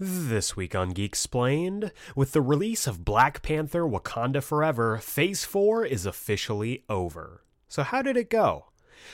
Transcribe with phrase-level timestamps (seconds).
[0.00, 5.84] This week on Geek Explained, with the release of Black Panther Wakanda Forever, Phase 4
[5.84, 7.42] is officially over.
[7.66, 8.66] So, how did it go?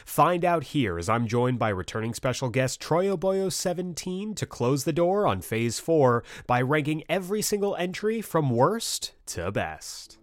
[0.05, 4.93] Find out here as I'm joined by returning special guest Troy Oboyo17 to close the
[4.93, 10.19] door on Phase 4 by ranking every single entry from worst to best.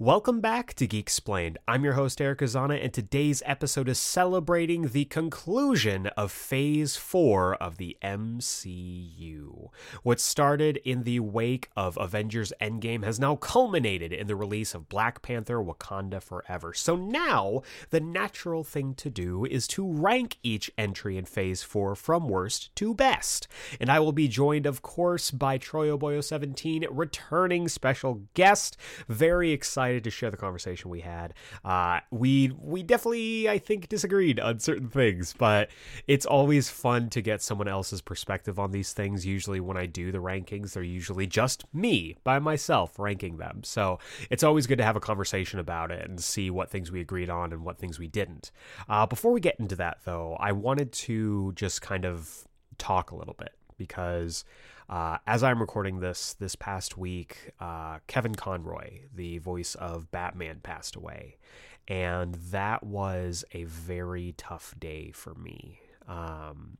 [0.00, 1.58] Welcome back to Geek Explained.
[1.68, 7.56] I'm your host, Eric Azana, and today's episode is celebrating the conclusion of Phase 4
[7.56, 9.68] of the MCU.
[10.02, 14.88] What started in the wake of Avengers Endgame has now culminated in the release of
[14.88, 16.72] Black Panther Wakanda Forever.
[16.72, 21.94] So now, the natural thing to do is to rank each entry in Phase 4
[21.94, 23.48] from worst to best.
[23.78, 28.78] And I will be joined, of course, by Troy Oboyo17, returning special guest.
[29.06, 31.34] Very excited to share the conversation we had.
[31.64, 35.70] Uh, we we definitely I think disagreed on certain things, but
[36.06, 39.26] it's always fun to get someone else's perspective on these things.
[39.26, 43.62] Usually when I do the rankings, they're usually just me by myself ranking them.
[43.64, 43.98] So
[44.30, 47.30] it's always good to have a conversation about it and see what things we agreed
[47.30, 48.50] on and what things we didn't.
[48.88, 52.46] Uh, before we get into that though, I wanted to just kind of
[52.78, 54.44] talk a little bit because
[54.90, 60.58] uh, as I'm recording this this past week, uh, Kevin Conroy, the voice of Batman,
[60.64, 61.38] passed away,
[61.86, 65.78] and that was a very tough day for me.
[66.08, 66.78] Um,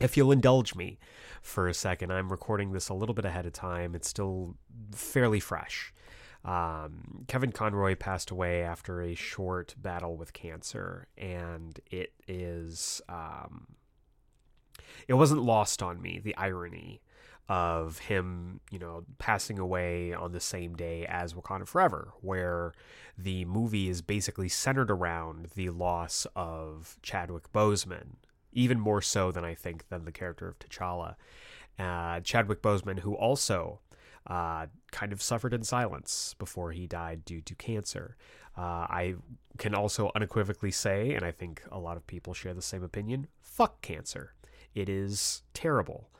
[0.00, 0.98] if you'll indulge me
[1.40, 3.94] for a second, I'm recording this a little bit ahead of time.
[3.94, 4.56] It's still
[4.92, 5.94] fairly fresh.
[6.44, 13.00] Um, Kevin Conroy passed away after a short battle with cancer, and it is.
[13.08, 13.68] Um,
[15.06, 17.02] it wasn't lost on me the irony
[17.48, 22.72] of him, you know, passing away on the same day as Wakanda Forever, where
[23.16, 28.16] the movie is basically centered around the loss of Chadwick Boseman,
[28.52, 31.14] even more so than I think than the character of T'Challa.
[31.78, 33.80] Uh, Chadwick Boseman, who also
[34.26, 38.16] uh, kind of suffered in silence before he died due to cancer.
[38.56, 39.14] Uh, I
[39.58, 43.28] can also unequivocally say, and I think a lot of people share the same opinion
[43.40, 44.34] fuck cancer.
[44.74, 46.10] It is terrible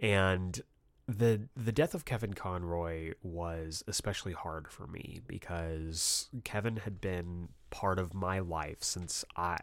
[0.00, 0.62] and
[1.06, 7.48] the the death of Kevin Conroy was especially hard for me because Kevin had been
[7.70, 9.58] part of my life since I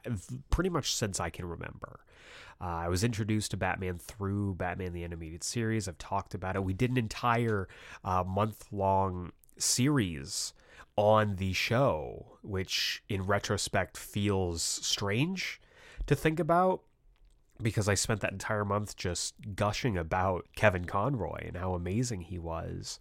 [0.49, 2.01] pretty much since I can remember.
[2.59, 5.87] Uh, I was introduced to Batman through Batman the Animated Series.
[5.87, 6.63] I've talked about it.
[6.63, 7.67] We did an entire
[8.03, 10.53] uh, month long series
[10.95, 15.59] on the show, which in retrospect feels strange
[16.05, 16.83] to think about
[17.61, 22.39] because I spent that entire month just gushing about Kevin Conroy and how amazing he
[22.39, 22.99] was.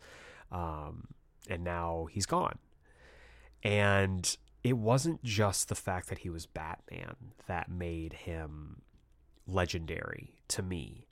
[0.52, 1.08] Um,
[1.48, 2.58] and now he's gone.
[3.62, 7.16] And it wasn't just the fact that he was Batman
[7.46, 8.82] that made him
[9.46, 11.06] legendary to me.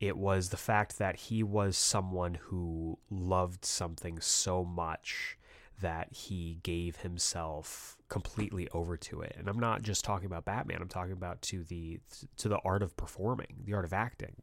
[0.00, 5.36] It was the fact that he was someone who loved something so much
[5.80, 9.36] that he gave himself completely over to it.
[9.38, 10.78] And I'm not just talking about Batman.
[10.80, 12.00] I'm talking about to the
[12.38, 14.36] to the art of performing, the art of acting.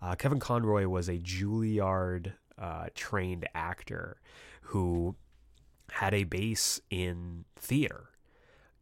[0.00, 4.20] Uh, Kevin Conroy was a Juilliard uh, trained actor
[4.62, 5.16] who
[5.90, 8.10] had a base in theater,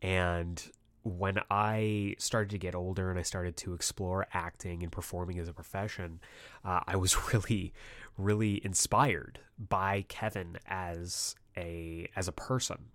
[0.03, 0.71] and
[1.03, 5.49] when I started to get older and I started to explore acting and performing as
[5.49, 6.21] a profession,
[6.65, 7.73] uh, I was really,
[8.19, 12.91] really inspired by Kevin as a as a person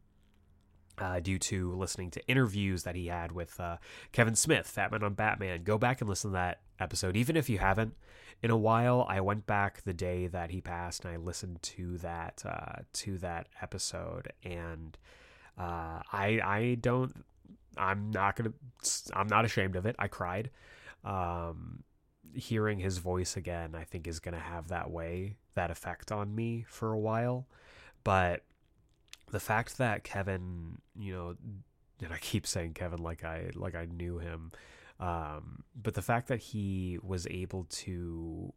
[0.97, 3.77] uh, due to listening to interviews that he had with uh,
[4.11, 5.63] Kevin Smith, Batman on Batman.
[5.63, 7.95] Go back and listen to that episode, even if you haven't
[8.41, 9.05] in a while.
[9.09, 13.17] I went back the day that he passed, and I listened to that uh, to
[13.19, 14.97] that episode, and
[15.57, 17.25] uh, I I don't.
[17.77, 18.53] I'm not gonna.
[19.13, 19.95] I'm not ashamed of it.
[19.97, 20.51] I cried.
[21.03, 21.83] Um,
[22.33, 26.65] hearing his voice again, I think, is gonna have that way, that effect on me
[26.67, 27.47] for a while.
[28.03, 28.43] But
[29.33, 31.35] the fact that Kevin, you know,
[32.03, 34.51] and I keep saying Kevin like I like I knew him,
[34.99, 38.53] um, but the fact that he was able to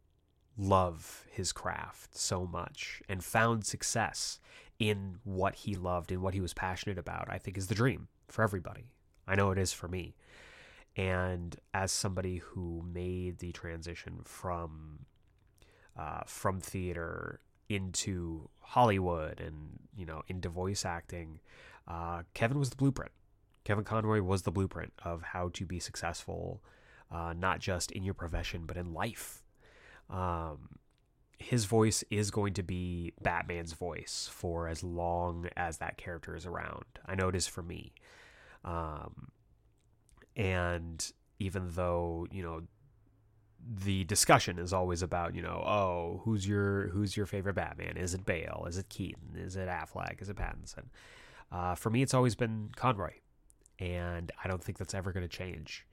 [0.55, 4.39] love his craft so much and found success
[4.79, 8.07] in what he loved and what he was passionate about, I think is the dream
[8.27, 8.91] for everybody.
[9.27, 10.15] I know it is for me.
[10.95, 15.05] And as somebody who made the transition from
[15.97, 21.39] uh, from theater into Hollywood and you know into voice acting,
[21.87, 23.11] uh, Kevin was the blueprint.
[23.63, 26.61] Kevin Conroy was the blueprint of how to be successful,
[27.11, 29.43] uh, not just in your profession but in life.
[30.09, 30.79] Um,
[31.37, 36.45] his voice is going to be Batman's voice for as long as that character is
[36.45, 36.85] around.
[37.05, 37.93] I know it is for me.
[38.65, 39.29] Um,
[40.35, 42.61] and even though you know
[43.65, 47.97] the discussion is always about you know oh who's your who's your favorite Batman?
[47.97, 48.65] Is it Bale?
[48.67, 49.35] Is it Keaton?
[49.35, 50.21] Is it Affleck?
[50.21, 50.85] Is it Pattinson?
[51.51, 53.13] Uh, for me, it's always been Conroy,
[53.79, 55.85] and I don't think that's ever going to change.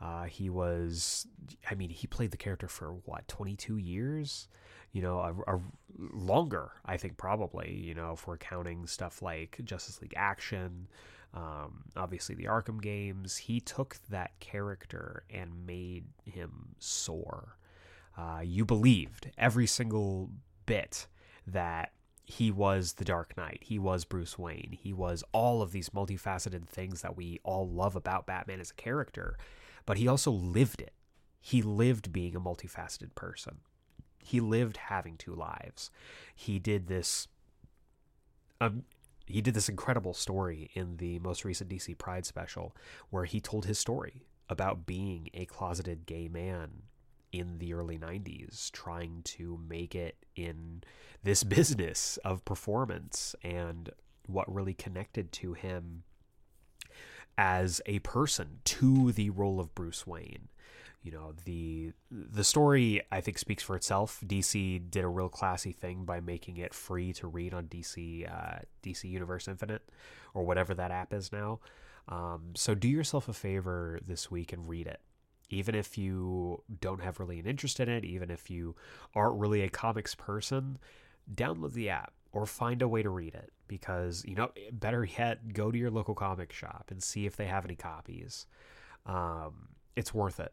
[0.00, 1.26] Uh, he was,
[1.70, 4.48] I mean, he played the character for what, 22 years?
[4.92, 5.60] You know, a, a,
[5.98, 10.88] longer, I think, probably, you know, if we're counting stuff like Justice League Action,
[11.34, 13.36] um, obviously the Arkham games.
[13.36, 17.56] He took that character and made him soar.
[18.16, 20.30] Uh, you believed every single
[20.66, 21.06] bit
[21.46, 21.92] that
[22.24, 23.58] he was the Dark Knight.
[23.62, 24.76] He was Bruce Wayne.
[24.80, 28.74] He was all of these multifaceted things that we all love about Batman as a
[28.74, 29.36] character,
[29.86, 30.92] but he also lived it.
[31.40, 33.58] He lived being a multifaceted person.
[34.22, 35.90] He lived having two lives.
[36.34, 37.26] He did this
[38.60, 38.84] um,
[39.30, 42.74] he did this incredible story in the most recent DC Pride special
[43.10, 46.82] where he told his story about being a closeted gay man
[47.32, 50.82] in the early 90s trying to make it in
[51.22, 53.90] this business of performance and
[54.26, 56.02] what really connected to him
[57.38, 60.49] as a person to the role of Bruce Wayne
[61.02, 64.22] you know the the story I think speaks for itself.
[64.26, 68.60] DC did a real classy thing by making it free to read on DC uh,
[68.82, 69.88] DC Universe Infinite
[70.34, 71.60] or whatever that app is now.
[72.08, 75.00] Um, so do yourself a favor this week and read it.
[75.48, 78.76] Even if you don't have really an interest in it, even if you
[79.14, 80.78] aren't really a comics person,
[81.34, 85.52] download the app or find a way to read it because you know better yet
[85.52, 88.46] go to your local comic shop and see if they have any copies
[89.06, 90.52] um, it's worth it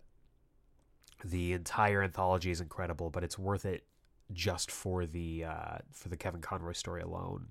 [1.24, 3.84] the entire anthology is incredible, but it's worth it
[4.34, 7.48] just for the uh, for the Kevin Conroy story alone,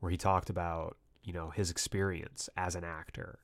[0.00, 3.38] where he talked about you know his experience as an actor,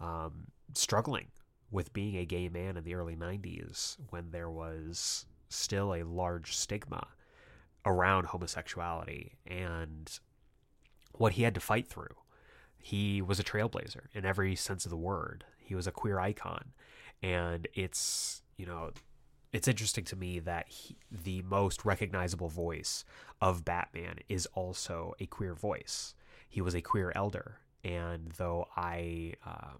[0.00, 1.26] um, struggling
[1.70, 6.56] with being a gay man in the early '90s when there was still a large
[6.56, 7.06] stigma
[7.84, 10.18] around homosexuality and
[11.14, 12.14] what he had to fight through.
[12.78, 15.44] He was a trailblazer in every sense of the word.
[15.58, 16.72] He was a queer icon,
[17.22, 18.90] and it's you know
[19.52, 23.04] it's interesting to me that he, the most recognizable voice
[23.40, 26.14] of Batman is also a queer voice.
[26.48, 29.72] He was a queer elder, and though I uh,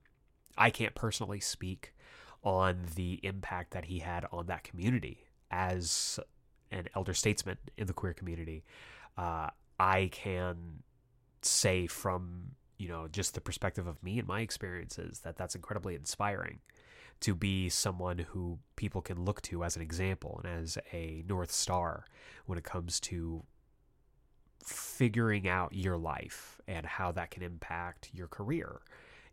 [0.57, 1.95] I can't personally speak
[2.43, 6.19] on the impact that he had on that community as
[6.71, 8.65] an elder statesman in the queer community,
[9.17, 9.49] uh,
[9.79, 10.83] I can
[11.43, 15.95] say from you know just the perspective of me and my experiences that that's incredibly
[15.95, 16.61] inspiring
[17.21, 21.51] to be someone who people can look to as an example and as a North
[21.51, 22.05] Star
[22.47, 23.45] when it comes to
[24.65, 28.81] figuring out your life and how that can impact your career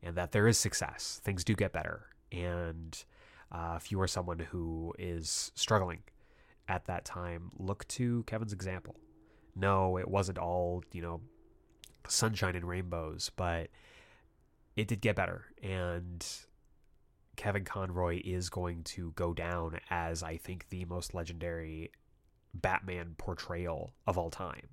[0.02, 1.20] and that there is success.
[1.24, 2.08] Things do get better.
[2.32, 3.04] And
[3.52, 6.00] uh, if you are someone who is struggling
[6.68, 8.96] at that time, look to Kevin's example.
[9.56, 11.22] No, it wasn't all, you know,
[12.08, 13.70] sunshine and rainbows, but
[14.76, 15.46] it did get better.
[15.64, 16.26] And
[17.36, 21.92] Kevin Conroy is going to go down as I think the most legendary
[22.54, 24.68] Batman portrayal of all time.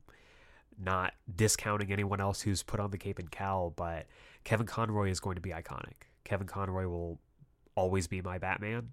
[0.78, 4.06] Not discounting anyone else who's put on the cape and cowl, but
[4.44, 6.08] Kevin Conroy is going to be iconic.
[6.24, 7.18] Kevin Conroy will
[7.74, 8.90] always be my Batman,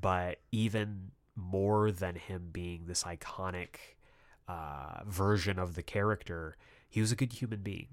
[0.00, 3.76] but even more than him being this iconic
[4.48, 6.56] uh, version of the character,
[6.88, 7.88] he was a good human being.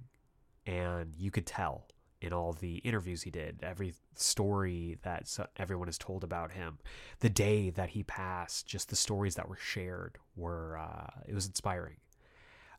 [0.65, 1.87] And you could tell
[2.21, 6.79] in all the interviews he did, every story that everyone has told about him,
[7.19, 11.47] the day that he passed, just the stories that were shared were uh, it was
[11.47, 11.97] inspiring.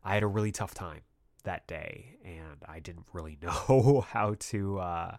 [0.04, 1.00] I had a really tough time
[1.44, 5.16] that day, and I didn't really know how to uh,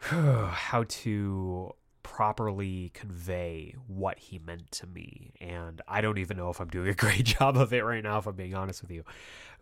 [0.00, 6.60] how to properly convey what he meant to me, and I don't even know if
[6.60, 9.04] I'm doing a great job of it right now, if I'm being honest with you,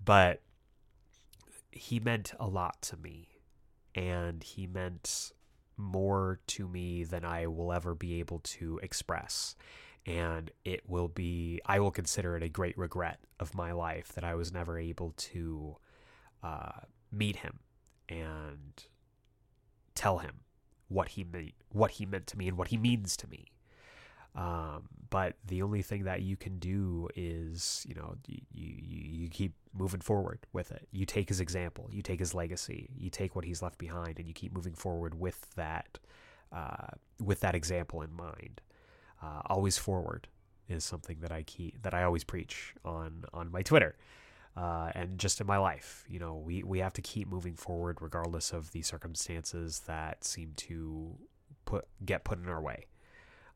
[0.03, 0.41] but
[1.75, 3.29] he meant a lot to me
[3.95, 5.33] and he meant
[5.77, 9.57] more to me than I will ever be able to express.
[10.07, 14.25] And it will be, I will consider it a great regret of my life that
[14.25, 15.77] I was never able to
[16.43, 17.61] uh, meet him
[18.09, 18.85] and
[19.95, 20.41] tell him
[20.89, 21.25] what he
[21.71, 23.54] what he meant to me and what he means to me.
[24.35, 29.29] Um, but the only thing that you can do is, you know, you, you, you
[29.29, 30.89] keep moving forward with it.
[30.91, 34.27] You take his example, you take his legacy, you take what he's left behind, and
[34.27, 35.99] you keep moving forward with that,
[36.53, 36.89] uh,
[37.23, 38.61] with that example in mind.
[39.23, 40.27] Uh, always forward
[40.69, 43.97] is something that I keep that I always preach on on my Twitter.
[44.57, 47.99] Uh, and just in my life, you know, we, we have to keep moving forward
[48.01, 51.17] regardless of the circumstances that seem to
[51.65, 52.87] put get put in our way.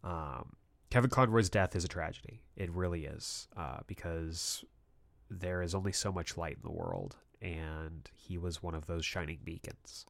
[0.03, 0.55] Um,
[0.91, 2.43] Kevin Conroy's death is a tragedy.
[2.57, 4.65] It really is, uh, because
[5.31, 9.05] there is only so much light in the world, and he was one of those
[9.05, 10.07] shining beacons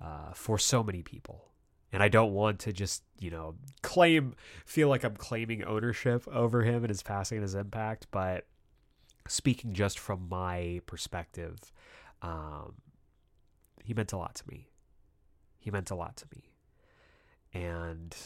[0.00, 1.46] uh, for so many people.
[1.92, 6.62] And I don't want to just, you know, claim, feel like I'm claiming ownership over
[6.62, 8.46] him and his passing and his impact, but
[9.28, 11.72] speaking just from my perspective,
[12.22, 12.74] um,
[13.84, 14.68] he meant a lot to me.
[15.58, 16.52] He meant a lot to me.
[17.52, 18.16] And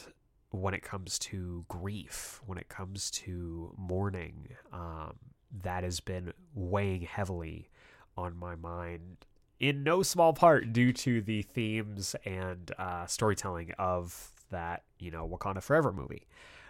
[0.55, 5.15] when it comes to grief, when it comes to mourning, um,
[5.63, 7.69] that has been weighing heavily
[8.17, 9.25] on my mind
[9.59, 15.27] in no small part due to the themes and uh, storytelling of that, you know,
[15.27, 16.27] Wakanda Forever movie,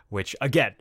[0.09, 0.75] which again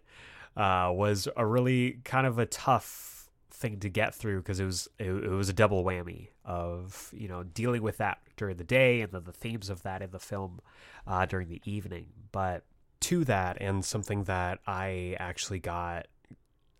[0.57, 4.89] uh, was a really kind of a tough thing to get through because it was
[4.99, 9.01] it, it, was a double whammy of you know dealing with that during the day
[9.01, 10.61] and then the themes of that in the film
[11.07, 12.07] uh, during the evening.
[12.33, 12.65] But
[13.01, 16.07] to that, and something that I actually got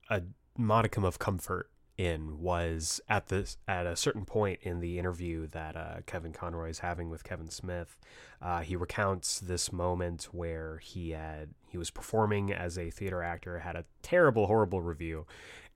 [0.09, 0.23] a
[0.57, 5.77] modicum of comfort in was at this at a certain point in the interview that
[5.77, 7.97] uh, Kevin Conroy is having with Kevin Smith.
[8.43, 13.61] Uh, he recounts this moment where he had he was performing as a theater actor,
[13.61, 15.27] had a terrible, horrible review,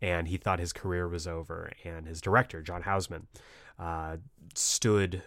[0.03, 1.71] and he thought his career was over.
[1.85, 3.27] And his director, John Houseman,
[3.79, 4.17] uh,
[4.55, 5.23] stood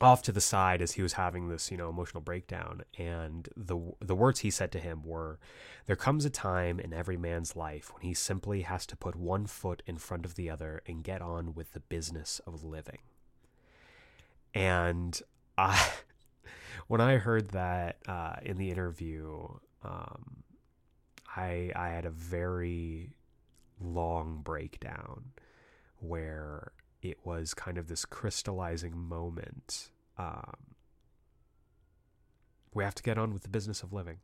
[0.00, 2.82] off to the side as he was having this, you know, emotional breakdown.
[2.98, 5.38] And the the words he said to him were,
[5.86, 9.46] "There comes a time in every man's life when he simply has to put one
[9.46, 13.00] foot in front of the other and get on with the business of living."
[14.54, 15.20] And
[15.58, 15.92] I,
[16.88, 19.48] when I heard that uh, in the interview,
[19.82, 20.44] um,
[21.36, 23.14] I I had a very
[23.80, 25.32] long breakdown
[25.98, 26.72] where
[27.04, 29.90] it was kind of this crystallizing moment.
[30.16, 30.74] Um,
[32.72, 34.18] we have to get on with the business of living.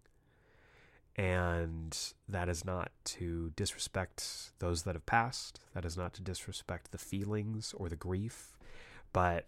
[1.15, 1.97] And
[2.27, 5.61] that is not to disrespect those that have passed.
[5.75, 8.57] That is not to disrespect the feelings or the grief.
[9.13, 9.47] But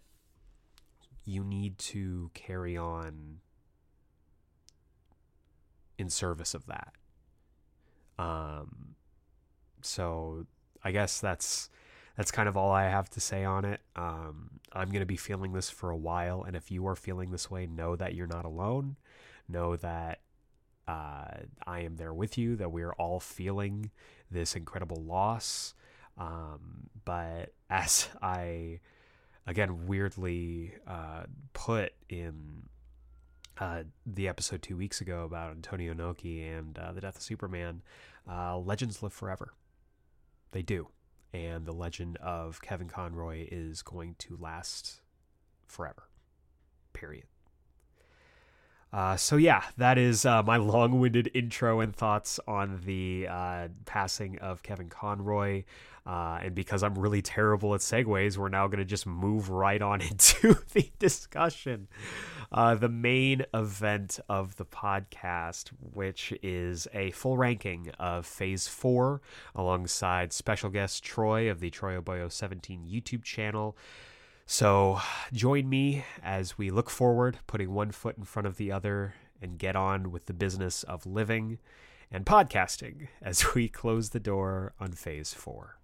[1.25, 3.39] you need to carry on
[5.97, 6.93] in service of that.
[8.19, 8.95] Um,
[9.81, 10.45] so
[10.83, 11.69] I guess that's
[12.15, 13.81] that's kind of all I have to say on it.
[13.95, 17.31] Um, I'm going to be feeling this for a while, and if you are feeling
[17.31, 18.97] this way, know that you're not alone.
[19.49, 20.19] Know that
[20.87, 21.25] uh,
[21.65, 22.55] I am there with you.
[22.55, 23.91] That we are all feeling
[24.29, 25.73] this incredible loss.
[26.17, 28.79] Um, but as I
[29.47, 32.63] again weirdly uh, put in
[33.57, 37.81] uh, the episode two weeks ago about Antonio Inoki and uh, the death of Superman,
[38.29, 39.53] uh, legends live forever.
[40.51, 40.87] They do
[41.33, 45.01] and the legend of Kevin Conroy is going to last
[45.65, 46.03] forever.
[46.93, 47.25] Period.
[48.93, 54.37] Uh, so yeah, that is uh, my long-winded intro and thoughts on the uh, passing
[54.39, 55.63] of Kevin Conroy.
[56.05, 59.81] Uh, and because I'm really terrible at segues, we're now going to just move right
[59.81, 61.87] on into the discussion.
[62.53, 69.21] Uh, the main event of the podcast, which is a full ranking of Phase 4
[69.55, 73.75] alongside special guest Troy of the Troy Oboyo 17 YouTube channel.
[74.45, 74.99] So
[75.31, 79.57] join me as we look forward, putting one foot in front of the other, and
[79.57, 81.57] get on with the business of living
[82.11, 85.77] and podcasting as we close the door on Phase 4.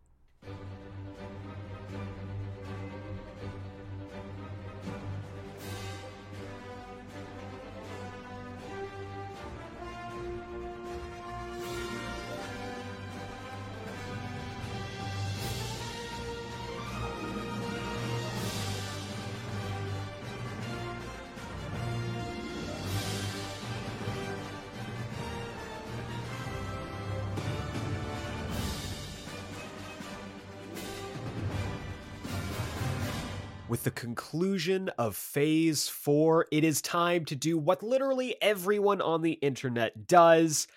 [34.00, 40.08] Conclusion of phase four, it is time to do what literally everyone on the internet
[40.08, 40.68] does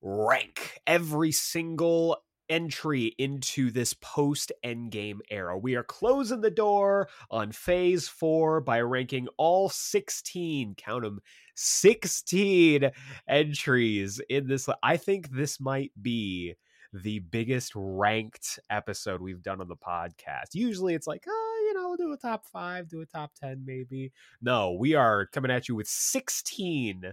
[0.00, 5.56] rank every single entry into this post Endgame era.
[5.56, 10.74] We are closing the door on Phase Four by ranking all sixteen.
[10.74, 11.20] Count them.
[11.54, 12.90] 16
[13.28, 14.66] entries in this.
[14.82, 16.54] I think this might be
[16.92, 20.54] the biggest ranked episode we've done on the podcast.
[20.54, 24.12] Usually it's like, oh, you know, do a top five, do a top 10 maybe.
[24.40, 27.12] No, we are coming at you with 16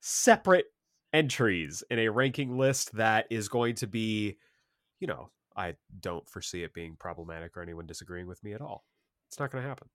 [0.00, 0.66] separate
[1.12, 4.36] entries in a ranking list that is going to be,
[5.00, 8.84] you know, I don't foresee it being problematic or anyone disagreeing with me at all.
[9.28, 9.88] It's not going to happen.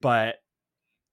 [0.00, 0.36] But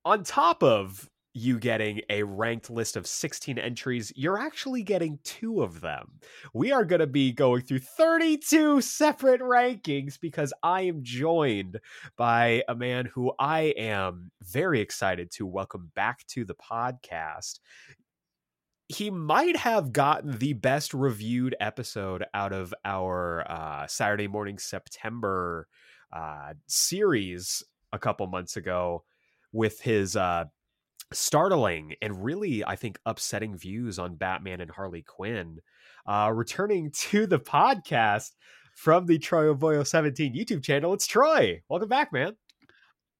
[0.05, 5.63] on top of you getting a ranked list of 16 entries, you're actually getting two
[5.63, 6.19] of them.
[6.53, 11.79] We are going to be going through 32 separate rankings because I am joined
[12.17, 17.59] by a man who I am very excited to welcome back to the podcast.
[18.87, 25.67] He might have gotten the best reviewed episode out of our uh, Saturday morning September
[26.11, 29.03] uh, series a couple months ago
[29.51, 30.45] with his uh,
[31.13, 35.59] startling and really, I think, upsetting views on Batman and Harley Quinn.
[36.05, 38.31] Uh, returning to the podcast
[38.75, 41.61] from the Troy Ovoyo 17 YouTube channel, it's Troy.
[41.69, 42.35] Welcome back, man.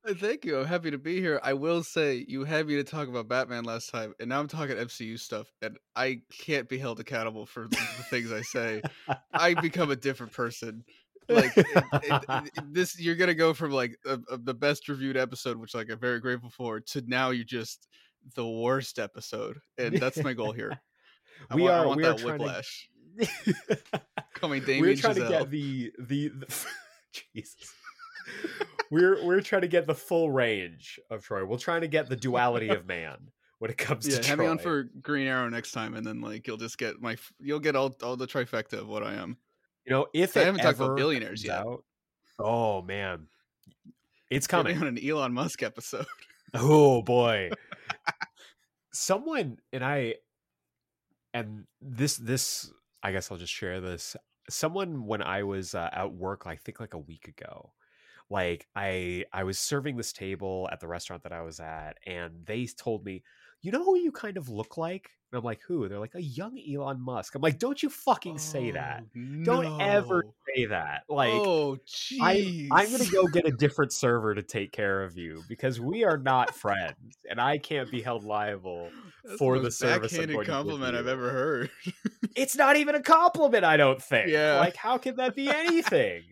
[0.06, 0.60] Thank you.
[0.60, 1.40] I'm happy to be here.
[1.42, 4.50] I will say you had me to talk about Batman last time, and now I'm
[4.50, 7.78] talking MCU stuff, and I can't be held accountable for the
[8.10, 8.82] things I say.
[9.34, 10.84] I become a different person
[11.30, 12.24] like it, it,
[12.56, 15.90] it, this you're gonna go from like a, a, the best reviewed episode which like
[15.90, 17.88] i'm very grateful for to now you're just
[18.36, 20.80] the worst episode and that's my goal here
[21.50, 22.90] I we want, are I want we that are whiplash
[23.20, 23.82] to...
[24.34, 25.32] coming Damien we're trying Giselle.
[25.32, 26.66] to get the the, the...
[27.36, 27.74] jesus
[28.92, 32.16] we're we're trying to get the full range of troy we're trying to get the
[32.16, 33.18] duality of man
[33.64, 34.46] when it comes yeah, to have Troy.
[34.46, 37.62] me on for Green Arrow next time, and then like you'll just get my you'll
[37.62, 39.38] get all all the trifecta of what I am.
[39.86, 41.60] You know, if I haven't talked about billionaires yet.
[41.60, 41.84] Out,
[42.40, 43.28] oh man,
[44.30, 46.06] it's coming on an Elon Musk episode.
[46.54, 47.52] oh boy,
[48.94, 50.16] someone and I,
[51.34, 52.72] and this this
[53.04, 54.16] I guess I'll just share this.
[54.50, 57.74] Someone when I was uh, at work, I think like a week ago,
[58.30, 62.46] like I I was serving this table at the restaurant that I was at, and
[62.46, 63.24] they told me,
[63.64, 65.10] you know who you kind of look like?
[65.32, 65.88] And I'm like, who?
[65.88, 67.34] They're like, a young Elon Musk.
[67.34, 69.04] I'm like, don't you fucking say oh, that.
[69.16, 69.46] No.
[69.46, 71.04] Don't ever say that.
[71.10, 71.80] Like, oh,
[72.22, 75.80] I, I'm going to go get a different server to take care of you because
[75.80, 78.92] we are not friends and I can't be held liable
[79.24, 80.12] That's for the, the service.
[80.12, 81.72] Backhanded compliment I've ever heard.
[82.36, 84.28] it's not even a compliment, I don't think.
[84.28, 84.60] Yeah.
[84.60, 86.24] Like, how can that be anything?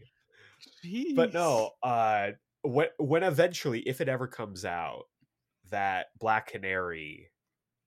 [1.16, 2.32] but no, uh,
[2.64, 5.06] when, when eventually, if it ever comes out,
[5.72, 7.30] that Black Canary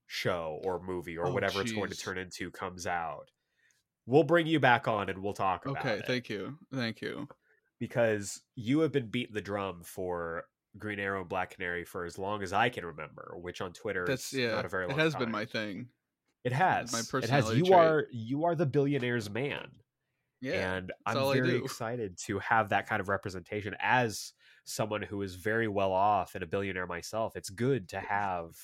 [0.07, 1.70] show or movie or oh, whatever geez.
[1.70, 3.31] it's going to turn into comes out,
[4.07, 5.92] we'll bring you back on and we'll talk about okay, it.
[5.99, 6.59] Okay, thank you.
[6.73, 7.29] Thank you.
[7.81, 10.44] Because you have been beating the drum for
[10.79, 14.05] Green Arrow and Black Canary for as long as I can remember, which on Twitter
[14.07, 15.23] That's, yeah, not a very long It has time.
[15.23, 15.88] been my thing.
[16.44, 16.92] It has.
[16.92, 17.27] My personality.
[17.27, 17.57] It has.
[17.57, 17.79] You trait.
[17.79, 19.68] are you are the billionaire's man.
[20.40, 25.35] Yeah, and I'm very excited to have that kind of representation as someone who is
[25.35, 27.37] very well off and a billionaire myself.
[27.37, 28.57] It's good to have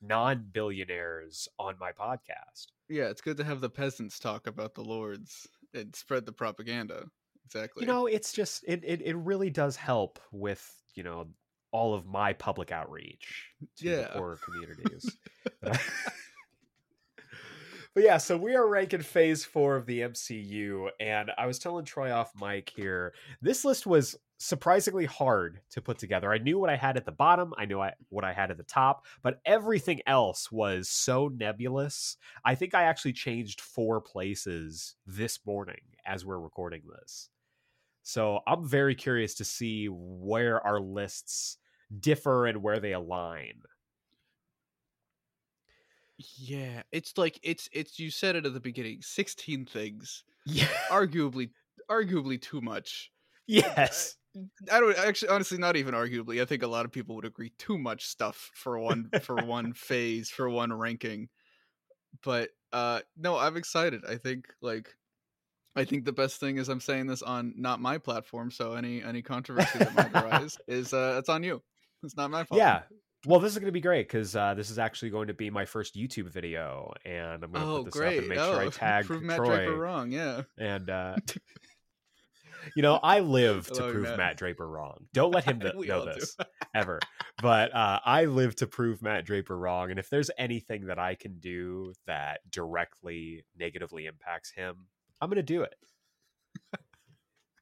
[0.00, 2.68] non billionaires on my podcast.
[2.88, 7.06] Yeah, it's good to have the peasants talk about the lords and spread the propaganda.
[7.46, 7.82] Exactly.
[7.82, 11.28] You know, it's just it it, it really does help with, you know,
[11.72, 13.96] all of my public outreach to yeah.
[13.96, 15.16] the poorer communities.
[17.96, 21.86] But yeah, so we are ranking phase four of the MCU, and I was telling
[21.86, 23.14] Troy off mic here.
[23.40, 26.32] This list was surprisingly hard to put together.
[26.32, 28.56] I knew what I had at the bottom, I knew I, what I had at
[28.56, 32.16] the top, but everything else was so nebulous.
[32.44, 37.30] I think I actually changed four places this morning as we're recording this.
[38.02, 41.58] So I'm very curious to see where our lists
[42.00, 43.62] differ and where they align.
[46.38, 49.02] Yeah, it's like it's it's you said it at the beginning.
[49.02, 50.24] Sixteen things.
[50.46, 51.50] Yeah, arguably,
[51.90, 53.10] arguably too much.
[53.48, 54.16] Yes,
[54.70, 56.42] I don't actually, honestly, not even arguably.
[56.42, 59.72] I think a lot of people would agree too much stuff for one for one
[59.74, 61.28] phase for one ranking.
[62.24, 64.02] But uh no, I'm excited.
[64.08, 64.94] I think like
[65.74, 69.02] I think the best thing is I'm saying this on not my platform, so any
[69.02, 71.62] any controversy that might arise is uh it's on you.
[72.02, 72.58] It's not my fault.
[72.58, 72.82] Yeah,
[73.26, 75.50] well, this is going to be great because uh, this is actually going to be
[75.50, 78.18] my first YouTube video, and I'm going to oh, put this great.
[78.18, 79.26] up and make oh, sure I tag prove Troy.
[79.26, 80.12] Matt Draper wrong.
[80.12, 81.16] Yeah, and uh,
[82.74, 84.18] you know, I live to prove Matt.
[84.18, 84.36] Matt.
[84.36, 85.06] Draper wrong.
[85.12, 86.36] Don't let him know this
[86.74, 87.00] ever.
[87.40, 91.14] But uh, I live to prove Matt Draper wrong, and if there's anything that I
[91.14, 94.86] can do that directly negatively impacts him,
[95.20, 95.74] I'm going to do it.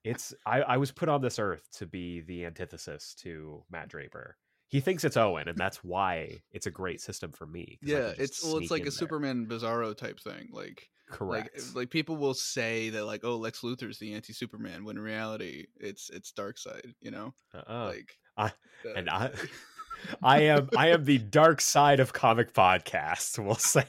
[0.04, 4.36] it's I, I was put on this earth to be the antithesis to Matt Draper.
[4.68, 7.78] He thinks it's Owen, and that's why it's a great system for me.
[7.82, 8.92] Yeah, it's well, it's like a there.
[8.92, 10.48] Superman Bizarro type thing.
[10.50, 11.50] Like, correct.
[11.54, 15.66] like, like people will say that like, oh, Lex Luthor's the anti-Superman, when in reality,
[15.78, 17.86] it's it's Darkseid, You know, uh-uh.
[17.86, 19.30] like, I- uh, and I,
[20.22, 23.38] I am I am the dark side of comic podcasts.
[23.38, 23.84] We'll say.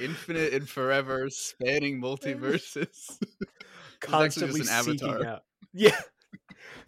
[0.00, 3.18] infinite and forever, spanning multiverses.
[4.00, 5.42] constantly seeking out
[5.74, 6.00] yeah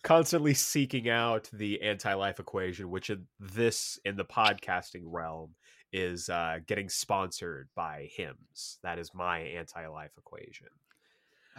[0.02, 5.54] constantly seeking out the anti-life equation which in this in the podcasting realm
[5.92, 10.68] is uh getting sponsored by Hims that is my anti-life equation.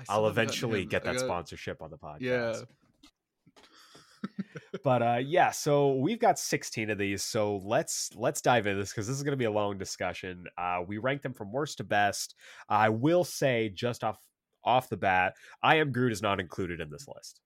[0.10, 2.22] I'll eventually get that got- sponsorship on the podcast.
[2.22, 2.54] Yeah,
[4.84, 8.92] but uh yeah so we've got 16 of these so let's let's dive into this
[8.92, 10.46] because this is going to be a long discussion.
[10.58, 12.36] Uh we rank them from worst to best.
[12.70, 14.18] I will say just off
[14.66, 17.42] off the bat i am groot is not included in this list.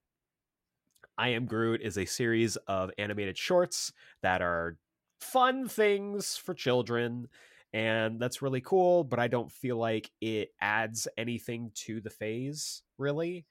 [1.18, 4.76] I am groot is a series of animated shorts that are
[5.20, 7.28] fun things for children
[7.72, 12.82] and that's really cool but i don't feel like it adds anything to the phase
[12.98, 13.44] really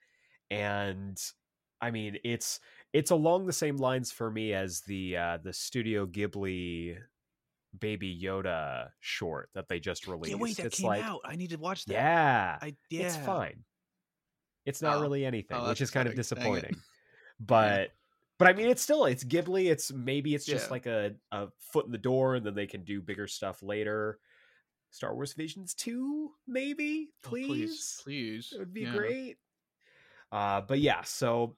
[0.50, 1.20] and
[1.80, 2.58] i mean it's
[2.92, 6.96] it's along the same lines for me as the uh the studio ghibli
[7.78, 10.42] baby yoda short that they just released yeah.
[10.42, 11.20] Wait, that it's came like out.
[11.24, 11.92] I need to watch that.
[11.92, 13.02] yeah, I yeah.
[13.06, 13.62] it's fine
[14.64, 15.02] it's not Oh.
[15.02, 16.42] really anything Oh, which is kind of upsetting.
[16.44, 16.60] Dang it.
[16.62, 16.82] disappointing
[17.40, 17.90] but
[18.38, 20.72] but i mean it's still it's ghibli it's maybe it's just Yeah.
[20.72, 24.18] like a, a foot in the door and then they can do bigger stuff later
[24.90, 28.52] star wars visions 2 maybe Oh, please please, please.
[28.52, 28.92] it would be Yeah.
[28.92, 29.38] great.
[30.30, 31.56] Uh, but yeah, so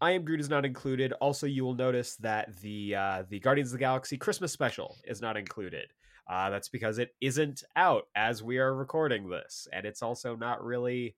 [0.00, 1.12] I am Groot is not included.
[1.14, 5.20] Also, you will notice that the uh, the Guardians of the Galaxy Christmas special is
[5.20, 5.92] not included.
[6.28, 10.62] Uh, that's because it isn't out as we are recording this, and it's also not
[10.62, 11.16] really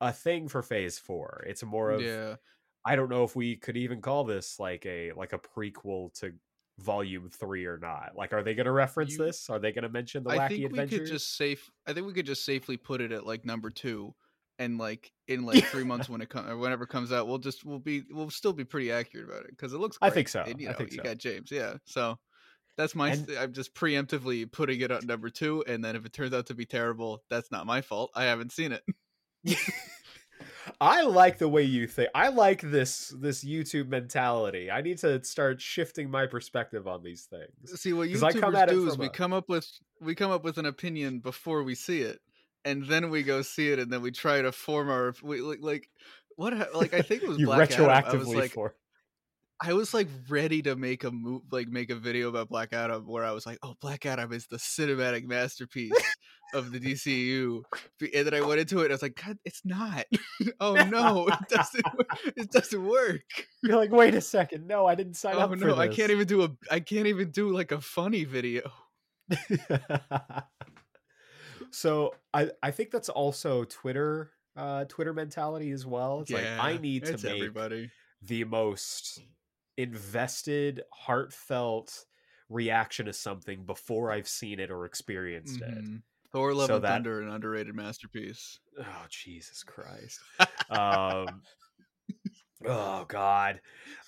[0.00, 1.44] a thing for Phase Four.
[1.46, 2.36] It's more of Yeah,
[2.84, 6.32] I don't know if we could even call this like a like a prequel to
[6.78, 8.12] Volume Three or not.
[8.16, 9.48] Like, are they going to reference You- this?
[9.48, 10.98] Are they going to mention the I wacky think we adventures?
[11.00, 11.70] could just safe.
[11.86, 14.14] I think we could just safely put it at like number two,
[14.58, 17.38] and like in like three months when it comes or whenever it comes out, we'll
[17.38, 19.96] just we'll be we'll still be pretty accurate about it because it looks.
[20.02, 20.42] I think so.
[20.42, 21.04] And, you I know, think you so.
[21.04, 21.74] got James, yeah.
[21.86, 22.18] So
[22.76, 23.10] that's my.
[23.12, 26.46] And- I'm just preemptively putting it at number two, and then if it turns out
[26.46, 28.10] to be terrible, that's not my fault.
[28.16, 28.82] I haven't seen it.
[30.80, 32.10] I like the way you think.
[32.14, 34.70] I like this this YouTube mentality.
[34.70, 37.80] I need to start shifting my perspective on these things.
[37.80, 39.68] See what YouTubers do is we a- come up with
[40.00, 42.20] we come up with an opinion before we see it,
[42.64, 45.60] and then we go see it, and then we try to form our we, like,
[45.60, 45.88] like
[46.36, 47.88] what like I think it was You Black Adam.
[47.88, 48.74] I was retroactively like for
[49.66, 53.06] I was like ready to make a move like make a video about Black Adam
[53.06, 55.92] where I was like, oh Black Adam is the cinematic masterpiece
[56.52, 57.62] of the DCU,
[58.14, 60.04] and then I went into it and I was like, God, it's not.
[60.60, 61.84] oh no, it doesn't.
[62.36, 63.22] It doesn't work.
[63.62, 66.10] you're like, wait a second, no, I didn't sign Oh up for no, I can't
[66.10, 66.50] even do a.
[66.70, 68.70] I can't even do like a funny video.
[71.70, 76.20] so I I think that's also Twitter uh Twitter mentality as well.
[76.20, 77.90] It's like I need to make everybody.
[78.20, 79.22] the most
[79.76, 82.04] invested, heartfelt
[82.48, 85.84] reaction to something before I've seen it or experienced it.
[85.84, 86.02] Mhm.
[86.32, 88.58] Thor: Love So and that- Thunder, an underrated masterpiece.
[88.78, 90.20] Oh Jesus Christ.
[90.70, 91.42] um
[92.66, 93.60] Oh God.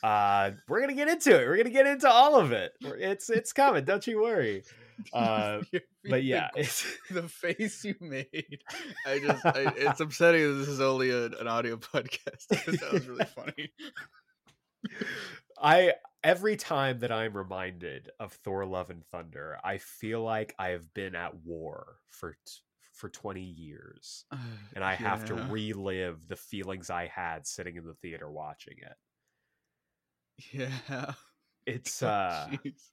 [0.03, 1.47] Uh we're gonna get into it.
[1.47, 2.73] We're gonna get into all of it.
[2.81, 4.63] It's it's coming, don't you worry.
[5.13, 5.61] Uh
[6.09, 6.49] but yeah,
[7.11, 8.61] the face you made,
[9.07, 12.47] I just, I, it's upsetting that this is only a, an audio podcast.
[12.49, 13.73] that was really funny.
[15.61, 20.69] I every time that I'm reminded of Thor Love and Thunder, I feel like I
[20.71, 22.53] have been at war for t-
[22.93, 24.25] for 20 years
[24.75, 28.97] and I have to relive the feelings I had sitting in the theater watching it.
[30.53, 31.15] Yeah.
[31.67, 32.91] It's Oh, uh jeez.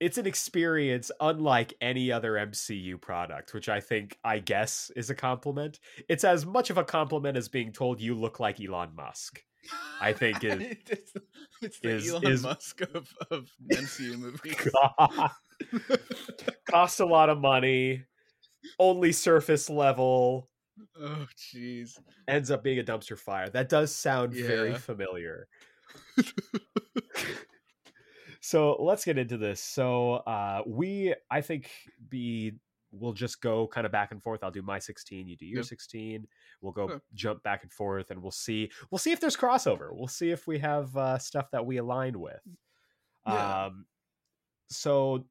[0.00, 5.14] it's an experience unlike any other MCU product, which I think I guess is a
[5.14, 5.80] compliment.
[6.08, 9.44] It's as much of a compliment as being told you look like Elon Musk.
[10.00, 11.12] I think it- it's,
[11.62, 14.54] it's the is- Elon is- Musk of, of MCU movies.
[14.72, 15.30] God.
[16.70, 18.04] Cost a lot of money,
[18.78, 20.48] only surface level,
[21.00, 21.98] oh, jeez.
[22.28, 23.48] ends up being a dumpster fire.
[23.50, 25.48] That does sound very familiar.
[28.40, 29.60] so let's get into this.
[29.62, 31.70] So uh we I think
[32.08, 32.52] be
[32.90, 34.42] we'll just go kind of back and forth.
[34.42, 35.66] I'll do my 16, you do your Yep.
[35.66, 36.26] 16.
[36.60, 36.98] We'll go Okay.
[37.14, 39.90] jump back and forth and we'll see we'll see if there's crossover.
[39.92, 42.40] We'll see if we have uh stuff that we align with.
[43.26, 43.66] Yeah.
[43.66, 43.86] Um
[44.70, 45.26] so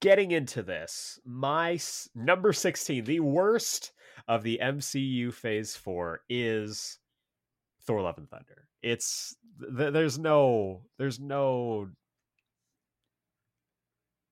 [0.00, 3.92] getting into this, my s- number 16, the worst
[4.28, 6.98] of the MCU Phase 4 is
[7.82, 8.68] Thor Love and Thunder.
[8.82, 11.90] It's th- there's no there's no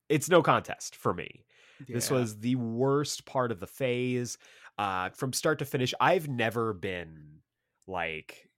[0.09, 1.45] it's no contest for me.
[1.87, 1.95] Yeah.
[1.95, 4.37] This was the worst part of the phase
[4.77, 5.93] uh from start to finish.
[5.99, 7.39] I've never been
[7.87, 8.49] like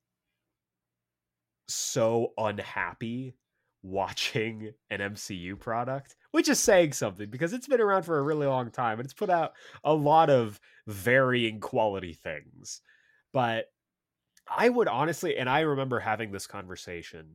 [1.68, 3.36] so unhappy
[3.84, 8.48] watching an MCU product, which is saying something because it's been around for a really
[8.48, 12.82] long time and it's put out a lot of varying quality things.
[13.34, 13.66] But
[14.50, 17.28] I would honestly, and I remember having this conversation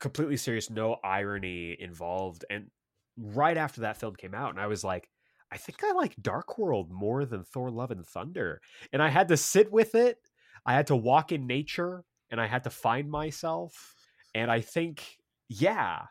[0.00, 2.44] completely serious, no irony involved.
[2.50, 2.70] And
[3.16, 5.08] right after that film came out, and I was like,
[5.52, 8.60] I think I like Dark World more than Thor Love and Thunder.
[8.92, 10.18] And I had to sit with it.
[10.64, 13.94] I had to walk in nature and I had to find myself.
[14.34, 15.04] And I think,
[15.48, 16.02] yeah,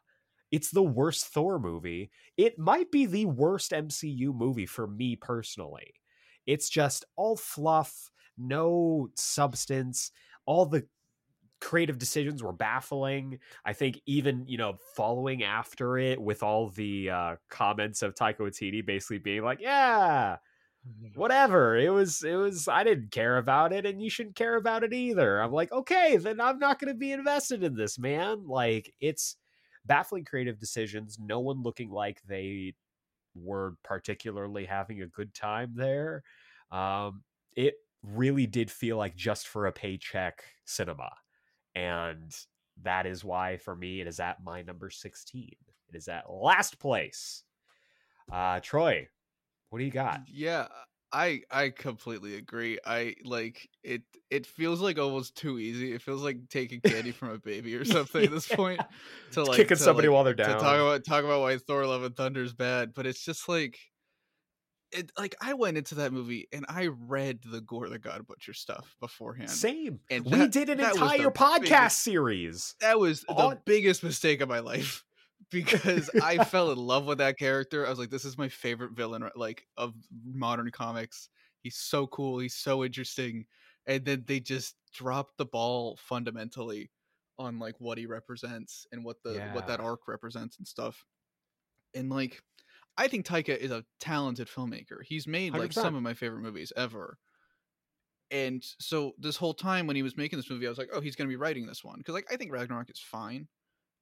[0.52, 2.12] it's the worst Thor movie.
[2.38, 5.94] It might be the worst MCU movie for me personally.
[6.48, 10.12] It's just all fluff, no substance.
[10.46, 10.88] All the
[11.62, 13.40] creative decisions were baffling.
[13.66, 18.40] I think even you know following after it with all the uh, comments of Taika
[18.40, 20.38] Waititi basically being like, "Yeah,
[21.16, 21.78] whatever.
[21.78, 24.94] It was it was i didn't care about it and you shouldn't care about it
[24.94, 25.42] either.
[25.42, 28.48] I'm like okay then i'm not going to be invested in this man.
[28.48, 29.38] Like it's
[29.86, 32.74] baffling creative decisions no one looking like they
[33.36, 36.24] were particularly having a good time there.
[36.72, 37.24] Um
[37.56, 41.10] it really did feel like just for a paycheck cinema
[41.76, 42.36] and
[42.84, 45.50] that is why for me it is at my number 16
[45.90, 47.44] it is at last place
[48.32, 49.08] uh troy
[49.76, 50.22] what do you got?
[50.32, 50.68] Yeah,
[51.12, 52.80] I I completely agree.
[52.86, 54.04] I like it.
[54.30, 55.92] It feels like almost too easy.
[55.92, 58.28] It feels like taking candy from a baby or something yeah.
[58.28, 58.80] at this point.
[59.32, 60.48] To like kicking to, somebody like, while they're down.
[60.48, 63.50] To talk about talk about why Thor: Love and Thunder is bad, but it's just
[63.50, 63.78] like
[64.92, 65.12] it.
[65.18, 68.96] Like I went into that movie and I read the Gorr the God Butcher stuff
[69.00, 69.50] beforehand.
[69.50, 70.00] Same.
[70.10, 72.76] And we did an entire podcast biggest, series.
[72.82, 75.04] That was the biggest mistake of my life
[75.52, 77.86] because I fell in love with that character.
[77.86, 79.94] I was like, this is my favorite villain, like of
[80.26, 81.30] modern comics.
[81.62, 82.40] He's so cool.
[82.40, 83.46] He's so interesting.
[83.88, 86.92] And then they just dropped the ball fundamentally
[87.38, 89.54] on like what he represents and what the yeah.
[89.54, 91.06] what that arc represents and stuff.
[91.94, 92.42] And like,
[92.98, 95.04] I think Taika is a talented filmmaker.
[95.04, 95.74] He's made like 100%.
[95.74, 97.18] some of my favorite movies ever.
[98.32, 101.02] And so this whole time when he was making this movie, I was like, oh,
[101.02, 103.48] he's gonna be writing this one because like I think Ragnarok is fine.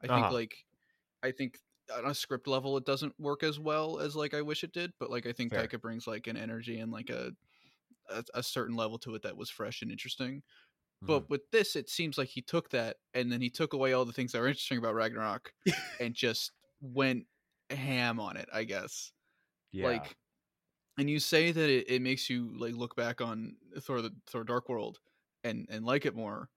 [0.01, 0.21] I uh-huh.
[0.21, 0.55] think like
[1.23, 1.59] I think
[1.93, 4.93] on a script level it doesn't work as well as like I wish it did,
[4.99, 5.67] but like I think Fair.
[5.67, 7.31] Taika brings like an energy and like a,
[8.09, 10.35] a, a certain level to it that was fresh and interesting.
[10.35, 11.07] Mm-hmm.
[11.07, 14.05] But with this, it seems like he took that and then he took away all
[14.05, 15.51] the things that were interesting about Ragnarok
[15.99, 16.51] and just
[16.81, 17.25] went
[17.69, 19.11] ham on it, I guess.
[19.71, 19.87] Yeah.
[19.87, 20.15] Like
[20.97, 24.43] and you say that it, it makes you like look back on Thor the Thor
[24.43, 24.99] Dark World
[25.43, 26.49] and and like it more.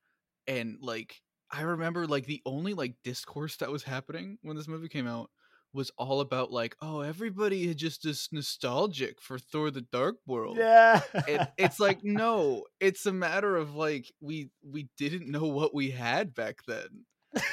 [0.47, 4.88] And like I remember like the only like discourse that was happening when this movie
[4.88, 5.31] came out
[5.73, 10.57] was all about like, oh, everybody had just is nostalgic for Thor: The Dark World.
[10.59, 15.75] Yeah, it, it's like no, it's a matter of like we we didn't know what
[15.75, 17.05] we had back then.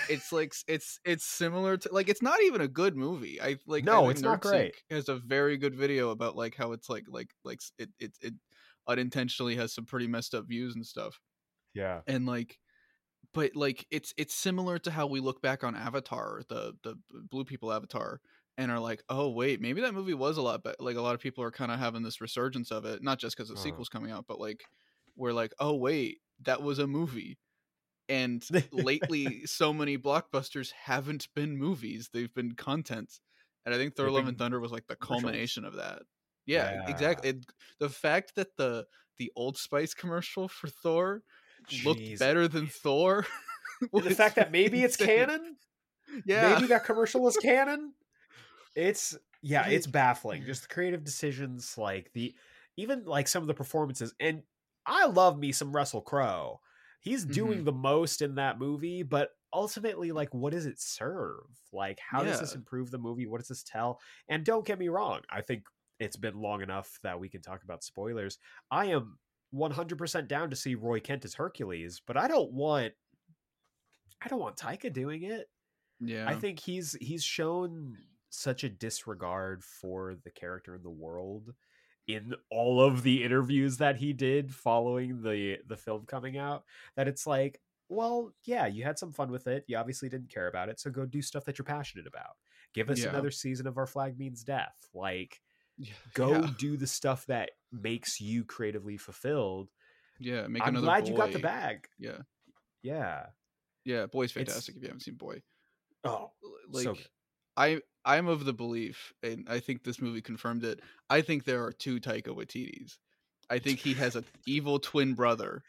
[0.10, 3.42] It's like it's it's similar to like it's not even a good movie.
[3.42, 4.76] I like no, I it's not great.
[4.90, 8.34] Has a very good video about like how it's like like like it it it
[8.88, 11.20] unintentionally has some pretty messed up views and stuff.
[11.74, 12.60] Yeah, and like
[13.34, 17.46] but like it's it's similar to how we look back on Avatar, the the blue
[17.46, 18.20] people Avatar,
[18.58, 21.16] and are like, oh wait, maybe that movie was a lot but Like a lot
[21.16, 23.64] of people are kind of having this resurgence of it, not just because the uh-huh.
[23.64, 24.64] sequel's coming out, but like
[25.16, 27.38] we're like, oh wait, that was a movie.
[28.10, 33.20] And lately, so many blockbusters haven't been movies; they've been content.
[33.66, 36.02] And I think Thor: Love and Thunder was like the culmination of that.
[36.46, 36.90] Yeah, yeah.
[36.90, 37.30] exactly.
[37.30, 37.46] It,
[37.80, 38.86] the fact that the
[39.18, 41.24] the Old Spice commercial for Thor
[41.70, 41.86] Jeez.
[41.86, 43.26] looked better than Thor.
[43.94, 45.56] the fact that maybe it's canon,
[46.26, 47.94] yeah, maybe that commercial is canon.
[48.76, 50.44] It's yeah, it's baffling.
[50.46, 52.34] Just the creative decisions, like the
[52.78, 54.44] even like some of the performances, and
[54.86, 56.60] I love me some Russell Crowe.
[57.04, 57.66] He's doing mm-hmm.
[57.66, 61.44] the most in that movie, but ultimately, like, what does it serve?
[61.74, 62.30] Like, how yeah.
[62.30, 63.28] does this improve the movie?
[63.28, 64.00] What does this tell?
[64.30, 65.64] And don't get me wrong, I think
[66.00, 68.40] it's been long enough that we can talk about spoilers.
[68.72, 69.18] I am
[69.54, 72.94] 100% down to see Roy Kent as Hercules, but I don't want
[74.22, 75.50] I don't want Taika doing it.
[76.00, 76.26] Yeah.
[76.28, 77.98] I think he's he's shown
[78.30, 81.54] such a disregard for the character in the world
[82.08, 86.64] in all of the interviews that he did following the the film coming out
[86.96, 90.48] that it's like well yeah you had some fun with it you obviously didn't care
[90.48, 92.36] about it so go do stuff that you're passionate about
[92.74, 93.10] give us yeah.
[93.10, 95.40] another season of our flag means death like
[96.14, 99.70] Go yeah, do the stuff that makes you creatively fulfilled.
[100.20, 101.88] yeah, make I'm glad you got the bag.
[101.98, 102.20] Yeah,
[102.84, 103.26] Yeah.
[103.84, 104.76] yeah, Boy's It's- fantastic.
[104.76, 105.42] If you haven't seen Boy,
[106.04, 106.32] Oh,
[106.70, 107.08] like so good.
[107.58, 110.80] I I'm of the belief, and I think this movie confirmed it.
[111.10, 112.98] I think there are two Taika Waititis.
[113.50, 115.64] I think he has an evil twin brother.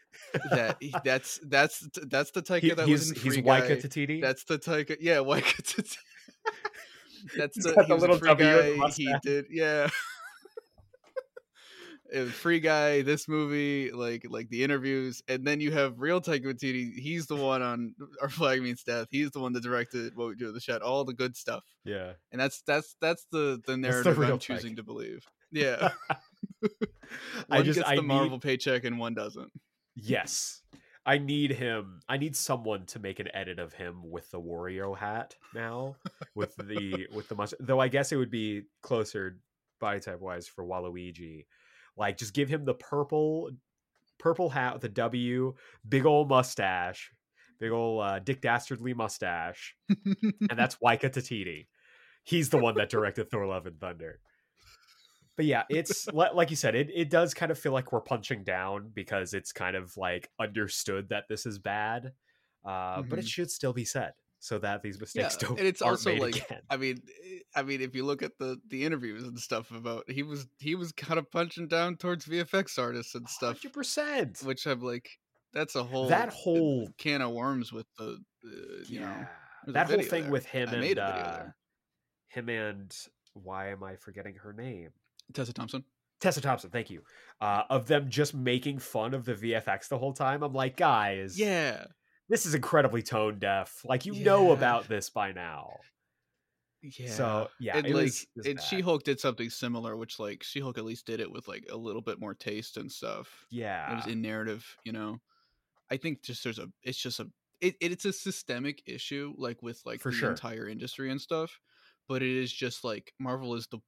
[0.51, 3.67] That he- that's that's that's the Taika He- that he's was in he's Free Waika
[3.67, 3.75] Guy.
[3.75, 4.21] Tatiti.
[4.21, 4.97] That's the Taika.
[4.99, 5.97] Yeah, Waika Tatiti.
[7.35, 8.73] That's He's the, the little guy.
[8.95, 9.89] He did, yeah.
[12.25, 13.01] Free guy.
[13.01, 16.93] This movie, like like the interviews, and then you have real Taika Waititi.
[16.95, 19.07] He's the one on Our Flag Means Death.
[19.11, 21.63] He's the one that directed What We Do in the Shed, all the good stuff.
[21.83, 22.13] yeah.
[22.31, 24.77] And that's that's that's the the the narrative real I'm choosing Taika.
[24.77, 25.25] to believe.
[25.51, 25.89] Yeah,
[26.61, 26.69] one
[27.51, 29.51] I just gets I the need Marvel paycheck and one doesn't.
[29.95, 30.61] yes.
[31.07, 31.99] I need him.
[32.09, 35.97] I need someone to make an edit of him with the Wario hat now,
[36.33, 37.59] with the with the mustache.
[37.59, 39.37] Though I guess it would be closer
[39.79, 41.45] body type wise for Waluigi.
[41.97, 43.51] Like, just give him the purple
[44.19, 45.55] purple hat with a W,
[45.87, 47.11] big old mustache,
[47.59, 49.75] big old uh, Dick Dastardly mustache,
[50.49, 51.67] and that's Waika Tatiti.
[52.23, 54.21] He's the one that directed Thor: Love and Thunder.
[55.37, 58.43] But yeah, it's like you said, it it does kind of feel like we're punching
[58.45, 62.13] down because it's kind of like understood that this is bad,
[62.63, 63.27] uh, but it Mhm.
[63.27, 66.61] should still be said so that these mistakes Yeah, don't and it's also like again.
[66.69, 70.09] I mean, eh, I mean, if you look at the the interviews and stuff about
[70.09, 74.39] he was he was kind of punching down towards VFX artists and stuff, Hundred percent.
[74.43, 75.09] which I'm like,
[75.53, 79.25] that's a whole That whole can of worms with the uh, you know yeah,
[79.67, 80.31] a that whole thing there.
[80.31, 81.43] with him I and uh,
[82.27, 82.95] him and
[83.33, 84.89] why am I forgetting her name?
[85.33, 85.83] Tessa Thompson.
[86.21, 87.01] Tessa Thompson, thank you.
[87.41, 90.43] Uh, of them just making fun of the VFX the whole time.
[90.43, 91.85] I'm like, guys, Yeah,
[92.29, 93.81] this is incredibly tone deaf.
[93.85, 95.77] Like you know about this by now.
[96.81, 97.09] yeah.
[97.09, 98.61] So yeah, and it like, was, it was and.
[98.61, 101.65] She Hulk did something similar, which like She Hulk at least did it with like
[101.71, 103.45] a little bit more taste and stuff.
[103.49, 105.19] yeah, it was in narrative you know
[105.91, 107.27] i think just there's a it's just a
[107.61, 110.29] it, it's a systemic issue like with like For the sure.
[110.31, 111.59] entire industry and stuff
[112.07, 113.79] but it is just like marvel is the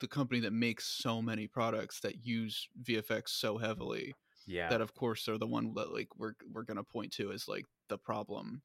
[0.00, 4.14] the company that makes so many products that use vfx so heavily
[4.46, 7.48] yeah, that of course are the one that like we're we're gonna point to as
[7.48, 8.62] like the problem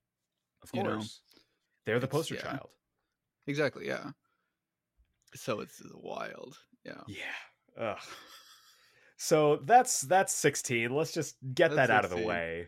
[0.63, 1.21] of you know, course.
[1.85, 2.41] They're the poster yeah.
[2.41, 2.69] child.
[3.45, 4.11] exactly yeah
[5.35, 7.17] so it's wild yeah Yeah.
[7.79, 7.99] Ugh.
[9.17, 10.91] So that's that's 16.
[10.91, 12.67] Let's just get That's that out of the way.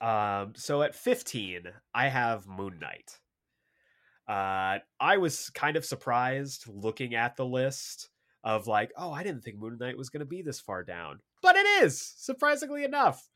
[0.00, 1.62] Um so at 15,
[1.94, 3.18] I have Moon Knight.
[4.28, 8.10] Uh I was kind of surprised looking at the list
[8.44, 11.18] of like, oh, I didn't think Moon Knight was going to be this far down.
[11.42, 13.28] But it is, surprisingly enough.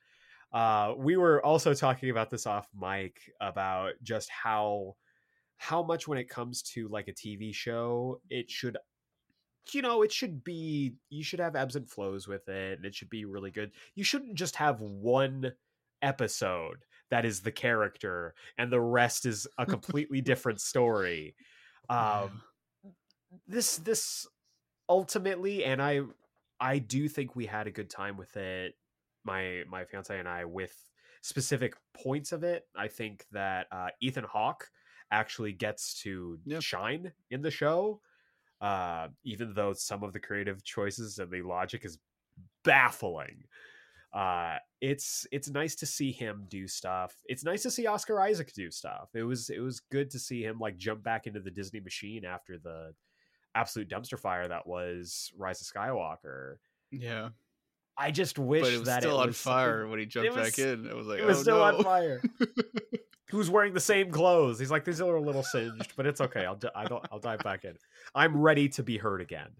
[0.52, 4.96] Uh we were also talking about this off mic about just how
[5.58, 8.76] how much when it comes to like a TV show, it should
[9.72, 12.94] you know, it should be you should have ebbs and flows with it and it
[12.94, 13.70] should be really good.
[13.94, 15.52] You shouldn't just have one
[16.02, 16.78] episode
[17.10, 21.34] that is the character and the rest is a completely different story.
[21.88, 22.42] Um
[23.48, 24.28] this this
[24.88, 26.02] ultimately and I
[26.60, 28.74] I do think we had a good time with it
[29.24, 30.74] my my fiance and I with
[31.22, 32.66] specific points of it.
[32.76, 34.68] I think that uh Ethan Hawke
[35.10, 36.60] actually gets to Yeah.
[36.60, 38.00] shine in the show
[38.60, 41.98] uh, even though some of the creative choices and the logic is
[42.64, 43.44] baffling.
[44.12, 47.14] Uh, it's it's nice to see him do stuff.
[47.26, 49.10] It's nice to see Oscar Isaac do stuff.
[49.14, 52.24] It was it was good to see him like jump back into the Disney machine
[52.24, 52.92] after the
[53.54, 56.56] absolute dumpster fire that was Rise of Skywalker.
[56.90, 57.30] yeah
[57.98, 60.34] I just wish but it was that still it on was fire when he jumped
[60.34, 61.62] was- back in i was like It was oh, still no.
[61.64, 62.22] on fire.
[63.30, 64.58] Who's wearing the same clothes.
[64.58, 66.44] He's like, these are a little singed, but it's okay.
[66.44, 67.74] I'll I don't I'll dive back in.
[68.12, 69.50] I'm ready to be heard again.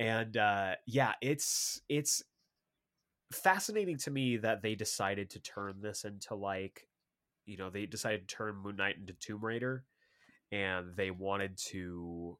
[0.00, 2.24] And uh yeah, it's it's
[3.32, 6.88] fascinating to me that they decided to turn this into like
[7.46, 9.84] you know, they decided to turn Moon Knight into Tomb Raider
[10.50, 12.36] and they wanted to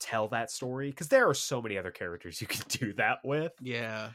[0.00, 3.52] tell that story because there are so many other characters you can do that with.
[3.60, 4.12] yeah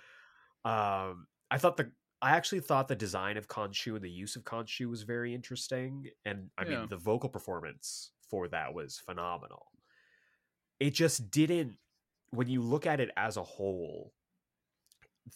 [0.66, 1.92] Um, I thought the
[2.22, 6.10] I actually thought the design of Khonshu and the use of Khonshu was very interesting,
[6.24, 6.66] and I Yeah.
[6.66, 9.74] mean the vocal performance for that was phenomenal.
[10.80, 11.80] It just didn't.
[12.30, 14.14] When you look at it as a whole,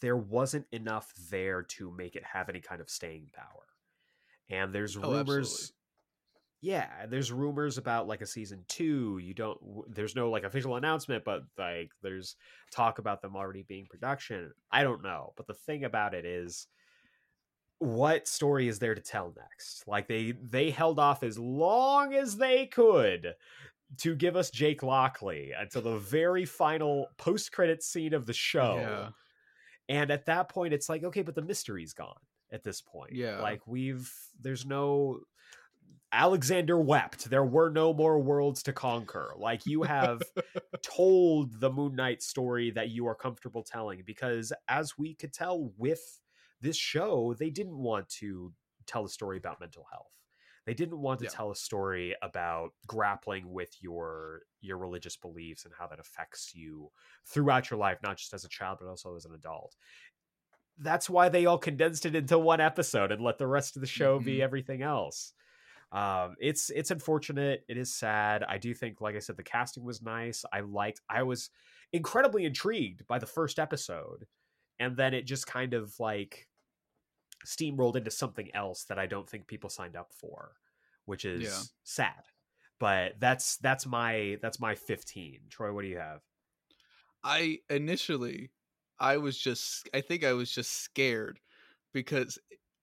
[0.02, 3.68] there wasn't enough there to make it have any kind of staying power.
[4.50, 5.74] And there's Oh, rumors.
[6.60, 9.20] Yeah, there's rumors about like a season two.
[9.20, 9.60] You don't.
[9.94, 12.36] There's no like official announcement, but like there's
[12.72, 14.52] talk about them already being production.
[14.72, 16.68] I don't know, but the thing about it is
[17.80, 19.88] what story is there to tell next?
[19.88, 23.36] Like they they held off as long as they could
[23.98, 28.78] to give us Jake Lockley until the very final post credit scene of the show.
[28.80, 29.10] Yeah.
[29.90, 32.20] And at that point, it's like, okay, but the mystery's gone
[32.52, 33.14] at this point.
[33.14, 33.40] Yeah.
[33.42, 35.20] Like we've there's no
[36.12, 37.30] Alexander wept.
[37.30, 39.34] There were no more worlds to conquer.
[39.38, 40.22] Like you have
[40.82, 45.72] told the Moon Knight story that you are comfortable telling because as we could tell
[45.78, 46.22] with
[46.62, 48.54] this show, they didn't want to
[48.86, 50.14] tell a story about mental health.
[50.66, 51.32] They didn't want to Yeah.
[51.32, 56.92] tell a story about grappling with your your religious beliefs and how that affects you
[57.26, 59.76] throughout your life, not just as a child but also as an adult.
[60.78, 63.88] That's why they all condensed it into one episode and let the rest of the
[63.88, 64.42] show be Mhm.
[64.42, 65.34] everything else
[65.92, 69.84] um it's it's unfortunate it is sad i do think like i said the casting
[69.84, 71.50] was nice i liked i was
[71.94, 74.28] incredibly intrigued by the first episode
[74.80, 76.50] and then it just kind of like
[77.46, 80.56] steamrolled into something else that i don't think people signed up for
[81.06, 81.64] which is Yeah.
[81.84, 82.24] sad
[82.80, 86.22] but that's that's my that's my 15 troy what do you have
[87.24, 88.52] I initially
[89.00, 91.40] I was just I think I was just scared
[91.94, 92.38] because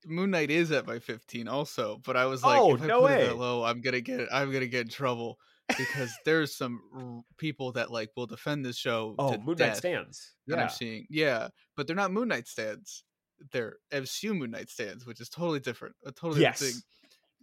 [0.07, 3.01] Moon Knight is at my 15 also, but I was like Oh, if I no
[3.01, 3.27] put it way.
[3.27, 5.39] that low, I'm to get I'm to get in trouble
[5.79, 9.77] because there's some r- people that like will defend this show oh to moon knight
[9.77, 11.07] stands that yeah I'm seeing.
[11.11, 13.05] Yeah, but they're not Moon Knight stands.
[13.53, 15.97] They're MCU Moon Knight stands, which is totally different.
[16.05, 16.83] A totally different thing.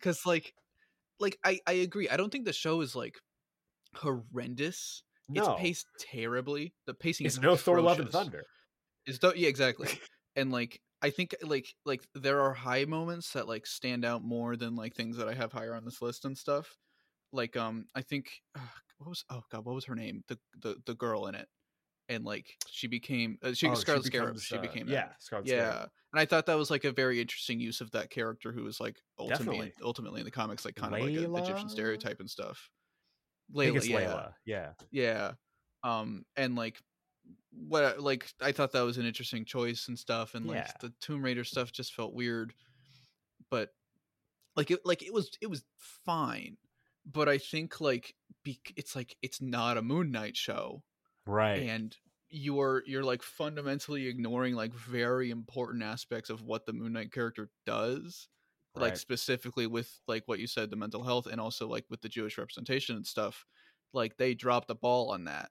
[0.02, 0.54] Cuz like
[1.20, 2.10] like I I agree.
[2.10, 3.16] I don't think the show is like
[3.96, 5.04] horrendous.
[5.30, 6.74] no It's paced terribly.
[6.86, 8.44] The pacing it's is no thor love and thunder
[9.06, 9.90] It's do- yeah, exactly.
[10.36, 14.56] and like I think like like there are high moments that like stand out more
[14.56, 16.78] than like things that I have higher on this list and stuff.
[17.34, 18.60] Like um I think uh,
[18.98, 21.48] what was oh god what was her name the the the girl in it
[22.10, 24.92] and like she became uh, she Oh, Scarlet Scarab becomes, she uh, became that.
[24.94, 25.90] yeah Scarlet yeah Scarab.
[26.14, 28.80] and I thought that was like a very interesting use of that character who was
[28.80, 29.74] like ultimately Definitely.
[29.84, 32.70] ultimately in the comics like kind of like an Egyptian stereotype and stuff.
[33.56, 34.34] Layla, yeah Layla.
[34.46, 34.70] Yeah.
[34.92, 35.32] yeah
[35.84, 36.80] um and like
[37.52, 40.72] what like i thought that was an interesting choice and stuff and like Yeah.
[40.82, 42.54] the tomb raider stuff just felt weird
[43.50, 43.70] but
[44.56, 46.58] like it like it was it was fine
[47.06, 48.16] but i think like
[48.46, 50.84] bec- it's like it's not a moon knight show
[51.28, 51.62] Right.
[51.64, 51.96] and
[52.30, 57.50] you're you're like fundamentally ignoring like very important aspects of what the moon knight character
[57.66, 58.28] does
[58.76, 62.08] like specifically with like what you said the mental health and also like with the
[62.10, 63.46] jewish representation and stuff
[63.94, 65.50] like they dropped the ball on that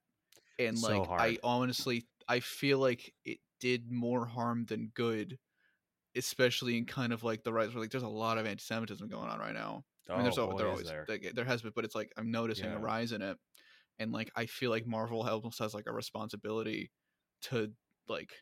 [0.61, 5.38] and So like i honestly i feel like it did more harm than good
[6.16, 9.38] especially in kind of like the right like there's a lot of anti-semitism going on
[9.38, 11.06] right now I mean, there's Oh, boy, there is always there.
[11.06, 12.74] there has been, but it's like I'm noticing Yeah.
[12.74, 13.38] a rise in it,
[13.98, 16.90] and like I feel like Marvel almost has like a responsibility
[17.42, 17.72] to
[18.08, 18.34] like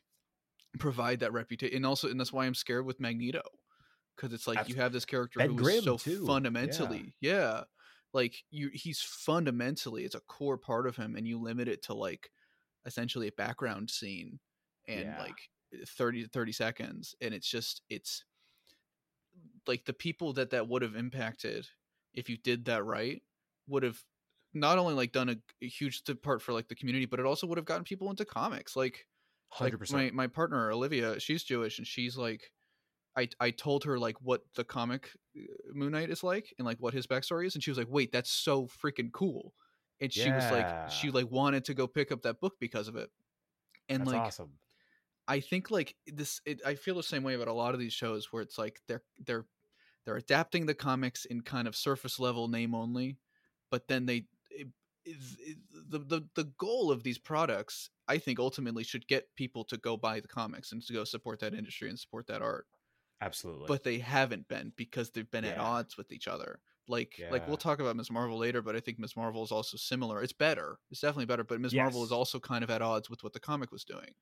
[0.79, 3.41] provide that reputation, and also, and that's why I'm scared with Magneto,
[4.15, 6.45] because it's like you have this character Ben who is Grimm, so too.
[6.61, 7.03] Yeah.
[7.03, 7.63] fundamentally, yeah.
[8.13, 11.93] Like you, he's fundamentally it's a core part of him, and you limit it to
[11.93, 12.31] like
[12.85, 14.39] essentially a background scene
[14.87, 15.17] and Yeah.
[15.17, 18.25] like eh, 30 to 30 seconds, and it's just it's
[19.67, 21.67] like the people that that would have impacted
[22.13, 23.21] if you did that right
[23.67, 24.03] would have
[24.53, 27.45] not only like done a, a huge part for like the community but it also
[27.47, 29.05] would have gotten people into comics like
[29.59, 29.79] like 100%.
[29.87, 32.51] my, my partner olivia she's jewish and she's like
[33.19, 35.41] I, I told her like what the comic uh,
[35.73, 38.11] moon knight is like and like what his backstory is and she was like wait
[38.11, 39.53] that's so freaking cool
[40.01, 42.95] and she was like she like wanted to go pick up that book because of
[42.95, 43.11] it
[43.89, 44.59] and That's like awesome.
[45.27, 47.93] I think like this it, I feel the same way about a lot of these
[47.93, 49.47] shows where it's like they're they're
[50.05, 53.19] they're adapting the comics in kind of surface level name only,
[53.71, 54.69] but then they it-
[55.05, 59.97] the, the the goal of these products I think ultimately should get people to go
[59.97, 62.67] buy the comics and to go support that industry and support that art.
[63.21, 63.65] Absolutely.
[63.67, 66.61] But they haven't been because they've been at odds with each other.
[66.87, 68.09] Like like we'll talk about Ms.
[68.11, 69.15] Marvel later, but I think Ms.
[69.15, 70.23] Marvel is also similar.
[70.23, 70.79] It's better.
[70.89, 71.73] It's definitely better, but Ms.
[71.83, 74.13] Marvel is also kind of at odds with what the comic was doing.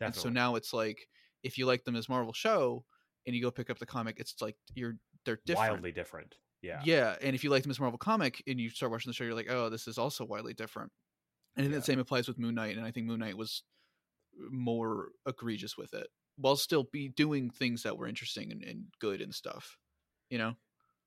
[0.00, 1.08] And so now it's like
[1.42, 2.08] if you like the Ms.
[2.08, 2.84] Marvel show
[3.26, 4.94] and you go pick up the comic, it's like you're
[5.24, 5.72] they're different.
[5.72, 6.36] wildly different.
[6.60, 6.80] Yeah.
[6.84, 7.80] Yeah, and if you like the Ms.
[7.80, 10.54] Marvel comic and you start watching the show, you're like, oh, this is also wildly
[10.54, 10.92] different.
[11.56, 11.78] And Yeah.
[11.78, 13.64] the same applies with Moon Knight, and I think Moon Knight was
[14.40, 16.06] uh, more egregious with it,
[16.42, 19.78] while still be doing things that were interesting and, and good and stuff.
[20.30, 20.56] You know?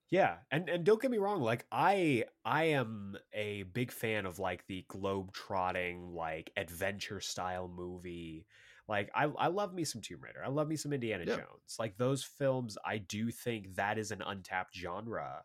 [0.10, 4.38] Yeah, and and don't get me wrong, like I I am a big fan of
[4.38, 8.46] like the globe trotting like adventure style movie.
[8.88, 10.44] Like I I love me some Tomb Raider.
[10.46, 11.40] I love me some Indiana Yeah.
[11.40, 11.78] Jones.
[11.80, 15.44] Like those films, I do think that is an untapped genre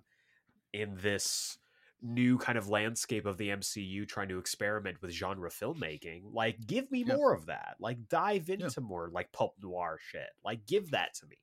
[0.72, 1.59] in this
[2.03, 6.22] new kind of landscape of the MCU trying to experiment with genre filmmaking.
[6.32, 7.16] Like give me Yeah.
[7.16, 7.76] more of that.
[7.80, 10.30] Like dive into more like pulp noir shit.
[10.44, 11.36] Like give that to me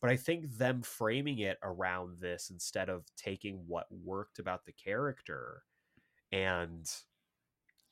[0.00, 4.72] but I think them framing it around this instead of taking what worked about the
[4.72, 5.62] character
[6.32, 6.90] and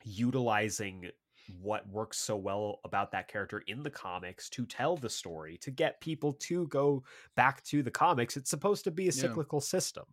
[0.05, 1.11] utilizing
[1.61, 5.71] what works so well about that character in the comics to tell the story to
[5.71, 7.03] get people to go
[7.35, 9.13] back to the comics it's supposed to be a Yeah.
[9.13, 10.05] cyclical system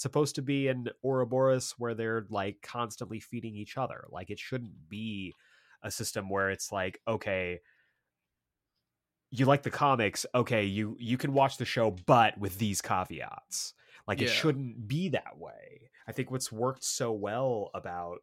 [0.00, 4.88] supposed to be an Ouroboros where they're like constantly feeding each other like it shouldn't
[4.88, 5.34] be
[5.82, 7.60] a system where it's like okay
[9.30, 13.74] you like the comics okay you you can watch the show but with these caveats.
[14.06, 15.90] Like it shouldn't be that way.
[16.08, 18.18] I think what's worked so well about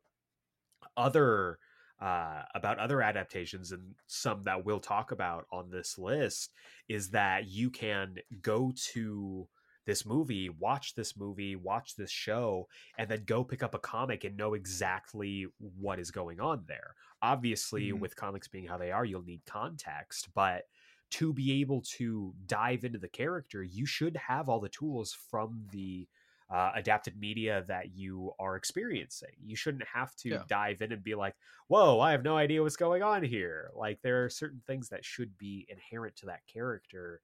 [0.98, 1.60] other
[2.02, 6.52] uh, about other adaptations and some that we'll talk about on this list
[6.90, 9.48] is that you can go to
[9.88, 12.70] this movie, watch this movie, watch this show,
[13.00, 16.96] and then go pick up a comic and know exactly what is going on there.
[17.24, 17.94] Obviously, Mhm.
[17.94, 20.66] with comics being how they are, you'll need context, but
[21.10, 25.66] to be able to dive into the character, you should have all the tools from
[25.72, 26.08] the
[26.50, 29.36] uh, adapted media that you are experiencing.
[29.44, 30.46] You shouldn't have to Yeah.
[30.48, 31.36] dive in and be like,
[31.68, 33.70] whoa, I have no idea what's going on here.
[33.76, 37.22] Like, there are certain things that should be inherent to that character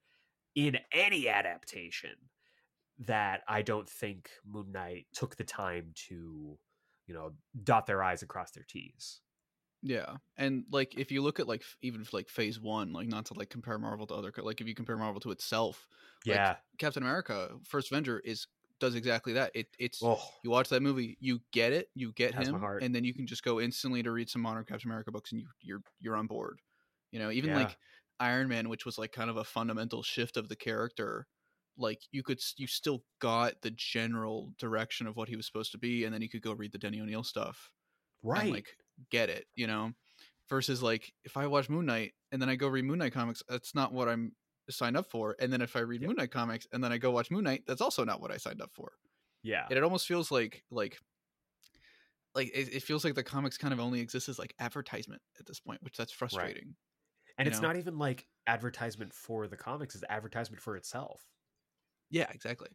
[0.54, 2.16] in any adaptation
[2.98, 6.58] that I don't think Moon Knight took the time to,
[7.06, 9.20] you know, dot their I's and cross their T's.
[9.82, 13.34] Yeah, and like if you look at like even like Phase One, like not to
[13.34, 15.86] like compare Marvel to other, like if you compare Marvel to itself,
[16.26, 16.58] Like, Yeah.
[16.78, 18.46] Captain America: First Avenger is
[18.80, 19.52] does exactly that.
[19.54, 22.94] It it's oh, you watch that movie, you get it, you get my him, and
[22.94, 25.48] then you can just go instantly to read some modern Captain America books, and you
[25.60, 26.60] you're you're on board.
[27.10, 27.52] You know, even Yeah.
[27.52, 27.76] like
[28.20, 31.26] Iron Man, which was like kind of a fundamental shift of the character.
[31.76, 35.78] Like you could you still got the general direction of what he was supposed to
[35.78, 37.70] be, and then you could go read the Denny O'Neil stuff
[38.22, 38.44] right.
[38.44, 38.76] and like
[39.10, 39.92] get it, you know.
[40.48, 43.42] Versus like if I watch Moon Knight and then I go read Moon Knight comics,
[43.48, 44.32] that's not what I'm
[44.70, 45.36] signed up for.
[45.40, 46.08] And then if I read Yep.
[46.08, 48.36] Moon Knight comics and then I go watch Moon Knight, that's also not what I
[48.36, 48.92] signed up for.
[49.42, 49.64] yeah.
[49.68, 50.98] And it almost feels like like
[52.34, 55.46] like it, it feels like the comics kind of only exist as like advertisement at
[55.46, 56.74] this point, which that's frustrating.
[57.38, 57.68] And it's know?
[57.68, 61.22] not even like advertisement for the comics, is advertisement for itself.
[62.10, 62.68] Yeah, exactly.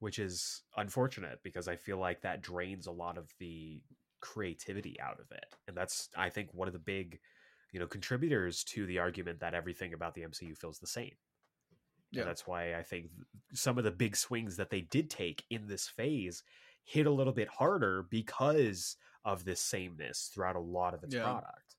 [0.00, 3.82] which is unfortunate because I feel like that drains a lot of the
[4.20, 5.46] creativity out of it.
[5.68, 7.20] And that's I think one of the big,
[7.72, 11.14] you know, contributors to the argument that everything about the MCU feels the same.
[12.10, 12.22] Yeah.
[12.22, 13.10] And that's why I think
[13.54, 16.42] some of the big swings that they did take in this phase
[16.84, 21.22] hit a little bit harder because of this sameness throughout a lot of its Yeah.
[21.22, 21.76] product.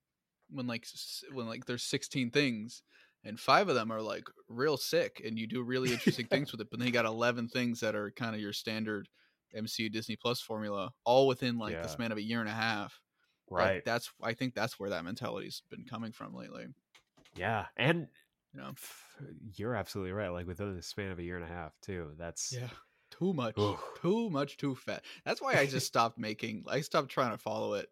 [0.49, 0.87] When like
[1.31, 2.83] when like there's 16 things
[3.23, 6.61] and five of them are like real sick and you do really interesting things with
[6.61, 9.07] it, but then you got 11 things that are kind of your standard
[9.55, 11.83] MCU Disney Plus formula, all within like Yeah.
[11.83, 12.99] the span of a year and a half.
[13.49, 13.85] Like, Right.
[13.85, 16.67] that's I think that's where that mentality's been coming from lately.
[17.35, 17.67] yeah.
[17.77, 18.07] And
[18.53, 18.73] you know
[19.55, 20.29] you're absolutely right.
[20.29, 22.13] Like within the span of a year and a half too.
[22.17, 22.69] That's yeah
[23.11, 23.57] Too much.
[23.59, 23.79] Oof.
[24.01, 25.03] Too much too fat.
[25.25, 27.89] That's why I just stopped making I stopped trying to follow it.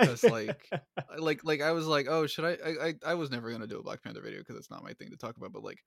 [0.00, 0.72] Because like
[1.18, 2.58] like like I was like, oh, should I?
[2.88, 5.10] I I, was never gonna do a Black Panther video because it's not my thing
[5.10, 5.52] to talk about.
[5.52, 5.82] But like,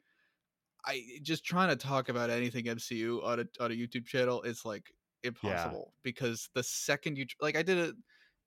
[0.86, 4.66] I just trying to talk about anything MCU on a on a YouTube channel is
[4.66, 4.92] like
[5.24, 7.96] impossible because the second you like, I did it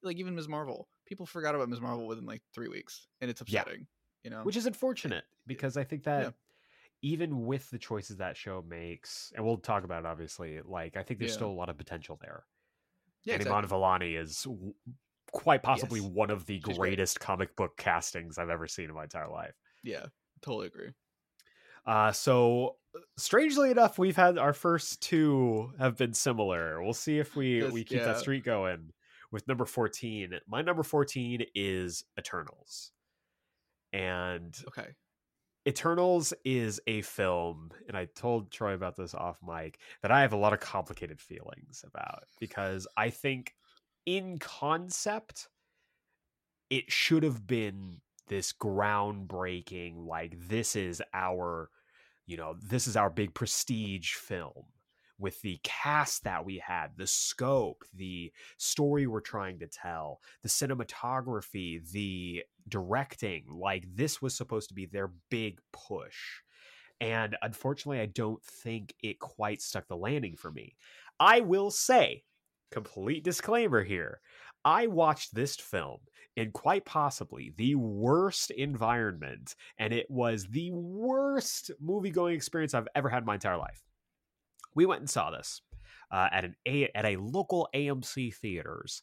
[0.02, 0.48] like even Ms.
[0.48, 1.80] Marvel, people forgot about Ms.
[1.80, 3.60] Marvel within like three weeks, and it's Yeah.
[3.62, 3.86] upsetting.
[4.24, 6.30] You know, which is unfortunate because I think that Yeah.
[7.02, 11.02] even with the choices that show makes, and we'll talk about it obviously, like I
[11.02, 11.36] think there's Yeah.
[11.36, 12.44] still a lot of potential there.
[13.24, 13.56] yeah, and exactly.
[13.58, 14.46] Iman Vellani is
[15.32, 16.10] quite possibly Yes.
[16.10, 16.78] one of the She's great.
[16.78, 19.54] greatest comic book castings I've ever seen in my entire life.
[19.82, 20.06] yeah,
[20.42, 20.92] totally agree.
[21.84, 22.78] Uh, so
[23.16, 26.82] strangely enough, we've had our first two have been similar.
[26.82, 28.06] We'll see if we Yes, we keep yeah.
[28.06, 28.92] that streak going
[29.30, 30.40] with number 14.
[30.48, 32.92] My number 14 is Eternals.
[33.92, 34.94] And Okay,
[35.66, 40.32] Eternals is a film, and I told Troy about this off mic, that I have
[40.32, 43.54] a lot of complicated feelings about because I think
[44.06, 45.48] in concept,
[46.70, 51.70] it should have been this groundbreaking, like, this is our,
[52.26, 54.64] you know, this is our big prestige film
[55.18, 60.48] with the cast that we had, the scope, the story we're trying to tell, the
[60.48, 63.44] cinematography, the directing.
[63.48, 66.42] Like this was supposed to be their big push.
[67.00, 70.76] And unfortunately, I don't think it quite stuck the landing for me.
[71.18, 72.24] I will say,
[72.70, 74.20] complete disclaimer here.
[74.64, 75.98] I watched this film
[76.36, 82.88] in quite possibly the worst environment, and it was the worst movie going experience I've
[82.94, 83.82] ever had in my entire life.
[84.74, 85.62] We went and saw this
[86.10, 89.02] uh, at an a- at a local AMC theaters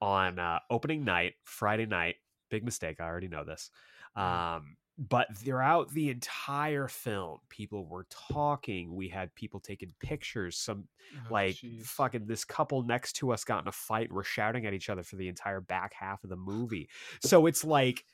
[0.00, 2.16] on uh, opening night, Friday night.
[2.50, 3.00] Big mistake.
[3.00, 3.70] I already know this.
[4.14, 8.94] Um, but throughout the entire film, people were talking.
[8.94, 10.56] We had people taking pictures.
[10.56, 11.82] Some Oh, like jeez.
[11.84, 14.08] fucking this couple next to us got in a fight.
[14.08, 16.88] and We're shouting at each other for the entire back half of the movie.
[17.20, 18.04] So it's like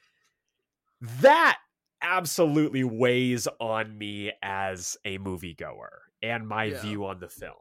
[1.01, 1.59] that
[2.03, 5.89] absolutely weighs on me as a moviegoer
[6.23, 6.81] and my Yeah.
[6.83, 7.55] view on the film.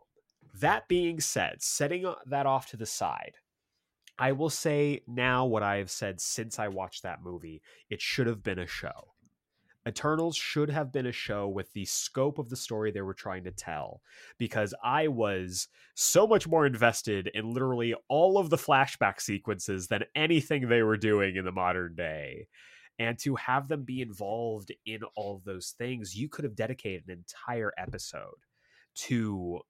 [0.56, 3.38] That being said, setting that off to the side,
[4.20, 7.62] I will say now what I have said since I watched that movie.
[7.90, 9.14] It should have been a show.
[9.88, 13.44] Eternals should have been a show with the scope of the story they were trying
[13.46, 14.02] to tell
[14.38, 20.04] because I was so much more invested in literally all of the flashback sequences than
[20.14, 22.48] anything they were doing in the modern day.
[23.00, 27.08] And to have them be involved in all of those things, you could have dedicated
[27.08, 28.46] an entire episode
[28.94, 29.62] to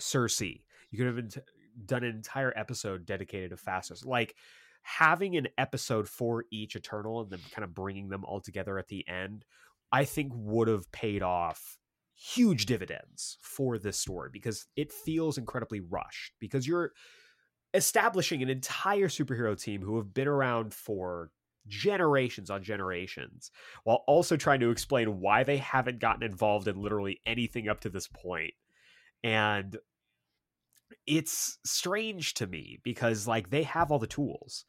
[0.00, 0.62] Sersi.
[0.92, 1.42] You could have
[1.86, 4.04] done an entire episode dedicated to Phastos.
[4.04, 4.34] Like
[4.82, 8.88] having an episode for each Eternal and then kind of bringing them all together at
[8.88, 9.44] the end,
[9.90, 11.78] I think would have paid off
[12.14, 16.92] huge dividends for this story because it feels incredibly rushed because you're
[17.72, 21.30] establishing an entire superhero team who have been around for
[21.66, 23.50] generations on generations
[23.84, 27.88] while also trying to explain why they haven't gotten involved in literally anything up to
[27.88, 28.52] this point
[29.24, 29.78] and
[31.06, 34.64] it's strange to me because like they have all the tools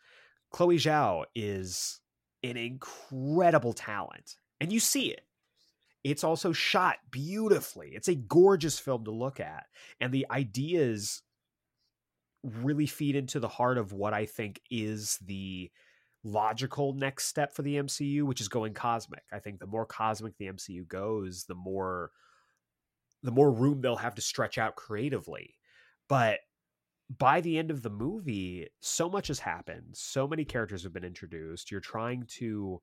[0.51, 1.99] chloe zhao is
[2.43, 5.21] an incredible talent and you see it
[6.03, 9.65] it's also shot beautifully it's a gorgeous film to look at
[9.99, 11.21] and the ideas
[12.43, 15.71] really feed into the heart of what i think is the
[16.25, 19.23] logical next step for the MCU, which is going cosmic.
[19.31, 22.11] I think the more cosmic the MCU goes, the more
[23.23, 25.55] the more room they'll have to stretch out creatively.
[26.07, 26.41] But
[27.09, 29.95] by the end of the movie, so much has happened.
[29.97, 31.71] So many characters have been introduced.
[31.71, 32.81] You're trying to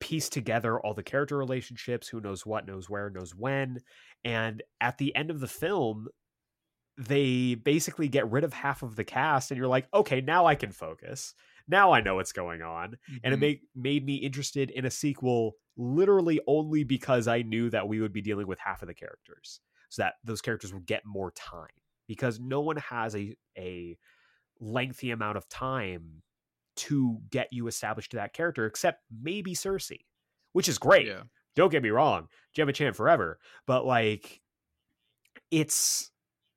[0.00, 3.80] piece together all the character relationships, who knows what, knows where, knows when.
[4.24, 6.08] And at the end of the film,
[6.98, 10.54] they basically get rid of half of the cast and you're like, "Okay, now I
[10.54, 11.34] can focus."
[11.68, 12.96] now I know what's going on.
[13.22, 13.40] And it Mhm.
[13.40, 18.12] made made me interested in a sequel literally only because I knew that we would
[18.12, 19.60] be dealing with half of the characters.
[19.88, 21.68] So that those characters would get more time.
[22.12, 23.96] Because no one has a a
[24.60, 26.22] lengthy amount of time
[26.74, 30.00] to get you established to that character except maybe Sersi,
[30.52, 31.06] which is great.
[31.06, 31.22] yeah.
[31.54, 34.40] Don't get me wrong, Gemma Chan forever, but like
[35.50, 36.10] it's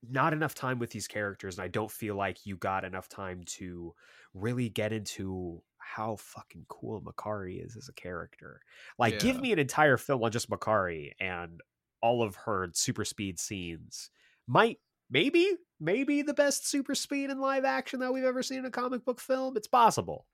[0.10, 3.44] not enough time with these characters, and I don't feel like you got enough time
[3.58, 3.94] to
[4.34, 8.62] really get into how fucking cool Makkari is as a character.
[8.98, 11.62] Like, give me an entire film on just Makkari and
[12.02, 14.10] all of her super speed scenes.
[14.48, 14.80] Might
[15.16, 18.72] maybe maybe the best super speed in live action that we've ever seen in a
[18.72, 19.56] comic book film.
[19.56, 20.26] It's possible.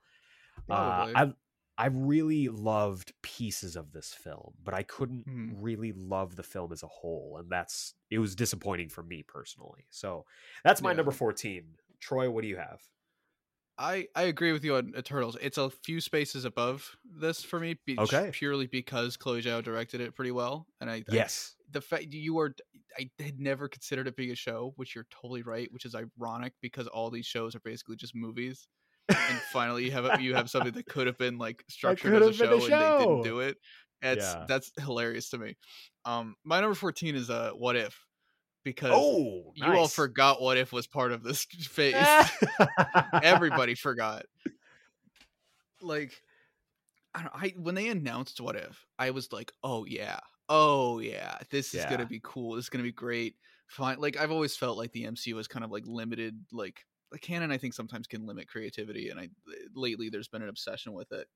[0.69, 1.33] Uh, I
[1.77, 5.53] I really loved pieces of this film, but I couldn't Hmm.
[5.61, 9.85] really love the film as a whole, and that's it was disappointing for me personally.
[9.91, 10.25] So
[10.63, 10.97] that's my Yeah.
[10.97, 11.75] number fourteen.
[11.99, 12.81] Troy, what do you have?
[13.81, 15.37] I I agree with you on Eternals.
[15.41, 18.31] It's a few spaces above this for me, be, Okay.
[18.31, 22.33] purely because Chloe Zhao directed it pretty well, and I, I Yes, the fact you
[22.35, 22.53] were
[22.97, 26.53] I had never considered it being a show, which you're totally right, which is ironic
[26.61, 28.67] because all these shows are basically just movies.
[29.27, 32.27] And finally you have a, you have something that could have been like structured as
[32.27, 33.57] a have been show, and they didn't do it.
[34.01, 34.47] It's Yeah.
[34.47, 35.57] that's hilarious to me.
[36.05, 38.07] Um my number 14 is uh what if
[38.63, 41.95] because oh, you all forgot what if was part of this phase.
[43.23, 44.25] Everybody forgot.
[45.81, 46.21] Like,
[47.13, 47.35] I don't.
[47.35, 51.85] I when they announced what if, I was like, oh yeah, oh yeah, this is
[51.85, 52.55] gonna be cool.
[52.55, 53.35] This is gonna be great.
[53.67, 53.99] Fine.
[53.99, 56.39] Like I've always felt like the MCU was kind of like limited.
[56.51, 59.29] Like the canon, I think sometimes can limit creativity, and I
[59.75, 61.27] lately there's been an obsession with it.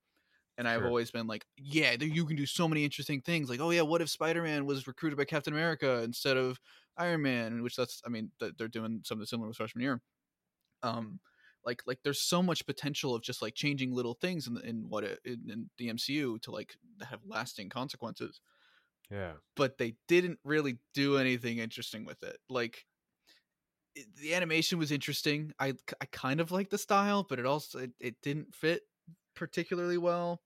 [0.57, 0.85] And I've Sure.
[0.85, 3.49] always been like, yeah, you can do so many interesting things.
[3.49, 6.59] Like, oh yeah, what if Spider Man was recruited by Captain America instead of
[6.97, 7.61] Iron Man?
[7.61, 10.01] Which that's, I mean, th- they're doing something similar with freshman year.
[10.83, 11.19] Um,
[11.65, 15.03] like like there's so much potential of just like changing little things in, in what
[15.03, 16.77] it, in, in the MCU to like
[17.09, 18.41] have lasting consequences.
[19.09, 22.39] yeah, But they didn't really do anything interesting with it.
[22.49, 22.85] Like
[24.15, 25.53] the animation was interesting.
[25.59, 28.83] I I kind of like the style, but it also it, it didn't fit
[29.35, 30.41] particularly well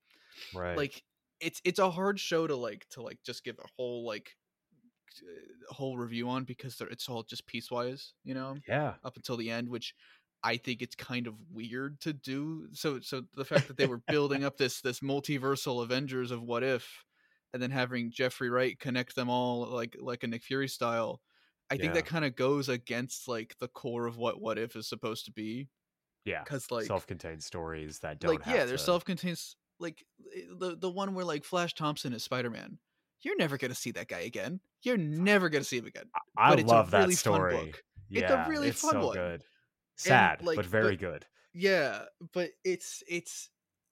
[0.54, 0.78] right.
[0.78, 1.04] like
[1.40, 4.36] it's it's a hard show to like to like just give a whole like
[5.22, 9.38] uh, whole review on because they're, it's all just piecewise you know yeah, up until
[9.38, 9.94] the end which
[10.44, 14.02] i think it's kind of weird to do so so the fact that they were
[14.08, 17.04] building up this this multiversal avengers of what if
[17.54, 21.20] and then having jeffrey wright connect them all like like a nick fury style
[21.70, 21.94] i think Yeah.
[21.96, 25.32] that kind of goes against like the core of what what if is supposed to
[25.32, 25.68] be
[26.26, 26.44] yeah.
[26.44, 29.40] because like Self-contained stories that don't like yeah they're to- self-contained
[29.80, 30.04] like
[30.36, 32.78] eh, the the one where like Flash Thompson is Spider Man.
[33.22, 34.60] You're never gonna see that guy again.
[34.82, 36.06] You're never gonna see him again.
[36.38, 37.56] I but it's a love really that fun story.
[37.56, 37.84] book.
[38.10, 39.16] Yeah, It's a really it's fun so one.
[39.16, 39.44] good.
[39.98, 41.26] Sad, like, but very but- good.
[41.54, 42.04] Yeah,
[42.34, 43.50] but it's it's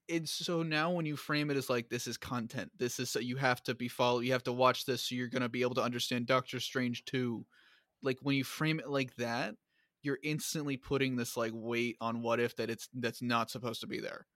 [0.08, 3.20] it's so now when you frame it as like this is content, this is so
[3.20, 5.76] you have to be follow, you have to watch this, so you're gonna be able
[5.76, 7.46] to understand Doctor Strange too.
[8.02, 9.56] Like when you frame it like that,
[10.04, 13.88] you're instantly putting this like weight on what if that it's that's not supposed to
[13.88, 14.28] be there.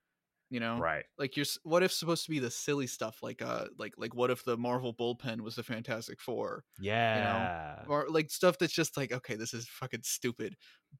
[0.51, 1.05] You know, Right.
[1.17, 4.29] like you're what if supposed to be the silly stuff like uh like like what
[4.29, 7.83] if the Marvel bullpen was the Fantastic Four Yeah.
[7.85, 10.57] you or like stuff that's just like okay this is fucking stupid,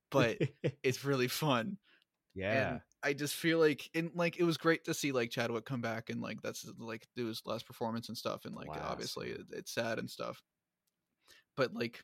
[0.10, 0.38] but
[0.84, 1.78] it's really fun
[2.34, 2.70] yeah.
[2.72, 5.82] and I just feel like and like it was great to see like Chadwick come
[5.82, 9.32] back and like that's like do his last performance and stuff and like Last obviously
[9.32, 10.42] it, it's sad and stuff.
[11.58, 12.04] But like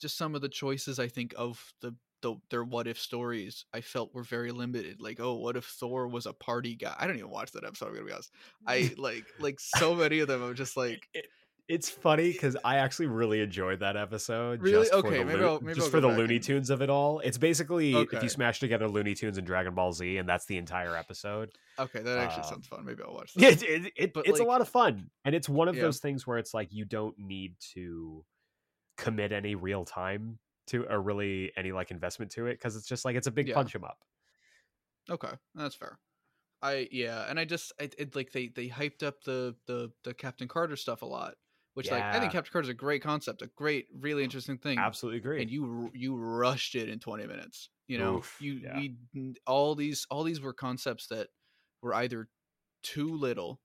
[0.00, 3.80] just some of the choices I think of the, the their what if stories I
[3.82, 5.00] felt were very limited.
[5.00, 6.94] Like oh what if Thor was a party guy?
[6.98, 7.86] I don't even watch that episode.
[7.90, 8.32] I'm gonna be honest.
[8.66, 10.42] I like like so many of them.
[10.42, 11.26] I'm just like It-
[11.66, 14.60] it's funny because I actually really enjoyed that episode.
[14.60, 14.82] Really?
[14.86, 16.82] Just for Okay, the maybe I'll- maybe just I'll for the Looney and- Tunes of
[16.82, 17.20] it all.
[17.20, 20.58] It's basically if you smash together Looney Tunes and Dragon Ball Z, and that's the
[20.58, 21.48] entire episode.
[21.78, 22.84] okay that actually Um, sounds fun.
[22.84, 23.62] Maybe I'll watch that.
[23.62, 25.82] It, it, it- it's a lot of fun, and it's one of Yeah.
[25.84, 28.26] those things where it's like you don't need to
[28.98, 33.04] commit any real time to or really any like investment to it because it's just
[33.04, 33.52] like it's a big Yeah.
[33.52, 34.04] punch 'em up.
[35.10, 35.98] Okay, that's fair.
[36.62, 40.14] I yeah, and I just I it, like they they hyped up the the the
[40.14, 41.36] Captain Carter stuff a lot,
[41.74, 44.86] which like I think Captain Carter's a great concept, a great really interesting thing.
[44.86, 45.42] Absolutely agree.
[45.42, 47.70] And you you rushed it in 20 minutes.
[47.88, 48.72] You know, Oof, you yeah.
[48.72, 48.98] we
[49.46, 51.30] all these all these were concepts that
[51.82, 52.30] were either
[52.82, 53.62] too little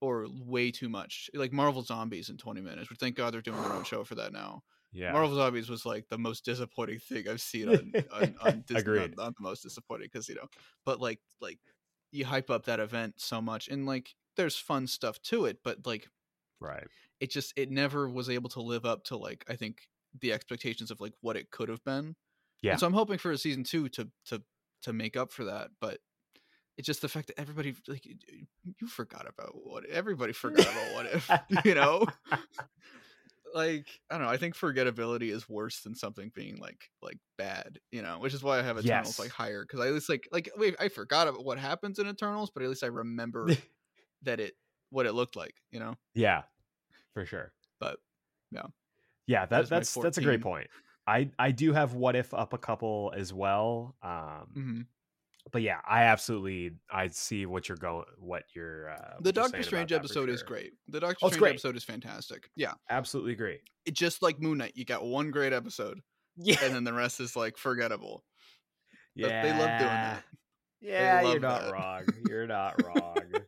[0.00, 1.30] or way too much.
[1.34, 2.90] Like Marvel Zombies in 20 minutes.
[2.90, 4.64] Which thank God they're doing their own show for that now.
[4.92, 8.80] Yeah, Marvel Zombies was like the most disappointing thing I've seen on, on, on Disney.
[8.80, 9.16] Agreed.
[9.16, 10.48] The most disappointing because you know,
[10.84, 11.58] but like like
[12.10, 15.86] you hype up that event so much, and like there's fun stuff to it, but
[15.86, 16.08] like
[16.60, 16.86] right.
[17.20, 19.82] it just it never was able to live up to like I think
[20.20, 22.16] the expectations of like what it could have been.
[22.62, 22.72] Yeah.
[22.72, 24.42] And so I'm hoping for a season two to to
[24.82, 25.98] to make up for that, but.
[26.78, 31.06] It's just the fact that everybody like you forgot about what everybody forgot about what
[31.12, 31.30] if
[31.66, 32.06] you know
[33.54, 34.32] like I don't know.
[34.32, 38.18] I think forgettability is worse than something being like like bad, you know.
[38.18, 39.18] Which is why I have Eternals Yes.
[39.18, 42.06] like higher because I at least like like wait, I forgot about what happens in
[42.08, 43.54] Eternals, but at least I remember
[44.22, 44.54] that it
[44.90, 45.96] what it looked like, you know.
[46.14, 46.44] Yeah,
[47.14, 47.54] for sure.
[47.78, 47.98] But
[48.50, 48.68] yeah.
[49.26, 50.68] yeah, That that, that's that's a great point.
[51.06, 53.96] I I do have what if up a couple as well.
[54.02, 54.82] Um, hmm
[55.52, 58.90] but yeah, I absolutely I see what you're going, what you're.
[58.90, 60.72] Uh, The Doctor Strange about that for episode is great.
[60.88, 61.50] The Doctor Oh, Strange great.
[61.50, 62.50] episode is fantastic.
[62.56, 63.58] Yeah, Absolutely agree.
[63.86, 66.00] it just like Moon Knight, you got one great episode,
[66.36, 68.24] Yeah, and then the rest is like forgettable.
[69.16, 69.42] But yeah.
[69.42, 70.22] They love doing that.
[70.80, 71.72] Yeah, you're not that.
[71.72, 72.02] wrong.
[72.28, 73.16] You're not wrong.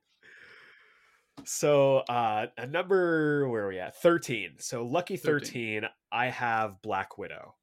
[1.45, 4.01] So, uh, a number where are we at?
[4.01, 4.53] Thirteen.
[4.59, 5.22] So, lucky 13.
[5.82, 5.88] thirteen.
[6.12, 7.55] I have Black Widow.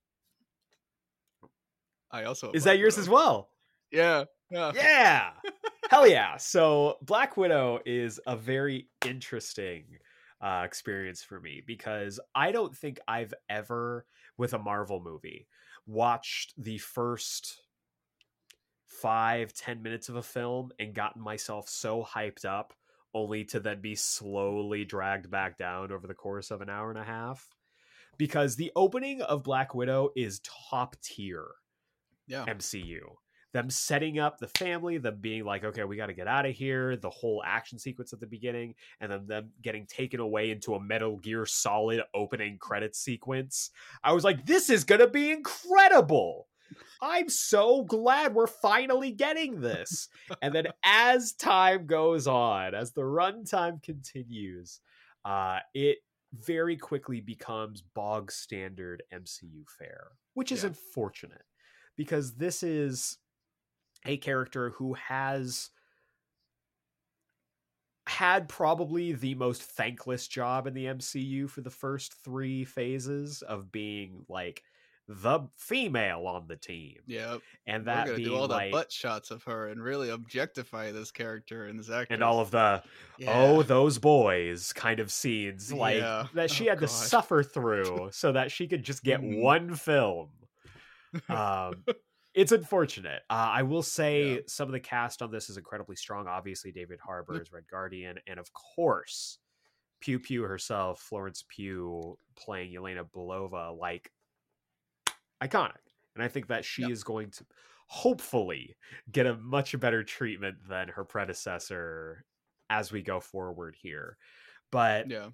[2.11, 3.49] I also Is that yours as well?
[3.91, 5.29] Yeah, yeah, Yeah.
[5.89, 6.37] Hell yeah.
[6.37, 9.85] So Black Widow is a very interesting
[10.41, 14.05] uh, experience for me because I don't think I've ever,
[14.37, 15.47] with a Marvel movie,
[15.85, 17.61] watched the first
[18.87, 22.73] five, ten minutes of a film and gotten myself so hyped up
[23.13, 26.99] only to then be slowly dragged back down over the course of an hour and
[26.99, 27.47] a half.
[28.17, 31.47] Because the opening of Black Widow is top tier.
[32.27, 32.45] yeah.
[32.45, 32.99] MCU.
[33.51, 36.55] Them setting up the family, them being like, okay, we got to get out of
[36.55, 40.75] here, the whole action sequence at the beginning, and then them getting taken away into
[40.75, 43.71] a Metal Gear Solid opening credit sequence.
[44.03, 46.47] I was like, this is going to be incredible.
[47.01, 50.09] I'm so glad we're finally getting this.
[50.43, 54.79] and then as time goes on, as the runtime continues,
[55.25, 55.97] uh, it
[56.33, 60.67] very quickly becomes bog standard MCU fare, which is Yeah.
[60.69, 61.41] unfortunate
[61.95, 63.17] because this is
[64.05, 65.69] a character who has
[68.07, 73.71] had probably the most thankless job in the MCU for the first three phases of
[73.71, 74.63] being like
[75.07, 77.37] the female on the team, Yeah,
[77.67, 80.09] and we're that gonna being do all the like, butt shots of her and really
[80.09, 82.07] objectify this character and this actress.
[82.15, 82.83] and all of the
[83.17, 83.27] yeah.
[83.31, 86.27] oh those boys kind of scenes like Yeah.
[86.33, 89.41] that she Oh, had to suffer through so that she could just get Mhm.
[89.41, 90.31] one film
[91.29, 91.85] um
[92.33, 94.39] it's unfortunate uh, i will say Yeah.
[94.47, 98.17] some of the cast on this is incredibly strong obviously david harbour is red guardian
[98.27, 99.39] and of course
[99.99, 104.11] pew pew herself florence pugh playing yelena belova like
[105.43, 105.77] iconic
[106.15, 106.91] and i think that she Yep.
[106.91, 107.45] is going to
[107.87, 108.75] hopefully
[109.11, 112.23] get a much better treatment than her predecessor
[112.69, 114.15] as we go forward here.
[114.71, 115.31] But Yeah.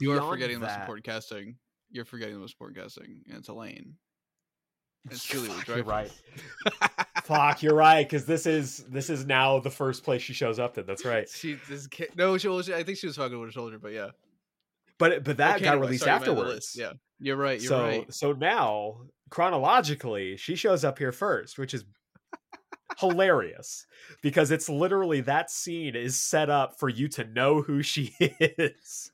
[0.00, 1.58] You are forgetting the most important casting.
[1.90, 3.94] You're forgetting the most important casting, and it's Elaine.
[5.10, 6.10] It's Fuck, you're right.
[7.24, 8.04] Fuck, you're right.
[8.06, 10.78] Because this is this is now the first place she shows up.
[10.78, 11.28] In that's right.
[11.28, 12.70] She this ki- no, she was.
[12.70, 14.10] I think she was fucking with a soldier, but yeah,
[14.98, 16.74] But but that got released sorry, afterwards.
[16.78, 17.60] Yeah, you're right.
[17.60, 18.14] You're so right.
[18.14, 21.84] so now chronologically, she shows up here first, which is
[22.98, 23.86] hilarious
[24.22, 29.10] because it's literally that scene is set up for you to know who she is.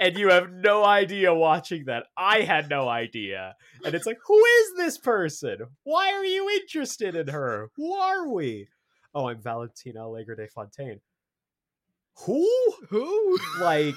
[0.00, 2.06] And you have no idea watching that.
[2.16, 3.54] I had no idea.
[3.84, 5.58] And it's like, who is this person?
[5.84, 7.70] Why are you interested in her?
[7.76, 8.68] Who are we?
[9.14, 11.00] Oh, I'm Valentina Allegra de Fontaine.
[12.24, 12.48] Who?
[12.88, 13.38] Who?
[13.60, 13.94] Like,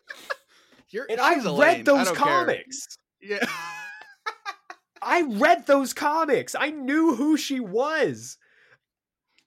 [0.90, 1.06] You're.
[1.08, 1.80] and I read.
[1.80, 2.16] I those care.
[2.16, 2.96] comics.
[3.20, 3.46] Yeah.
[5.02, 6.54] I read those comics.
[6.54, 8.38] I knew who she was.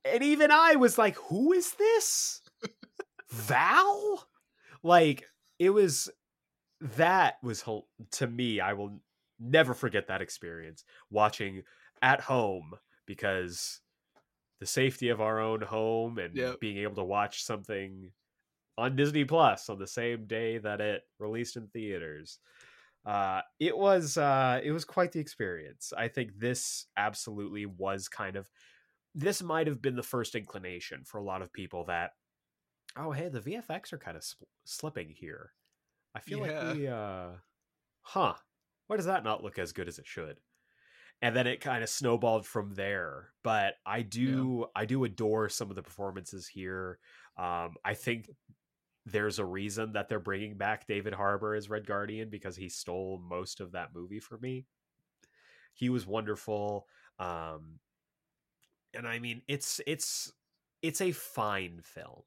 [0.04, 2.42] And even I was like, who is this?
[3.32, 4.28] Val?
[4.84, 5.26] Like,
[5.60, 6.10] it was
[6.82, 7.66] that was
[8.12, 9.02] to me, I will
[9.40, 11.64] never forget that experience watching
[12.02, 12.76] at home
[13.06, 13.82] because
[14.60, 16.60] the safety of our own home and Yep.
[16.60, 18.12] being able to watch something
[18.78, 22.40] on Disney Plus on the same day that it released in theaters
[23.06, 28.36] uh it was uh it was quite the experience i think this absolutely was kind
[28.36, 28.50] of
[29.14, 32.12] this might have been the first inclination for a lot of people that
[32.98, 34.24] oh hey the vfx are kind of
[34.64, 35.52] slipping here
[36.14, 36.64] i feel Yeah.
[36.64, 37.28] like we uh
[38.02, 38.34] huh
[38.88, 40.40] why does that not look as good as it should
[41.22, 45.70] and then it kind of snowballed from there but i do i do adore some
[45.70, 47.00] of the performances here
[47.38, 48.30] um i think
[49.08, 53.22] there's a reason that they're bringing back David Harbour as Red Guardian because he stole
[53.24, 54.66] most of that movie for me.
[55.76, 56.88] He was wonderful.
[57.20, 57.80] Um
[58.96, 60.34] and I mean it's it's
[60.82, 62.24] it's a fine film.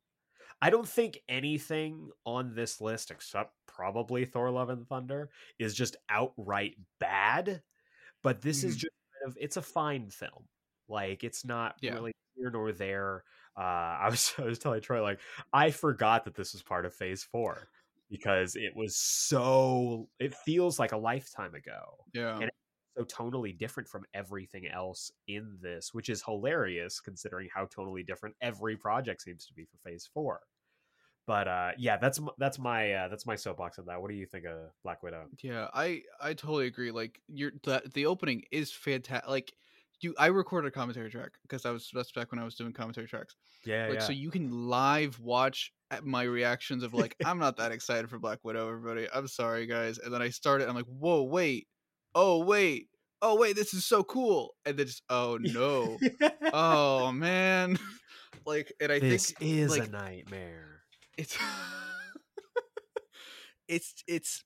[0.61, 5.97] I don't think anything on this list except probably Thor Love and Thunder is just
[6.09, 7.63] outright bad,
[8.23, 8.81] but this is Mhm.
[8.81, 10.49] just kind of it's a fine film.
[10.89, 11.95] Like it's not Yeah.
[11.95, 13.25] really here nor there.
[13.57, 13.61] Uh,
[14.01, 15.21] I was I was telling Troy like
[15.53, 17.69] I forgot that this was part of Phase Four
[18.11, 22.39] because it was so it feels like a lifetime ago, Yeah.
[22.41, 22.51] And-
[22.99, 28.35] so tonally different from everything else in this, which is hilarious considering how tonally different
[28.41, 30.41] every project seems to be for Phase Four.
[31.27, 34.01] But uh, yeah, that's that's my uh, that's my soapbox on that.
[34.01, 35.27] What do you think of Black Widow?
[35.43, 36.91] Yeah, I I totally agree.
[36.91, 39.29] Like you're the the opening is fantastic.
[39.29, 39.53] Like
[40.01, 42.73] you, I recorded a commentary track because I was that's back when I was doing
[42.73, 43.37] commentary tracks.
[43.67, 44.01] Yeah, Like yeah.
[44.01, 48.19] so you can live watch at my reactions of like I'm not that excited for
[48.19, 48.69] Black Widow.
[48.69, 49.99] Everybody, I'm sorry guys.
[49.99, 50.69] And then I started.
[50.69, 51.67] I'm like, whoa, wait,
[52.21, 52.89] oh wait,
[53.23, 54.55] oh wait, this is so cool.
[54.67, 55.99] And then just oh no,
[56.53, 57.79] oh man,
[58.47, 60.83] like and I think this think is like, a nightmare.
[61.17, 61.39] it's
[63.69, 64.45] it's it's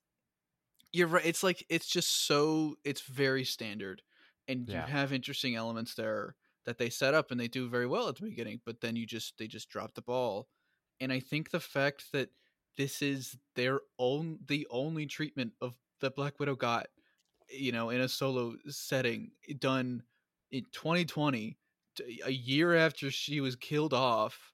[0.93, 4.03] you're right it's like it's just so it's very standard
[4.49, 4.87] and Yeah.
[4.87, 6.35] you have interesting elements there
[6.67, 9.07] that they set up and they do very well at the beginning but then you
[9.07, 10.49] just they just drop the ball
[11.01, 12.31] and i think the fact that
[12.77, 16.89] this is their own the only treatment of that black widow got
[17.53, 20.03] you know in a solo setting done
[20.51, 21.57] in 2020
[22.25, 24.53] a year after she was killed off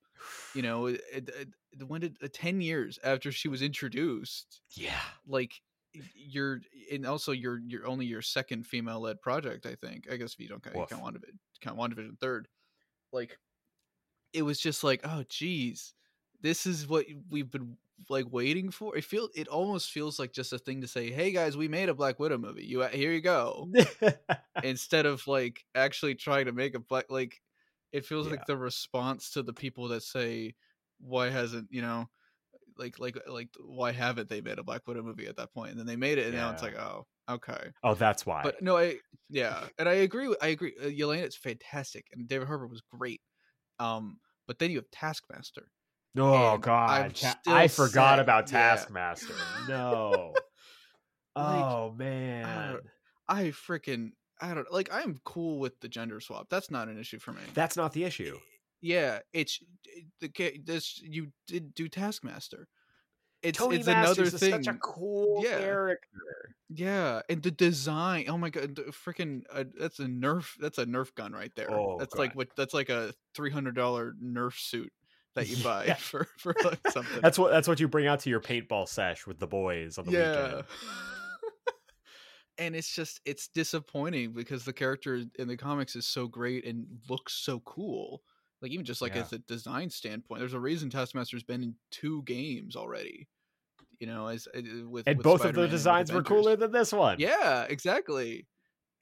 [0.55, 1.49] you know it, it,
[1.87, 5.01] when did uh, 10 years after she was introduced yeah.
[5.27, 5.53] like
[6.15, 6.61] you're
[6.93, 10.41] and also you're you're only your second female led project i think i guess if
[10.41, 12.47] you don't count, you count WandaVision, count WandaVision third
[13.13, 13.39] like
[14.33, 15.95] it was just like oh geez
[16.41, 17.77] this is what we've been
[18.09, 18.97] like waiting for.
[18.97, 21.89] It feel it almost feels like just a thing to say hey guys we made
[21.89, 22.65] a black widow movie.
[22.65, 23.69] You here you go.
[24.63, 27.41] Instead of like actually trying to make a black like
[27.93, 28.33] it feels Yeah.
[28.33, 30.55] like the response to the people that say
[31.01, 32.09] why hasn't you know
[32.77, 35.79] like like like why haven't they made a black widow movie at that point?" and
[35.81, 37.71] then they made it and now it's like oh okay.
[37.83, 38.43] Oh, that's why.
[38.43, 38.97] but no i
[39.29, 42.83] yeah and i agree with i agree uh, yelena is fantastic and david harbour was
[42.97, 43.21] great.
[43.81, 45.71] Um but then you have taskmaster
[46.17, 48.75] oh and God, Ta- I forgot sad, about yeah.
[48.77, 49.35] Taskmaster.
[49.69, 50.35] No.
[51.37, 52.79] Like, oh man,
[53.29, 57.21] i freaking i don't like i'm cool with the gender swap that's not an issue
[57.21, 58.37] for me that's not the issue.
[58.81, 59.61] yeah it's
[60.21, 62.67] the ca- this you did do taskmaster
[63.41, 65.59] it's Tony it's Masters another is thing such a cool Yeah.
[65.61, 66.57] character.
[66.71, 71.15] yeah and the design oh my god freaking uh, that's a nerf that's a nerf
[71.15, 74.93] gun right there Oh, that's like what that's like a $300 nerf suit
[75.39, 75.95] that you buy Yeah.
[75.95, 79.27] for for like something That's what that's what you bring out to your paintball sesh
[79.27, 80.65] with the boys on the yeah weekend.
[82.59, 86.87] and it's just it's disappointing because the character in the comics is so great and
[87.09, 88.23] looks so cool
[88.61, 89.23] Like even just like Yeah.
[89.23, 93.29] as a design standpoint, there's a reason Taskmaster's been in two games already.
[94.01, 96.71] You know, as uh, with And with both of Spider-Man the designs were cooler than
[96.73, 97.17] this one.
[97.19, 98.47] Yeah, exactly.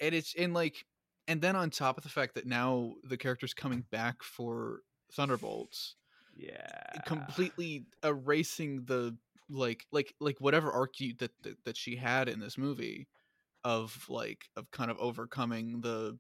[0.01, 0.85] And it's in like,
[1.29, 4.81] and then on top of the fact that now the character's coming back for
[5.13, 5.97] Thunderbolts,
[6.37, 7.03] Yeah.
[7.05, 9.17] completely erasing the
[9.49, 13.09] like like like whatever arc you, that, that that she had in this movie
[13.65, 16.19] of like of kind of overcoming the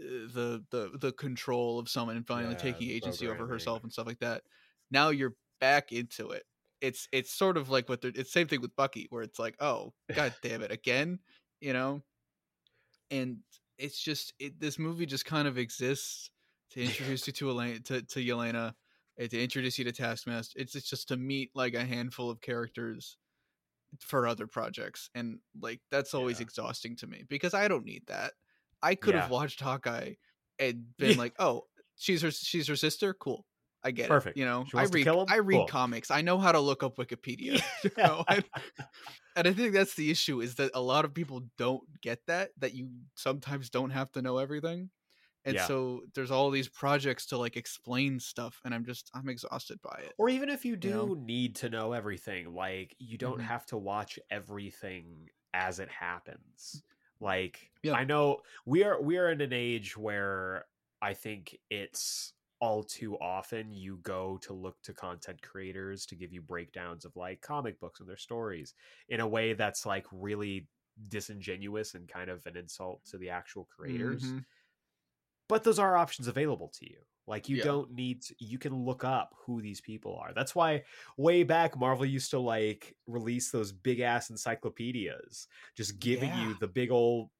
[0.00, 3.92] uh, the the the control of someone and finally Yeah, taking agency over herself and
[3.92, 4.44] stuff like that.
[4.90, 6.44] Now you're back into it.
[6.82, 9.56] It's it's sort of like what they're it's same thing with Bucky where it's like,
[9.60, 11.20] oh god damn it again,
[11.60, 12.02] you know?
[13.10, 13.40] And
[13.78, 16.30] it's just it, this movie just kind of exists
[16.70, 18.74] to introduce you to Elena to, to Yelena,
[19.18, 20.58] and to introduce you to Taskmaster.
[20.60, 23.18] It's, it's just to meet like a handful of characters
[24.00, 26.42] for other projects, and like that's always Yeah.
[26.42, 28.34] exhausting to me because I don't need that.
[28.82, 30.14] I could have watched Hawkeye
[30.58, 31.16] and been Yeah.
[31.16, 33.46] like, oh, she's her she's her sister, cool.
[33.84, 34.36] I get Perfect.
[34.36, 34.40] it.
[34.40, 35.10] You know, I read?
[35.28, 35.66] I read Cool.
[35.66, 36.10] comics.
[36.10, 37.62] I know how to look up Wikipedia.
[37.84, 38.44] you know, and,
[39.36, 42.50] and I think that's the issue is that a lot of people don't get that
[42.58, 44.90] that you sometimes don't have to know everything.
[45.46, 45.60] And Yeah.
[45.60, 50.00] so there's all these projects to like explain stuff and I'm just I'm exhausted by
[50.00, 50.16] it.
[50.18, 51.16] Or even if you do know?
[51.16, 53.42] need to know everything, like you don't Mhm.
[53.42, 56.82] have to watch everything as it happens.
[57.20, 57.94] Like Yeah.
[57.94, 60.66] I know we are we are in an age where
[61.02, 66.32] I think it's all too often you go to look to content creators to give
[66.32, 68.74] you breakdowns of like comic books and their stories
[69.08, 70.68] in a way that's like really
[71.08, 74.44] disingenuous and kind of an insult to the actual creators Mhm.
[75.48, 77.64] But those are options available to you like you Yeah.
[77.64, 80.84] don't need to, you can look up who these people are that's why
[81.16, 86.48] way back marvel used to like release those big ass encyclopedias just giving Yeah.
[86.48, 87.30] you the big old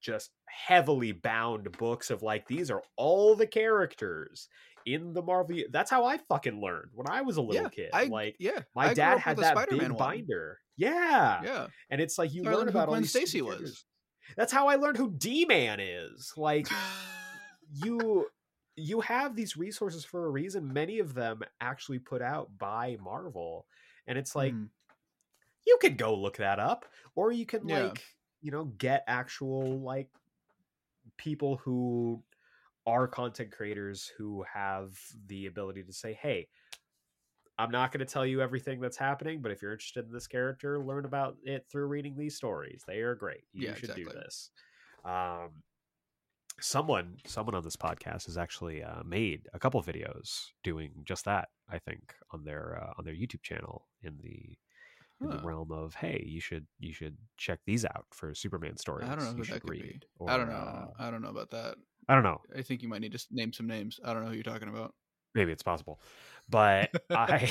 [0.00, 4.48] just heavily bound books of like these are all the characters
[4.86, 7.90] in the marvel that's how i fucking learned when i was a little Yeah, kid
[7.92, 8.60] I like yeah.
[8.74, 9.98] my dad had that Spider-Man big one.
[9.98, 11.66] binder yeah Yeah.
[11.90, 13.84] and it's like you I learn learned who about all Gwen these Stacy was.
[14.36, 16.68] that's how i learned who d-man is like
[17.72, 18.30] you
[18.76, 20.72] you have these resources for a reason.
[20.72, 23.66] Many of them actually put out by marvel
[24.06, 24.70] and it's like Mhm.
[25.66, 27.66] you could go look that up or you can Yeah.
[27.66, 28.02] like
[28.40, 30.10] you know get actual like
[31.16, 32.22] people who
[32.86, 36.48] are content creators who have the ability to say hey
[37.58, 40.26] i'm not going to tell you everything that's happening but if you're interested in this
[40.26, 42.84] character learn about it through reading these stories.
[42.86, 43.44] They are great.
[43.52, 44.50] You Yeah, should do this.
[45.04, 45.62] Um
[46.60, 51.48] someone someone on this podcast has actually uh, made a couple videos doing just that
[51.70, 54.56] i think on their uh, on their youtube channel in the
[55.22, 59.06] in the realm of hey you should you should check these out for superman stories
[59.08, 59.80] I don't know who should that could be.
[59.82, 60.54] read I don't know.
[60.54, 61.74] uh, I don't know about that.
[62.08, 64.00] i don't know I think you might need to name some names.
[64.02, 64.94] I don't know who you're talking about.
[65.34, 66.00] maybe it's possible
[66.48, 67.50] but i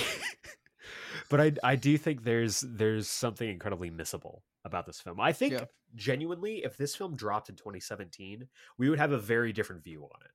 [1.30, 4.39] but i i do think there's there's something incredibly missable
[4.70, 5.65] about this film i think Yeah.
[5.95, 8.47] genuinely if this film dropped in 2017
[8.78, 10.32] we would have a very different view on it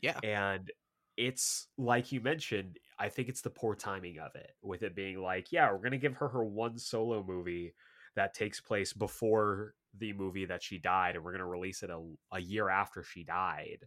[0.00, 0.18] Yeah.
[0.22, 0.70] and
[1.16, 5.18] it's like you mentioned i think it's the poor timing of it with it being
[5.20, 7.74] like yeah we're gonna give her her one solo movie
[8.16, 12.00] that takes place before the movie that she died and we're gonna release it a,
[12.32, 13.78] a year after she died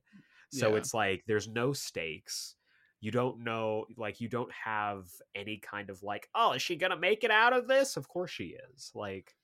[0.52, 0.78] so Yeah.
[0.78, 2.56] it's like there's no stakes
[3.02, 5.06] you don't know like you don't have
[5.36, 8.32] any kind of like oh is she gonna make it out of this of course
[8.32, 9.36] she is like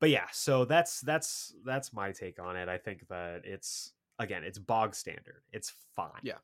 [0.00, 2.68] but yeah so that's that's that's my take on it.
[2.68, 5.42] I think that it's again it's bog standard.
[5.52, 6.10] It's fine.
[6.22, 6.38] Yeah.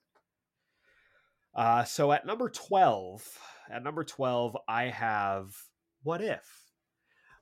[1.54, 3.38] uh so at number 12
[3.70, 5.54] at number 12 i have
[6.02, 6.72] what if?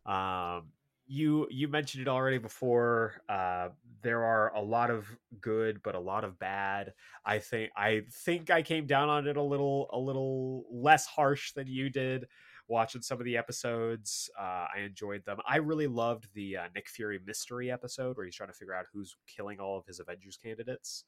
[0.07, 0.73] Um
[1.07, 3.69] you you mentioned it already before uh
[4.03, 5.07] there are a lot of
[5.41, 6.93] good but a lot of bad.
[7.25, 11.53] I think i think i came down on it a little a little less harsh
[11.53, 12.27] than you did
[12.69, 16.89] watching some of the episodes uh i enjoyed them i really loved the uh, nick
[16.89, 20.37] fury mystery episode where he's trying to figure out who's killing all of his avengers
[20.37, 21.05] candidates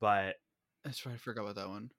[0.00, 0.36] but
[0.84, 1.14] That's right.
[1.14, 1.92] I forgot about that one.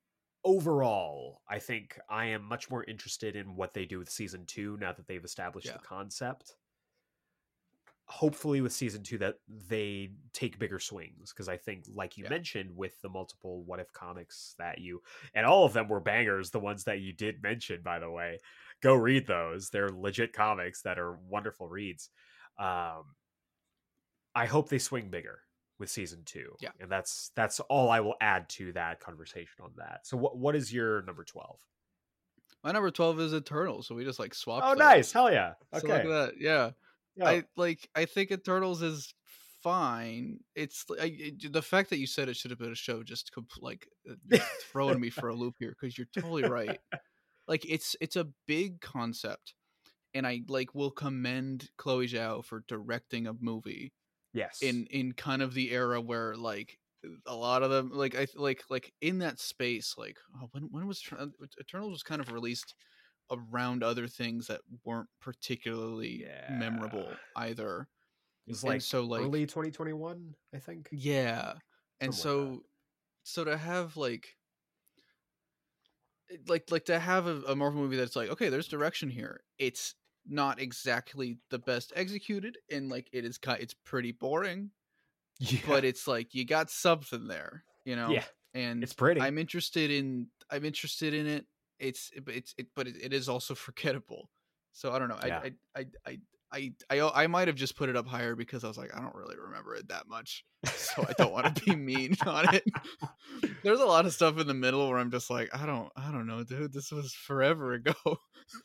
[0.44, 4.78] overall, I think I am much more interested in what they do with season two
[4.78, 5.74] now that they've established Yeah.
[5.74, 6.58] the concept.
[8.10, 12.30] Hopefully, with season two, that they take bigger swings because I think, like you Yeah.
[12.30, 15.02] mentioned, with the multiple what if comics that you
[15.34, 16.52] and all of them were bangers.
[16.52, 18.40] The ones that you did mention, by the way,
[18.84, 19.70] go read those.
[19.70, 22.10] They're legit comics that are wonderful reads.
[22.60, 23.16] Um,
[24.36, 25.40] I hope they swing bigger
[25.80, 26.56] with season two.
[26.60, 26.70] Yeah.
[26.80, 30.02] and that's that's all I will add to that conversation on that.
[30.04, 31.60] So, what what is your number twelve?
[32.64, 34.66] My number twelve is Eternals, so we just like swapped.
[34.66, 34.80] Oh, those.
[34.80, 35.12] nice!
[35.12, 35.54] Hell yeah!
[35.74, 36.34] So Okay, at that.
[36.40, 36.72] Yeah.
[37.16, 37.28] Yeah.
[37.28, 37.88] I like.
[37.96, 39.14] I think Eternals is
[39.62, 40.40] fine.
[40.56, 43.32] It's I, it, the fact that you said it should have been a show just
[43.62, 43.88] like
[44.72, 46.80] throwing me for a loop here because you're totally right.
[47.48, 49.54] Like it's it's a big concept,
[50.14, 53.94] and I like will commend Chloe Zhao for directing a movie
[54.34, 54.62] Yes.
[54.62, 56.80] in in kind of the era where like
[57.28, 60.88] a lot of them like I like like in that space like oh, when when
[60.88, 61.28] was uh,
[61.58, 62.74] Eternal was kind of released
[63.32, 67.88] around other things that weren't particularly memorable either.
[68.48, 70.90] It's and like so, like- early 2021, I think.
[70.92, 71.54] Yeah.
[72.02, 72.62] And so
[73.24, 74.28] so to have like
[76.32, 79.44] Eh, like like to have a, a Marvel movie that's like okay, there's direction here.
[79.58, 79.96] It's
[80.26, 84.72] not exactly the best executed and like it is ki- it's pretty boring,
[85.40, 85.60] Yeah.
[85.66, 88.14] but it's like you got something there, you know.
[88.14, 89.20] yeah, And it's pretty.
[89.20, 91.48] I'm interested in I'm interested in it.
[91.80, 94.32] It's it's it, but it, it is also forgettable.
[94.72, 95.16] So I don't know.
[95.22, 95.40] Yeah.
[95.44, 96.20] I, I I I
[96.54, 99.00] I I I might have just put it up higher because I was like I
[99.02, 102.64] don't really remember it that much, so I don't want to be mean on it.
[103.64, 106.12] There's a lot of stuff in the middle where I'm just like I don't I
[106.12, 106.72] don't know, dude.
[106.74, 107.94] This was forever ago,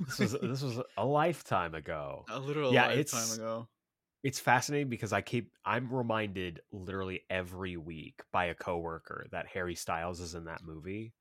[0.06, 2.24] this was this was a lifetime ago.
[2.28, 3.68] a literal Yeah, lifetime it's- ago.
[4.24, 9.76] It's fascinating because I keep I'm reminded literally every week by a coworker that Harry
[9.76, 11.14] Styles is in that movie.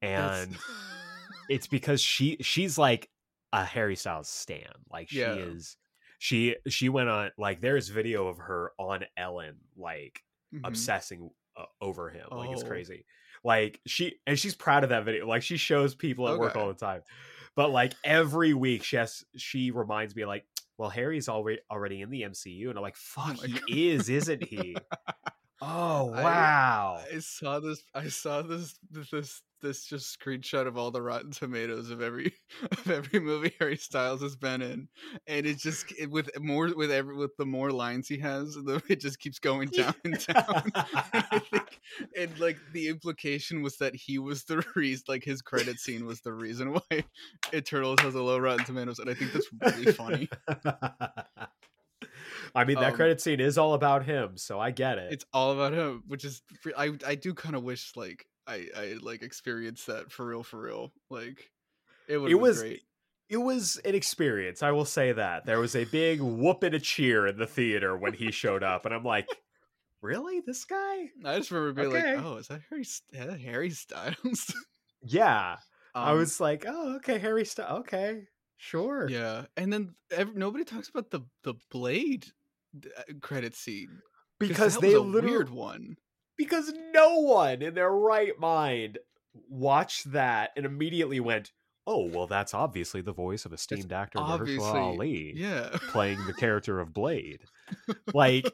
[0.00, 0.56] That's- And
[1.50, 3.10] it's because she she's like
[3.52, 4.72] a Harry Styles stan.
[4.90, 5.34] Like she Yeah.
[5.34, 5.76] is
[6.24, 10.22] she she went on like there's video of her on Ellen like
[10.54, 10.62] Mhm.
[10.64, 12.26] obsessing uh, over him.
[12.30, 12.66] Like it's Oh.
[12.66, 13.04] crazy.
[13.44, 15.26] Like she and she's proud of that video.
[15.28, 17.02] Like she shows people at work all the time.
[17.56, 20.46] But like every week she has she reminds me like,
[20.78, 23.62] well, Harry's already already in the MCU, and I'm like, fuck, my he God.
[23.68, 24.76] is, isn't he?
[25.60, 27.04] oh I- wow.
[27.14, 27.82] I saw this.
[27.94, 28.78] I saw this.
[28.90, 32.34] This this just screenshot of all the Rotten Tomatoes of every
[32.70, 34.88] of every movie Harry Styles has been in,
[35.26, 38.82] and it just it, with more with every with the more lines he has, the,
[38.88, 40.62] it just keeps going down and down.
[40.74, 41.80] and I think,
[42.16, 46.20] and like the implication was that he was the reason, like his credit scene was
[46.20, 47.04] the reason why
[47.52, 50.28] Eternals has a low Rotten Tomatoes, and I think that's really funny.
[52.54, 55.12] I mean, that Um, credit scene is all about him, so I get it.
[55.12, 56.42] It's all about him, which is
[56.76, 60.60] I I do kind of wish like I I like experienced that for real for
[60.60, 60.92] real.
[61.10, 61.50] Like
[62.08, 62.82] it it was great.
[63.30, 66.78] it was an experience i will say that there was a big whoop and a
[66.80, 69.26] cheer in the theater when he showed up and i'm like
[70.02, 72.16] really this guy I just remember being Okay.
[72.16, 74.52] like, oh, is that Harry is that Harry Styles?
[75.02, 75.56] yeah
[75.94, 78.26] i Um, was like oh okay harry St- okay
[78.58, 82.26] sure yeah, and then ev- nobody talks about the the Blade
[82.76, 84.00] uh, credit scene.
[84.38, 85.96] because that they was a literally weird one.
[86.36, 88.98] Because no one in their right mind
[89.48, 91.52] watched that and immediately went
[91.86, 95.76] oh well that's obviously the voice of esteemed actor Mahershala ali yeah.
[95.88, 97.42] playing the character of blade
[98.14, 98.50] like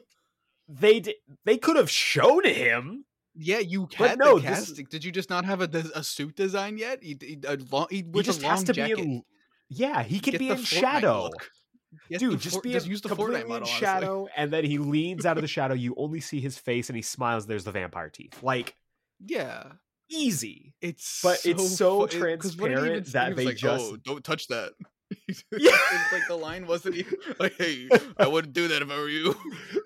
[0.67, 1.15] they d-
[1.45, 3.05] they could have shown him
[3.35, 6.35] Yeah, you had no, the this is- Did you just not have a, a suit
[6.35, 6.99] design yet?
[7.01, 8.97] He, he, a long, he, he just has to jacket.
[8.97, 9.23] be in
[9.69, 11.49] yeah he could Get be in shadow look.
[12.09, 13.53] Dude just For- be just in, use the Fortnite model.
[13.67, 13.79] honestly.
[13.79, 16.95] shadow and then he leans out of the shadow you only see his face and
[16.95, 18.75] he smiles there's the vampire teeth like
[19.25, 19.63] Yeah,
[20.09, 23.11] easy it's But it's so fu- it- 'cause what did he transparent say?
[23.13, 24.73] that they like, oh, just- oh, don't touch that.
[25.51, 25.71] Yeah.
[25.91, 29.09] it's like the line wasn't even like, "Hey, I wouldn't do that if I were
[29.09, 29.35] you."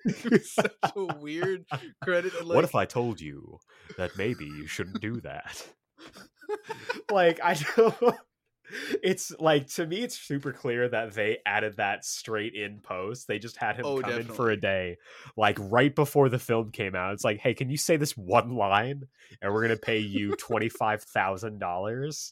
[0.06, 1.66] it such a weird
[2.04, 2.32] credit.
[2.40, 3.58] and, what if i told you
[3.98, 5.68] that maybe you shouldn't do that
[7.12, 8.16] like i don't
[9.04, 13.28] it's like to me it's super clear that they added that straight in post.
[13.28, 14.98] They just had him Oh, come in for a day
[15.38, 17.14] like right before the film came out.
[17.14, 19.04] It's like hey can you say this one line
[19.42, 22.32] and we're gonna pay you $25000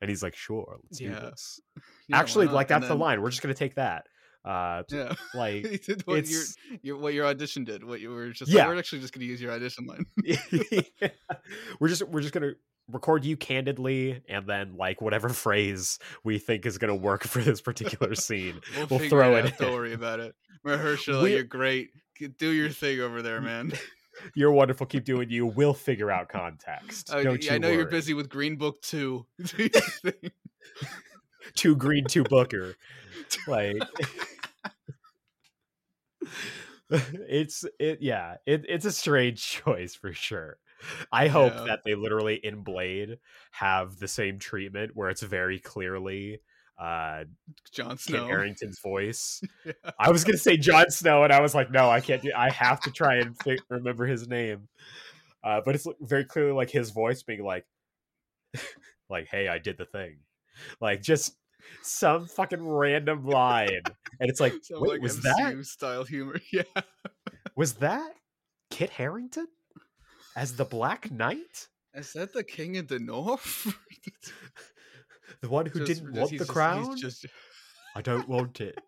[0.00, 1.60] and he's like sure let's do this.
[2.08, 4.06] Yeah, actually like that's the line we're just gonna take that.
[4.44, 5.64] Uh Yeah, like
[6.06, 7.84] what your, it's your what your audition did.
[7.84, 8.60] What you were just Yeah.
[8.62, 10.06] like, we're actually just going to use your audition line.
[11.80, 12.52] we're just we're just gonna
[12.90, 17.60] record you candidly and then like whatever phrase we think is gonna work for this
[17.60, 19.58] particular scene We'll, We'll throw it it.
[19.58, 20.34] Don't worry about it.
[20.66, 21.90] Mahershala, We- you're great.
[22.38, 23.72] Do your thing over there, man.
[24.34, 27.86] you're wonderful keep doing you we'll figure out context I, Don't yeah, I know you're
[27.86, 29.26] busy with Green Book too.
[29.42, 30.32] Do your thing.
[31.54, 32.74] two green two booker
[33.46, 33.76] like
[36.90, 40.58] it's it yeah it, it's a strange choice for sure
[41.12, 41.64] i hope Yeah.
[41.64, 43.18] that they literally in blade
[43.52, 46.40] have the same treatment where it's very clearly
[46.78, 47.24] uh
[47.72, 48.26] Kit Snow.
[48.26, 49.42] Harington's voice.
[49.64, 49.72] Yeah.
[49.98, 52.30] I was gonna say Jon Snow, and I was like, no, I can't do.
[52.36, 53.36] I have to try and
[53.68, 54.68] remember his name.
[55.42, 57.66] Uh, but it's very clearly like his voice being like,
[59.10, 60.18] like, hey, I did the thing,
[60.80, 61.36] like just
[61.82, 63.82] some fucking random line,
[64.20, 65.66] and it's like, wait, like was MCU that?
[65.66, 66.40] style humor?
[66.52, 66.62] Yeah.
[67.56, 68.12] Was that
[68.70, 69.48] Kit Harington
[70.38, 71.68] as the Black Knight?
[71.94, 73.74] Is that the King of the North?
[75.40, 76.96] the one who Just- didn't want the just- crown?
[76.96, 77.26] Just
[77.96, 78.78] I don't want it.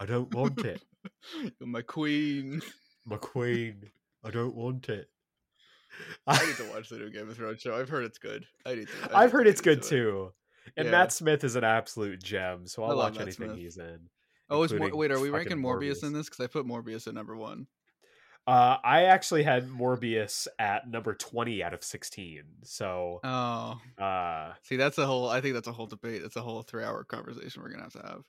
[0.00, 0.82] I don't want it.
[1.60, 2.60] You're my queen.
[3.04, 3.90] My queen.
[4.24, 5.08] I don't want it.
[6.26, 7.78] I need to watch the new Game of Thrones show.
[7.78, 8.44] I've heard it's good.
[8.66, 9.16] I need to.
[9.16, 9.84] I I've heard it's good it.
[9.84, 10.32] too.
[10.76, 10.90] And Yeah.
[10.90, 13.58] Matt Smith is an absolute gem, so I'll watch Matt anything Smith.
[13.58, 14.00] he's in.
[14.50, 16.28] Oh, is Mor- wait, are we ranking Morbius, in this?
[16.28, 17.66] Because I put Morbius at number one.
[18.46, 22.42] Uh, I actually had Morbius at number 20 out of 16.
[22.62, 25.28] So, Oh, uh, see, that's a whole.
[25.28, 26.22] I think that's a whole debate.
[26.22, 28.22] That's a whole three-hour conversation we're gonna have to have.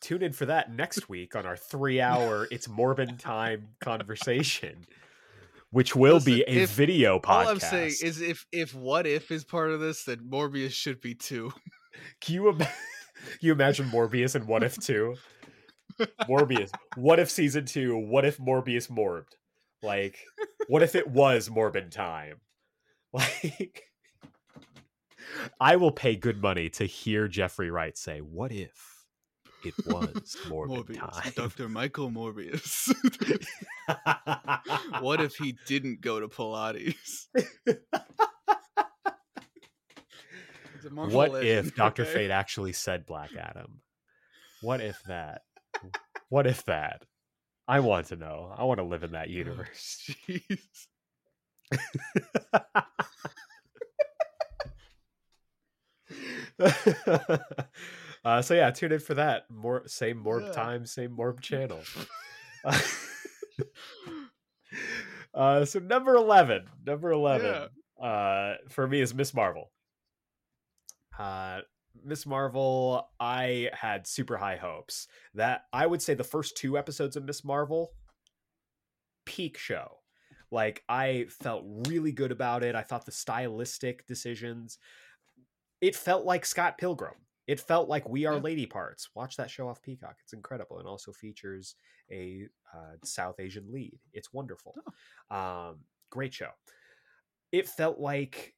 [0.00, 4.86] tune in for that next week on our three hour It's Morbin Time conversation,
[5.70, 7.28] which will be a if- video podcast.
[7.44, 11.00] All I'm saying is, if if What If is part of this, then Morbius should
[11.00, 11.52] be too.
[12.20, 12.68] Can you, ima-
[13.40, 15.14] you imagine Morbius and What If 2?
[16.28, 16.70] Morbius.
[16.96, 17.96] What if season two?
[17.96, 19.34] What if Morbius morbed?
[19.82, 20.18] Like,
[20.68, 22.36] what if it was Morbin time?
[23.14, 23.82] Like,
[25.60, 29.04] I will pay good money to hear Jeffrey Wright say, "What if
[29.66, 32.88] it was Morbin Morbius, time?" Doctor Michael Morbius.
[35.02, 37.26] what if he didn't go to Pilates?
[40.74, 42.14] He's a Marvel what legend, if Doctor okay?
[42.14, 43.82] Fate actually said Black Adam?
[44.62, 45.42] What if that?
[46.28, 47.04] What if that?
[47.68, 48.52] I want to know.
[48.56, 50.10] I want to live in that universe.
[50.28, 50.86] Jeez.
[58.24, 59.50] uh, so yeah, tune in for that.
[59.50, 60.52] More same morb Yeah.
[60.52, 61.80] time, same morb channel.
[65.34, 67.68] uh, so number eleven, number eleven,
[68.00, 69.70] uh, for me is Miss Marvel.
[72.04, 75.08] Miss Marvel, I had super high hopes.
[75.34, 77.92] That I would say the first two episodes of Miss Marvel,
[79.24, 79.98] peak show.
[80.50, 82.74] Like I felt really good about it.
[82.74, 84.78] I thought the stylistic decisions.
[85.80, 87.14] It felt like Scott Pilgrim.
[87.48, 88.40] It felt like We Are Yeah.
[88.40, 89.08] Lady Parts.
[89.14, 90.16] Watch that show off Peacock.
[90.22, 91.74] It's incredible, and also features
[92.10, 93.98] a uh, South Asian lead.
[94.12, 94.74] It's wonderful.
[95.30, 96.50] Um, great show.
[97.50, 98.54] It felt like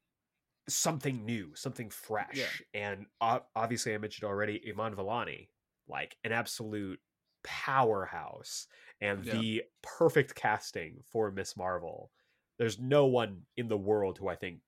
[0.68, 5.48] something new, something fresh, and o- obviously, I mentioned already Iman Vellani,
[5.88, 7.00] like an absolute
[7.42, 8.66] powerhouse,
[9.00, 9.34] and Yeah.
[9.38, 12.10] the perfect casting for Miss Marvel.
[12.58, 14.60] There's no one in the world who I think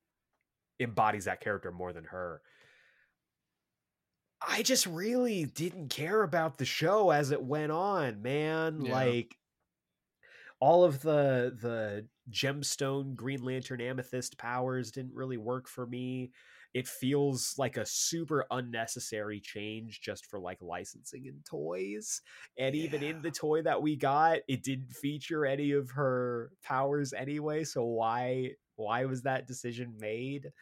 [0.81, 2.43] embodies that character more than her.
[4.41, 8.83] I just really didn't care about the show as it went on, man.
[8.83, 8.93] Yeah.
[8.95, 9.37] Like
[10.61, 16.33] all of the the gemstone green lantern amethyst powers didn't really work for me.
[16.75, 22.21] It feels like a super unnecessary change just for like licensing and toys.
[22.59, 27.13] And even in the toy that we got it didn't feature any of her powers
[27.13, 30.53] anyway so why why was that decision made?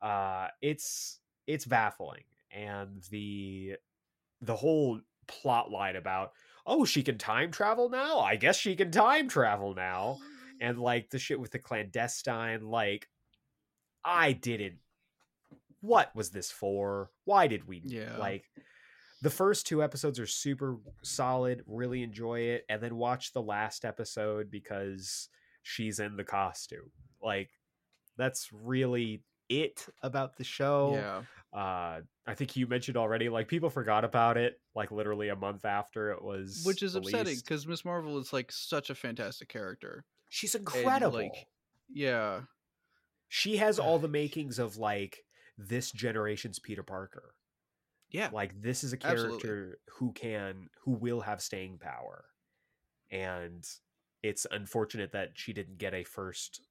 [0.00, 2.24] Uh it's it's baffling.
[2.52, 3.76] And the
[4.40, 6.32] the whole plot line about
[6.66, 8.20] oh she can time travel now?
[8.20, 10.18] I guess she can time travel now.
[10.60, 10.82] And mm.
[10.82, 13.08] like the shit with the clandestine like
[14.04, 14.78] i didn't
[15.82, 17.10] what was this for?
[17.24, 18.16] Why did we Yeah.
[18.16, 18.44] like
[19.20, 23.84] the first two episodes are super solid really enjoy it and then watch the last
[23.84, 25.28] episode because
[25.62, 26.90] she's in the costume.
[27.20, 27.50] Like
[28.16, 30.92] that's really it about the show.
[30.94, 31.22] Yeah.
[31.52, 35.64] Uh i think you mentioned already like people forgot about it like literally a month
[35.66, 40.04] after it was Which is upsetting because Miss Marvel is like such a fantastic character.
[40.30, 41.46] she's incredible like,
[41.92, 42.42] Yeah.
[43.28, 45.18] she has all the makings of like
[45.58, 47.34] this generation's peter parker
[48.10, 48.30] Yeah.
[48.32, 49.40] like this is a Absolutely.
[49.40, 52.24] character who can who will have staying power
[53.10, 53.62] and
[54.22, 56.62] it's unfortunate that she didn't get a first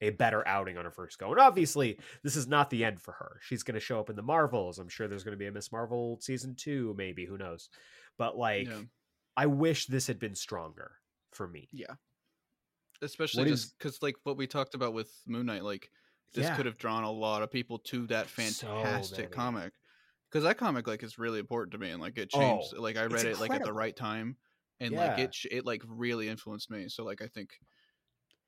[0.00, 3.12] a better outing on her first go and obviously this is not the end for
[3.12, 5.46] her she's going to show up in the marvels i'm sure there's going to be
[5.46, 7.70] a miss marvel season two maybe who knows
[8.18, 8.82] but like Yeah.
[9.36, 10.92] i wish this had been stronger
[11.32, 11.94] for me Yeah.
[13.02, 15.90] Especially What just is- because, like, what we talked about with Moon Knight, like,
[16.32, 16.56] this Yeah.
[16.56, 19.30] could have drawn a lot of people to that fantastic many.
[19.30, 19.72] comic.
[20.30, 22.72] Because that comic, like, is really important to me, and like, it Oh, changed.
[22.78, 24.38] like, I read it like at the right time,
[24.80, 25.24] and like Yeah.
[25.24, 26.88] it, it like really influenced me.
[26.88, 27.50] So, like, I think,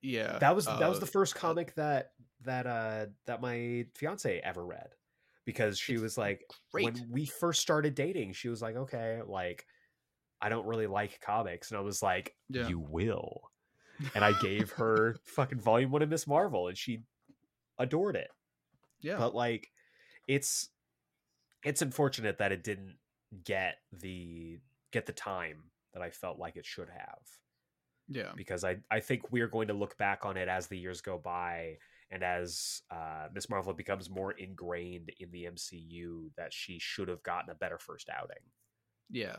[0.02, 2.12] yeah, that was that was uh, the first comic that
[2.44, 4.88] that uh that my fiance ever read
[5.44, 6.42] because she was like
[6.72, 6.84] great.
[6.84, 9.64] when we first started dating she was like okay like
[10.40, 12.68] i don't really like comics and i was like Yeah.
[12.68, 13.40] you will
[14.14, 17.00] and i gave her fucking volume one of miss marvel and she
[17.78, 18.28] adored it
[19.00, 19.68] yeah, but like
[20.26, 20.68] it's
[21.64, 22.96] it's unfortunate that it didn't
[23.44, 24.58] get the
[24.92, 25.64] get the time
[25.94, 27.18] that i felt like it should have
[28.08, 28.32] Yeah.
[28.36, 31.18] because I I think we're going to look back on it as the years go
[31.18, 31.76] by
[32.10, 37.22] and as uh, Miss Marvel becomes more ingrained in the MCU that she should have
[37.22, 38.42] gotten a better first outing.
[39.10, 39.36] Yeah.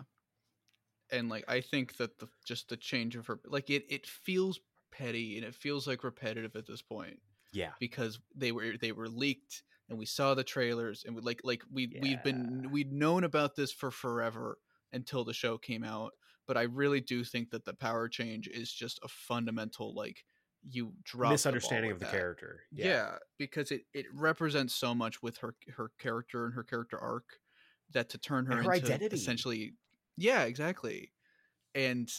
[1.11, 4.59] And like I think that the just the change of her like it it feels
[4.91, 7.19] petty and it feels like repetitive at this point
[7.51, 11.41] Yeah, because they were they were leaked and we saw the trailers and we like
[11.43, 14.59] like we we've been we'd known about this for forever
[14.93, 16.13] until the show came out
[16.49, 20.25] but I really do think that the power change is just a fundamental like
[20.67, 22.11] you drop misunderstanding the of the that.
[22.11, 22.63] character.
[22.73, 23.17] Yeah.
[23.37, 27.39] because it it represents so much with her her character and her character arc
[27.93, 29.15] that to turn her, And her into identity.
[29.15, 29.73] essentially
[30.17, 31.13] yeah, exactly.
[31.75, 32.09] And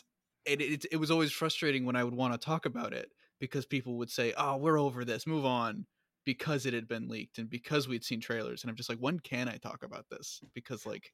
[0.47, 3.67] it, it it was always frustrating when I would want to talk about it because
[3.67, 5.27] people would say, "Oh, we're over this.
[5.27, 5.87] Move on."
[6.25, 9.19] Because it had been leaked and because we'd seen trailers, and I'm just like, when
[9.21, 10.41] can I talk about this?
[10.55, 11.13] Because like,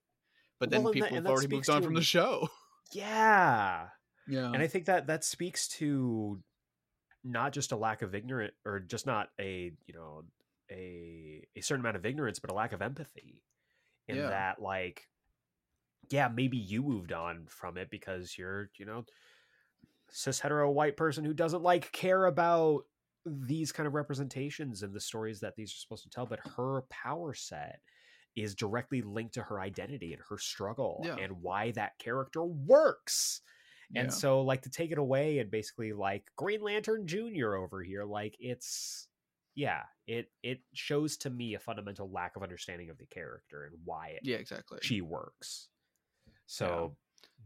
[0.61, 2.49] but then Well, and that- people have already moved on from the show.
[2.93, 3.89] Yeah.
[4.29, 6.43] Yeah, and i think that that speaks to
[7.23, 10.25] not just a lack of ignorant or just not a you know
[10.71, 13.43] a a certain amount of ignorance but a lack of empathy
[14.09, 14.31] in Yeah.
[14.31, 15.09] that like
[16.11, 19.05] yeah maybe you moved on from it because you're you know
[20.11, 22.85] cis hetero white person who doesn't like care about
[23.25, 26.83] these kind of representations and the stories that these are supposed to tell but her
[26.91, 27.81] power set
[28.37, 31.17] is directly linked to her identity and her struggle Yeah.
[31.17, 33.41] and why that character works
[33.95, 34.11] and Yeah.
[34.13, 38.37] so like to take it away and basically like green lantern junior over here like
[38.39, 39.09] it's
[39.55, 43.75] yeah it it shows to me a fundamental lack of understanding of the character and
[43.85, 44.79] why it yeah, exactly.
[44.83, 45.69] she works
[46.47, 46.97] so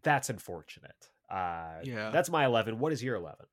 [0.02, 2.10] that's unfortunate uh Yeah.
[2.10, 3.46] that's my 11 what is your 11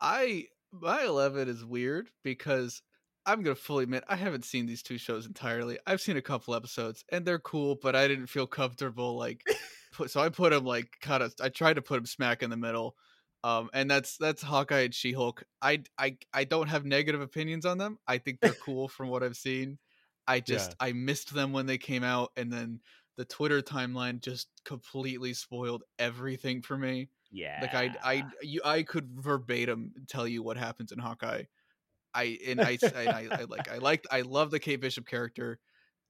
[0.00, 2.82] I my eleven is weird because
[3.26, 5.78] I'm gonna fully admit I haven't seen these two shows entirely.
[5.86, 9.46] I've seen a couple episodes and they're cool, but I didn't feel comfortable like
[9.92, 12.50] put so I put them like kind of I tried to put them smack in
[12.50, 12.96] the middle.
[13.44, 15.44] Um and that's that's Hawkeye and She-Hulk.
[15.62, 17.98] I I I don't have negative opinions on them.
[18.06, 19.78] I think they're cool from what I've seen.
[20.26, 22.80] I just I missed them when they came out and then
[23.16, 27.10] the Twitter timeline just completely spoiled everything for me.
[27.30, 31.44] yeah Like I, I, you, I could verbatim tell you what happens in Hawkeye.
[32.14, 35.58] I and I, and I, I like, I liked, I love the Kate Bishop character,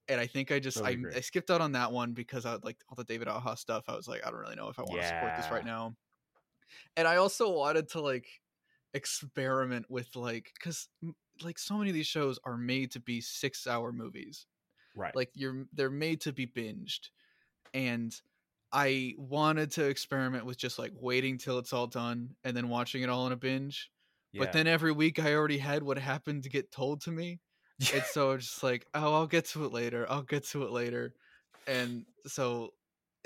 [0.07, 1.15] and I think I just, Totally I, agree.
[1.15, 3.85] I skipped out on that one because I like all the David Aja stuff.
[3.87, 5.95] I was like, I don't really know if I want to support this right now.
[6.95, 8.27] And I also wanted to like
[8.93, 10.87] experiment with like, because
[11.43, 14.45] like so many of these shows are made to be six-hour movies
[14.95, 17.09] right like you're they're made to be binged
[17.73, 18.21] and
[18.71, 23.01] i wanted to experiment with just like waiting till it's all done and then watching
[23.01, 23.89] it all in a binge
[24.39, 27.39] but then every week i already had what happened to get told to me
[27.93, 30.71] and so it's just like oh i'll get to it later i'll get to it
[30.71, 31.13] later
[31.67, 32.69] and so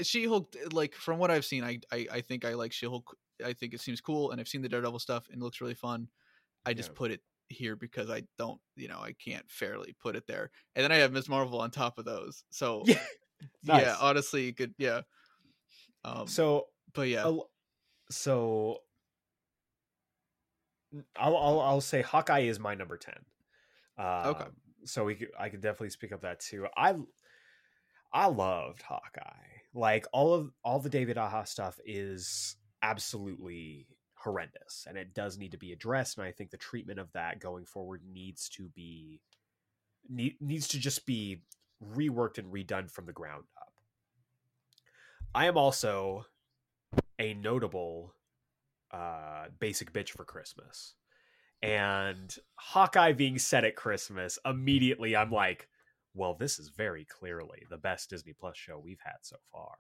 [0.02, 3.16] she-hulk like from what i've seen i i, I think i like she-hulk
[3.46, 5.74] i think it seems cool and i've seen the daredevil stuff and it looks really
[5.74, 6.08] fun
[6.66, 10.26] i just put it here because i don't you know i can't fairly put it
[10.28, 13.00] there and then i have miss marvel on top of those so yeah
[13.64, 15.02] yeah honestly you could yeah
[16.04, 17.28] um so but yeah.
[17.28, 17.40] a-
[18.10, 18.78] so
[21.18, 23.26] I'll, I'll I'll say Hawkeye is my number ten.
[23.98, 24.36] Um,
[24.86, 26.68] So we could, I could definitely speak up that too.
[26.78, 26.96] I
[28.14, 29.62] I loved Hawkeye.
[29.74, 35.52] Like all of all the David Aja stuff is absolutely horrendous, and it does need
[35.52, 36.18] to be addressed.
[36.18, 39.22] And I think the treatment of that going forward needs to be
[40.10, 41.42] need, needs to just be
[41.84, 43.74] reworked and redone from the ground up.
[45.34, 46.26] I am also
[47.20, 48.15] a notable
[48.96, 50.96] uh, basic bitch for Christmas.
[51.62, 55.68] And Hawkeye being set at Christmas, immediately I'm like,
[56.14, 59.76] well, this is very clearly the best Disney Plus show we've had so far.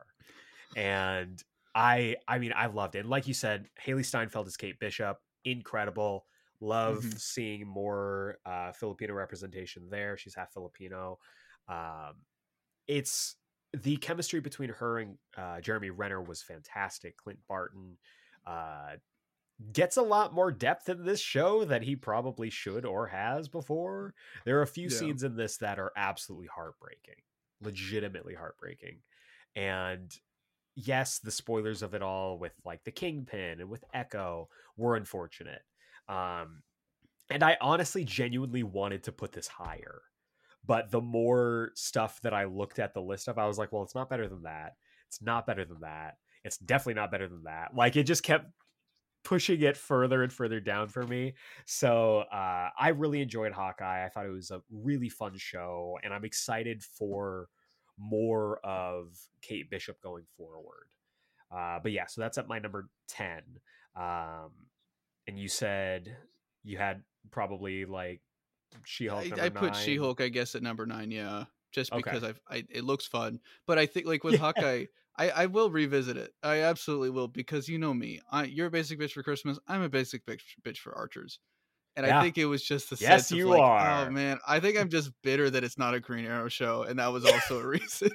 [0.75, 1.41] And
[1.73, 2.99] I I mean, I loved it.
[2.99, 6.25] And like you said, Hailee Steinfeld is Kate Bishop, incredible.
[6.61, 7.19] Love Mhm.
[7.19, 10.17] seeing more uh, Filipino representation there.
[10.17, 11.19] She's half Filipino.
[11.67, 12.15] Um,
[12.87, 13.35] it's
[13.73, 17.17] the chemistry between her and uh, Jeremy Renner was fantastic.
[17.17, 17.97] Clint Barton
[18.45, 18.97] uh,
[19.71, 24.13] gets a lot more depth in this show that he probably should or has before.
[24.45, 24.89] There are a few Yeah.
[24.89, 27.23] scenes in this that are absolutely heartbreaking,
[27.61, 29.01] legitimately heartbreaking.
[29.55, 30.13] And
[30.75, 35.63] yes, the spoilers of it all with like the Kingpin and with Echo were unfortunate.
[36.09, 36.63] Um,
[37.29, 40.03] and I honestly genuinely wanted to put this higher.
[40.63, 43.83] But the more stuff that I looked at the list of, I was like, well,
[43.83, 44.73] it's not better than that.
[45.07, 46.17] It's not better than that.
[46.45, 47.75] It's definitely not better than that.
[47.75, 48.45] Like it just kept
[49.25, 51.33] pushing it further and further down for me.
[51.65, 54.05] So uh, I really enjoyed Hawkeye.
[54.05, 57.49] I thought it was a really fun show, and I'm excited for
[57.97, 60.87] more of Kate Bishop going forward.
[61.51, 63.41] Uh, but yeah, so that's at my number 10.
[63.95, 64.51] Um,
[65.27, 66.15] and you said
[66.63, 67.01] you had
[67.31, 68.21] probably like
[68.83, 69.39] She Hulk.
[69.39, 71.09] I, I put She Hulk, I guess, at number nine.
[71.11, 72.01] Yeah, just Okay.
[72.03, 73.39] because I've, I it looks fun.
[73.65, 74.39] But I think like with Yeah.
[74.39, 74.85] Hawkeye,
[75.17, 76.31] I I will revisit it.
[76.43, 78.21] I absolutely will because you know me.
[78.31, 79.57] I you're a basic bitch for Christmas.
[79.67, 81.39] I'm a basic bitch bitch for Archers.
[81.97, 82.19] And Yeah.
[82.19, 84.05] I think it was just the Yes, you like, oh, are.
[84.07, 86.99] oh man, I think I'm just bitter that it's not a Green Arrow show, and
[86.99, 88.09] that was also a reason.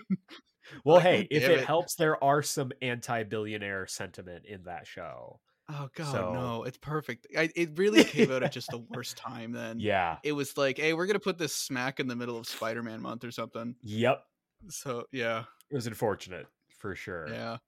[0.85, 1.65] Well, Like, oh, hey, if it, it.
[1.65, 5.41] helps, there are some anti-billionaire sentiment in that show.
[5.71, 7.27] Oh god, So- no, it's perfect.
[7.37, 9.53] I, it really came out at just the worst time.
[9.53, 10.19] Then Yeah.
[10.25, 13.25] it was like, hey, we're gonna put this smack in the middle of Spider-Man month
[13.25, 13.77] or something.
[13.83, 14.23] Yep.
[14.69, 16.47] So yeah, It was unfortunate
[16.81, 17.29] for sure.
[17.29, 17.59] yeah.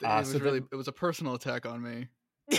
[0.00, 2.08] It Uh, was so really, then- it was a personal attack on me.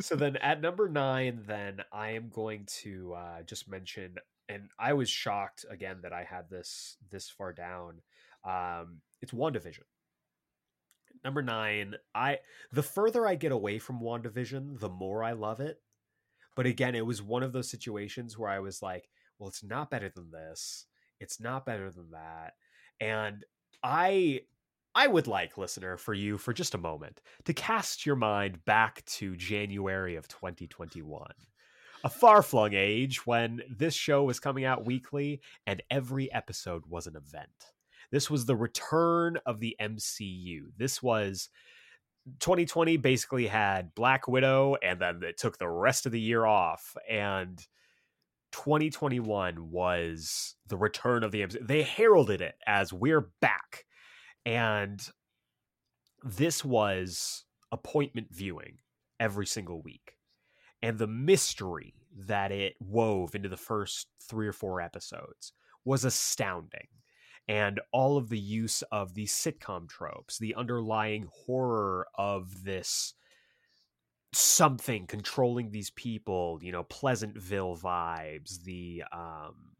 [0.00, 4.16] so then at number nine, then I am going to uh, just mention,
[4.48, 8.00] and I was shocked again that I had this this far down.
[8.44, 9.82] Um, it's WandaVision.
[11.24, 12.38] Number nine, I
[12.72, 15.80] the further I get away from WandaVision, the more I love it.
[16.56, 19.08] But again, it was one of those situations where I was like,
[19.38, 20.86] well, it's not better than this.
[21.20, 22.54] It's not better than that.
[23.00, 23.44] And
[23.82, 24.42] I
[24.94, 29.04] I would like, listener, for you for just a moment to cast your mind back
[29.06, 31.30] to January of 2021.
[32.02, 37.06] A far flung age when this show was coming out weekly and every episode was
[37.06, 37.72] an event.
[38.10, 40.62] This was the return of the MCU.
[40.76, 41.50] This was
[42.40, 46.96] 2020 basically had Black Widow and then it took the rest of the year off.
[47.08, 47.64] And
[48.52, 51.66] 2021 was the return of the MCU.
[51.66, 53.84] They heralded it as we're back.
[54.44, 55.00] And
[56.22, 58.78] this was appointment viewing
[59.18, 60.16] every single week.
[60.82, 61.94] And the mystery
[62.26, 65.52] that it wove into the first three or four episodes
[65.84, 66.88] was astounding.
[67.48, 73.14] And all of the use of the sitcom tropes, the underlying horror of this
[74.32, 79.76] something controlling these people, you know, Pleasantville vibes, the um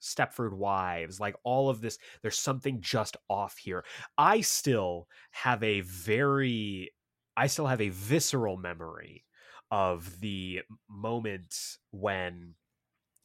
[0.00, 3.84] Stepford Wives, like all of this, there's something just off here.
[4.18, 6.92] I still have a very,
[7.36, 9.24] I still have a visceral memory
[9.70, 12.54] of the moment when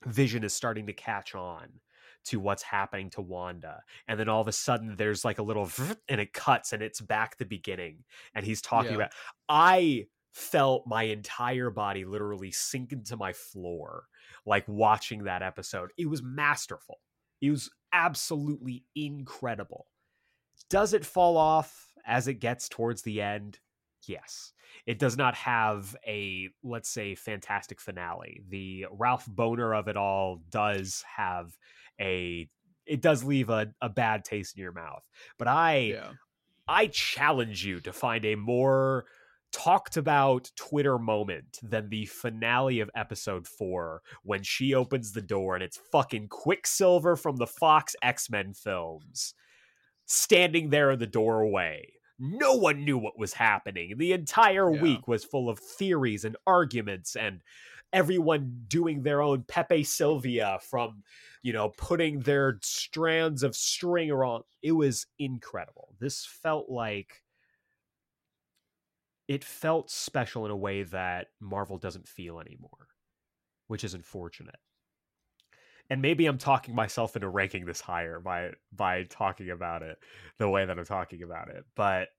[0.06, 1.80] Vision is starting to catch on
[2.23, 3.84] to what's happening to Wanda.
[4.07, 5.69] And then all of a sudden there's like a little
[6.10, 8.03] and it cuts and it's back the beginning.
[8.34, 8.95] And he's talking Yeah.
[8.95, 9.11] about,
[9.49, 14.06] I felt my entire body literally sink into my floor
[14.45, 15.91] like watching that episode.
[15.98, 16.99] It was masterful.
[17.41, 19.88] It was absolutely incredible.
[20.70, 23.60] Does it fall off as it gets towards the end?
[24.08, 24.53] Yes.
[24.86, 28.41] It does not have a, let's say, fantastic finale.
[28.48, 31.58] The Ralph Bohner of it all does have
[31.99, 32.49] a,
[32.86, 35.08] it does leave a, a bad taste in your mouth.
[35.38, 36.12] But I, Yeah,
[36.68, 39.06] I challenge you to find a more
[39.52, 45.56] talked about Twitter moment than the finale of episode four when she opens the door
[45.56, 49.34] and it's fucking Quicksilver from the Fox X Men films
[50.06, 51.91] standing there in the doorway.
[52.19, 53.98] No one knew what was happening.
[53.98, 54.82] The entire Yeah.
[54.82, 57.41] week was full of theories and arguments and
[57.94, 61.03] everyone doing their own Pepe Silvia from,
[61.41, 64.44] you know, putting their strands of string around.
[64.61, 65.95] It was incredible.
[65.99, 67.23] This felt like
[69.32, 72.90] it felt special in a way that Marvel doesn't feel anymore,
[73.68, 74.58] which is unfortunate.
[75.90, 79.98] And maybe I'm talking myself into ranking this higher by by talking about it
[80.38, 81.64] the way that I'm talking about it.
[81.78, 82.10] But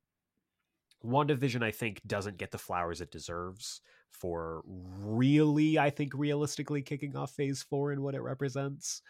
[1.05, 7.15] WandaVision, I think, doesn't get the flowers it deserves for really, I think, realistically kicking
[7.15, 9.03] off phase four and what it represents.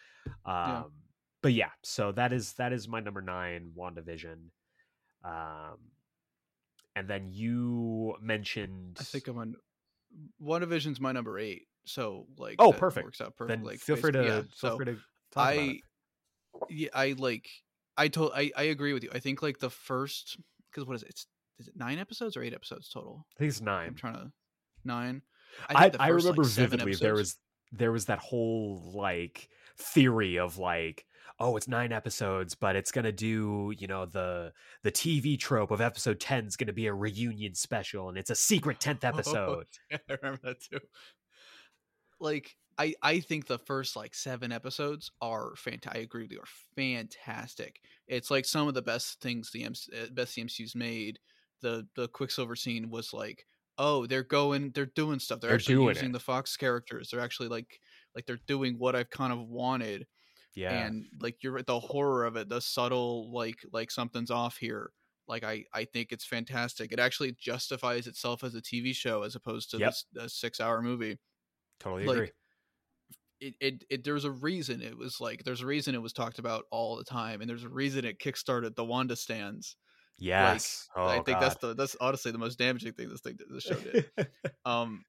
[0.45, 0.91] Um,
[1.41, 4.39] But yeah, so that is that is my number nine, WandaVision.
[5.25, 5.79] Um,
[6.97, 9.55] and then you mentioned I think I'm on.
[10.39, 13.05] One WandaVision's my number eight, so like Oh, perfect.
[13.05, 13.65] Works out then perfect.
[13.65, 14.97] Like, feel free to yeah, feel so free to
[15.33, 15.81] talk about it.
[16.61, 17.49] I, yeah, I like.
[17.97, 18.33] I told.
[18.35, 19.11] I I agree with you.
[19.13, 20.39] I think like the first
[20.71, 21.11] because what is it?
[21.11, 21.27] It's
[21.59, 23.27] is it nine episodes or eight episodes total?
[23.37, 23.89] I think it's nine.
[23.89, 24.33] I'm trying to
[24.85, 25.23] nine.
[25.69, 27.37] I, I first, like, remember seven vividly there was
[27.73, 29.49] there was that whole like
[29.79, 31.07] theory of like
[31.39, 35.81] oh it's nine episodes but it's gonna do you know the the tv trope of
[35.81, 39.99] episode 10 is gonna be a reunion special and it's a secret 10th episode Yeah,
[40.09, 40.79] I remember that too.
[42.21, 45.99] Like I I think the first like seven episodes are fantastic.
[46.01, 47.81] I agree with you, are fantastic.
[48.07, 51.19] It's like some of the best things the MC- uh, best the MCU's made.
[51.61, 53.47] The the Quicksilver scene was like,
[53.79, 55.41] oh, they're going, they're doing stuff.
[55.41, 56.13] They're, They're actually doing using it.
[56.13, 57.11] the Fox characters.
[57.11, 57.81] They're actually like
[58.15, 60.07] like they're doing what I've kind of wanted.
[60.55, 64.93] Yeah And like you're the horror of it, the subtle like like something's off here.
[65.29, 66.93] Like I I think it's fantastic.
[66.93, 69.89] It actually justifies itself as a TV show as opposed to Yep.
[69.91, 71.19] this a six hour movie.
[71.81, 72.31] Totally like, agree.
[73.41, 76.39] It, it it there's a reason it was like there's a reason it was talked
[76.39, 79.77] about all the time and there's a reason it kickstarted the Wanda stands.
[80.19, 80.89] Yes.
[80.95, 83.75] oh, I think that's the that's honestly the most damaging thing this thing this show
[83.75, 84.11] did.
[84.65, 85.05] um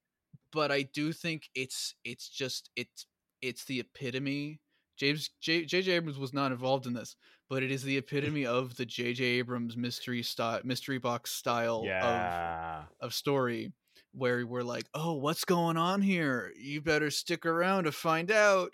[0.51, 3.05] but i do think it's it's just it's
[3.41, 4.59] it's the epitome
[5.03, 7.15] james J, jj abrams was not involved in this
[7.49, 12.83] but it is the epitome of the jj abrams mystery style mystery box style yeah.
[12.99, 13.71] of of story
[14.13, 16.51] where we're like oh what's going on here?
[16.59, 18.73] You better stick around to find out.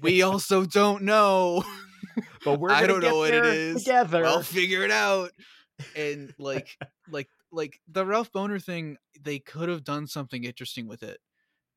[0.00, 1.64] We also don't know.
[2.44, 3.82] But we're I don't know what it is.
[3.82, 5.32] Together, I'll figure it out.
[5.96, 6.68] And like
[7.10, 11.18] like like the ralph bohner thing they could have done something interesting with it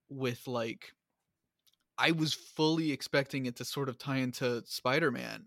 [0.10, 0.92] with like
[1.98, 5.44] i was fully expecting it to sort of tie into spider-man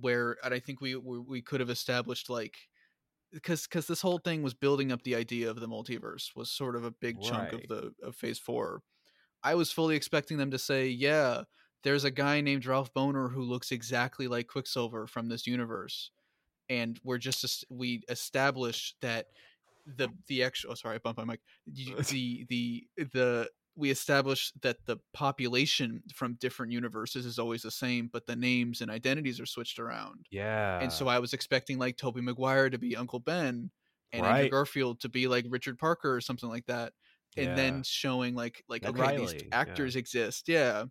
[0.00, 2.56] where and i think we we, we could have established like
[3.34, 6.76] because because this whole thing was building up the idea of the multiverse was sort
[6.76, 8.80] of a big chunk of the of phase four.
[9.42, 11.42] I was fully expecting them to say yeah
[11.82, 16.10] there's a guy named ralph bohner who looks exactly like quicksilver from this universe
[16.70, 19.26] and we're just we establish that
[19.84, 21.40] the the actual oh sorry i bumped my mic
[22.08, 28.08] the the the we establish that the population from different universes is always the same
[28.12, 30.80] but the names and identities are switched around yeah.
[30.80, 33.70] and so I was expecting like Tobey Maguire to be Uncle Ben
[34.12, 34.50] and Andrew Right.
[34.50, 36.92] Garfield to be like Richard Parker or something like that.
[37.36, 37.54] And Yeah.
[37.56, 39.58] then showing like like okay, these Riley, yeah.
[39.58, 40.84] actors exist, yeah.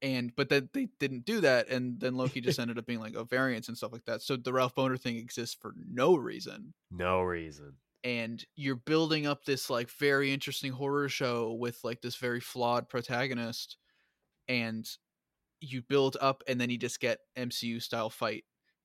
[0.00, 3.14] And but then they didn't do that, and then Loki just ended up being like
[3.14, 4.22] a variance and stuff like that.
[4.22, 6.72] So the Ralph Bohner thing exists for no reason.
[6.90, 7.74] no reason.
[8.04, 12.88] And you're building up this like very interesting horror show with like this very flawed
[12.88, 13.76] protagonist,
[14.48, 14.88] and
[15.60, 18.44] you build up, and then you just get MCU style fight.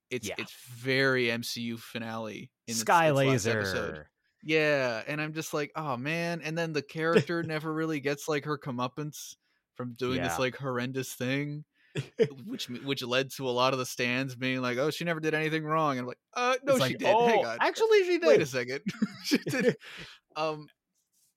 [0.09, 0.35] It's Yeah.
[0.39, 3.59] it's very MCU finale in its- Sky its last Laser.
[3.59, 4.05] episode.
[4.43, 6.41] Yeah, and I'm just like, oh man.
[6.41, 6.81] And then the
[7.27, 9.35] character never really gets like her comeuppance
[9.75, 10.27] from doing Yeah.
[10.27, 11.65] this like horrendous thing,
[12.45, 15.33] which which led to a lot of the stands being like, oh, she never did
[15.33, 15.91] anything wrong.
[15.91, 17.07] And I'm like, uh, no, It's she like, did.
[17.07, 18.27] Oh, Hang on, actually, she did.
[18.27, 18.81] wait a second.
[19.25, 19.75] she did.
[20.35, 20.65] Um,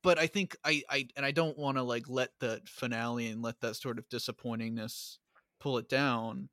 [0.02, 3.42] but I think I I and I don't want to like let the finale and
[3.42, 5.18] let that sort of disappointingness
[5.60, 6.48] pull it down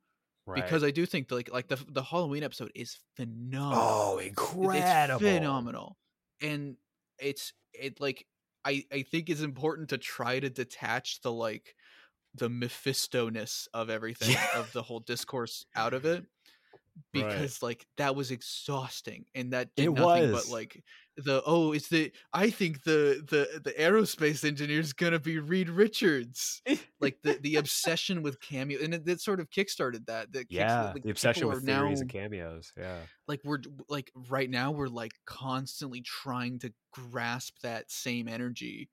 [0.46, 0.62] Right.
[0.62, 5.20] because I do think like like the the Halloween episode is phenomenal oh, it's incredible.
[5.20, 5.96] phenomenal
[6.42, 6.76] and
[7.18, 8.26] it's it like
[8.66, 11.74] i i think it's important to try to detach the like
[12.34, 14.58] the mephisto ness of everything Yeah.
[14.58, 16.24] of the whole discourse out of it
[17.12, 17.28] Right.
[17.28, 20.44] because like that was exhausting and that did It nothing was.
[20.46, 20.84] but like
[21.16, 25.68] the oh it's the i think the the the aerospace engineer is gonna be reed
[25.68, 26.62] richards
[27.00, 30.92] like the the obsession with cameo and it, it sort of kickstarted that that Yeah,
[30.94, 32.72] like, the obsession with theories now- and cameos.
[32.76, 32.98] Yeah.
[33.26, 33.58] like we're
[33.88, 38.88] like right now we're like constantly trying to grasp that same energy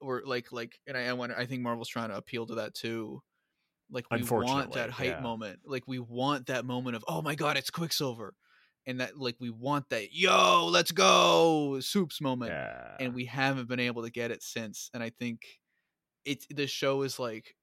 [0.00, 2.74] or like like and i I wonder i think marvel's trying to appeal to that
[2.74, 3.22] too
[3.90, 5.20] like we want that hype yeah.
[5.20, 8.34] moment like we want that moment of oh my god it's quicksilver
[8.86, 12.96] and that like we want that yo let's go soups moment Yeah.
[13.00, 15.40] and we haven't been able to get it since and i think
[16.24, 17.54] it's the show is like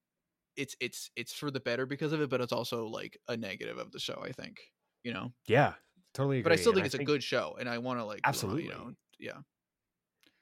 [0.55, 3.77] it's it's it's for the better because of it but it's also like a negative
[3.77, 4.57] of the show i think
[5.03, 5.73] you know yeah.
[6.15, 6.43] Totally agree.
[6.43, 8.29] but I still and think it's a good show, and I want to like uh,
[8.29, 8.63] Absolutely.
[8.63, 9.39] you know, yeah,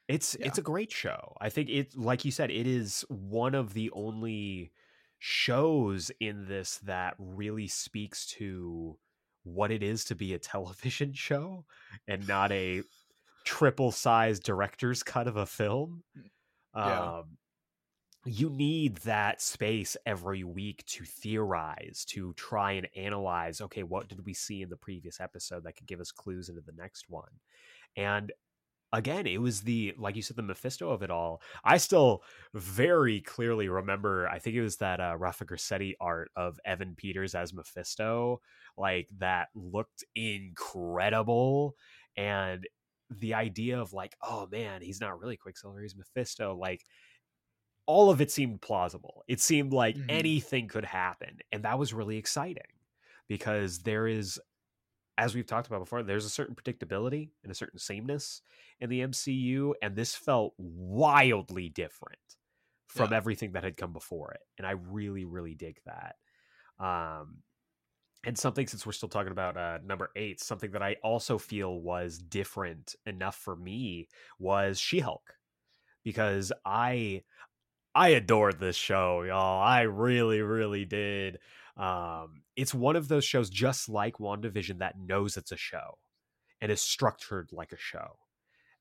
[0.08, 0.48] It's Yeah.
[0.48, 1.36] it's a great show.
[1.40, 4.72] I think it like you said, it is one of the only
[5.20, 8.98] shows in this that really speaks to
[9.44, 11.66] what it is to be a television show
[12.08, 12.84] and not a
[13.46, 16.04] triple size director's cut of a film.
[16.76, 17.20] Yeah.
[17.20, 17.38] Um
[18.26, 24.26] you need that space every week to theorize, to try and analyze, okay, what did
[24.26, 27.32] we see in the previous episode that could give us clues into the next one?
[27.98, 28.32] And
[28.94, 31.42] again, it was the like you said, the Mephisto of it all.
[31.66, 34.30] I still very clearly remember.
[34.30, 38.42] I think it was that uh, Rafa Grassetti art of Evan Peters as Mephisto,
[38.78, 41.76] like that looked incredible,
[42.16, 42.66] and
[43.10, 46.86] the idea of like, oh man, he's not really Quicksilver, he's Mephisto, like.
[47.86, 49.24] All of it seemed plausible.
[49.28, 50.06] It seemed like Mhm.
[50.08, 51.40] anything could happen.
[51.52, 52.64] And that was really exciting
[53.28, 54.40] because there is
[55.18, 58.42] as we've talked about before, there's a certain predictability and a certain sameness
[58.80, 62.20] in the MCU, and this felt wildly different
[62.88, 63.14] from Yeah.
[63.14, 64.42] everything that had come before it.
[64.58, 66.16] And I really, really dig that.
[66.80, 67.44] Um,
[68.26, 71.82] and something since we're still talking about uh, number eight, something that I also feel
[71.82, 74.08] was different enough for me
[74.40, 75.36] was She-Hulk,
[76.04, 77.24] because I
[77.96, 79.62] I adored this show, y'all.
[79.62, 81.40] I really, really did.
[81.78, 85.98] Um, it's one of those shows just like WandaVision that knows it's a show.
[86.62, 88.18] and is structured like a show.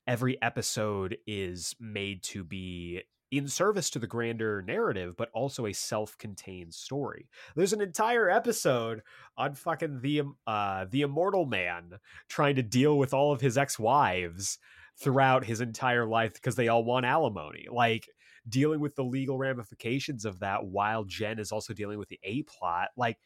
[0.07, 5.73] Every episode is made to be in service to the grander narrative, but also a
[5.73, 7.27] self-contained story.
[7.55, 9.01] There's an entire episode
[9.37, 11.95] on fucking the uh the immortal man
[12.29, 14.59] trying to deal with all of his ex-wives
[14.97, 17.67] throughout his entire life because they all want alimony.
[17.71, 18.07] Like
[18.47, 22.43] dealing with the legal ramifications of that while Jen is also dealing with the A
[22.43, 22.89] plot.
[22.97, 23.17] Like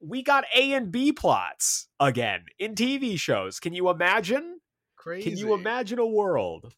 [0.00, 3.60] we got A and B plots again in TV shows.
[3.60, 4.60] Can you imagine?
[4.96, 5.30] Crazy.
[5.30, 6.74] Can you imagine a world?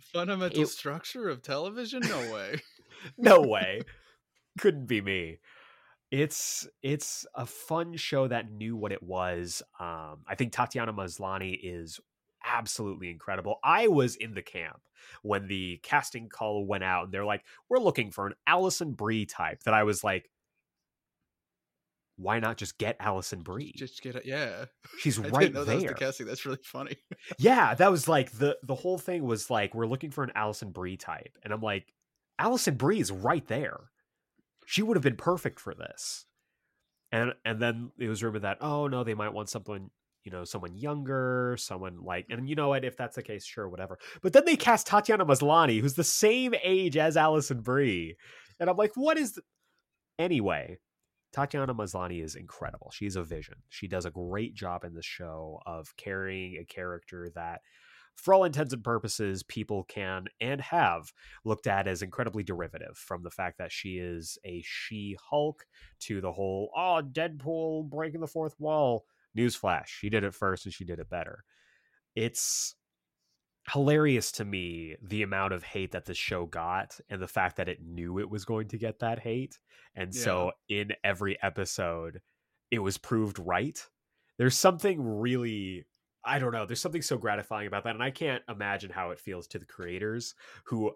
[0.00, 2.00] Fundamental it, structure of television?
[2.00, 2.60] No way.
[3.18, 3.82] no way.
[4.58, 5.38] Couldn't be me.
[6.10, 9.62] It's it's a fun show that knew what it was.
[9.80, 11.98] Um, I think Tatiana Maslany is
[12.44, 13.58] absolutely incredible.
[13.62, 14.80] I was in the camp
[15.22, 19.26] when the casting call went out and they're like, we're looking for an Alison Brie
[19.26, 19.62] type.
[19.64, 20.30] That I was like,
[22.16, 23.74] why not just get Alison Brie?
[23.76, 24.66] Just get it, yeah.
[24.98, 25.64] She's right there.
[25.64, 26.26] That was the casting.
[26.26, 26.96] That's really funny.
[27.38, 30.70] yeah, that was like the the whole thing was like we're looking for an Alison
[30.70, 31.92] Brie type, and I'm like,
[32.38, 33.80] "Alison Brie is right there.
[34.66, 36.26] She would have been perfect for this.
[37.12, 39.90] And and then it was rumored that oh no, they might want something
[40.24, 42.46] you know, someone younger, someone like, and mm-hmm.
[42.48, 43.98] you know what, if that's the case, sure, whatever.
[44.22, 48.16] But then they cast Tatiana Maslany, who's the same age as Alison Brie.
[48.58, 49.32] And I'm like, what is.
[49.32, 49.42] The...
[50.18, 50.78] Anyway,
[51.32, 52.90] Tatiana Maslany is incredible.
[52.92, 53.56] She's a vision.
[53.68, 57.60] She does a great job in this show of carrying a character that,
[58.14, 61.12] for all intents and purposes, people can and have
[61.44, 65.66] looked at as incredibly derivative from the fact that she is a She Hulk
[66.02, 69.04] to the whole, oh, Deadpool breaking the fourth wall
[69.36, 71.44] Newsflash, she did it first and she did it better.
[72.14, 72.74] It's
[73.72, 77.68] hilarious to me the amount of hate that this show got and the fact that
[77.68, 79.58] it knew it was going to get that hate.
[79.94, 80.22] And yeah.
[80.22, 82.20] so in every episode,
[82.70, 83.80] it was proved right.
[84.38, 85.86] There's something really
[86.24, 86.64] I don't know.
[86.64, 87.94] There's something so gratifying about that.
[87.94, 90.34] And I can't imagine how it feels to the creators
[90.64, 90.92] who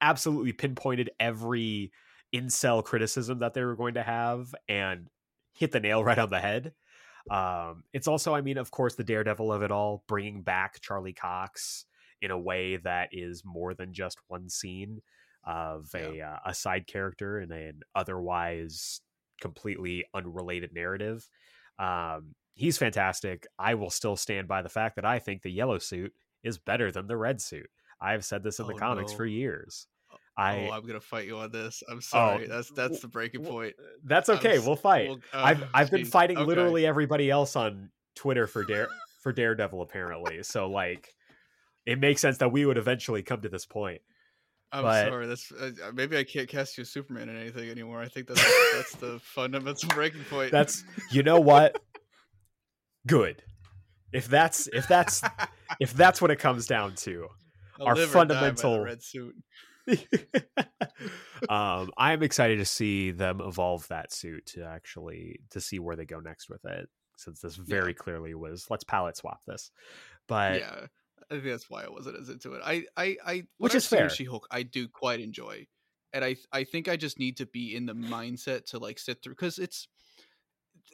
[0.00, 1.92] absolutely pinpointed every
[2.34, 5.08] incel criticism that they were going to have and
[5.52, 6.72] hit the nail right on the head.
[7.30, 11.12] Um, it's also, I mean, of course, the daredevil of it all, bringing back Charlie
[11.12, 11.86] Cox
[12.20, 15.00] in a way that is more than just one scene
[15.44, 16.00] of yeah.
[16.00, 19.00] a uh, a side character in an otherwise
[19.40, 21.28] completely unrelated narrative.
[21.78, 23.46] Um, he's fantastic.
[23.58, 26.12] I will still stand by the fact that I think the yellow suit
[26.44, 27.68] is better than the red suit.
[28.00, 29.16] I've said this in oh, the comics no.
[29.16, 29.86] for years.
[30.36, 31.82] I, oh, I'm gonna fight you on this.
[31.90, 32.46] I'm sorry.
[32.46, 33.74] Oh, that's that's the breaking point.
[34.04, 34.58] That's okay.
[34.58, 35.08] We'll fight.
[35.08, 36.46] We'll, uh, I've I've been fighting okay.
[36.46, 38.88] literally everybody else on Twitter for Dare
[39.22, 40.42] for Daredevil apparently.
[40.42, 41.14] So like,
[41.84, 44.00] it makes sense that we would eventually come to this point.
[44.72, 45.26] I'm but, sorry.
[45.26, 48.00] That's uh, maybe I can't cast you Superman in anything anymore.
[48.00, 50.50] I think that's that's the fundamental breaking point.
[50.50, 51.78] That's you know what.
[53.06, 53.42] Good.
[54.12, 55.22] If that's if that's
[55.80, 57.28] if that's what it comes down to,
[57.78, 59.34] I'll our fundamental red suit.
[61.48, 66.04] um, I'm excited to see them evolve that suit to actually to see where they
[66.04, 66.88] go next with it.
[67.16, 67.96] Since this very yeah.
[67.96, 69.70] clearly was let's palette swap this,
[70.26, 70.86] but yeah,
[71.30, 72.62] I think that's why I wasn't as into it.
[72.64, 74.08] I I I which is fair.
[74.08, 75.66] She Hulk I do quite enjoy,
[76.12, 79.22] and I I think I just need to be in the mindset to like sit
[79.22, 79.88] through because it's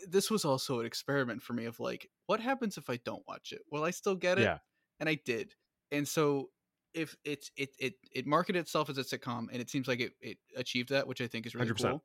[0.06, 3.52] this was also an experiment for me of like what happens if I don't watch
[3.52, 3.62] it?
[3.70, 4.42] Will I still get it?
[4.42, 4.58] Yeah,
[5.00, 5.54] and I did,
[5.90, 6.50] and so
[6.98, 10.12] if it's it it it marketed itself as a sitcom and it seems like it,
[10.20, 11.90] it achieved that which i think is really 100%.
[11.90, 12.04] cool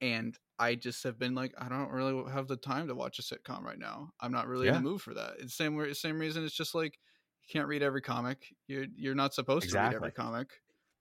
[0.00, 3.22] and i just have been like i don't really have the time to watch a
[3.22, 4.76] sitcom right now i'm not really yeah.
[4.76, 6.98] in the mood for that it's the same same reason it's just like
[7.42, 9.94] you can't read every comic you're you're not supposed exactly.
[9.94, 10.48] to read every comic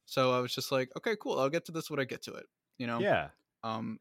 [0.05, 2.33] so i was just like okay cool i'll get to this when i get to
[2.33, 2.45] it
[2.77, 3.27] you know yeah
[3.63, 3.99] um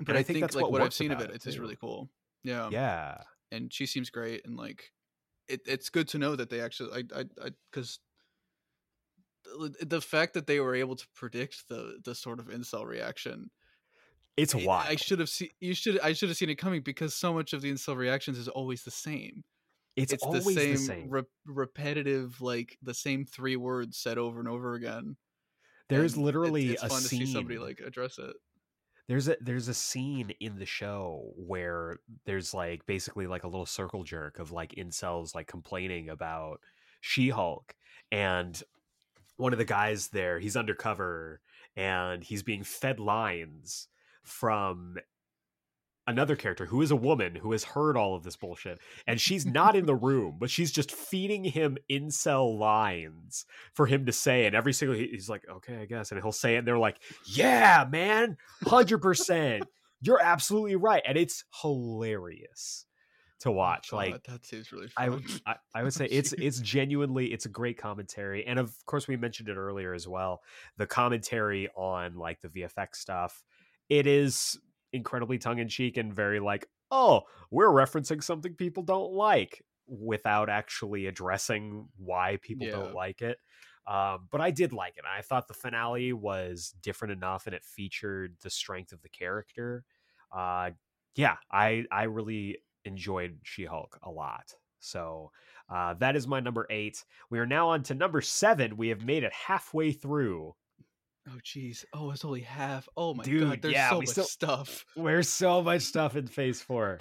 [0.00, 1.76] but I, I, think, think like what, what I've seen of it, it's just really
[1.76, 2.08] cool.
[2.42, 2.68] Yeah.
[2.70, 3.18] Yeah.
[3.52, 4.92] And she seems great and like
[5.48, 7.98] it, it's good to know that they actually I I because
[9.80, 13.50] the fact that they were able to predict the the sort of incel reaction
[14.36, 14.86] it's wild.
[14.88, 17.52] I should have seen you should I should have seen it coming because so much
[17.52, 19.44] of the incel reactions is always the same.
[19.96, 21.10] It's, it's always the same, the same.
[21.10, 25.16] Re- repetitive, like the same three words said over and over again.
[25.88, 27.20] There's and literally it, it's a fun scene.
[27.20, 28.34] to see somebody like address it.
[29.08, 33.66] There's a there's a scene in the show where there's like basically like a little
[33.66, 36.60] circle jerk of like incels like complaining about
[37.00, 37.74] She-Hulk
[38.12, 38.62] and
[39.40, 41.40] one of the guys there, he's undercover
[41.76, 43.88] and he's being fed lines
[44.22, 44.96] from
[46.06, 49.46] another character who is a woman who has heard all of this bullshit and she's
[49.46, 53.44] not in the room but she's just feeding him incel lines
[53.74, 56.54] for him to say and every single he's like okay i guess and he'll say
[56.54, 59.62] it and they're like yeah man 100%
[60.00, 62.86] you're absolutely right and it's hilarious
[63.40, 63.90] to watch.
[63.90, 65.08] God, like that seems really I.
[65.46, 69.16] I I would say it's it's genuinely it's a great commentary, and of course we
[69.16, 70.42] mentioned it earlier as well.
[70.76, 73.42] The commentary on like the VFX stuff,
[73.88, 74.58] it is
[74.92, 80.48] incredibly tongue in cheek and very like, oh, we're referencing something people don't like without
[80.48, 82.72] actually addressing why people Yeah.
[82.72, 83.38] don't like it.
[83.86, 85.04] Um, but I did like it.
[85.10, 89.84] I thought the finale was different enough, and it featured the strength of the character.
[90.30, 90.72] Uh,
[91.16, 94.54] yeah, I I really enjoyed She Hulk a lot.
[94.78, 95.30] So
[95.68, 97.04] uh, that is my number eight.
[97.30, 98.76] We are now on to number seven.
[98.76, 100.54] We have made it halfway through.
[101.28, 101.84] Oh jeez.
[101.92, 102.88] Oh, it's only half.
[102.96, 103.62] Oh my Dude, god.
[103.62, 104.84] There's yeah, so much still- stuff.
[104.96, 106.98] There's so much stuff in Phase Four,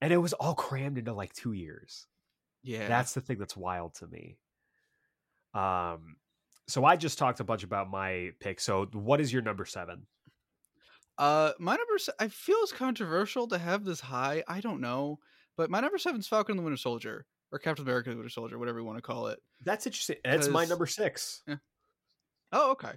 [0.00, 2.06] and it was all crammed into like two years.
[2.62, 2.88] Yeah.
[2.88, 4.38] That's the thing that's wild to me.
[5.54, 6.16] Um,
[6.66, 8.58] so I just talked a bunch about my pick.
[8.58, 10.06] So what is your number seven?
[11.18, 11.98] Uh, my number.
[11.98, 14.42] Se- I feel it's controversial to have this high.
[14.48, 15.18] I don't know,
[15.56, 18.30] but my number seven is Falcon and the Winter Soldier or Captain America: the Winter
[18.30, 19.38] Soldier, whatever you want to call it.
[19.62, 20.16] That's interesting.
[20.24, 21.42] That's my number six.
[22.52, 22.92] Oh, okay.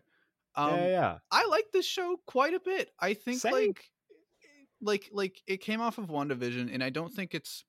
[0.55, 1.17] Um, yeah, yeah.
[1.31, 2.91] I like this show quite a bit.
[2.99, 3.53] I think Same.
[3.53, 3.91] like
[4.81, 7.63] like like it came off of WandaVision and I don't think it's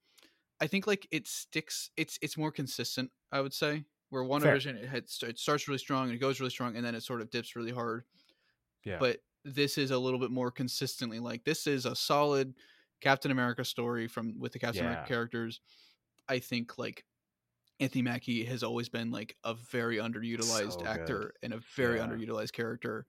[0.61, 3.85] I think like it sticks it's it's more consistent, I would say.
[4.11, 6.95] Where WandaVision it had it starts really strong and it goes really strong and then
[6.95, 8.05] it sort of dips really hard.
[8.85, 8.97] Yeah.
[8.99, 12.55] But this is a little bit more consistently like this is a solid
[13.01, 14.91] Captain America story from with the Captain Yeah.
[14.93, 15.61] America characters.
[16.29, 17.05] I think like
[17.81, 20.89] Anthony Mackie has always been like a very underutilized So good.
[20.89, 22.07] actor and a very Yeah.
[22.07, 23.07] underutilized character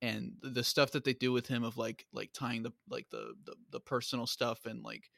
[0.00, 3.34] and the stuff that they do with him of like like tying the like the
[3.44, 5.10] the, the personal stuff and like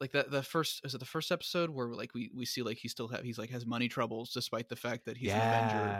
[0.00, 2.78] like that the first is it the first episode where like we we see like
[2.78, 5.98] he still have he's like has money troubles despite the fact that he's an Avenger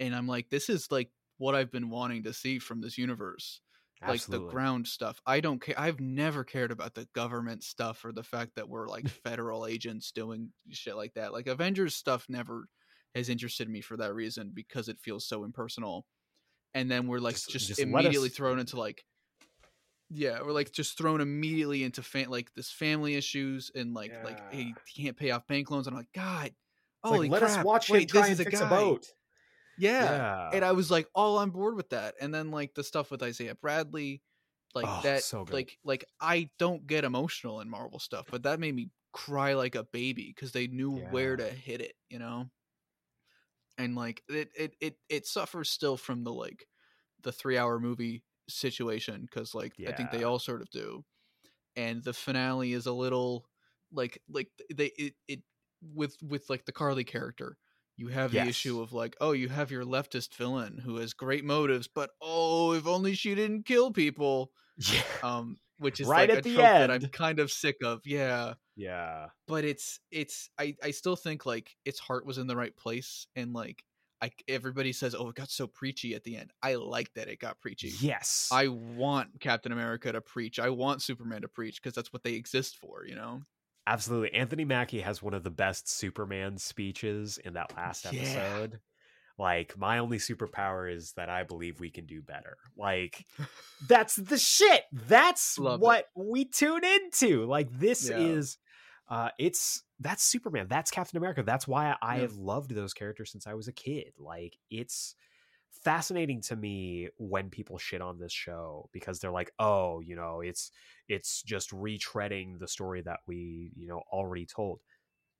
[0.00, 3.60] and I'm like this is like what I've been wanting to see from this universe
[4.06, 5.20] like the ground stuff.
[5.26, 5.74] I don't care.
[5.78, 10.12] I've never cared about the government stuff or the fact that we're like federal agents
[10.12, 11.32] doing shit like that.
[11.32, 12.68] Like Avengers stuff never
[13.14, 16.04] has interested me for that reason because it feels so impersonal.
[16.74, 19.02] And then we're like Just- just, just immediately us- thrown into like
[20.08, 24.52] yeah, we're like just thrown immediately into fa- like this family issues and like like
[24.52, 25.86] hey, he can't pay off bank loans.
[25.88, 26.54] And I'm like, God, It's
[27.02, 27.58] holy like, let crap!
[27.58, 28.66] us watch wait, him try this and is a guy.
[28.66, 29.06] a boat.
[29.76, 32.14] Yeah, and I was like all on board with that.
[32.20, 34.22] And then like the stuff with Isaiah Bradley,
[34.74, 38.60] like Oh, that, so like like I don't get emotional in Marvel stuff, but that
[38.60, 42.50] made me cry like a baby because they knew where to hit it, you know.
[43.78, 46.66] And like it, it, it, it suffers still from the like
[47.22, 51.04] the three hour movie situation because like I think they all sort of do,
[51.76, 53.48] and the finale is a little
[53.92, 55.42] like like they it, it
[55.82, 57.58] with with like the Carly character
[57.96, 61.44] you have the issue of like oh you have your leftist villain who has great
[61.44, 64.52] motives but oh if only she didn't kill people.
[64.78, 65.00] Yeah.
[65.22, 68.02] um which is Right like at a the trope that i'm kind of sick of
[68.04, 68.54] yeah.
[68.76, 69.28] Yeah.
[69.48, 73.26] but it's it's i i still think like its heart was in the right place
[73.36, 73.82] and like
[74.20, 76.52] i everybody says oh it got so preachy at the end.
[76.62, 77.92] I like that it got preachy.
[78.00, 78.50] Yes.
[78.52, 80.58] i want captain america to preach.
[80.58, 83.42] I want superman to preach because that's what they exist for you know
[83.86, 84.32] Absolutely.
[84.34, 88.20] Anthony Mackie has one of the best Superman speeches in that last Yeah.
[88.20, 88.80] episode.
[89.38, 92.56] Like, my only superpower is that I believe we can do better.
[92.76, 93.26] Like,
[93.88, 94.84] that's the shit.
[94.92, 95.84] That's Love it.
[95.84, 97.44] what we tune into.
[97.46, 98.18] Like, this Yeah.
[98.18, 98.58] is
[99.08, 100.66] uh it's that's Superman.
[100.68, 101.42] That's Captain America.
[101.44, 102.22] That's why I Yeah.
[102.22, 104.14] have loved those characters since I was a kid.
[104.18, 105.14] Like, it's
[105.84, 110.40] fascinating to me when people shit on this show because they're like, "Oh, you know,
[110.40, 110.70] it's
[111.08, 114.80] it's just retreading the story that we, you know, already told."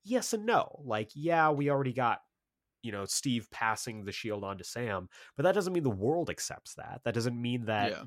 [0.05, 0.83] Yes and no.
[0.85, 2.21] Like, yeah, we already got
[2.83, 6.31] you know Steve passing the shield on to Sam, but that doesn't mean the world
[6.31, 7.01] accepts that.
[7.05, 8.03] That doesn't mean that yeah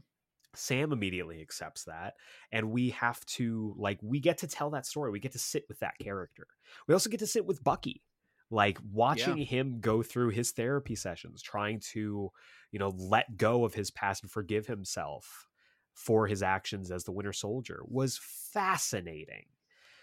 [0.55, 2.15] Sam immediately accepts that.
[2.51, 5.11] And we have to, like, we get to tell that story.
[5.11, 6.47] We get to sit with that character.
[6.87, 8.01] We also get to sit with Bucky,
[8.49, 12.31] like, watching him go through his therapy sessions, trying to,
[12.71, 15.47] you know, let go of his past and forgive himself
[15.93, 19.45] for his actions as the Winter Soldier was fascinating.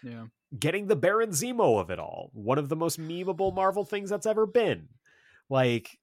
[0.03, 0.25] yeah
[0.57, 4.25] Getting the Baron Zemo of it all, one of the most memeable Marvel things that's
[4.25, 4.87] ever been.
[5.49, 5.97] Like,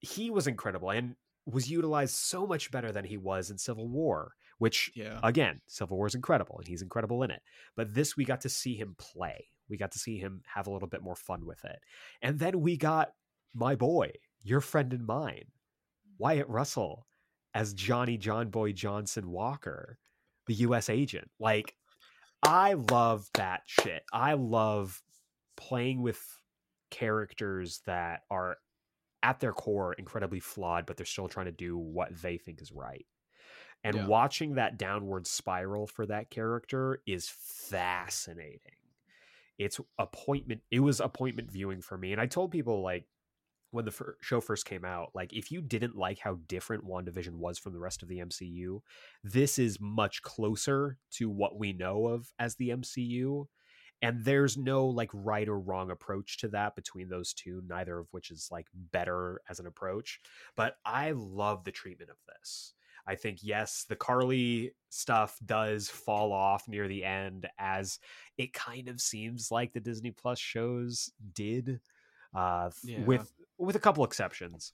[0.00, 1.16] he was incredible and
[1.46, 5.96] was utilized so much better than he was in Civil War, which yeah again, Civil
[5.96, 7.42] War is incredible and he's incredible in it.
[7.74, 9.46] But this, we got to see him play.
[9.68, 11.80] We got to see him have a little bit more fun with it.
[12.22, 13.14] And then we got
[13.54, 14.12] my boy,
[14.42, 15.52] your friend and mine,
[16.18, 17.06] Wyatt Russell
[17.54, 19.98] as Johnny John Boy Johnson Walker,
[20.46, 21.30] the US agent.
[21.38, 21.76] Like,
[22.42, 24.04] I love that shit.
[24.12, 25.02] I love
[25.56, 26.42] playing with
[26.90, 28.58] characters that are
[29.22, 32.72] at their core incredibly flawed, but they're still trying to do what they think is
[32.72, 33.06] right.
[33.84, 34.06] And Yeah.
[34.06, 38.76] watching that downward spiral for that character is fascinating.
[39.58, 40.62] It's appointment.
[40.70, 43.06] It was appointment viewing for me, and I told people like
[43.70, 47.34] when the fir- show first came out, like if you didn't like how different WandaVision
[47.34, 48.80] was from the rest of the MCU,
[49.22, 53.46] this is much closer to what we know of as the MCU.
[54.02, 58.08] And there's no like right or wrong approach to that between those two, neither of
[58.12, 60.20] which is like better as an approach.
[60.56, 62.74] But I love the treatment of this.
[63.06, 67.98] I think, yes, the Carly stuff does fall off near the end, as
[68.36, 71.80] it kind of seems like the Disney Plus shows did,
[72.34, 73.24] uh, Yeah.
[73.24, 74.72] with with a couple exceptions.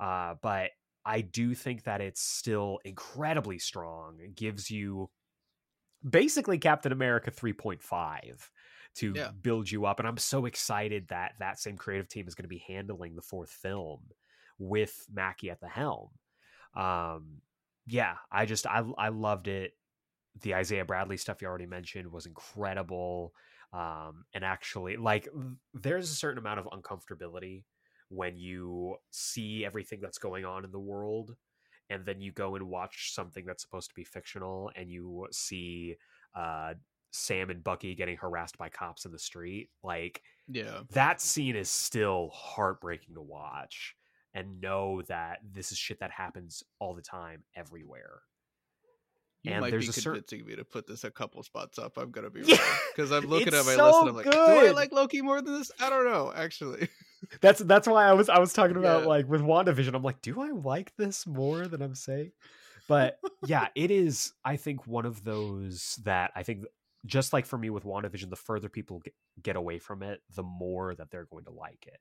[0.00, 0.72] Uh, but
[1.04, 4.20] I do think that it's still incredibly strong.
[4.20, 5.10] It gives you
[6.08, 8.50] basically Captain America 3.5
[8.96, 9.32] to Yeah.
[9.42, 9.98] build you up.
[9.98, 13.22] And I'm so excited that that same creative team is going to be handling the
[13.22, 14.10] fourth film
[14.58, 16.10] with Mackie at the helm.
[16.74, 17.42] Um,
[17.86, 19.74] yeah, I just, I, I loved it.
[20.40, 23.34] The Isaiah Bradley stuff you already mentioned was incredible.
[23.72, 25.28] Um, and actually, like,
[25.74, 27.64] there's a certain amount of uncomfortability
[28.08, 31.36] when you see everything that's going on in the world
[31.90, 35.96] and then you go and watch something that's supposed to be fictional and you see
[36.34, 36.74] uh
[37.12, 40.84] Sam and Bucky getting harassed by cops in the street like Yeah.
[40.90, 43.96] that scene is still heartbreaking to watch
[44.34, 48.20] and know that this is shit that happens all the time everywhere
[49.42, 51.96] You And might there's be a convincing me to put this a couple spots up.
[51.98, 52.56] I'm gonna be Yeah,
[52.94, 55.40] because I'm looking at my so list and I'm like, do I like Loki more
[55.40, 55.70] than this?
[55.80, 56.88] I don't know, actually.
[57.40, 59.08] that's that's why I was I was talking about Yeah.
[59.08, 62.32] like with WandaVision I'm like do I like this more than I'm saying
[62.86, 66.64] but yeah it is I think one of those that I think
[67.06, 70.42] just like for me with WandaVision the further people get, get away from it the
[70.42, 71.98] more that they're going to like it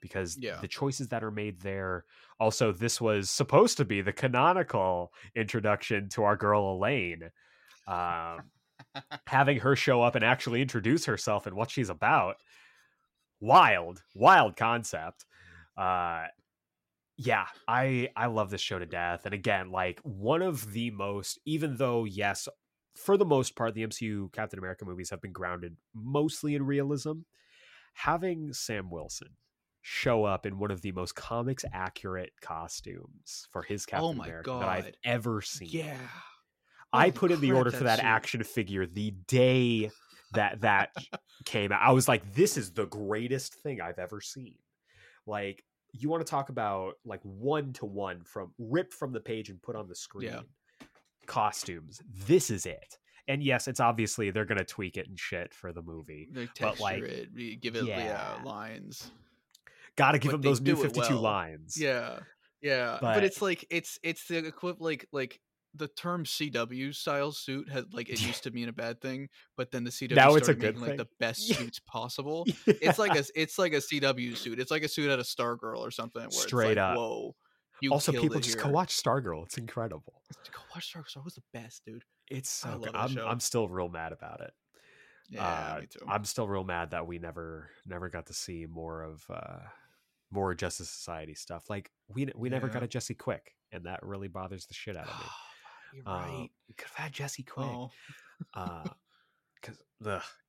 [0.00, 0.60] because Yeah.
[0.60, 2.04] the choices that are made there
[2.40, 7.30] also this was supposed to be the canonical introduction to our girl Elaine
[7.86, 8.50] um
[9.26, 12.36] having her show up and actually introduce herself and what she's about
[13.40, 15.24] wild wild concept
[15.76, 16.26] uh
[17.16, 21.38] yeah i i love this show to death and again like one of the most
[21.44, 22.48] even though yes
[22.94, 27.20] for the most part the mcu captain america movies have been grounded mostly in realism
[27.94, 29.28] having sam wilson
[29.90, 34.12] show up in one of the most comics accurate costumes for his oh captain Oh
[34.12, 35.96] my america that i've ever seen yeah.
[36.92, 39.90] I Holy put in the order for that action figure the day
[40.32, 40.90] that that
[41.44, 41.80] came out.
[41.82, 44.54] I was like, this is the greatest thing I've ever seen.
[45.26, 49.50] Like, you want to talk about like one to one from ripped from the page
[49.50, 50.32] and put on the screen
[51.26, 52.00] costumes.
[52.26, 52.96] This is it.
[53.26, 56.28] And yes, it's obviously they're gonna tweak it and shit for the movie.
[56.32, 58.36] They But, texture like, it, give it yeah.
[58.38, 58.44] yeah.
[58.44, 59.10] lines.
[59.98, 61.20] Got to give them those new 52 well.
[61.20, 61.76] lines.
[61.76, 62.20] Yeah,
[62.62, 62.98] yeah.
[63.00, 65.40] But, But- it's like it's it's the equivalent like like
[65.74, 69.72] the term CW style suit had like it used to mean a bad thing, but
[69.72, 72.46] then the CW Now started it's a good making like the best suits possible.
[72.66, 74.60] It's like a it's like a CW suit.
[74.60, 76.22] It's like a suit out of Stargirl or something.
[76.22, 76.96] Where Straight like, up.
[76.96, 77.34] Whoa.
[77.80, 78.64] You also, people just here.
[78.64, 79.44] go watch Stargirl.
[79.46, 80.22] It's incredible.
[80.52, 81.04] Go watch Stargirl.
[81.16, 82.02] Stargirl was the best, dude.
[82.28, 82.94] It's so good.
[82.94, 83.18] I'm.
[83.18, 84.52] I'm still real mad about it.
[85.30, 86.00] Yeah, uh, me too.
[86.08, 89.58] I'm still real mad that we never never got to see more of uh
[90.30, 91.68] more Justice Society stuff.
[91.70, 95.08] Like we we never got a Jesse Quick, and that really bothers the shit out
[95.08, 95.26] of me.
[95.94, 96.48] You're Uh, right.
[96.68, 97.66] we could have had Jesse Quick.
[97.66, 97.90] Oh,
[98.54, 98.84] Uh,
[99.60, 99.78] because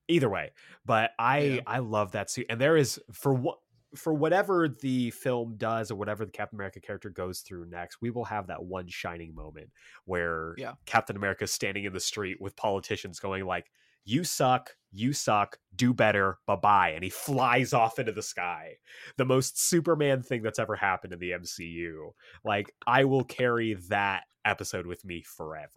[0.07, 0.51] either way,
[0.85, 1.61] but I Yeah.
[1.67, 3.59] I love that suit, and there is for what
[3.95, 8.11] for whatever the film does or whatever the Captain America character goes through next, we
[8.11, 9.71] will have that one shining moment
[10.05, 10.73] where Yeah.
[10.85, 13.71] Captain America is standing in the street with politicians going like,
[14.05, 18.77] "You suck, you suck, do better, bye bye," and he flies off into the sky.
[19.17, 22.11] The most Superman thing that's ever happened in the MCU.
[22.43, 25.69] Like I will carry that episode with me forever.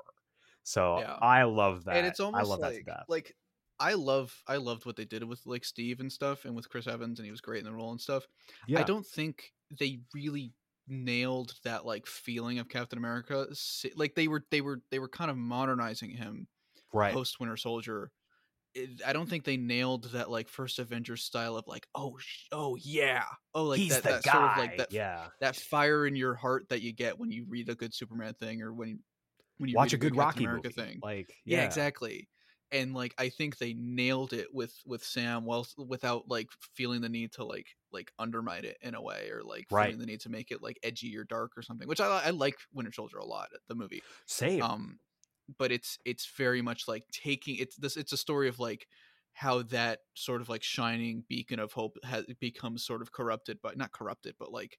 [0.62, 1.14] So Yeah.
[1.20, 1.96] I love that.
[1.96, 3.04] and it's I almost love like death.
[3.08, 3.36] like
[3.80, 6.86] I love I loved what they did with like Steve and stuff, and with Chris
[6.86, 8.26] Evans, and he was great in the role and stuff.
[8.68, 8.78] yeah.
[8.80, 10.52] I don't think they really
[10.88, 13.46] nailed that like feeling of Captain America.
[13.96, 16.46] Like they were they were they were kind of modernizing him
[16.92, 17.12] right.
[17.14, 18.10] post Winter Soldier.
[18.74, 22.46] It- I don't think they nailed that like first Avengers style of like oh sh-
[22.52, 23.24] oh yeah
[23.54, 24.32] oh like He's that, that guy.
[24.32, 25.26] sort of like that yeah.
[25.40, 28.62] that fire in your heart that you get when you read a good Superman thing
[28.62, 28.98] or when you
[29.58, 30.90] when you Watch read a good Captain Rocky America movie.
[30.90, 31.00] thing.
[31.02, 31.58] Like yeah.
[31.58, 32.28] yeah, exactly
[32.74, 37.08] and like i think they nailed it with with sam well without like feeling the
[37.10, 39.88] need to like like undermine it in a way or like Right.
[39.88, 42.30] feeling the need to make it like edgy or dark or something which i i
[42.30, 44.62] like winter soldier a lot the movie Same.
[44.62, 44.98] um
[45.58, 48.86] but it's it's very much like taking it's this it's a story of like
[49.34, 53.76] how that sort of like shining beacon of hope has becomes sort of corrupted but
[53.78, 54.78] not corrupted but like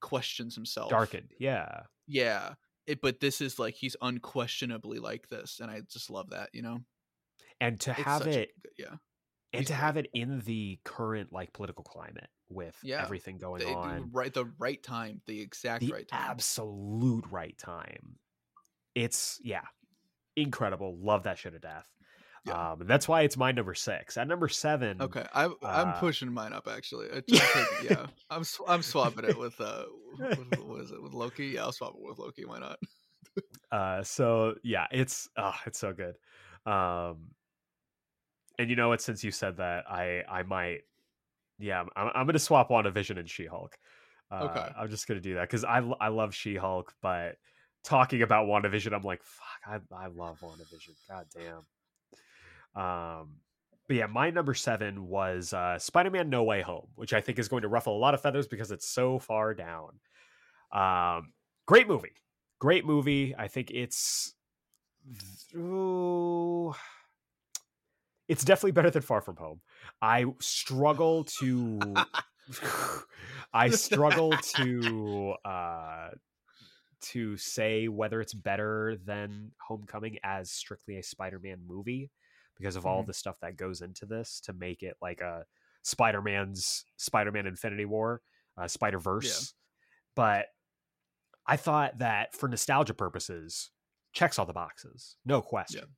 [0.00, 1.34] questions himself Darkened.
[1.38, 1.88] Yeah.
[2.06, 2.54] yeah
[2.86, 6.50] it, but this is like he's unquestionably like this, and I just love that.
[6.52, 6.80] You know,
[7.60, 8.96] and to It's have it good- yeah,
[9.52, 9.74] and he's to great.
[9.74, 14.10] have it in the current like political climate with Yeah, everything going the, the on
[14.12, 16.44] right the right time, the exact the right time.
[16.44, 18.18] absolute right time
[18.94, 19.64] it's yeah
[20.36, 21.86] incredible love that shit to death
[22.46, 22.72] Yeah.
[22.72, 26.32] um that's why it's my number six at number seven Okay, I, I'm Uh, pushing
[26.32, 27.08] mine up actually.
[27.10, 29.84] I- I'm yeah, I'm sw- I'm swapping it with uh,
[30.18, 31.46] with, what is it with Loki?
[31.48, 32.44] Yeah, I'll swap it with Loki.
[32.44, 32.78] Why not?
[33.72, 36.14] uh so yeah it's oh it's so good
[36.70, 37.30] um
[38.58, 40.80] and you know what since you said that i i might
[41.58, 43.76] yeah i'm, I'm gonna swap WandaVision and she-hulk
[44.30, 44.68] uh, Okay.
[44.78, 47.36] i'm just gonna do that because I I love she-hulk but
[47.84, 53.36] talking about WandaVision i'm like fuck i, I love WandaVision god damn um
[53.86, 57.48] but yeah my number seven was uh spider-man no way home which i think is
[57.48, 59.90] going to ruffle a lot of feathers because it's so far down
[60.72, 61.32] um
[61.66, 62.14] great movie
[62.64, 63.34] great movie.
[63.36, 64.34] I think it's
[65.54, 66.74] ooh,
[68.26, 69.60] it's definitely better than Far From Home.
[70.00, 71.78] I struggle to
[73.52, 76.08] I struggle to uh
[77.12, 82.10] to say whether it's better than Homecoming as strictly a Spider-Man movie
[82.56, 83.06] because of all Mhm.
[83.08, 85.46] the stuff that goes into this to make it like a
[85.82, 88.22] Spider-Man's Spider-Man Infinity War,
[88.56, 89.54] uh, Spider-Verse.
[90.14, 90.46] But
[91.46, 93.70] I thought that for nostalgia purposes,
[94.12, 95.96] checks all the boxes, no question.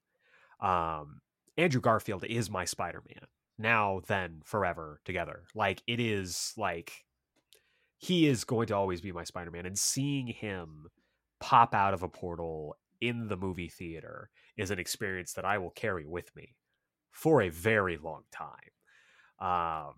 [0.60, 1.20] Um,
[1.56, 3.26] Andrew Garfield is my Spider-Man
[3.58, 5.46] now, then, forever together.
[5.54, 7.04] Like it is like
[7.98, 10.88] he is going to always be my Spider-Man, and seeing him
[11.40, 15.70] pop out of a portal in the movie theater is an experience that I will
[15.70, 16.56] carry with me
[17.10, 18.70] for a very long time.
[19.38, 19.94] Um,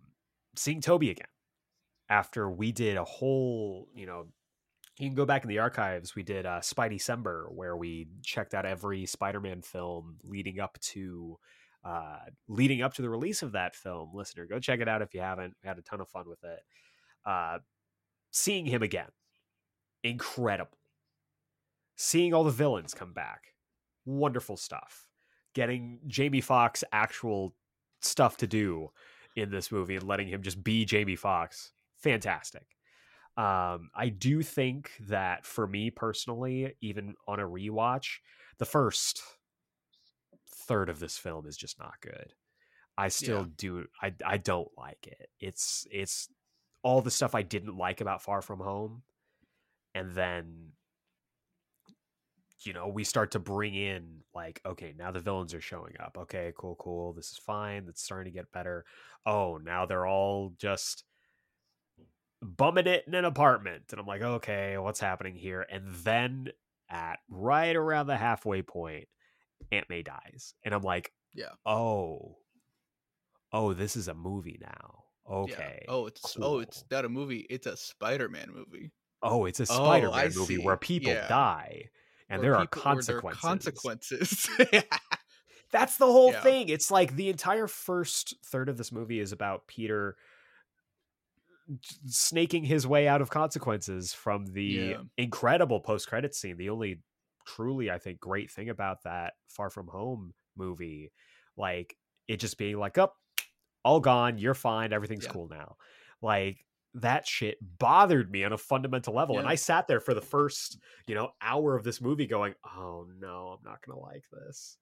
[0.56, 1.28] seeing Tobey again
[2.08, 4.26] after we did a whole, you know,
[4.98, 6.16] you can go back in the archives.
[6.16, 11.38] We did uh, Spidey December, where we checked out every Spider-Man film leading up to
[11.84, 14.10] uh, leading up to the release of that film.
[14.12, 15.54] Listener, go check it out if you haven't.
[15.62, 16.60] We had a ton of fun with it.
[17.24, 17.58] Uh,
[18.32, 19.08] seeing him again,
[20.02, 20.77] incredible.
[21.98, 23.54] Seeing all the villains come back,
[24.06, 25.08] wonderful stuff.
[25.54, 27.54] Getting Jamie Foxx actual
[28.00, 28.90] stuff to do
[29.36, 32.76] in this movie and letting him just be Jamie Foxx, fantastic.
[33.36, 38.18] Um, I do think that for me personally, even on a rewatch,
[38.58, 39.22] the first
[40.46, 42.34] third of this film is just not good.
[42.96, 43.48] I still Yeah.
[43.56, 45.30] do I I don't like it.
[45.40, 46.28] It's it's
[46.82, 49.04] all the stuff I didn't like about Far From Home.
[49.94, 50.72] And then
[52.64, 56.16] you know, we start to bring in like, okay, now the villains are showing up.
[56.18, 57.12] Okay, cool, cool.
[57.12, 57.86] This is fine.
[57.88, 58.84] It's starting to get better.
[59.24, 61.04] Oh, now they're all just
[62.42, 63.84] bumming it in an apartment.
[63.90, 65.66] And I'm like, okay, what's happening here?
[65.70, 66.48] And then
[66.88, 69.08] at right around the halfway point,
[69.72, 70.54] Aunt May dies.
[70.64, 71.52] And I'm like, Yeah.
[71.66, 72.38] oh,
[73.52, 75.04] oh, this is a movie now.
[75.28, 75.34] Yeah.
[75.34, 75.84] Okay.
[75.88, 77.46] Oh, it's oh, it's not a movie.
[77.50, 78.92] It's a Spider-Man movie.
[79.22, 80.64] Oh, it's a Oh, Spider-Man I movie see.
[80.64, 81.28] where people Yeah.
[81.28, 81.90] die
[82.28, 83.40] and there are people- where consequences.
[83.40, 84.50] consequences.
[85.70, 86.40] That's the whole Yeah.
[86.42, 86.68] thing.
[86.70, 90.16] It's like the entire first third of this movie is about Peter
[92.06, 95.02] snaking his way out of consequences from the Yeah.
[95.18, 96.56] incredible post-credit scene.
[96.56, 97.02] The only
[97.46, 101.12] truly, I think, great thing about that Far From Home movie,
[101.56, 101.96] like
[102.26, 103.16] it just being like, up,
[103.84, 105.32] all gone, you're fine, everything's Yeah.
[105.32, 105.76] cool now.
[106.22, 106.64] Like
[107.02, 109.38] that shit bothered me on a fundamental level.
[109.38, 113.06] And I sat there for the first, you know, hour of this movie going, oh
[113.20, 114.76] no, I'm not gonna like this.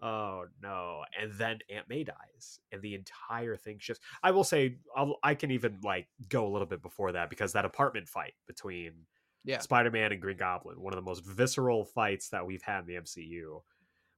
[0.00, 1.02] Oh no!
[1.20, 4.04] And then Aunt May dies, and the entire thing shifts.
[4.22, 7.52] I will say, I'll, I can even like go a little bit before that because
[7.54, 8.92] that apartment fight between
[9.44, 9.58] yeah.
[9.58, 12.94] Spider-Man and Green Goblin, one of the most visceral fights that we've had in the
[12.94, 13.62] MCU.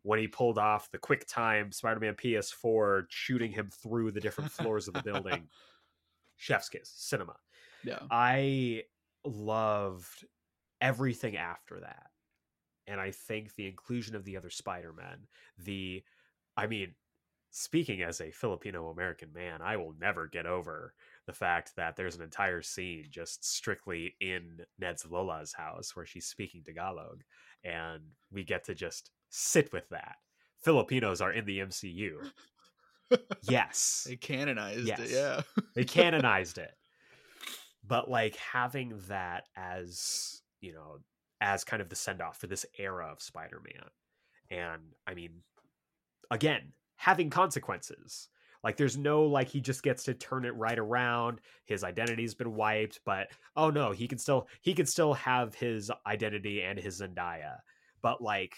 [0.02, 4.88] When he pulled off the quick time Spider-Man PS4, shooting him through the different floors
[4.88, 5.48] of the building,
[6.40, 7.36] chef's kiss, cinema.
[7.84, 8.00] Yeah.
[8.10, 8.84] I
[9.24, 10.24] loved
[10.80, 12.06] everything after that.
[12.86, 16.02] And I think the inclusion of the other Spider-Men, the
[16.56, 16.94] I mean,
[17.50, 20.94] speaking as a Filipino American man, I will never get over
[21.26, 26.26] the fact that there's an entire scene just strictly in Ned's Lola's house where she's
[26.26, 27.22] speaking Tagalog
[27.64, 28.02] and
[28.32, 30.16] we get to just sit with that.
[30.64, 32.14] Filipinos are in the MCU.
[33.42, 35.00] Yes They canonized Yes.
[35.00, 35.10] it.
[35.10, 35.42] Yeah.
[35.74, 36.72] they canonized it
[37.86, 40.98] but like having that as you know
[41.40, 43.88] as kind of the send off for this era of spider-man
[44.50, 45.42] and i mean
[46.30, 48.28] again having consequences
[48.62, 51.40] Like there's no like he just gets to turn it right around.
[51.64, 55.90] His identity's been wiped, but oh no, he can still he can still have his
[56.06, 57.56] identity and his Zendaya.
[58.02, 58.54] But like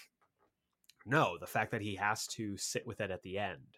[1.05, 3.77] no, the fact that he has to sit with it at the end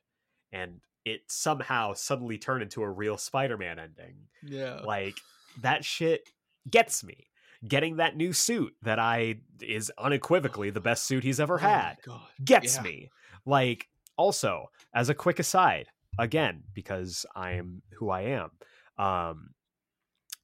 [0.56, 4.15] and it somehow suddenly turned into a real Spider-Man ending.
[4.44, 4.82] Yeah.
[4.84, 5.15] Like
[5.61, 6.30] that shit
[6.69, 7.27] gets me.
[7.68, 11.98] Getting that new suit that I is unequivocally the best suit he's ever Oh had
[12.06, 12.22] God.
[12.44, 12.82] gets Yeah.
[12.84, 13.10] me.
[13.45, 13.88] Like,
[14.18, 15.88] also, as a quick aside,
[16.19, 18.52] again, because I am who I am,
[18.98, 19.49] um,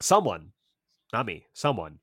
[0.02, 0.52] someone,
[1.14, 2.00] not me, someone,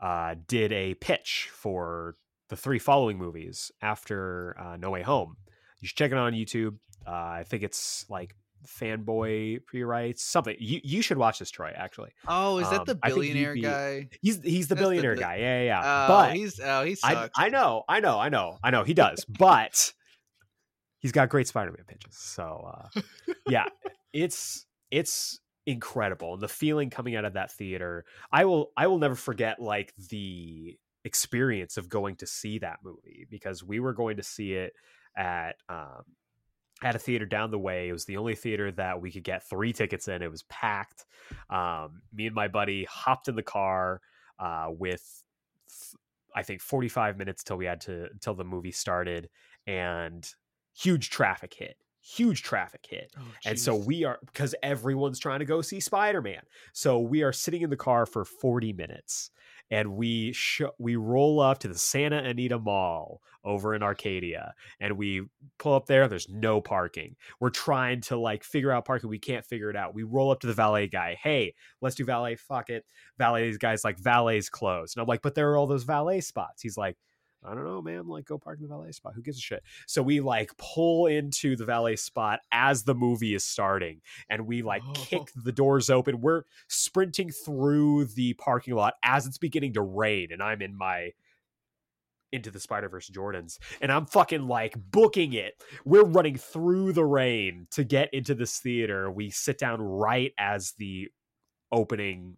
[0.00, 2.14] uh, did a pitch for
[2.48, 5.36] the three following movies after uh, No Way Home.
[5.80, 6.76] You should check it out on YouTube.
[7.08, 8.34] Uh, I think it's like
[8.66, 10.56] fanboy pre-writes something.
[10.58, 11.72] You you should watch this, Troy.
[11.74, 14.08] Actually, Oh, is that Um, the billionaire be- guy?
[14.20, 15.36] he's he's the That's billionaire the- guy.
[15.36, 15.80] Yeah, yeah, yeah.
[16.04, 17.30] Oh, but he's oh he I, sucks.
[17.38, 19.92] I know, I know, I know, I know he does, but
[20.98, 22.16] he's got great Spider-Man pitches.
[22.16, 23.00] So uh,
[23.48, 23.66] yeah,
[24.12, 28.98] it's it's incredible, and the feeling coming out of that theater, I will I will
[28.98, 34.16] never forget like the experience of going to see that movie because we were going
[34.16, 34.72] to see it
[35.16, 36.02] at um,
[36.82, 37.88] at a theater down the way.
[37.88, 40.22] It was the only theater that we could get three tickets in.
[40.22, 41.06] It was packed.
[41.50, 44.00] Um, me and my buddy hopped in the car
[44.38, 45.22] uh, with
[46.34, 49.28] I think 45 minutes till we had to till the movie started
[49.66, 50.28] and
[50.76, 51.76] huge traffic hit.
[52.00, 53.12] Huge traffic hit.
[53.18, 56.42] Oh, And so we are because everyone's trying to go see Spider-Man.
[56.72, 59.30] So we are sitting in the car for 40 minutes
[59.70, 64.96] and we sh- we roll up to the Santa Anita Mall over in Arcadia and
[64.96, 65.22] we
[65.58, 67.16] pull up there there's no parking.
[67.40, 69.94] We're trying to like figure out parking, we can't figure it out.
[69.94, 71.16] We roll up to the valet guy.
[71.22, 72.36] "Hey, let's do valet.
[72.36, 72.84] Fuck it."
[73.18, 76.20] Valet These guy's like, "Valet's closed." And I'm like, "But there are all those valet
[76.20, 76.96] spots." He's like,
[77.44, 78.08] I don't know, man.
[78.08, 79.12] Like, go park in the valet spot.
[79.14, 79.62] Who gives a shit?
[79.86, 84.62] So we like pull into the valet spot as the movie is starting, and we
[84.62, 84.92] like Oh.
[84.94, 86.20] kick the doors open.
[86.20, 91.12] We're sprinting through the parking lot as it's beginning to rain, and I'm in my
[92.32, 95.62] into the Spider Verse Jordans, and I'm fucking like booking it.
[95.84, 99.10] We're running through the rain to get into this theater.
[99.10, 101.08] We sit down right as the
[101.72, 102.36] opening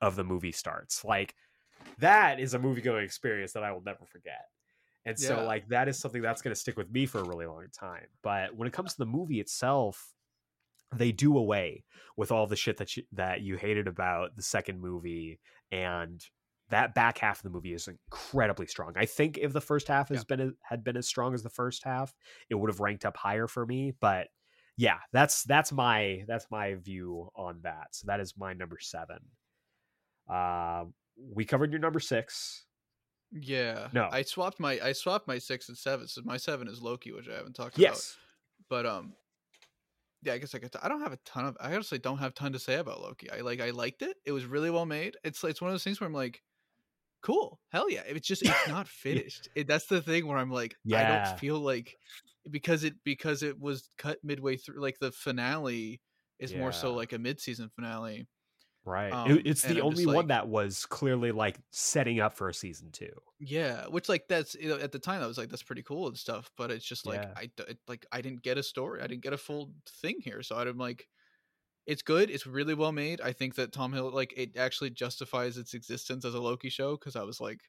[0.00, 1.04] of the movie starts.
[1.04, 1.34] Like
[1.98, 4.46] that is a movie going experience that I will never forget.
[5.04, 5.42] And so Yeah.
[5.46, 8.06] like that is something that's going to stick with me for a really long time.
[8.22, 10.14] But when it comes to the movie itself,
[10.94, 11.84] they do away
[12.16, 15.38] with all the shit that you, that you hated about the second movie
[15.70, 16.24] and
[16.70, 18.92] that back half of the movie is incredibly strong.
[18.96, 20.36] I think if the first half has Yeah.
[20.36, 22.14] been had been as strong as the first half,
[22.50, 24.28] it would have ranked up higher for me, but
[24.76, 27.88] yeah, that's that's my that's my view on that.
[27.92, 29.18] So that is my number 7.
[30.28, 30.84] Uh
[31.34, 32.64] we covered your number 6.
[33.32, 33.88] Yeah.
[33.92, 34.08] No.
[34.10, 36.08] I swapped my I swapped my six and seven.
[36.08, 37.82] So my seven is Loki, which I haven't talked about.
[37.82, 38.16] Yes.
[38.68, 39.14] But um
[40.22, 42.30] yeah, I guess I could I don't have a ton of I honestly don't have
[42.30, 43.30] a ton to say about Loki.
[43.30, 44.16] I like I liked it.
[44.24, 45.16] It was really well made.
[45.24, 46.42] It's it's one of those things where I'm like,
[47.22, 48.02] cool, hell yeah.
[48.06, 49.48] It's just it's not finished.
[49.54, 51.00] It, that's the thing where I'm like, yeah.
[51.00, 51.96] I don't feel like
[52.50, 56.00] because it because it was cut midway through like the finale
[56.38, 58.26] is more so like a mid season finale.
[58.88, 59.18] Right.
[59.26, 62.54] It- Um, it's the I'm only one that was clearly like setting up for a
[62.54, 63.10] season 2.
[63.40, 66.08] Yeah, which like that's you know, at the time I was like that's pretty cool
[66.08, 67.32] and stuff, but it's just like Yeah.
[67.36, 70.42] I it, like I didn't get a story, I didn't get a full thing here,
[70.42, 71.06] so I'm like,
[71.86, 73.20] it's good, it's really well made.
[73.22, 76.96] I think that Tom Hill like it actually justifies its existence as a Loki show
[76.96, 77.60] because I was like,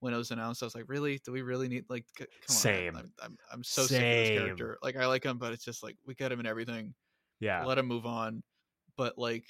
[0.00, 2.58] when it was announced, I was like, really, do we really need like, c- come
[2.58, 2.94] on, Same.
[2.94, 2.96] man.
[2.96, 4.78] I'm, I'm I'm so sick of this character.
[4.82, 6.94] Like I like him, but it's just like we get him in everything.
[7.40, 7.64] Yeah.
[7.64, 8.42] Let him move on,
[8.96, 9.46] but like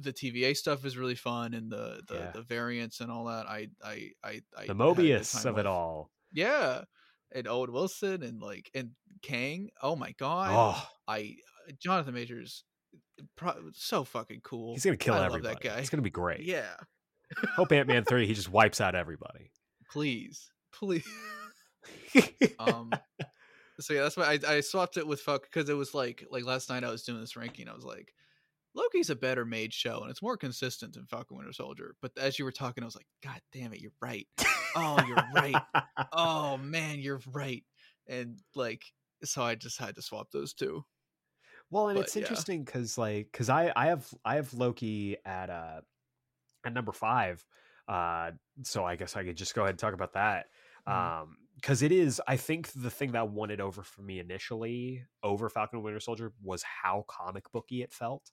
[0.00, 2.30] the TVA stuff is really fun and the the, Yeah.
[2.32, 3.46] the variants and all that.
[3.46, 6.10] I I I, I the had a good Mobius of it all.
[6.32, 6.82] Yeah,
[7.32, 8.90] and Owen Wilson and like and
[9.22, 9.70] Kang.
[9.82, 10.50] Oh my god!
[10.52, 11.36] Oh, I
[11.80, 12.64] Jonathan Majors,
[13.36, 14.74] pro- so fucking cool.
[14.74, 15.54] he's gonna kill I everybody.
[15.54, 15.78] Love that guy.
[15.80, 16.40] It's gonna be great.
[16.44, 16.74] Yeah,
[17.56, 19.50] Hope Ant Man three he just wipes out everybody.
[19.90, 21.06] please, please.
[22.58, 22.90] um.
[23.80, 26.44] So yeah, that's why I, I swapped it with Fuck because it was like like
[26.44, 27.68] last night I was doing this ranking.
[27.68, 28.12] I was like,
[28.78, 31.94] Loki's a better made show and it's more consistent than Falcon Winter Soldier.
[32.00, 34.26] But as you were talking, I was like, God damn it, you're right.
[34.76, 35.60] Oh, you're right.
[36.12, 37.64] oh man, you're right.
[38.06, 38.84] And like,
[39.24, 40.84] so I just had to swap those two.
[41.70, 45.50] Well, and But, it's interesting because like because I I have I have Loki at
[45.50, 45.80] uh
[46.64, 47.44] at number five.
[47.88, 48.32] Uh,
[48.62, 50.46] so I guess I could just go ahead and talk about that.
[50.86, 50.92] Mhm.
[51.22, 55.04] Um, because it is I think the thing that won it over for me initially
[55.22, 58.30] over Falcon and Winter Soldier was how comic booky it felt.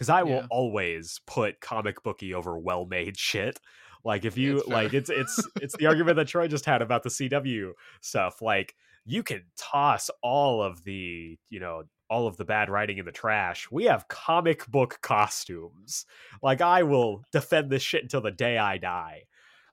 [0.00, 0.46] Because I will Yeah.
[0.50, 3.60] always put comic booky over well made shit.
[4.02, 7.10] Like if you like it's it's it's the argument that Troy just had about the
[7.10, 8.40] CW stuff.
[8.40, 8.74] Like
[9.04, 13.12] you can toss all of the, you know, all of the bad writing in the
[13.12, 16.06] trash, we have comic book costumes.
[16.42, 19.24] Like I will defend this shit until the day I die.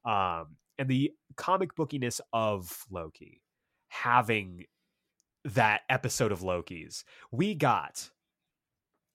[0.03, 3.41] Um, and the comic bookiness of Loki
[3.87, 4.65] having
[5.45, 8.09] that episode of Loki's, we got,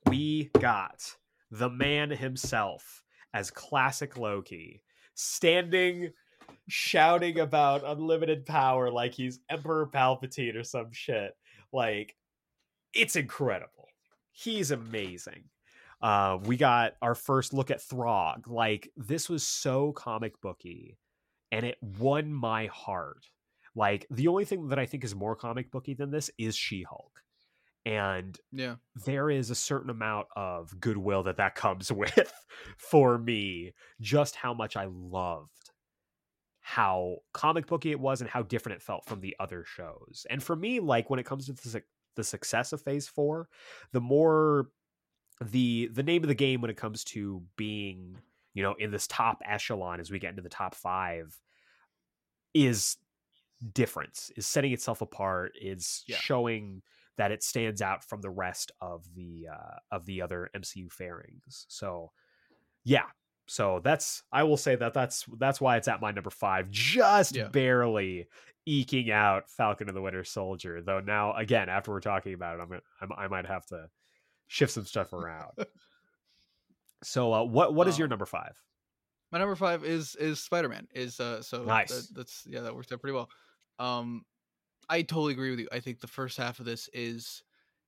[0.06, 1.16] we got
[1.50, 3.02] the man himself
[3.34, 4.82] as classic Loki
[5.14, 6.12] standing
[6.68, 11.32] shouting about unlimited power like he's Emperor Palpatine or some shit.
[11.72, 12.14] Like,
[12.94, 13.88] it's incredible.
[14.32, 15.44] He's amazing.
[16.00, 18.48] Uh, we got our first look at Throg.
[18.48, 20.98] Like, this was so comic booky
[21.50, 23.26] and it won my heart.
[23.74, 26.82] Like, the only thing that I think is more comic booky than this is She
[26.82, 27.20] Hulk.
[27.84, 28.76] And Yeah.
[28.94, 32.32] there is a certain amount of goodwill that that comes with
[32.78, 35.70] for me just how much i loved
[36.60, 40.42] how comic booky it was and how different it felt from the other shows and
[40.42, 41.82] for me like when it comes to the,
[42.14, 43.48] the success of phase four
[43.92, 44.68] the more
[45.40, 48.16] the the name of the game when it comes to being
[48.54, 51.40] you know in this top echelon as we get into the top five
[52.54, 52.96] is
[53.72, 56.16] difference is setting itself apart is Yeah.
[56.16, 56.82] showing
[57.18, 61.66] that it stands out from the rest of the uh, of the other MCU fairings.
[61.68, 62.10] So,
[62.84, 63.04] yeah.
[63.46, 67.34] So that's I will say that that's that's why it's at my number five, just
[67.36, 67.48] Yeah.
[67.48, 68.28] barely
[68.66, 70.80] eking out Falcon and the Winter Soldier.
[70.80, 73.88] Though now again, after we're talking about it, I'm, gonna, I'm I might have to
[74.46, 75.50] shift some stuff around.
[77.02, 78.54] so, uh, what what is your Um, number five?
[79.32, 80.86] My number five is is Spider Man.
[80.94, 81.88] Is uh so Nice.
[81.90, 83.28] that- that's yeah that worked out pretty well.
[83.78, 84.24] Um,
[84.92, 85.68] I totally agree with you.
[85.72, 87.42] I think the first half of this is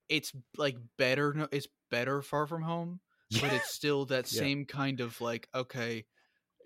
[0.09, 1.35] it's like better.
[1.35, 3.01] No, it's better Far From Home,
[3.41, 4.51] but it's still that Yeah.
[4.51, 6.07] same kind of like okay,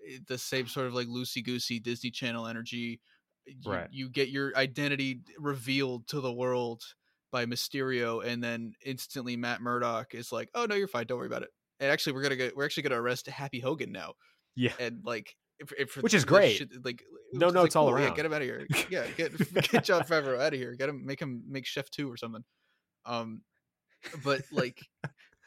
[0.07, 3.01] eh, the same sort of like loosey goosey Disney Channel energy.
[3.47, 3.89] You, Right.
[3.89, 6.83] you get your identity revealed to the world
[7.31, 11.07] by Mysterio, and then instantly Matt Murdock is like, "Oh no, you're fine.
[11.07, 13.91] Don't worry about it." And actually, we're gonna get we're actually gonna arrest Happy Hogan
[13.93, 14.15] now
[14.55, 16.57] yeah, and like if, if Which is great.
[16.57, 17.03] shit- like
[17.33, 18.15] No it's notes like, all cool, yeah, around.
[18.15, 18.67] get him out of here.
[18.89, 19.37] Yeah, get
[19.71, 20.75] get Jon Favreau out of here.
[20.75, 22.43] Get him, make him make Chef Two or something.
[23.05, 23.41] Um,
[24.23, 24.79] but like,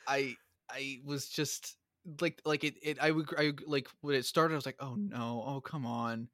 [0.07, 0.35] I
[0.71, 1.77] I was just
[2.21, 4.97] like like it it I would I like when it started I was like oh
[4.97, 6.29] no oh come on,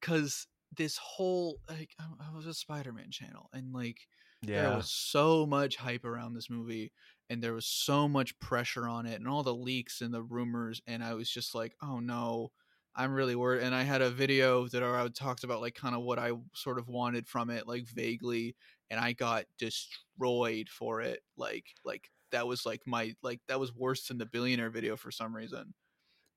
[0.00, 0.46] because
[0.76, 3.98] this whole like I, I was a Spider Man channel and like
[4.42, 4.62] yeah.
[4.62, 6.92] there was so much hype around this movie
[7.30, 10.80] and there was so much pressure on it and all the leaks and the rumors
[10.86, 12.50] and i was just like oh no
[12.98, 16.02] i'm really worried and i had a video that i talked about like kind of
[16.02, 18.54] what i sort of wanted from it like vaguely
[18.90, 23.74] and i got destroyed for it like like that was like my like that was
[23.74, 25.72] worse than the billionaire video for some reason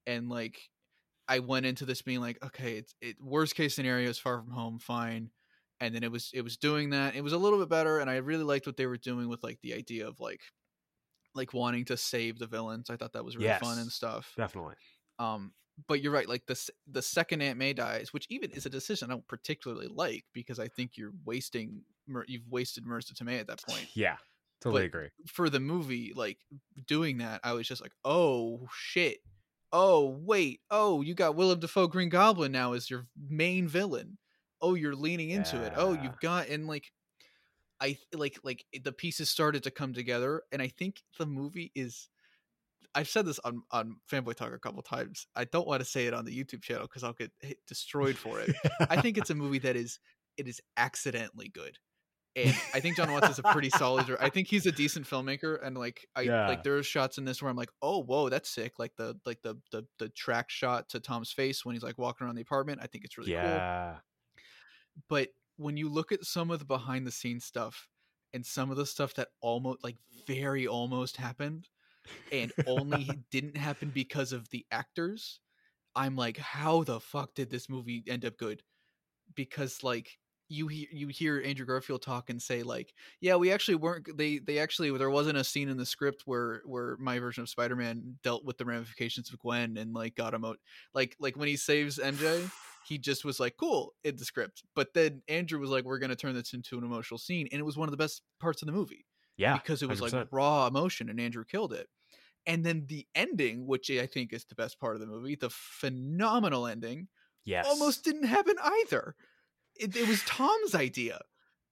[0.08, 0.70] and like
[1.28, 4.52] i went into this being like okay it's it worst case scenario is far from
[4.52, 5.30] home fine
[5.80, 8.10] and then it was it was doing that it was a little bit better and
[8.10, 10.42] i really liked what they were doing with like the idea of like
[11.34, 14.76] like wanting to save the villains i thought that was really fun and stuff definitely.
[15.20, 15.52] um
[15.88, 19.10] but you're right like the the second aunt may dies which even is a decision
[19.10, 23.48] i don't particularly like because i think you're wasting Mer- you've wasted marisa tomei at
[23.48, 23.88] that point.
[23.94, 24.18] Yeah,
[24.62, 25.08] totally But- agree.
[25.28, 26.40] for the movie like
[26.88, 29.18] doing that i was just like oh shit.
[29.74, 30.60] Oh wait.
[30.70, 34.18] Oh you got willem dafoe green goblin now as your main villain.
[34.62, 35.72] Oh you're leaning into it.
[35.78, 36.92] Oh you've got and like
[37.80, 42.10] i like like the pieces started to come together and i think the movie is
[42.96, 46.08] i've said this on on fanboy talk a couple times i don't want to say
[46.08, 48.52] it on the youtube channel because i'll get hit, destroyed for it
[48.90, 50.00] I think it's a movie that is
[50.38, 51.78] it is accidentally good.
[52.36, 54.10] And I think Jon Watts is a pretty solid.
[54.20, 56.48] I think he's a decent filmmaker, and like I Yeah.
[56.48, 58.80] like there are shots in this where I'm like, oh whoa, that's sick.
[58.80, 62.26] Like the like the the the track shot to Tom's face when he's like walking
[62.26, 62.80] around the apartment.
[62.82, 63.66] I think it's really cool.
[63.66, 64.00] yeah,
[65.08, 67.88] But when you look at some of the behind the scenes stuff
[68.34, 69.98] and some of the stuff that almost like
[70.28, 71.70] very almost happened
[72.32, 75.40] and only didn't happen because of the actors,
[75.96, 78.64] I'm like, how the fuck did this movie end up good?
[79.36, 80.18] Because like
[80.50, 84.40] you hear you hear Andrew Garfield talk and say like, yeah, we actually weren't they
[84.40, 88.18] they actually there wasn't a scene in the script where where my version of Spider-Man
[88.24, 90.58] dealt with the ramifications of Gwen and like got him out
[90.94, 92.50] like like when he saves MJ
[92.84, 96.10] he just was like cool in the script but then andrew was like we're going
[96.10, 98.62] to turn this into an emotional scene and it was one of the best parts
[98.62, 99.06] of the movie
[99.38, 99.54] yeah.
[99.54, 100.30] because it was like 100%.
[100.32, 101.88] raw emotion and andrew killed it
[102.46, 105.50] and then the ending which i think is the best part of the movie the
[105.50, 107.08] phenomenal ending
[107.46, 109.16] yes, almost didn't happen either
[109.76, 111.20] it, it was tom's idea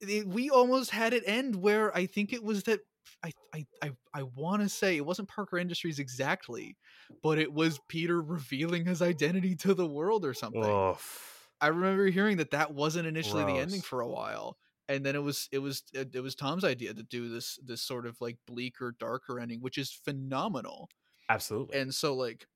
[0.02, 2.82] It- we almost had it end where i think it was that
[3.24, 6.78] i i i, I want to say it wasn't parker industries exactly
[7.24, 11.36] but it was peter revealing his identity to the world or something Oof.
[11.62, 14.58] I remember hearing that that wasn't initially the ending for a while,
[14.90, 17.82] and then it was it was it, it was Tom's idea to do this this
[17.82, 20.90] sort of like bleaker, darker ending, which is phenomenal.
[21.30, 21.80] Absolutely.
[21.80, 22.48] And so like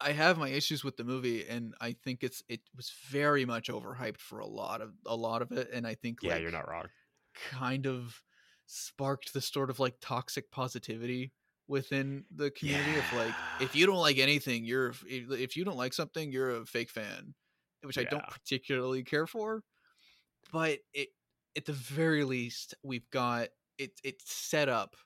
[0.00, 3.68] I have my issues with the movie and I think it's it was very much
[3.68, 6.50] overhyped for a lot of a lot of it and I think yeah, like you're
[6.50, 6.88] not wrong.
[7.34, 8.22] kind of
[8.66, 11.32] sparked the sort of like toxic positivity
[11.66, 15.76] within the community of like if you don't like anything you're if, if you don't
[15.76, 17.34] like something you're a fake fan
[17.82, 19.62] which I don't particularly care for
[20.52, 21.08] but it
[21.56, 23.48] at the very least we've got
[23.78, 24.96] it it set up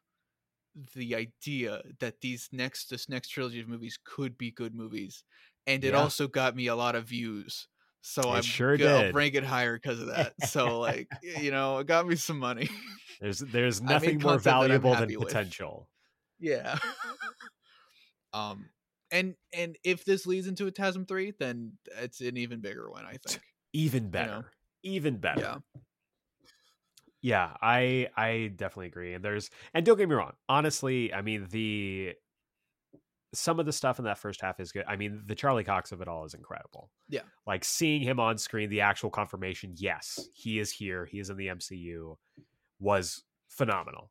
[0.95, 5.25] the idea that these next this next trilogy of movies could be good movies
[5.67, 6.01] and it Yeah.
[6.01, 7.67] also got me a lot of views
[8.01, 9.15] so It I'm sure g- I'll did.
[9.15, 10.33] rank it higher because of that.
[10.49, 12.71] So like you know, it got me some money.
[13.21, 15.27] There's there's nothing more content that I'm valuable than with.
[15.29, 15.89] potential.
[16.39, 16.79] yeah.
[18.33, 18.67] um
[19.11, 23.05] and and if this leads into a TASM 3, then it's an even bigger one,
[23.07, 23.41] I think.
[23.73, 24.45] Even better.
[24.85, 25.41] Even better.
[25.41, 25.57] Yeah.
[27.21, 29.15] Yeah, I I definitely agree.
[29.15, 30.35] And there's and don't get me wrong.
[30.49, 32.15] Honestly, I mean the
[33.35, 34.85] some of the stuff in that first half is good.
[34.89, 36.91] I mean, the Charlie Cox of it all is incredible.
[37.09, 37.23] Yeah.
[37.47, 41.37] Like seeing him on screen, the actual confirmation, yes, he is here, he is in
[41.37, 42.19] the MCU,
[42.79, 44.11] was phenomenal.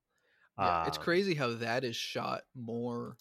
[0.60, 3.18] Yeah, it's Um, crazy how that is shot more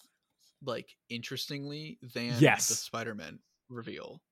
[0.62, 2.68] like interestingly than Yes.
[2.68, 4.22] the Spider-Man reveal.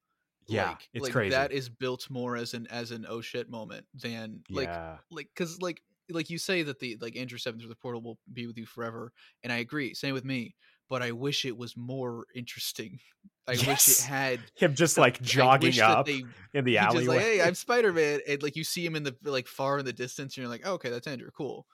[0.46, 1.30] Yeah, like, it's like crazy.
[1.30, 4.98] that is built more as an as an oh shit moment than like yeah.
[5.10, 8.18] like because like like you say that the like Andrew Seven through the portal will
[8.32, 9.12] be with you forever,
[9.42, 9.94] and I agree.
[9.94, 10.54] Same with me,
[10.88, 12.98] but I wish it was more interesting.
[13.46, 17.16] I wish it had Him just like jogging up They, in the alleyway.
[17.16, 19.84] like, hey, I'm Spider Man, and like you see him in the like far in
[19.84, 21.66] the distance, and you're like, oh, okay, that's Andrew, cool.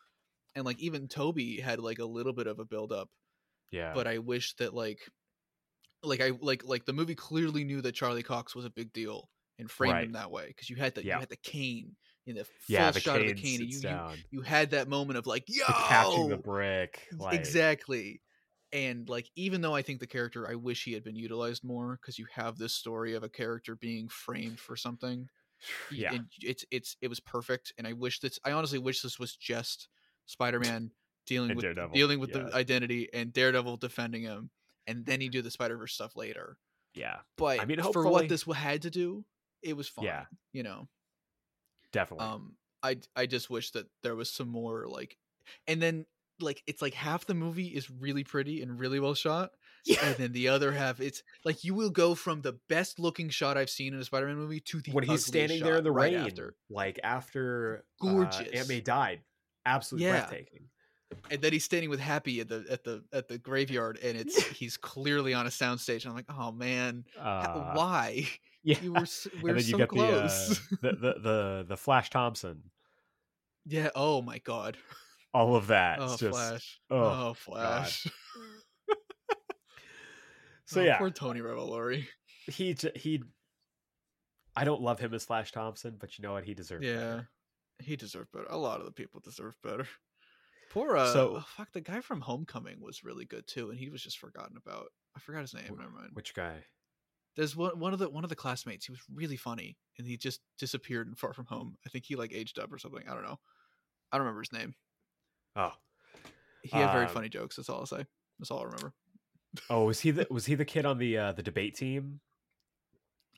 [0.55, 3.09] And like even Tobey had like a little bit of a build up,
[3.71, 3.93] yeah.
[3.95, 4.99] but I wish that like
[6.03, 9.29] like I like like the movie clearly knew that Charlie Cox was a big deal
[9.59, 11.17] and framed him that way because you had the Yeah.
[11.17, 11.97] you had the cane
[12.27, 14.71] in the full yeah, the shot of the cane cane, and you, you you had
[14.71, 17.07] that moment of like, yo, the catching the brick.
[17.17, 18.21] Like, exactly.
[18.73, 21.99] And like, even though I think the character, I wish he had been utilized more
[22.01, 25.29] because you have this story of a character being framed for something.
[25.93, 26.15] Yeah.
[26.15, 27.75] and it's it's it was perfect.
[27.77, 28.39] And I wish this.
[28.47, 29.89] I honestly wish this was just
[30.25, 30.91] Spider-Man
[31.27, 32.45] dealing And with Daredevil, dealing with yeah.
[32.45, 34.49] the identity and Daredevil defending him,
[34.91, 36.57] and then you do the Spider Verse stuff later.
[36.95, 39.25] Yeah, But I mean, for what this had to do,
[39.63, 40.07] it was fine.
[40.07, 40.25] Yeah.
[40.53, 40.89] You know.
[41.93, 42.27] definitely.
[42.27, 45.17] Um, I I just wish that there was some more like,
[45.69, 46.07] and then
[46.41, 49.51] like it's like half the movie is really pretty and really well shot,
[49.85, 49.99] yeah.
[50.03, 53.57] and then the other half it's like you will go from the best looking shot
[53.57, 56.13] I've seen in a Spider-Man movie to the when he's standing there in the right
[56.13, 58.49] rain, after, like after uh, Gorgeous.
[58.53, 59.21] Aunt May died,
[59.65, 60.27] absolutely Yeah.
[60.27, 60.65] breathtaking.
[61.31, 64.43] And then he's standing with Happy at the at the at the graveyard, and it's
[64.49, 66.03] he's clearly on a soundstage.
[66.05, 68.27] And I'm like, oh man, Uh, why?
[68.63, 69.05] yeah, You were we
[69.35, 70.61] and were then you so get close.
[70.83, 72.63] the, uh, the the the the Flash Thompson.
[73.67, 73.91] yeah.
[73.95, 74.77] Oh my god.
[75.33, 75.99] All of that.
[76.01, 76.81] Oh just Flash.
[76.91, 76.97] oh,
[77.29, 78.07] Oh, Flash.
[80.65, 80.99] so Oh, yeah.
[80.99, 82.07] Poor Tony Revolori.
[82.47, 83.23] he he.
[84.57, 86.45] I don't love him as Flash Thompson, but you know what?
[86.45, 86.85] He deserves.
[86.85, 87.29] Yeah, better.
[87.83, 88.47] he deserved better.
[88.51, 89.87] A lot of the people deserve better.
[90.71, 93.91] Poor uh, So- oh, fuck the guy from Homecoming was really good too, and he
[93.91, 94.87] was just forgotten about.
[95.17, 95.65] I forgot his name.
[95.67, 96.11] Wh- Never mind.
[96.15, 96.65] Which guy?
[97.37, 98.87] There's one one of the one of the classmates.
[98.87, 101.77] He was really funny, and he just disappeared in Far From Home.
[101.87, 103.03] I think he like aged up or something.
[103.09, 103.39] I don't know.
[104.13, 104.75] I don't remember his name.
[105.57, 105.73] Oh,
[106.63, 107.57] He had very Um, funny jokes.
[107.57, 108.05] That's all I'll say.
[108.39, 108.95] That's all I remember.
[109.69, 112.21] oh, was he the was he the kid on the uh, the debate team?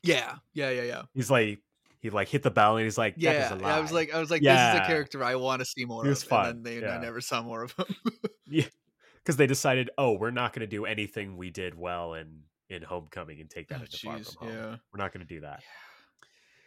[0.03, 1.01] Yeah, yeah, yeah, yeah.
[1.13, 1.61] He's like
[2.03, 4.13] he like hit the bell and he's like, that is Yeah, yeah, I was like,
[4.13, 6.27] I was like, this is a character I want to see more He was of.
[6.29, 6.97] fun, And then they, yeah.
[6.97, 7.85] I never saw more of him.
[8.45, 8.65] Yeah,
[9.15, 12.83] because they decided, oh, we're not going to do anything we did well in in
[12.83, 14.55] Homecoming and take that Oh, into Far jeez, From Home.
[14.57, 14.75] yeah.
[14.93, 15.63] We're not going to do that.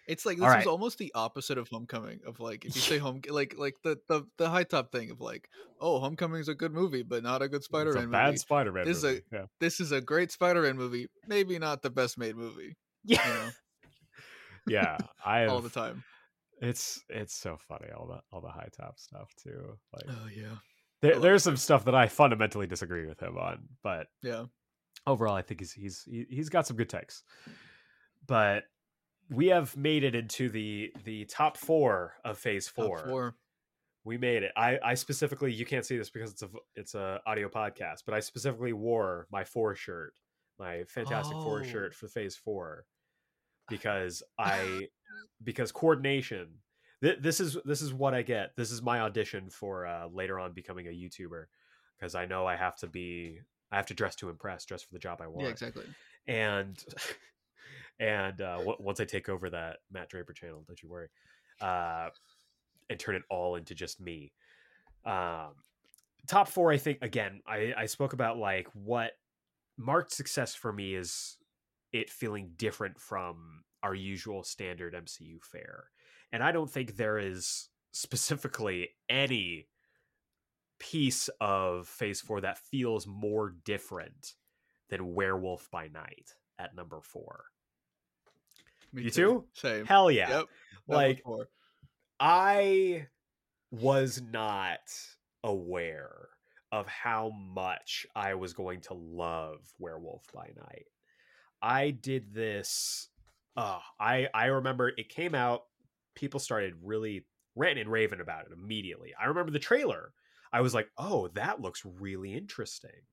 [0.08, 0.58] It's like All this right.
[0.58, 2.20] was almost the opposite of Homecoming.
[2.26, 5.20] Of like, if you say home, like like the the the high top thing of
[5.20, 5.48] like,
[5.80, 8.36] oh, Homecoming is a good movie, but not a good it's Spider-Man a bad movie.
[8.38, 9.44] Spider-Man This is a- yeah.
[9.60, 12.76] This is a great Spider-Man movie, maybe not the best made movie.
[13.04, 13.50] Yeah, You know,
[14.66, 14.97] yeah.
[15.24, 16.05] I all the time.
[16.60, 19.76] It's it's so funny all the all the high top stuff too.
[19.93, 20.56] Like Oh yeah,
[21.02, 24.44] there, there's some stuff that I fundamentally disagree with him on, but yeah.
[25.06, 27.22] overall, I think he's he's he, he's got some good takes.
[28.26, 28.64] But
[29.30, 32.98] we have made it into the the top four of Phase Top four.
[33.06, 33.34] four.
[34.05, 34.52] We made it.
[34.56, 38.14] I I specifically you can't see this because it's a it's a audio podcast, but
[38.14, 40.14] I specifically wore my four shirt,
[40.59, 41.64] my Fantastic Four Oh.
[41.64, 42.84] shirt for Phase four,
[43.68, 44.88] because I
[45.44, 46.48] because coordination.
[47.02, 48.56] Th- this is this is what I get.
[48.56, 51.44] This is my audition for uh, later on becoming a YouTuber,
[51.98, 53.40] because I know I have to be
[53.70, 55.84] I have to dress to impress, dress for the job I want Yeah, exactly.
[56.26, 56.82] and
[58.01, 61.09] and uh, w- once I take over that Matt Draper channel, don't you worry.
[61.60, 62.10] Uh,
[62.88, 64.32] and turn it all into just me.
[65.05, 65.55] Um,
[66.26, 69.12] top four, I think again, I, I spoke about like what
[69.76, 71.36] marked success for me is
[71.92, 75.84] it feeling different from our usual standard MCU fare.
[76.32, 79.68] And I don't think there is specifically any
[80.78, 84.34] piece of phase four that feels more different
[84.90, 87.44] than Werewolf by Night at number four.
[88.92, 89.44] Me you too?
[89.54, 89.84] Same.
[89.84, 90.28] Hell yeah.
[90.30, 90.46] Yep.
[90.88, 91.48] Like four.
[92.20, 93.06] I
[93.70, 94.80] was not
[95.42, 96.28] aware
[96.72, 100.86] of how much I was going to love Werewolf by Night.
[101.62, 103.09] I did this.
[103.57, 105.62] Uh, I I remember it came out.
[106.15, 109.15] People started really ranting and raving about it immediately.
[109.20, 110.12] I remember the trailer.
[110.53, 113.07] I was like, "Oh, that looks really interesting."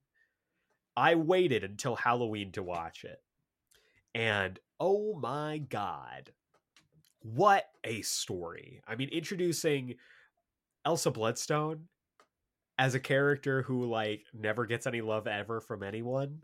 [0.95, 3.19] I waited until Halloween to watch it,
[4.13, 6.31] and oh my god,
[7.21, 8.81] what a story!
[8.87, 9.95] I mean, introducing
[10.85, 11.87] Elsa Bloodstone
[12.77, 16.43] as a character who like never gets any love ever from anyone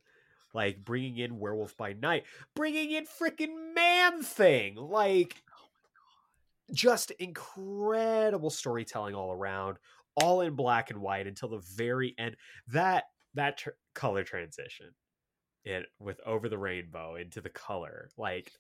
[0.54, 2.24] like bringing in werewolf by night
[2.56, 9.78] bringing in freaking man thing like oh just incredible storytelling all around
[10.16, 12.36] all in black and white until the very end.
[12.68, 13.06] That
[13.36, 14.88] that tr- color transition
[15.64, 18.52] it with over the rainbow into the color like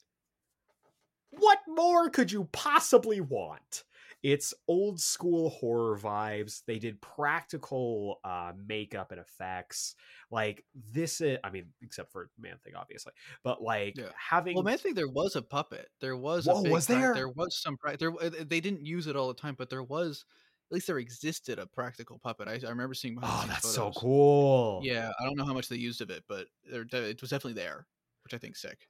[1.31, 3.83] what more could you possibly want
[4.21, 9.95] it's old school horror vibes they did practical uh makeup and effects
[10.29, 13.13] like this is i mean except for man thing obviously
[13.43, 14.09] but like Yeah.
[14.15, 15.89] having Well, man, Thing, there was a puppet.
[15.99, 16.45] There was.
[16.45, 17.13] Whoa, was there?
[17.13, 17.77] There was some.
[17.97, 18.11] There.
[18.11, 20.25] They didn't use it all the time, but there was.
[20.69, 22.47] At least there existed a practical puppet.
[22.47, 23.17] I, I remember seeing.
[23.21, 26.47] oh that's so cool Yeah, I don't know how much they used of it, but
[26.71, 27.87] there, it was definitely there,
[28.23, 28.87] which I think sick.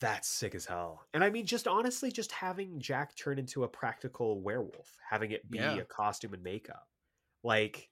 [0.00, 1.06] That's sick as hell.
[1.12, 5.50] And I mean, just honestly, just having Jack turn into a practical werewolf, having it
[5.50, 5.74] be Yeah.
[5.76, 6.88] a costume and makeup.
[7.42, 7.90] Like,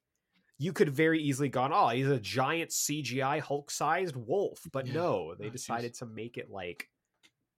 [0.58, 4.66] you could very easily gone, oh, he's a giant CGI Hulk sized wolf.
[4.72, 4.92] But Yeah.
[4.92, 6.90] no, they Oh, decided to make it like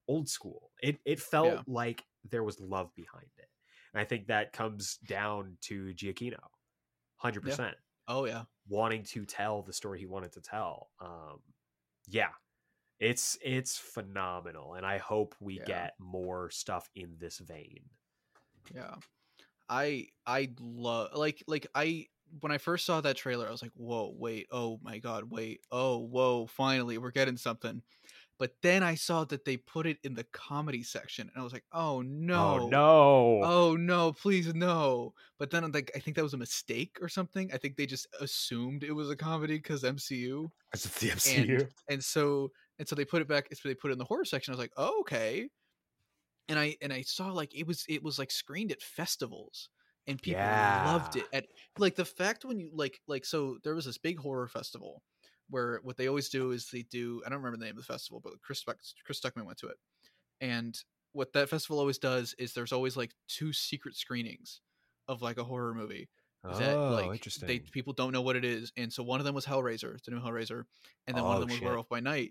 [0.09, 0.73] old school.
[0.83, 1.63] It it felt Yeah.
[1.67, 3.51] like there was love behind it.
[3.95, 6.41] And I think that comes down to Giacchino.
[7.17, 7.79] 100%.
[8.09, 10.93] Oh yeah, Wanting to tell the story he wanted to tell.
[11.01, 11.43] Um
[12.07, 12.33] yeah.
[13.01, 15.65] It's it's phenomenal and I hope we Yeah.
[15.65, 17.91] get more stuff in this vein.
[18.75, 18.97] yeah.
[19.69, 22.09] I I love like like I
[22.41, 25.63] when I first saw that trailer, I was like, whoa, wait, oh my god, wait,
[25.73, 27.83] oh whoa, finally we're getting something.
[28.39, 31.53] But then I saw that they put it in the comedy section, and I was
[31.55, 32.03] like, oh,
[32.35, 33.53] oh no, Oh no.
[33.73, 37.53] oh no please no but then like i think that was a mistake or something
[37.53, 41.69] i think they just assumed it was a comedy because mcu It's the MCU.
[41.89, 44.25] and so and so they put it back so they put it in the horror
[44.25, 45.47] section i was like oh, okay
[46.49, 49.69] and i and i saw like it was it was like screened at festivals
[50.09, 51.39] and people loved it Yeah.
[51.39, 51.47] at
[51.79, 55.03] like the fact when you like like so there was this big horror festival
[55.51, 57.93] where what they always do is they do i don't remember the name of the
[57.93, 58.65] festival but chris
[59.05, 59.77] chris stuckmann went to it
[60.41, 60.79] and
[61.13, 64.61] what that festival always does is there's always like two secret screenings
[65.09, 66.09] of like a horror movie
[66.45, 67.47] oh, that like interesting.
[67.49, 70.11] they people don't know what it is and so one of them was hellraiser the
[70.13, 70.63] new hellraiser
[71.07, 71.65] and then one Oh, of them was shit.
[71.67, 72.31] werewolf by night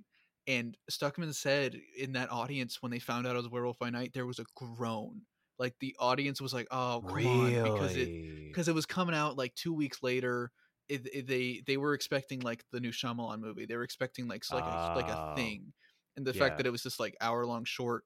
[0.49, 4.13] and stuckmann said in that audience when they found out it was werewolf by night
[4.13, 5.23] there was a groan.
[5.59, 8.11] Like the audience was like oh come on because it
[8.53, 10.51] because it was coming out like two weeks later
[10.89, 13.67] it, it- they they were expecting like the new Shyamalan movie.
[13.67, 15.35] They were expecting like like a, like a Oh.
[15.35, 15.73] thing.
[16.17, 16.35] And the Yeah.
[16.35, 18.05] fact that it was this like hour long short.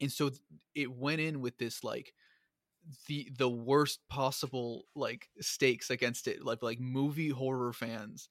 [0.00, 0.30] And so
[0.74, 2.14] it went in with this like
[3.08, 8.28] the the worst possible like stakes against it like like movie horror fans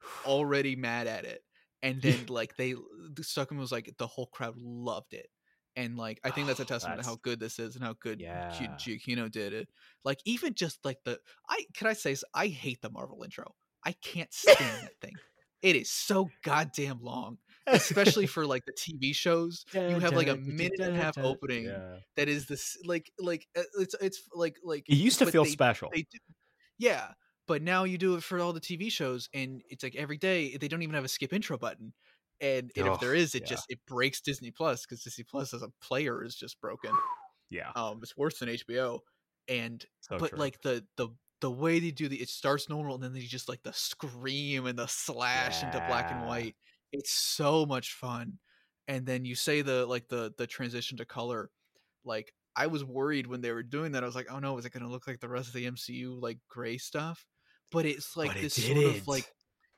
[0.24, 1.42] already mad at it
[1.84, 5.26] and then like they the Stuckmann was like the whole crowd loved it
[5.76, 7.94] and like I think that's a Oh, testament to how good this is and how
[8.00, 8.50] good Yeah.
[8.52, 9.68] Giacchino did it
[10.04, 12.16] like even just like the I can I say?
[12.34, 13.54] I hate the Marvel intro
[13.84, 15.14] I can't stand that thing
[15.62, 20.36] it is so goddamn long especially for like the TV shows you have like a
[20.36, 21.96] minute and a half opening Yeah.
[22.16, 25.50] that is this like like uh, it's it's like like It used to feel they-
[25.50, 25.90] special.
[25.94, 26.18] they do,
[26.78, 27.08] yeah
[27.46, 30.56] but now you do it for all the tv shows and it's like every day
[30.56, 31.92] they don't even have a skip intro button
[32.40, 33.48] and, and if there is, it yeah.
[33.48, 36.90] just it breaks disney plus because disney plus as a player is just broken
[37.50, 37.70] yeah.
[37.76, 38.98] um it's worse than hbo
[39.48, 40.38] and So but true.
[40.38, 41.08] like the the
[41.40, 44.66] the way they do the it starts normal and then they just like the scream
[44.66, 46.56] and the slash into black and white
[46.92, 48.38] it's so much fun
[48.88, 51.50] and then you say the like the the transition to color
[52.04, 54.64] like i was worried when they were doing that i was like oh no is
[54.64, 57.26] it going to look like the rest of the mcu like gray stuff
[57.74, 59.28] but it's like But it this sort of like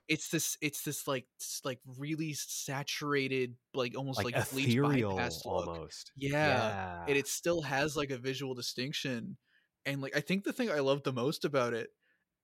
[0.07, 5.45] it's this it's this like s- like really saturated like almost like, like, bleach bypass
[5.45, 6.11] look almost.
[6.15, 6.75] yeah
[7.07, 9.37] and it still has like a visual distinction
[9.85, 11.89] and like I think the thing I love the most about it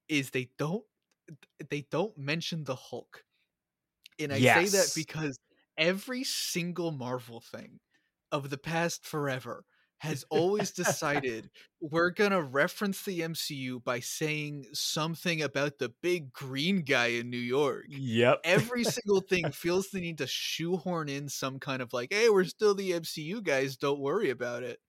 [0.10, 0.86] is they don't
[1.70, 3.26] they don't mention the Hulk.
[4.20, 5.38] And I say that because
[5.78, 7.80] every single Marvel thing
[8.32, 9.66] of the past forever
[10.04, 11.50] has always decided
[11.82, 17.38] we're gonna reference the MCU by saying something about the big green guy in New
[17.38, 17.86] York.
[17.88, 18.42] Yep.
[18.44, 22.44] Every single thing feels the need to shoehorn in some kind of like, hey, we're
[22.44, 24.80] still the MCU guys, don't worry about it.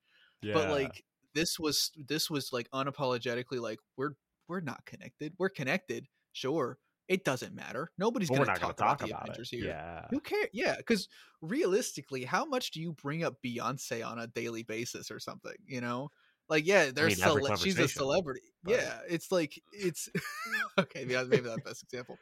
[0.43, 0.55] Yeah.
[0.55, 1.05] But like
[1.35, 4.13] this was this was like unapologetically like we're
[4.49, 5.33] we're not connected.
[5.39, 6.79] We're connected, sure.
[7.09, 7.91] It doesn't matter.
[7.99, 9.57] Nobody's But gonna not talk, gonna about the about Avengers it.
[9.57, 9.67] here.
[9.67, 10.07] Yeah.
[10.11, 10.49] Who cares?
[10.53, 11.09] Yeah, because
[11.43, 15.55] realistically, how much do you bring up Beyonce on a daily basis or something?
[15.67, 16.09] You know,
[16.49, 18.41] like yeah, there's mean, cele- she's a celebrity.
[18.63, 20.09] but- Yeah, it's like it's
[20.79, 21.05] okay.
[21.07, 22.17] Yeah, maybe not the best example,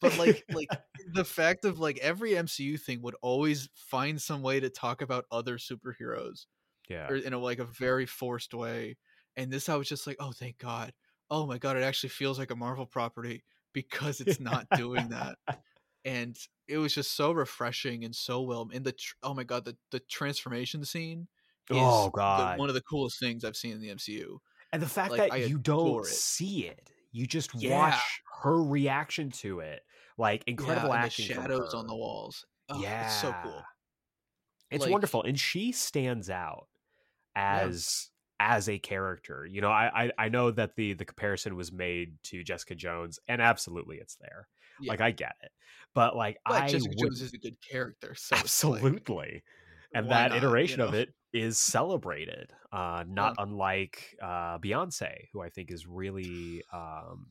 [0.00, 0.68] but like like
[1.12, 5.26] the fact of like every MCU thing would always find some way to talk about
[5.30, 6.46] other superheroes
[6.88, 7.06] Yeah.
[7.08, 8.96] or in a like a very forced way.
[9.36, 10.92] And this, I was just like, oh, thank God.
[11.30, 13.42] Oh my God, it actually feels like a Marvel property
[13.74, 15.36] because it's not doing that.
[16.06, 16.34] And
[16.66, 18.68] it was just so refreshing and so well.
[18.72, 21.28] And the tr- oh my God, the the transformation scene.
[21.70, 22.58] Is Oh the- god.
[22.58, 24.38] one of the coolest things I've seen in the MCU.
[24.72, 26.06] And the fact Like, that I you don't it.
[26.06, 27.78] see it, you just Yeah.
[27.78, 29.80] watch her reaction to it.
[30.18, 31.26] Like incredible yeah, the acting.
[31.26, 32.44] shadows on the walls.
[32.68, 33.62] Oh, yeah, it's so cool.
[34.70, 36.66] It's Like- wonderful, and she stands out
[37.36, 39.46] as as a character.
[39.46, 43.18] You know, I, I I know that the the comparison was made to Jessica Jones,
[43.28, 44.48] and absolutely, it's there.
[44.80, 44.90] Yeah.
[44.90, 45.50] Like I get it,
[45.94, 48.14] but like But I Jessica would Jones is a good character.
[48.16, 49.42] So it's like, absolutely.
[49.94, 55.42] and that not, you iteration of it is celebrated, uh, not unlike uh, Beyonce, who
[55.42, 57.26] I think is really um,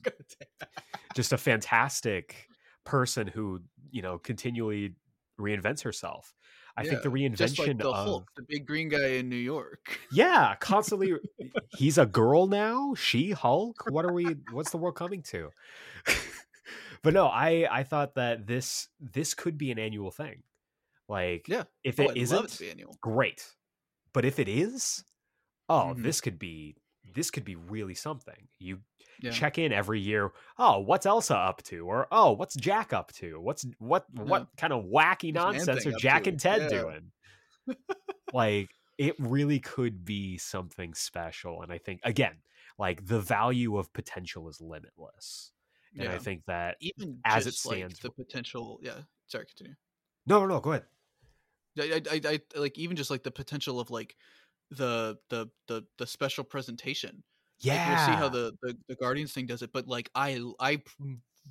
[1.16, 2.48] just a fantastic
[2.86, 3.62] person who
[3.92, 4.96] you know continually
[5.40, 6.34] reinvents herself.
[6.76, 10.00] I think the reinvention like the of Hulk, the big green guy in New York.
[10.12, 11.14] yeah, constantly.
[11.78, 12.96] he's a girl now.
[12.96, 13.84] She Hulk.
[13.90, 14.36] What are we?
[14.52, 15.50] What's the world coming to?
[17.04, 20.44] but no, I I thought that this this could be an annual thing.
[21.10, 21.64] Like, Yeah.
[21.84, 22.98] if Oh, it I'd isn't, it to be annual.
[23.02, 23.46] great.
[24.14, 25.04] But if it is,
[25.70, 26.02] oh, Mhm.
[26.04, 26.78] this could be
[27.12, 28.48] this could be really something.
[28.60, 28.80] You
[29.22, 29.32] Yeah.
[29.32, 30.32] check in every year.
[30.58, 31.88] Oh, what's Elsa up to?
[31.88, 33.40] Or oh, what's Jack up to?
[33.40, 36.82] What's what what kind of wacky What's nonsense are Jack and Ted Yeah.
[36.82, 37.12] doing?
[38.34, 41.62] like it really could be something special.
[41.62, 42.36] And I think again,
[42.78, 45.52] like the value of potential is limitless.
[45.98, 48.80] And I think that even as it just, like, stands- the potential.
[48.82, 49.02] Yeah.
[49.28, 49.76] Sorry, continue.
[50.26, 50.60] no, no, no.
[50.60, 50.86] Go ahead.
[51.80, 54.16] I, I, I, I like even just like the potential of like
[54.76, 57.24] the the the the special presentation.
[57.60, 60.40] Yeah, Like, we'll see how the, the the Guardians thing does it, but like I
[60.60, 60.82] I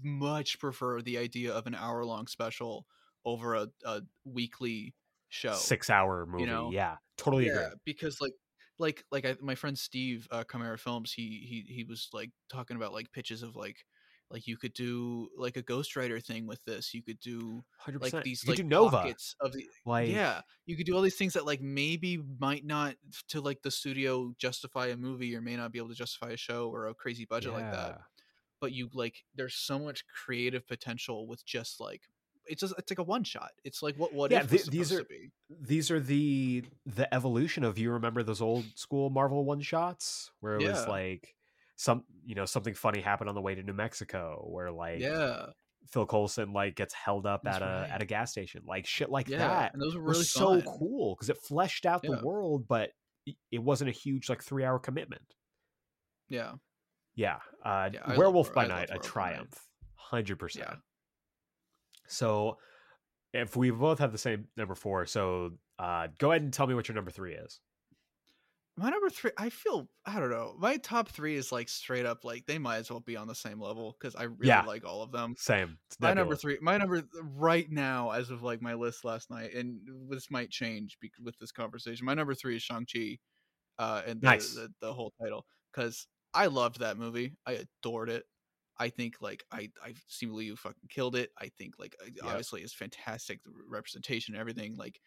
[0.03, 2.87] much prefer the idea of an hour long special
[3.25, 4.95] over a, a weekly
[5.29, 5.55] show.
[5.55, 6.45] six hour movie.
[6.47, 6.71] know?
[6.73, 7.63] yeah, totally agree.
[7.63, 8.35] yeah, because like
[8.79, 12.77] like like I, my friend Steve uh, Chimera Films, he he he was like talking
[12.77, 13.85] about like pitches of like
[14.33, 16.95] like you could do like a ghostwriter thing with this.
[16.95, 18.97] You could do Hundred like these You like do Nova.
[18.99, 22.65] pockets of the Like yeah you could do all these things that like maybe might
[22.65, 22.95] not
[23.29, 26.37] to like the studio justify a movie or may not be able to justify a
[26.37, 28.01] show or a crazy budget like that
[28.61, 32.03] but you like there's so much creative potential with just like
[32.47, 35.01] it's just it's like a one shot it's like what what Yeah, th- these are-
[35.03, 35.31] to be
[35.61, 40.55] these are the the evolution of you remember those old school Marvel one shots where
[40.57, 41.35] it was like
[41.77, 45.47] some you know something funny happened on the way to New Mexico where like yeah.
[45.91, 47.91] Phil Coulson like gets held up That's at a right.
[47.91, 50.79] at a gas station like shit like yeah that and those were was really so
[50.79, 52.17] cool because it fleshed out Yeah.
[52.17, 52.91] the world but
[53.51, 55.23] it wasn't a huge like three hour commitment.
[56.29, 56.53] Yeah.
[57.15, 60.79] Yeah uh Yeah, I love Werewolf by I Night a Werewolf triumph hundred percent.
[62.07, 62.59] So
[63.33, 66.75] if we both have the same number four so uh go ahead and tell me
[66.75, 67.61] what your number three is
[68.77, 72.25] my number three i feel i don't know my top three is like straight up
[72.25, 74.63] like they might as well be on the same level because i really Yeah.
[74.63, 75.79] like all of them Same.
[76.01, 77.03] My number three my number
[77.37, 79.81] right now as of like my list last night and
[80.11, 83.19] this might change bec- with this conversation my number three is shang-chi
[83.79, 84.55] uh and the, Nice.
[84.55, 88.25] the, the whole title because i loved that movie i adored it
[88.79, 89.93] i think like i i
[90.27, 92.25] Liu fucking killed it i think like Yep.
[92.25, 94.99] obviously it's fantastic the representation and everything like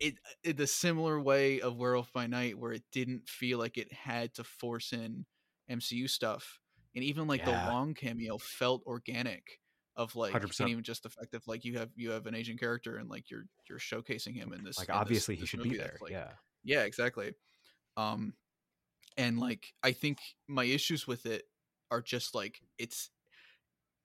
[0.00, 3.92] it, it the similar way of werewolf by night where it didn't feel like it
[3.92, 5.24] had to force in
[5.70, 6.58] mcu stuff
[6.94, 7.64] and even like Yeah.
[7.66, 9.60] the Wong cameo felt organic
[9.96, 10.60] of like 100%.
[10.60, 13.08] and even just the fact of like you have you have an asian character and
[13.08, 15.76] like you're you're showcasing him in this like in this- obviously he this should be
[15.76, 16.30] there like, yeah
[16.64, 17.32] yeah exactly
[17.96, 18.34] um
[19.16, 20.18] and like i think
[20.48, 21.44] my issues with it
[21.90, 23.10] are just like it's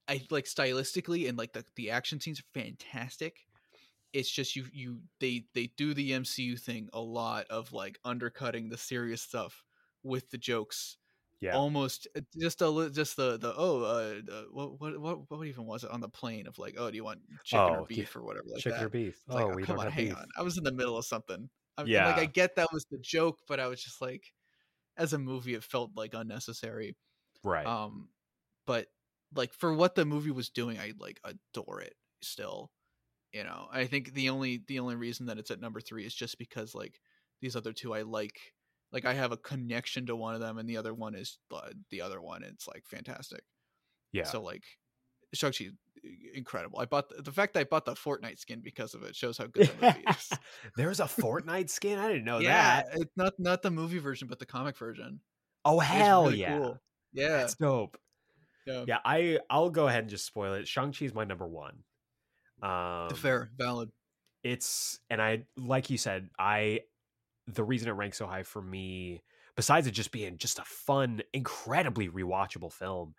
[0.07, 3.48] i like stylistically and like the, the action scenes are fantastic
[4.14, 8.69] it's just you you they they do the mcu thing a lot of like undercutting
[8.69, 9.64] the serious stuff
[10.03, 10.98] with the jokes
[11.41, 11.56] Yeah.
[11.56, 15.84] almost uh, just a just the the oh uh what what what what even was
[15.84, 18.23] it on the plane of like oh do you want chicken Oh, or beef or
[18.23, 18.86] whatever like Chicken that.
[18.86, 19.22] or beef?
[19.26, 20.18] It's like, oh, oh, we come don't on, have hang beef.
[20.18, 20.27] on.
[20.38, 21.49] I was in the middle of something.
[21.77, 22.06] I, Yeah.
[22.07, 24.34] like I get that was the joke, but I was just like,
[24.98, 26.95] as a movie, it felt like unnecessary.
[27.44, 27.65] Right.
[27.65, 28.10] Um,
[28.65, 28.88] but
[29.36, 32.72] like for what the movie was doing, I like adore it still.
[33.34, 36.16] You know, I think the only the only reason that it's at number three is
[36.16, 37.00] just because like
[37.42, 38.40] these other two I like.
[38.92, 41.70] Like I have a connection to one of them, and the other one is uh,
[41.92, 42.42] the other one.
[42.42, 43.42] It's like fantastic.
[44.12, 44.24] yeah.
[44.24, 44.64] So like,
[45.32, 45.70] Shang-Chi,
[46.34, 46.80] incredible.
[46.80, 49.38] I bought the, the fact that I bought the Fortnite skin because of it shows
[49.38, 50.32] how good the movie is.
[50.76, 52.00] There's a Fortnite skin.
[52.00, 52.88] I didn't know yeah, that.
[52.94, 55.20] it's not not the movie version, but the comic version.
[55.66, 56.58] Oh hell really yeah.
[56.58, 56.80] cool.
[57.14, 57.98] Yeah, That's dope.
[58.66, 60.68] yeah, Yeah, I I'll go ahead and just spoil it.
[60.68, 61.84] Shang Chi is my number one.
[62.61, 63.91] Um, fair, valid.
[64.44, 66.81] it's and I like you said, I
[67.48, 69.23] the reason it ranks so high for me,
[69.56, 73.15] besides it just being just a fun, incredibly rewatchable film,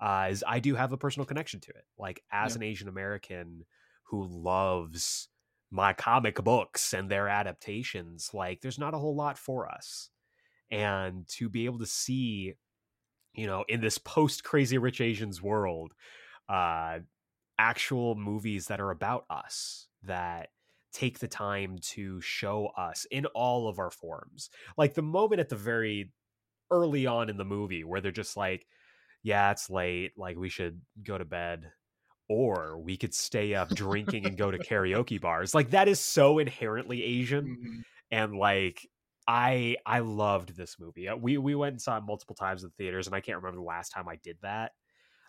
[0.00, 1.86] uh, is I do have a personal connection to it.
[1.98, 2.56] Like as Yeah.
[2.56, 3.64] an Asian American
[4.04, 5.28] who loves
[5.70, 10.10] my comic books and their adaptations, like there's not a whole lot for us.
[10.70, 12.54] And to be able to see,
[13.34, 15.92] you know, in this post Crazy Rich Asians world,
[16.48, 17.00] uh,
[17.58, 20.50] actual movies that are about us that
[20.92, 24.50] take the time to show us in all of our forms.
[24.76, 26.12] Like the moment at the very
[26.70, 28.66] early on in the movie where they're just like,
[29.22, 31.72] yeah, it's late, like we should go to bed.
[32.28, 35.54] Or we could stay up drinking and go to karaoke bars.
[35.54, 37.84] Like that is so inherently Asian Mhm.
[38.10, 38.88] and like
[39.26, 41.08] I I loved this movie.
[41.08, 43.58] Uh, We we went and saw it multiple times in theaters, and I can't remember
[43.58, 44.72] the last time I did that.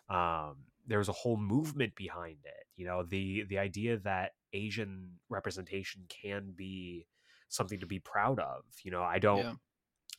[0.10, 2.66] Um, there was a whole movement behind it.
[2.76, 7.07] You know, the the idea that Asian representation can be
[7.49, 8.64] something to be proud of.
[8.84, 9.53] You know, I don't Yeah.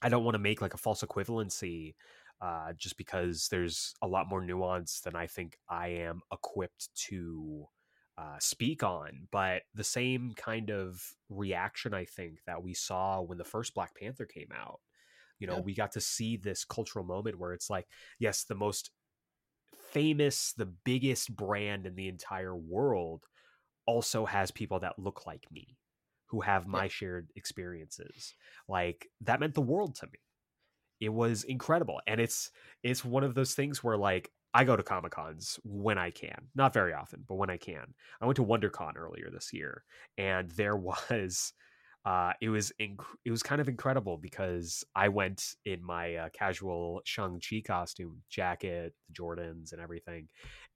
[0.02, 1.94] I don't want to make like a false equivalency
[2.40, 7.66] uh, just because there's a lot more nuance than I think I am equipped to
[8.18, 9.26] uh, speak on.
[9.30, 13.94] But the same kind of reaction I think that we saw when the first Black
[13.94, 14.80] Panther came out,
[15.38, 15.60] you know, Yeah.
[15.60, 17.86] we got to see this cultural moment where it's like,
[18.18, 18.90] yes, the most
[19.96, 23.24] famous, the biggest brand in the entire world
[23.86, 25.78] also has people that look like me
[26.26, 28.34] who have my shared experiences.
[28.68, 30.18] Like that meant the world to me.
[31.00, 32.50] It was incredible and it's
[32.82, 36.48] it's one of those things where like i go to comic cons when i can.
[36.54, 37.94] Not very often but when i can.
[38.20, 39.82] I went to wondercon earlier this year
[40.18, 40.76] and there
[41.10, 41.54] was
[42.06, 46.28] uh it was inc- it was kind of incredible because i went in my uh,
[46.32, 50.28] casual shang-chi costume jacket jordans and everything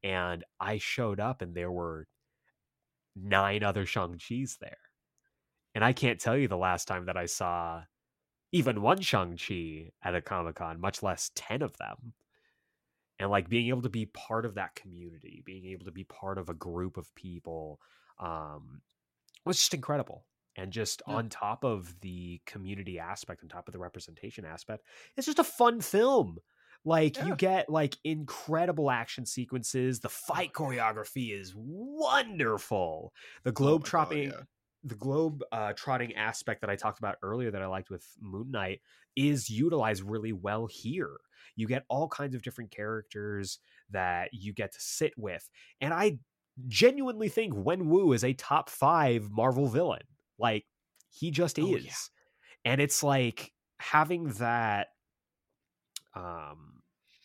[0.03, 2.07] and i showed up and there were
[3.17, 4.79] nine other shang-chis there
[5.75, 7.83] and I can't tell you the last time that I saw
[8.53, 12.15] even one Shang-Chi at a Comic Con, much less 10 of them.
[13.19, 16.39] And like being able to be part of that community, being able to be part
[16.39, 17.79] of a group of people
[18.19, 18.81] um,
[19.45, 20.25] was just incredible.
[20.57, 21.15] And just Yeah.
[21.17, 24.85] on top of the community aspect, on top of the representation aspect,
[25.17, 26.39] it's just a fun film.
[26.85, 30.01] Like you get like incredible action sequences.
[30.01, 33.13] The fight choreography is wonderful.
[33.45, 34.43] The Oh globe God, tropping yeah.
[34.83, 38.51] the globe uh, trotting aspect that I talked about earlier that I liked with Moon
[38.51, 38.81] Knight
[39.15, 41.17] is utilized really well here.
[41.55, 43.59] You get all kinds of different characters
[43.91, 45.49] that you get to sit with,
[45.81, 46.19] and I
[46.69, 50.03] genuinely think Wen Wu is a top five Marvel villain.
[50.41, 50.67] Like
[51.11, 51.93] he just Oh, is, yeah.
[52.65, 54.89] and it's like having that
[56.15, 56.83] um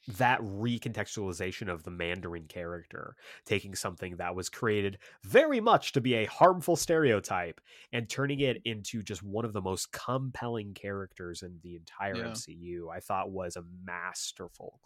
[0.08, 6.14] that recontextualization of the Mandarin character, taking something that was created very much to be
[6.14, 7.60] a harmful stereotype
[7.92, 12.24] and turning it into just one of the most compelling characters in the entire Yeah.
[12.24, 14.80] MCU, I thought was a masterful,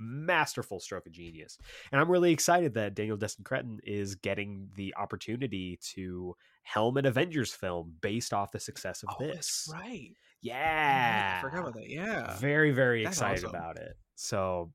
[0.00, 1.58] masterful stroke of genius.
[1.92, 7.06] And I'm really excited that Daniel Destin Cretton is getting the opportunity to helm an
[7.06, 9.68] Avengers film based off the success of Oh, this.
[9.72, 10.10] right.
[10.42, 11.36] Yeah.
[11.38, 11.88] I forgot about that.
[11.88, 12.36] Yeah.
[12.38, 13.56] Very, very That's excited awesome.
[13.56, 13.96] about it.
[14.16, 14.72] So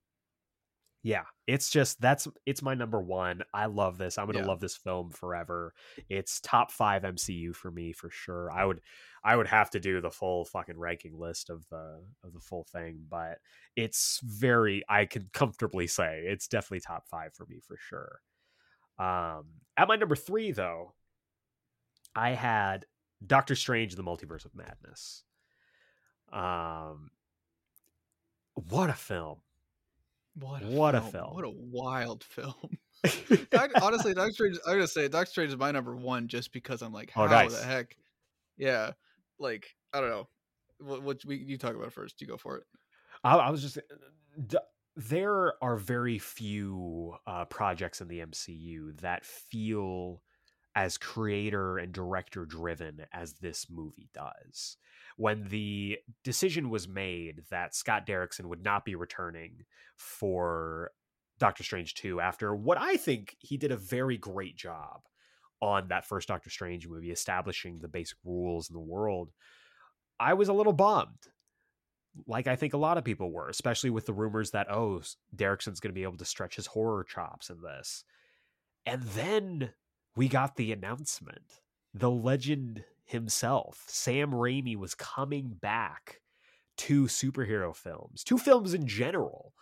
[1.04, 3.44] yeah, it's just that's it's my number one.
[3.54, 4.18] I love this.
[4.18, 4.46] I'm gonna Yeah.
[4.48, 5.72] love this film forever.
[6.10, 8.50] It's top five MCU for me for sure.
[8.52, 8.82] I would
[9.26, 12.64] I would have to do the full fucking ranking list of the of the full
[12.72, 13.40] thing, but
[13.76, 18.20] it's very I can comfortably say it's definitely top five for me for sure.
[19.00, 19.46] Um
[19.76, 20.94] at my number three though,
[22.16, 22.86] I had
[23.26, 25.24] Doctor Strange: The Multiverse of Madness.
[26.32, 27.10] Um,
[28.54, 29.40] what a film!
[30.38, 31.12] What a What a film.
[31.12, 31.34] film.
[31.34, 32.54] What a wild film.
[33.82, 34.58] Honestly, Doctor Strange.
[34.68, 37.44] I'm gonna say Doctor Strange is my number one just because I'm like, Oh, how
[37.44, 37.58] nice.
[37.60, 37.96] the heck?
[38.58, 38.92] Yeah,
[39.40, 40.28] like I don't know.
[40.80, 42.20] What, what we you talk about first?
[42.22, 42.64] You go for it.
[43.24, 43.80] I, I was just
[44.96, 50.22] there are very few uh, projects in the MCU that feel
[50.76, 54.78] as creator and director driven as this movie does.
[55.18, 59.64] When the decision was made that Scott Derrickson would not be returning
[59.96, 60.92] for
[61.40, 65.02] Doctor Strange 2 after what I think he did a very great job
[65.66, 69.32] on that first Doctor Strange movie, establishing the basic rules in the world,
[70.20, 71.28] I was a little bummed.
[72.28, 75.02] Like I think a lot of people were, especially with the rumors that, oh,
[75.36, 78.06] Derrickson's going to be able to stretch his horror chops in this.
[78.86, 79.72] And then
[80.16, 81.60] we got the announcement.
[81.94, 86.22] The legend himself, Sam Raimi, was coming back
[86.78, 89.54] to superhero films, to films in general,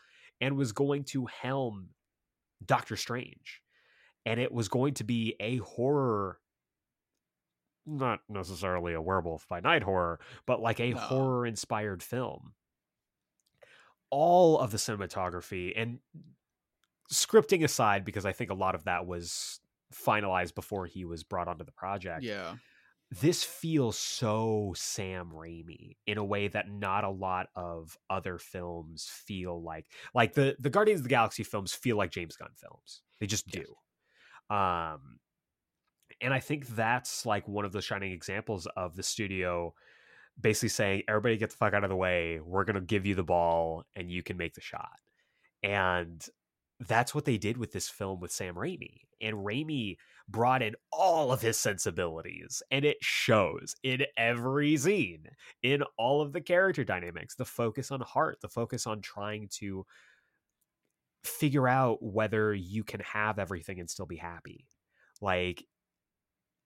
[0.41, 1.89] and was going to helm
[2.63, 3.62] Doctor Strange.
[4.25, 6.39] And it was going to be a horror,
[7.85, 10.97] not necessarily a werewolf by night horror, but like a no.
[10.97, 12.53] horror inspired film.
[14.09, 15.99] All of the cinematography and
[17.11, 19.59] scripting aside, because I think a lot of that was
[19.93, 22.23] finalized before he was brought onto the project.
[22.23, 22.55] Yeah.
[23.21, 29.07] This feels so Sam Raimi in a way that not a lot of other films
[29.11, 29.85] feel like.
[30.15, 33.01] Like the the Guardians of the Galaxy films feel like James Gunn films.
[33.19, 33.59] They just do.
[33.59, 33.67] Yes.
[34.53, 35.19] Um
[36.21, 39.73] and I think that's like one of the shining examples of the studio
[40.39, 42.39] basically saying, everybody get the fuck out of the way.
[42.39, 44.99] We're going to give you the ball and you can make the shot.
[45.61, 46.25] And
[46.79, 49.01] that's what they did with this film with Sam Raimi.
[49.21, 55.25] And Raimi brought in all of his sensibilities, and it shows in every scene,
[55.61, 59.85] in all of the character dynamics, the focus on heart, the focus on trying to
[61.23, 64.65] figure out whether you can have everything and still be happy.
[65.21, 65.63] Like,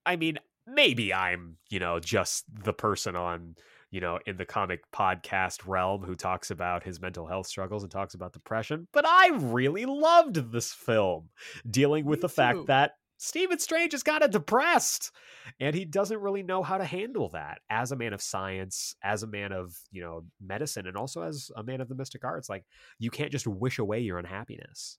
[0.04, 3.56] I mean, maybe I'm, you know, just the person on
[3.90, 7.90] you know, in the comic podcast realm who talks about his mental health struggles and
[7.90, 8.86] talks about depression.
[8.92, 11.30] But I really loved this film,
[11.68, 12.34] dealing with Me the too.
[12.34, 15.10] fact that Stephen Strange is kind of depressed
[15.58, 19.24] and he doesn't really know how to handle that as a man of science, as
[19.24, 22.48] a man of, you know, medicine, and also as a man of the mystic arts.
[22.48, 22.64] Like,
[22.98, 24.98] you can't just wish away your unhappiness.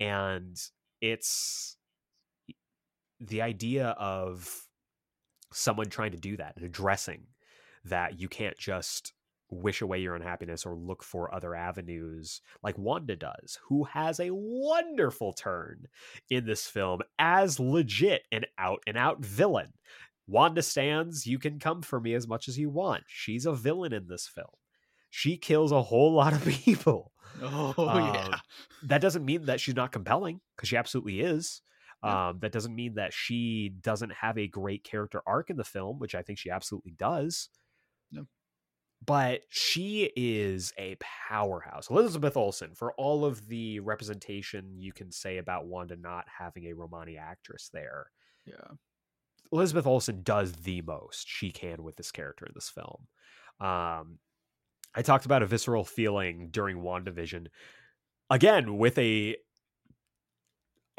[0.00, 0.60] And
[1.00, 1.76] it's
[3.20, 4.66] the idea of
[5.52, 7.22] someone trying to do that and addressing
[7.84, 9.12] that you can't just
[9.50, 14.30] wish away your unhappiness or look for other avenues like Wanda does, who has a
[14.30, 15.86] wonderful turn
[16.28, 19.72] in this film as legit an out and out villain.
[20.26, 23.02] Wanda stands, you can come for me as much as you want.
[23.08, 24.46] She's a villain in this film.
[25.10, 27.12] She kills a whole lot of people.
[27.42, 28.38] Oh, um, yeah.
[28.84, 31.62] That doesn't mean that she's not compelling, because she absolutely is.
[32.04, 32.28] Yeah.
[32.28, 35.98] Um, that doesn't mean that she doesn't have a great character arc in the film,
[35.98, 37.50] which I think she absolutely does
[39.04, 40.96] but she is a
[41.28, 41.88] powerhouse.
[41.90, 46.74] Elizabeth Olsen, for all of the representation you can say about Wanda not having a
[46.74, 48.10] Romani actress there.
[48.44, 48.74] Yeah.
[49.52, 53.06] Elizabeth Olsen does the most she can with this character in this film.
[53.60, 54.18] Um,
[54.94, 57.46] I talked about a visceral feeling during WandaVision.
[58.28, 59.36] Again, with a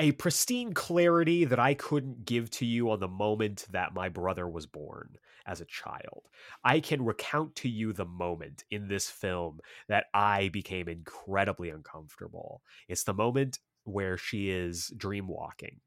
[0.02, 4.50] a pristine clarity that I couldn't give to you on the moment that my brother
[4.50, 5.16] was born
[5.46, 6.24] as a child.
[6.64, 12.64] I can recount to you the moment in this film that I became incredibly uncomfortable.
[12.88, 15.82] It's the moment where she is dream walking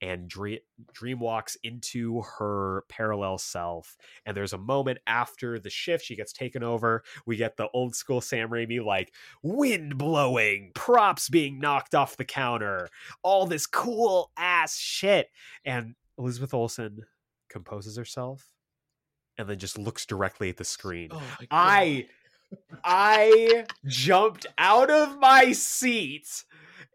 [0.00, 0.58] and dream,
[0.92, 6.32] dream walks into her parallel self and there's a moment after the shift she gets
[6.32, 7.02] taken over.
[7.24, 12.24] We get the old school sam raimi like wind blowing props being knocked off the
[12.24, 12.88] counter
[13.22, 15.28] all this cool ass shit.
[15.64, 17.00] And elizabeth olsen
[17.48, 18.52] composes herself
[19.38, 21.08] and then just looks directly at the screen.
[21.12, 22.06] Oh i
[22.84, 26.44] i jumped out of my seat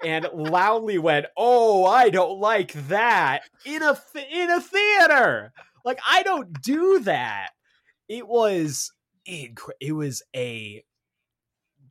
[0.04, 5.54] and loudly went, "Oh, I don't like that." In a th- in a theater.
[5.84, 7.50] Like I don't do that.
[8.08, 8.92] It was
[9.28, 10.84] inc- it was a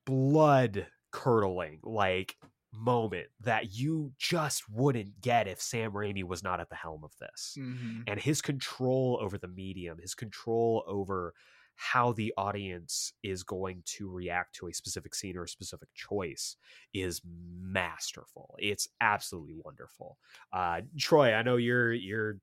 [0.07, 2.37] blood curdling like
[2.73, 7.13] moment that you just wouldn't get if Sam Raimi was not at the helm of
[7.21, 7.57] this.
[7.59, 8.03] Mm-hmm.
[8.07, 11.35] And his control over the medium, his control over
[11.83, 16.57] how the audience is going to react to a specific scene or a specific choice
[16.93, 18.55] is masterful.
[18.59, 20.19] It's absolutely wonderful.
[20.53, 22.37] Uh, Troy, I know you're you're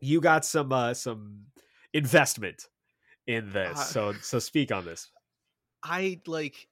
[0.00, 1.42] you got some uh, some
[1.94, 2.64] investment
[3.28, 5.12] in this, uh, so so speak on this.
[5.84, 6.66] I like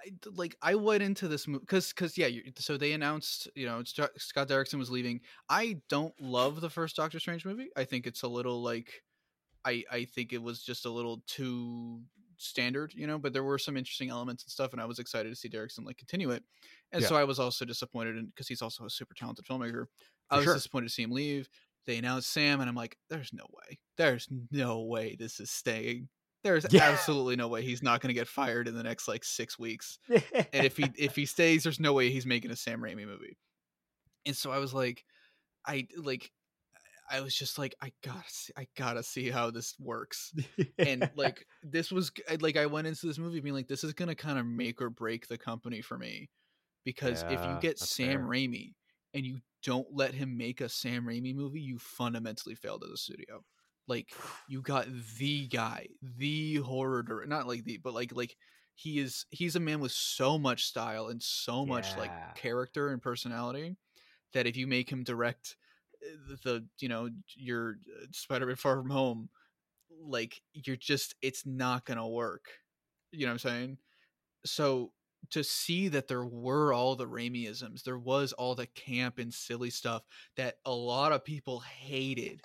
[0.00, 3.82] I, like I went into this movie because because yeah, so they announced you know
[3.84, 5.22] Scott Derrickson was leaving.
[5.48, 7.70] I don't love the first Doctor Strange movie.
[7.76, 9.02] I think it's a little like
[9.64, 12.02] I I think it was just a little too
[12.36, 15.28] standard, you know, but there were some interesting elements and stuff, and I was excited
[15.30, 16.44] to see Derrickson like continue it.
[16.92, 17.04] And Yeah.
[17.04, 19.86] so I was also disappointed because he's also a super talented filmmaker.
[20.30, 20.52] I For was sure.
[20.52, 21.48] disappointed to see him leave.
[21.86, 23.78] They announced Sam, and I'm like, there's no way.
[23.96, 26.08] There's no way this is staying.
[26.42, 26.80] There's Yeah.
[26.80, 29.98] absolutely no way he's not going to get fired in the next like six weeks.
[30.52, 33.38] And if he if he stays, there's no way he's making a Sam Raimi movie.
[34.26, 35.04] And so I was like,
[35.66, 36.32] I like,
[37.10, 40.32] I was just like, I gotta see, I gotta see how this works
[40.84, 42.10] and like this was
[42.40, 44.90] like I went into this movie being like this is gonna kind of make or
[44.90, 46.30] break the company for me
[46.84, 48.26] because if you get Sam fair.
[48.26, 48.74] Raimi
[49.14, 52.96] and you don't let him make a Sam Raimi movie, you fundamentally failed as a
[52.96, 53.44] studio.
[53.86, 54.14] Like
[54.46, 54.86] you got
[55.18, 58.36] the guy, the horror director, not like the, but like like
[58.74, 62.00] he is he's a man with so much style and so much Yeah.
[62.00, 63.76] like character and personality
[64.32, 65.56] that if you make him direct
[66.44, 69.28] the you know your uh, Spider-Man Far From Home,
[70.02, 72.46] like you're just it's not gonna work.
[73.12, 73.78] You know what I'm saying?
[74.44, 74.92] So
[75.30, 79.70] to see that there were all the Raimiisms, there was all the camp and silly
[79.70, 80.02] stuff
[80.36, 82.40] that a lot of people hated.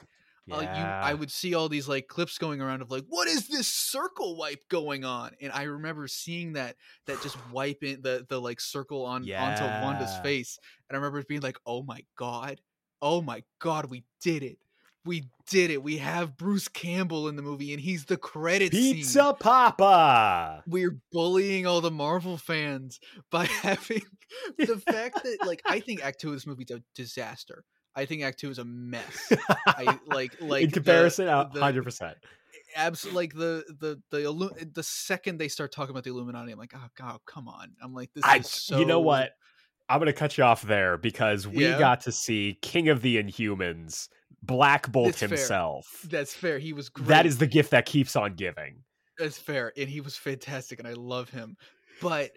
[0.52, 3.48] Uh, you, I would see all these like clips going around of like, what is
[3.48, 5.32] this circle wipe going on?
[5.42, 10.18] And I remember seeing that that just wiping the the like circle on onto Wanda's
[10.24, 10.58] face,
[10.90, 12.62] and I remember being like, oh my god,
[13.02, 14.58] oh my god, we did it.
[15.06, 15.82] We did it.
[15.82, 20.64] We have Bruce Campbell in the movie, and he's the credit scene Pizza Poppa.
[20.68, 23.00] we're bullying all the Marvel fans
[23.32, 24.02] by having
[24.58, 27.64] the fact that like I think Act Two of this movie is a disaster.
[27.96, 29.32] I think Act Two is a mess.
[29.66, 32.18] I like like In comparison, hundred percent.
[32.76, 36.60] Absolutely, like the the the illu- the second they start talking about the Illuminati, I'm
[36.60, 37.72] like, oh god, come on.
[37.82, 38.78] I'm like, this I, is so.
[38.78, 39.32] you know what?
[39.90, 41.80] I'm gonna cut you off there because we Yeah?
[41.80, 44.08] got to see King of the Inhumans,
[44.44, 45.30] Black Bolt fair.
[45.30, 45.86] himself.
[46.10, 46.60] That's fair.
[46.60, 47.08] He was great.
[47.08, 48.84] That is the gift that keeps on giving.
[49.18, 51.58] That's fair, and he was fantastic, and I love him.
[52.02, 52.32] But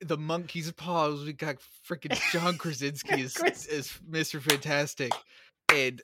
[0.00, 1.56] the monkey's paws, we got
[1.88, 4.40] freaking John Krasinski as, as Mr.
[4.40, 5.10] Fantastic,
[5.74, 6.00] and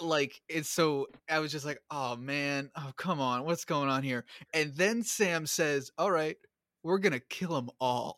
[0.00, 4.02] like it's so I was just like, oh man, oh come on, what's going on
[4.02, 4.24] here?
[4.54, 6.36] And then Sam says, "All right,
[6.82, 8.16] we're gonna kill them all.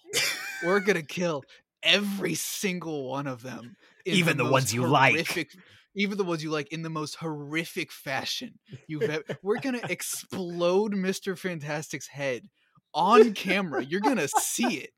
[0.64, 1.42] we're gonna kill
[1.82, 5.48] every single one of them, in Even the most ones you like."
[5.96, 9.24] Even the ones you like in the most horrific fashion you've ever.
[9.42, 12.48] We're gonna explode Mister Fantastic's head
[12.94, 13.82] on camera.
[13.82, 14.90] You're gonna see it.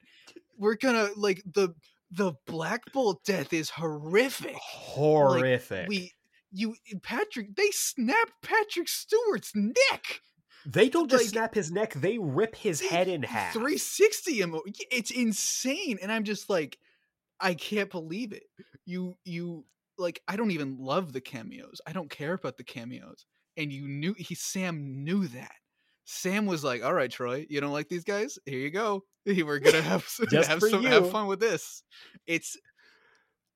[0.58, 1.70] We're gonna like the
[2.10, 4.54] the Black Bolt death is horrific.
[4.60, 5.88] Horrific.
[5.88, 6.12] We
[6.50, 10.20] you Patrick they snapped Patrick Stewart's neck.
[10.66, 13.52] They don't just snap his neck; they rip his head in half.
[13.52, 14.57] 360 him.
[14.91, 15.99] It's insane.
[16.00, 16.78] And I'm just like,
[17.41, 18.44] I can't believe it.
[18.84, 19.65] You you
[19.99, 21.81] like I don't even love the cameos.
[21.86, 23.26] I don't care about the cameos.
[23.57, 25.52] And you knew he Sam knew that.
[26.05, 28.39] Sam was like, "All right, Troy, you don't like these guys?
[28.44, 29.05] Here you go.
[29.26, 31.82] We're gonna have some, have some have fun with this."
[32.26, 32.57] It's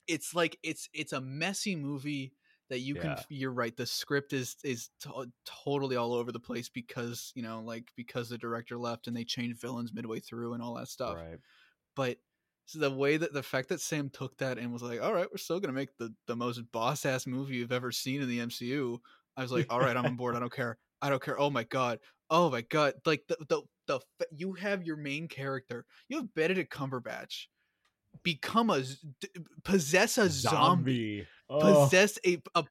[0.07, 2.33] it's like it's it's a messy movie
[2.69, 3.23] that you can Yeah.
[3.29, 5.31] you're right the script is is to-
[5.65, 9.25] totally all over the place because you know like because the director left and they
[9.25, 11.39] changed villains midway through and all that stuff Right.
[11.95, 12.19] but
[12.65, 15.29] so the way that the fact that sam took that and was like all right
[15.31, 18.39] we're still gonna make the the most boss ass movie you've ever seen in the
[18.41, 18.99] mcu
[19.37, 21.51] i was like all right i'm on board i don't care i don't care oh
[21.51, 24.01] my god oh my god like the the, the
[24.37, 27.47] you have your main character you have benedict cumberbatch
[28.23, 28.83] become a
[29.65, 32.63] possess a zombie Oh, possess a, a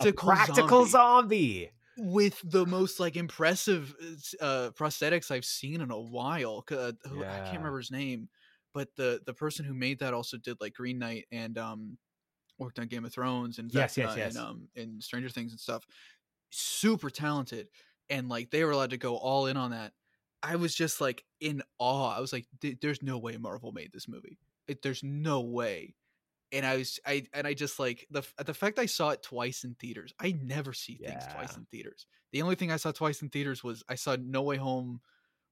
[0.00, 1.72] a practical, practical zombie, zombie.
[1.96, 3.94] with the most like impressive
[4.40, 6.64] uh prosthetics I've seen in a while.
[6.70, 8.28] Uh, who, I can't remember his name,
[8.72, 11.98] but the the person who made that also did like Green Knight and um
[12.58, 14.36] worked on Game of Thrones and Yes, yes, yes.
[14.36, 15.86] and um and Stranger Things and stuff.
[16.50, 17.68] Super talented,
[18.10, 19.92] and like they were allowed to go all in on that.
[20.42, 22.16] I was just like in awe.
[22.16, 22.46] I was like,
[22.80, 24.38] "There's no way Marvel made this movie.
[24.68, 25.94] It, there's no way."
[26.52, 29.64] And I was, I and I just like the the fact I saw it twice
[29.64, 30.12] in theaters.
[30.20, 32.06] I never see things twice in theaters.
[32.32, 35.00] The only thing I saw twice in theaters was I saw No Way Home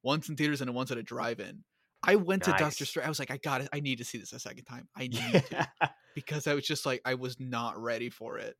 [0.02, 1.64] once in theaters and then once at a drive-in.
[2.02, 3.06] I went to Doctor Strange.
[3.06, 3.68] I was like, I got it.
[3.72, 4.88] I need to see this a second time.
[4.96, 5.68] I need to
[6.14, 8.56] because I was just like I was not ready for it.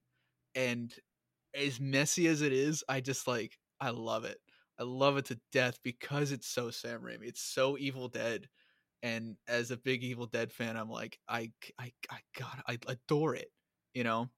[0.55, 0.93] And
[1.55, 4.39] as messy as it is, I just like I love it.
[4.79, 7.27] I love it to death because it's so Sam Raimi.
[7.27, 8.49] It's so Evil Dead.
[9.03, 13.35] And as a big Evil Dead fan, I'm like I I I God, I adore
[13.35, 13.51] it,
[13.95, 14.31] you know?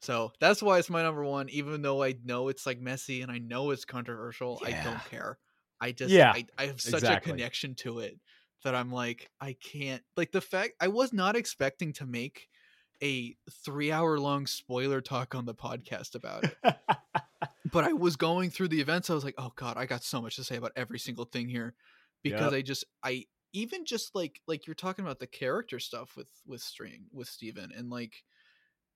[0.00, 3.30] So that's why it's my number one, even though I know it's like messy and
[3.30, 4.60] I know it's controversial.
[4.64, 5.38] I don't care.
[5.80, 7.30] I just Yeah, I, I have such exactly.
[7.32, 8.18] a connection to it
[8.64, 12.48] that I'm like, I can't like the fact I was not expecting to make
[13.02, 16.58] a three hour long spoiler talk on the podcast about it.
[17.72, 19.10] but I was going through the events.
[19.10, 21.48] I was like, oh god, I got so much to say about every single thing
[21.48, 21.74] here
[22.22, 22.52] because Yep.
[22.52, 26.60] I just I even just like like you're talking about the character stuff with with
[26.62, 28.24] String with Stephen and like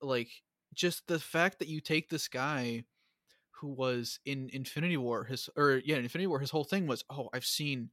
[0.01, 0.31] like
[0.75, 2.85] just the fact that you take this guy
[3.53, 7.29] who was in Infinity War his or yeah Infinity War his whole thing was oh
[7.33, 7.91] I've seen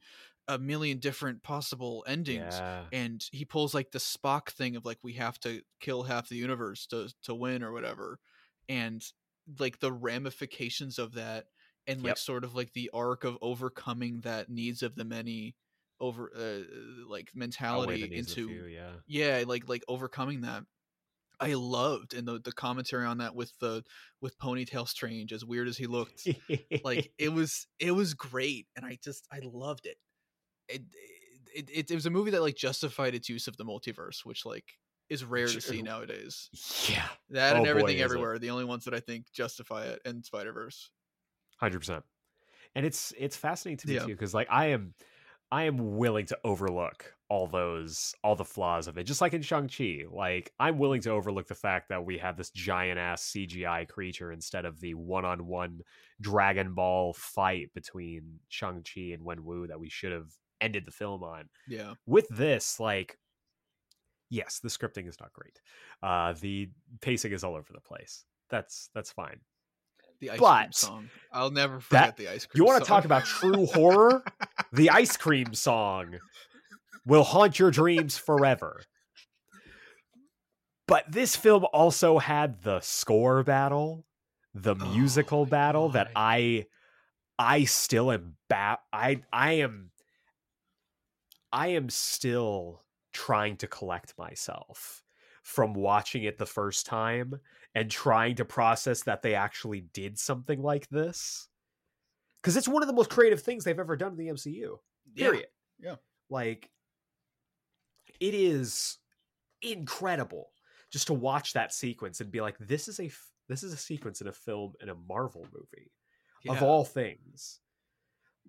[0.48, 2.92] a million different possible endings Yeah.
[2.92, 6.36] and he pulls like the Spock thing of like we have to kill half the
[6.36, 8.20] universe to to win or whatever,
[8.70, 9.04] and
[9.60, 11.48] like the ramifications of that,
[11.88, 12.18] and like Yep.
[12.18, 15.56] sort of like the arc of overcoming that needs of the many
[16.04, 18.92] over uh, like mentality the needs of into few, yeah.
[19.08, 20.64] yeah like like overcoming that.
[21.40, 23.84] I loved and the the commentary on that with the
[24.22, 26.28] with ponytail strange as weird as he looked
[26.84, 29.98] like it was it was great and i just i loved it
[30.70, 30.84] it,
[31.54, 34.46] it it it was a movie that like justified its use of the multiverse which
[34.46, 34.74] like
[35.10, 36.50] is rare to see nowadays
[36.90, 37.08] yeah.
[37.30, 38.02] that Oh, and everything it.
[38.04, 40.92] everywhere the only ones that i think justify it and spider-verse
[41.58, 42.04] hundred percent.
[42.76, 44.02] And it's it's fascinating to me Yeah.
[44.06, 44.94] too because like I am
[45.54, 49.44] I am willing to overlook all those all the flaws of it, just like in
[49.44, 50.06] Shang Chi.
[50.12, 54.32] Like I'm willing to overlook the fact that we have this giant ass CGI creature
[54.32, 55.82] instead of the one on one
[56.20, 60.92] Dragon Ball fight between Shang Chi and Wen Wu that we should have ended the
[60.92, 61.50] film on.
[61.68, 63.20] yeah with this like
[64.32, 65.62] yes the scripting is not great
[66.02, 66.68] uh the
[67.02, 69.40] pacing is all over the place that's that's fine
[70.24, 71.10] the ice cream But song.
[71.32, 72.66] I'll never forget the ice cream song.
[72.66, 74.24] you want to talk about true horror?
[74.72, 76.18] The ice cream song
[77.06, 78.82] will haunt your dreams forever.
[80.88, 84.06] But this film also had the score battle
[84.54, 86.66] the Oh musical my battle that i
[87.40, 89.90] i still am ba- i i am
[91.52, 95.04] i am still trying to collect myself
[95.42, 97.40] from watching it the first time
[97.76, 101.48] and trying to process that they actually did something like this
[102.42, 104.78] because it's one of the most creative things they've ever done in the MCU.
[105.16, 105.48] Period.
[105.80, 105.96] Yeah.
[106.30, 106.70] Like
[108.20, 108.98] it is
[109.62, 110.50] incredible
[110.92, 113.78] just to watch that sequence and be like, this is a f- this is a
[113.78, 115.92] sequence in a film in a Marvel movie
[116.48, 117.60] of all things.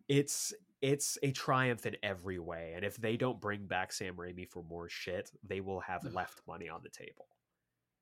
[0.08, 4.46] It's it's a triumph in every way, and if they don't bring back Sam Raimi
[4.46, 7.26] for more shit, they will have left money on the table.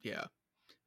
[0.02, 0.24] yeah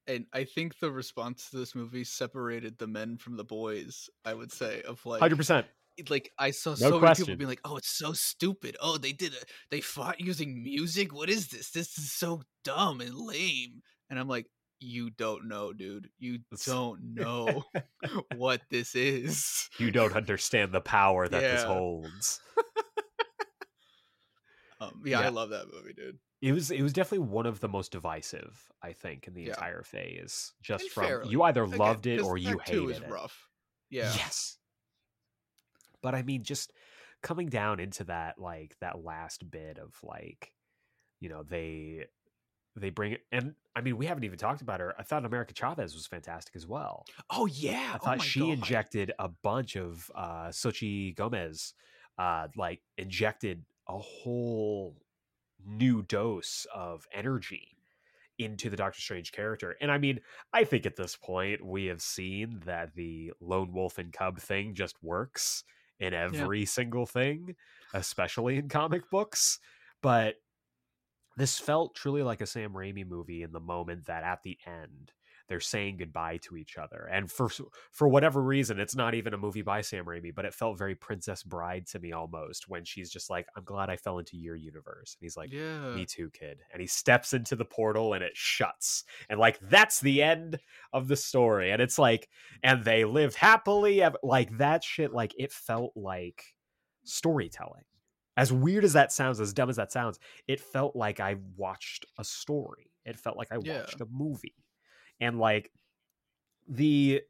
[0.08, 4.34] and i think the response to this movie separated the men from the boys i
[4.34, 5.66] would say of like Hundred percent.
[6.10, 8.76] like I saw No so many people being like, "Oh, it's so stupid.
[8.82, 9.46] Oh, they did it.
[9.72, 11.14] They fought using music.
[11.14, 11.72] What is this?
[11.72, 14.48] This is so dumb and lame." And I'm like,
[14.82, 16.10] "You don't know, dude.
[16.20, 17.64] You don't know
[18.36, 22.42] what this is." You don't understand the power that this holds.
[24.82, 26.20] Um, yeah, I love that movie, dude.
[26.46, 29.50] It was it was definitely one of the most divisive, I think, in the Yeah.
[29.50, 30.54] entire phase.
[30.62, 31.30] Just And from fairly.
[31.32, 33.10] you either Again, loved it or you hated is it.
[33.10, 33.50] rough.
[33.90, 34.60] Yeah, Yes.
[36.04, 36.72] But I mean, just
[37.24, 40.54] coming down into that like that last bit of like,
[41.20, 42.06] you know, they
[42.76, 44.94] they bring it and I mean we haven't even talked about her.
[45.00, 47.06] I thought America Chavez was fantastic as well.
[47.32, 47.94] Oh yeah.
[47.94, 48.50] I oh thought my she God.
[48.60, 51.74] injected a bunch of uh Xochitl Gomez
[52.20, 54.96] uh like injected a whole
[55.66, 57.78] new dose of energy
[58.38, 59.76] into the Doctor Strange character.
[59.82, 60.20] And I mean,
[60.54, 64.74] I think at this point we have seen that the lone wolf and cub thing
[64.74, 65.64] just works
[66.00, 67.56] in every single thing,
[67.94, 69.60] especially in comic books.
[70.02, 70.36] But
[71.38, 75.12] this felt truly like a Sam Raimi movie in the moment that at the end
[75.48, 77.08] they're saying goodbye to each other.
[77.12, 77.50] And for
[77.92, 80.96] for whatever reason, it's not even a movie by Sam Raimi, but it felt very
[80.96, 84.56] Princess Bride to me almost when she's just like, "I'm glad I fell into your
[84.56, 85.94] universe," and he's like, yeah.
[85.94, 90.00] "Me too, kid." And he steps into the portal and it shuts, and like that's
[90.00, 90.60] the end
[90.94, 91.72] of the story.
[91.72, 92.30] And it's like,
[92.64, 95.14] and they lived happily, ever like that shit.
[95.14, 96.56] Like it felt like
[97.04, 97.84] storytelling.
[98.38, 102.06] As weird as that sounds, as dumb as that sounds, it felt like I watched
[102.18, 102.92] a story.
[103.06, 103.80] It felt like I Yeah.
[103.82, 104.56] watched a movie
[105.20, 105.72] and like
[106.68, 107.22] the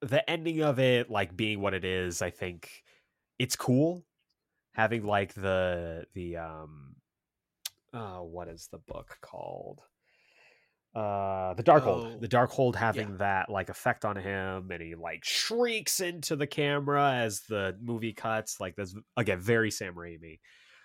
[0.00, 2.84] the ending of it like being what it is i think
[3.38, 4.04] it's cool.
[4.72, 6.96] Having like the the um
[7.92, 9.80] uh what is the book called?
[10.94, 15.24] Uh the darkhold Oh, the darkhold having that like effect on him and he like
[15.24, 20.38] shrieks into the camera as the movie cuts like that's again very sam raimi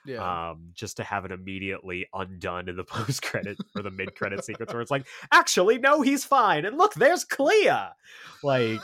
[0.06, 0.50] Yeah.
[0.52, 4.44] um, just to have it immediately undone in the post credit or the mid credit
[4.44, 6.66] sequence where it's like, actually, no, he's fine.
[6.66, 7.72] And look, there's Clea.
[8.44, 8.82] Like,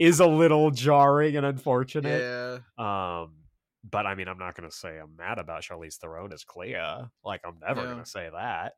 [0.00, 2.20] is a little jarring and unfortunate.
[2.78, 3.22] yeah.
[3.22, 3.32] Um,
[3.90, 6.76] but I mean, I'm not going to say I'm mad about Charlize Theron as Clea.
[7.24, 7.86] Like, I'm never Yeah.
[7.92, 8.74] going to say that.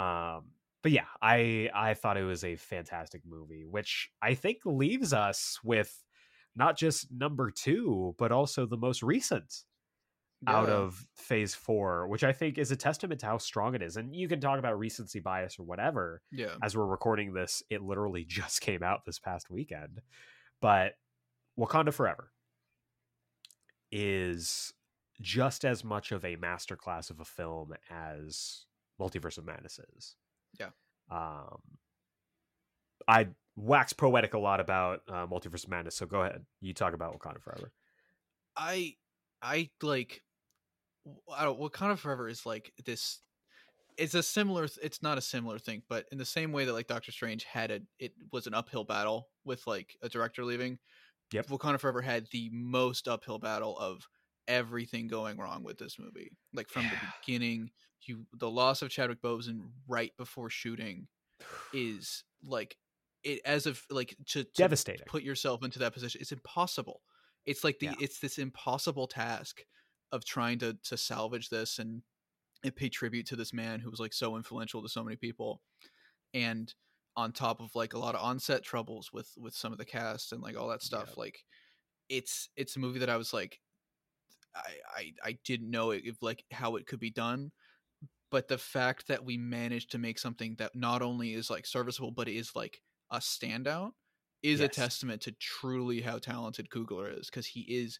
[0.00, 0.44] Um,
[0.82, 5.58] but yeah, I I thought it was a fantastic movie, which I think leaves us
[5.64, 5.92] with
[6.54, 9.64] not just number two, but also the most recent
[10.46, 13.96] out of phase four, which I think is a testament to how strong it is.
[13.96, 16.22] And you can talk about recency bias or whatever.
[16.30, 16.54] Yeah.
[16.62, 20.00] As we're recording this, it literally just came out this past weekend.
[20.60, 20.94] But
[21.58, 22.30] Wakanda Forever
[23.90, 24.72] is
[25.20, 28.64] just as much of a masterclass of a film as
[29.00, 30.14] Multiverse of Madness is.
[30.58, 30.70] Yeah.
[31.10, 31.58] Um,
[33.08, 36.44] I wax poetic a lot about uh, Multiverse of Madness, so go ahead.
[36.60, 37.72] You talk about Wakanda Forever.
[38.56, 38.94] I
[39.42, 40.22] I like
[41.34, 43.20] I don't Wakanda Forever is like this
[43.96, 46.86] it's a similar it's not a similar thing, but in the same way that like
[46.86, 50.78] Doctor Strange had a it was an uphill battle with like a director leaving.
[51.32, 51.48] Yep.
[51.48, 54.06] Wakanda Forever had the most uphill battle of
[54.46, 56.30] everything going wrong with this movie.
[56.54, 56.96] Like from the
[57.26, 57.70] beginning,
[58.06, 61.06] you the loss of Chadwick Boseman right before shooting
[61.74, 62.76] is like
[63.24, 65.04] it as of like to, to Devastating.
[65.06, 67.00] put yourself into that position it's impossible
[67.46, 67.94] it's like the Yeah.
[68.00, 69.64] it's this impossible task
[70.12, 72.02] of trying to to salvage this and
[72.64, 75.60] and pay tribute to this man who was like so influential to so many people
[76.34, 76.74] and
[77.16, 80.32] on top of like a lot of onset troubles with with some of the cast
[80.32, 81.16] and like all that stuff Yep.
[81.16, 81.44] like
[82.08, 83.60] it's it's a movie that i was like
[84.54, 87.52] i i, I didn't know it, if like how it could be done
[88.30, 92.10] but the fact that we managed to make something that not only is like serviceable
[92.10, 92.80] but is like
[93.10, 93.92] a standout
[94.42, 97.98] is a testament to truly how talented Coogler is because he is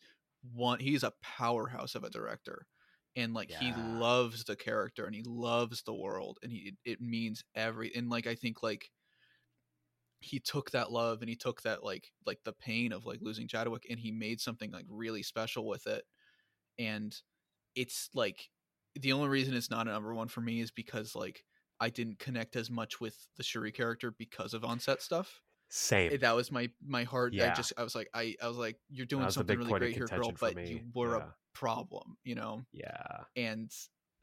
[0.55, 2.67] one he's a powerhouse of a director
[3.17, 7.01] and like he loves the character and he loves the world and he it, it
[7.01, 8.91] means every and like I think like
[10.21, 13.49] he took that love and he took that like like the pain of like losing
[13.49, 16.05] Chadwick and he made something like really special with it
[16.79, 17.15] and
[17.75, 18.49] it's like
[18.97, 21.45] the only reason it's not a number one for me is because like
[21.81, 25.41] I didn't connect as much with the Shuri character because of onset stuff.
[25.71, 26.19] Same.
[26.21, 27.37] That was my my heart.
[27.41, 30.09] I just I was like I I was like you're doing something really great here,
[30.09, 31.17] girl, but you were Yeah.
[31.17, 32.67] a problem, you know.
[32.73, 33.25] yeah.
[33.37, 33.73] And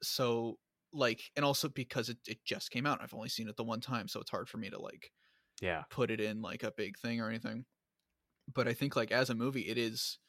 [0.04, 0.60] so
[0.94, 3.02] like and also because it, it just came out.
[3.02, 5.12] I've only seen it the one time, so it's hard for me to like
[5.62, 5.86] Yeah.
[5.90, 7.66] put it in like a big thing or anything.
[8.54, 10.20] But I think like as a movie, it is,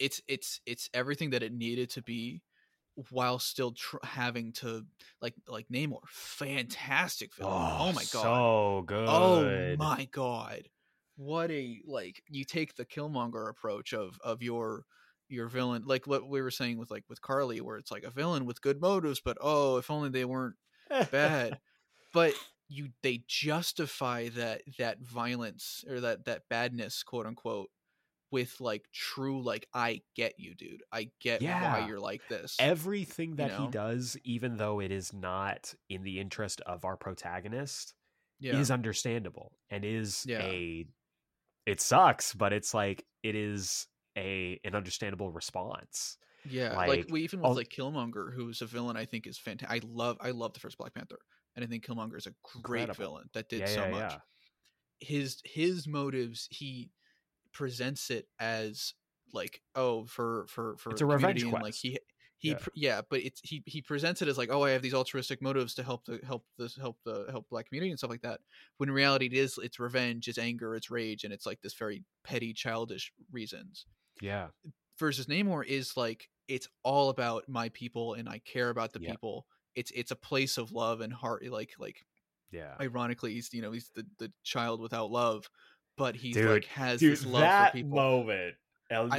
[0.00, 2.42] it's it's it's everything that it needed to be,
[3.10, 4.84] while still tr- having to
[5.20, 7.52] like like Namor, fantastic film.
[7.52, 8.22] Oh, oh, my god.
[8.22, 9.08] So oh good.
[9.08, 10.68] Oh my god.
[11.16, 14.84] What a like you take the Killmonger approach of of your
[15.28, 18.10] your villain like what we were saying with like with Carly where it's like a
[18.10, 20.56] villain with good motives but oh if only they weren't
[21.10, 21.58] bad.
[22.14, 22.32] but
[22.68, 27.70] you they justify that that violence or that that badness quote unquote
[28.30, 30.82] with like true like I get you dude.
[30.92, 31.80] I get Yeah.
[31.80, 32.56] why you're like this.
[32.58, 33.70] Everything that he know?
[33.70, 37.94] does, even though it is not in the interest of our protagonist,
[38.40, 38.56] yeah.
[38.58, 40.42] is understandable and is Yeah.
[40.42, 40.86] a.
[41.66, 46.16] It sucks, but it's like it is a an understandable response.
[46.44, 49.84] Yeah, Like, like, we even with like Killmonger, who's a villain, I think is fantastic.
[49.84, 51.18] I love, I love the first Black Panther,
[51.56, 52.94] and I think Killmonger is a great Incredible.
[52.94, 54.14] villain that did so much.
[55.00, 56.90] His his motives, he
[57.58, 58.94] presents it as
[59.32, 61.98] like, oh, for for for It's a revenge community like he
[62.38, 62.58] he Yeah.
[62.74, 65.74] yeah, but it's he he presents it as like, oh, I have these altruistic motives
[65.74, 68.40] to help the help this help the help black community and stuff like that.
[68.76, 71.74] When in reality, it is it's revenge, it's anger, it's rage, and it's like this
[71.74, 73.86] very petty, childish reasons
[74.20, 74.48] Yeah.
[74.98, 79.12] versus Namor is like it's all about my people and I care about the Yeah.
[79.12, 79.46] people.
[79.74, 82.06] It's it's a place of love and heart like like
[82.50, 82.74] Yeah.
[82.80, 85.48] ironically he's you know he's the, the child without love,
[85.98, 87.90] but he's Dude, like has Dude, this love that for people.
[87.90, 88.54] moment,
[88.90, 89.18] El I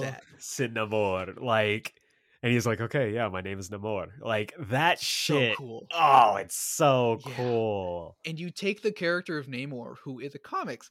[0.00, 0.24] that.
[0.38, 1.94] sin Namor, like,
[2.42, 4.08] and he's like, okay, yeah, my name is Namor.
[4.20, 5.56] Like that shit.
[5.56, 5.86] so cool.
[5.92, 7.34] Oh, it's so Yeah.
[7.36, 8.16] cool.
[8.26, 10.90] And you take the character of Namor, who in the comics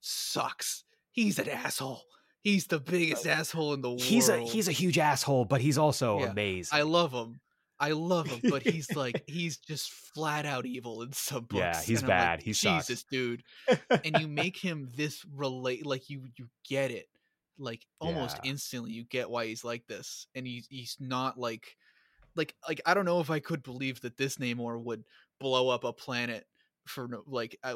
[0.00, 0.84] sucks.
[1.12, 2.02] He's an asshole.
[2.40, 4.02] He's the biggest asshole in the world.
[4.02, 6.78] He's a he's a huge asshole, but he's also Yeah, amazing.
[6.78, 7.40] I love him.
[7.80, 11.60] I love him, but he's like he's just flat out evil in some books.
[11.60, 12.42] Yeah, he's I'm like, bad.
[12.42, 12.86] He sucks.
[12.86, 13.42] Jesus, dude.
[14.04, 17.06] and you make him this relate like you you get it
[17.58, 18.50] like almost Yeah.
[18.50, 21.76] instantly you get why he's like this and he's he's not like
[22.36, 25.04] like like I don't know if I could believe that this Namor would
[25.38, 26.46] blow up a planet
[26.86, 27.74] for no like I,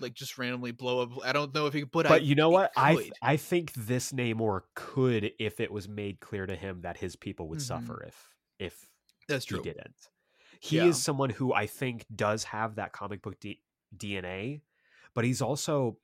[0.00, 2.34] like just randomly blow up I don't know if he could, but, I, but you
[2.34, 2.72] know what?
[2.76, 3.12] I could.
[3.22, 7.48] I think this Namor could if it was made clear to him that his people
[7.48, 7.62] would Mhm.
[7.62, 8.86] suffer if if
[9.28, 9.58] that's true.
[9.58, 10.08] he didn't.
[10.60, 10.86] He Yeah.
[10.86, 13.60] is someone who I think does have that comic book D-
[13.96, 14.62] DNA,
[15.14, 15.98] but he's also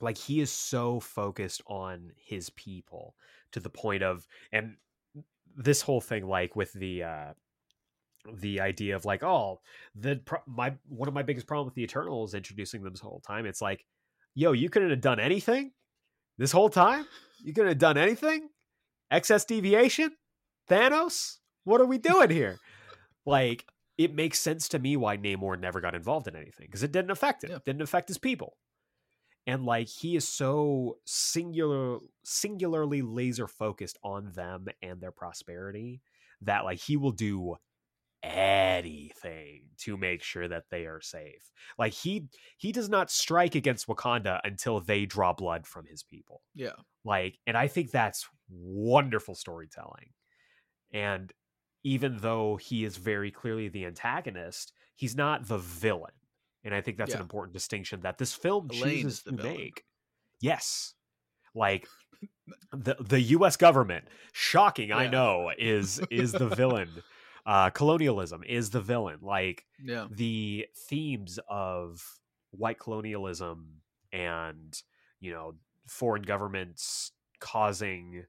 [0.00, 3.14] like he is so focused on his people
[3.52, 4.76] to the point of and
[5.56, 7.32] this whole thing like with the uh
[8.34, 9.60] the idea of like oh
[9.94, 13.20] the pro- my one of my biggest problem with the eternals introducing them this whole
[13.20, 13.86] time it's like
[14.34, 15.70] yo you couldn't have done anything
[16.36, 17.06] this whole time
[17.42, 18.48] you couldn't have done anything
[19.10, 20.10] excess deviation
[20.68, 22.58] thanos what are we doing here?
[23.26, 23.66] Like
[23.98, 27.10] it makes sense to me why namor never got involved in anything because it didn't
[27.10, 27.58] affect him Yeah.
[27.64, 28.56] didn't affect his people.
[29.46, 36.00] And like he is so singular singularly laser focused on them and their prosperity
[36.42, 37.56] that like he will do
[38.22, 41.50] anything to make sure that they are safe.
[41.78, 42.26] Like he
[42.58, 46.42] he does not strike against wakanda until they draw blood from his people.
[46.54, 46.72] Yeah.
[47.04, 50.10] like and i think that's wonderful storytelling.
[50.92, 51.32] And
[51.94, 56.12] even though he is very clearly the antagonist he's not the villain.
[56.64, 59.56] And i think that's an important distinction that this film Elaine chooses to villain.
[59.56, 59.84] make.
[60.40, 60.94] Yes.
[61.54, 61.86] Like
[62.72, 66.90] the the us government shocking i know is is the villain.
[67.44, 69.18] Uh colonialism is the villain.
[69.22, 70.06] Like Yeah.
[70.10, 72.02] the themes of
[72.50, 73.82] white colonialism
[74.12, 74.74] and
[75.20, 75.54] you know
[75.86, 78.24] foreign governments causing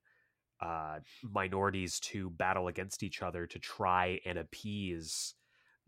[0.59, 5.35] uh minorities to battle against each other to try and appease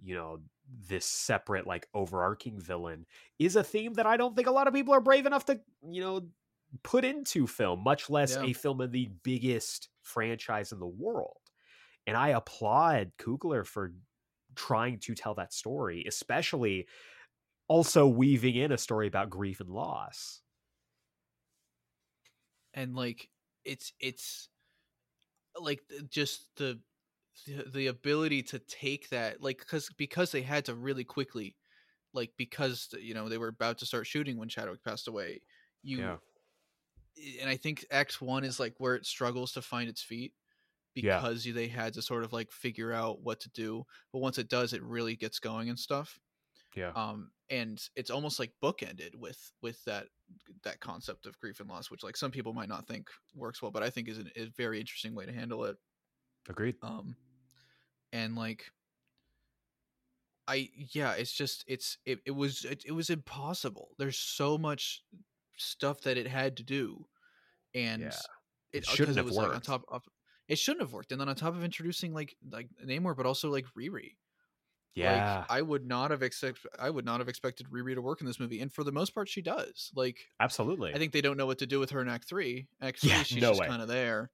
[0.02, 0.40] you know
[0.88, 3.06] this separate like overarching villain
[3.40, 5.60] is a theme that i don't think a lot of people are brave enough to
[5.90, 6.22] you know
[6.84, 8.44] put into film much less Yeah.
[8.44, 11.38] a film of the biggest franchise in the world
[12.06, 13.94] and i applaud coogler for
[14.56, 16.88] trying to tell that story, especially
[17.68, 20.42] also weaving in a story about grief and loss.
[22.74, 23.30] and like
[23.66, 24.50] it's it's
[25.60, 26.80] like just the
[27.72, 31.56] the, ability to take that like because because they had to really quickly
[32.14, 35.42] like because you know they were about to start shooting when Chadwick passed away
[35.82, 36.18] you Yeah.
[37.40, 40.34] and I think X one is like where it struggles to find its feet
[40.96, 41.18] Yeah.
[41.18, 44.50] because they had to sort of like figure out what to do but once it
[44.50, 46.20] does it really gets going and stuff
[46.76, 46.92] Yeah.
[46.96, 50.08] um and it's almost like bookended with with that
[50.64, 53.72] that concept of grief and loss which like some people might not think works well
[53.72, 55.76] but i think is an, a very interesting way to handle it
[56.48, 56.76] Agreed.
[56.84, 57.16] um
[58.14, 58.66] and like
[60.48, 65.04] i yeah it's just it's it, it was it, it was impossible there's so much
[65.58, 67.06] stuff that it had to do
[67.76, 68.10] and Yeah.
[68.74, 69.66] it, It shouldn't because it have was like on worked.
[69.66, 70.04] top of
[70.48, 73.50] it shouldn't have worked and then on top of introducing like like namor but also
[73.52, 74.16] like riri
[75.00, 75.38] Yeah.
[75.40, 78.28] like I would not have expect I would not have expected Riri to work in
[78.28, 79.92] this movie, and for the most part, she does.
[79.96, 80.94] Like Absolutely.
[80.94, 82.68] I think they don't know what to do with her in Act Three.
[82.82, 84.32] Act Three, Yeah, she's no just kind of there,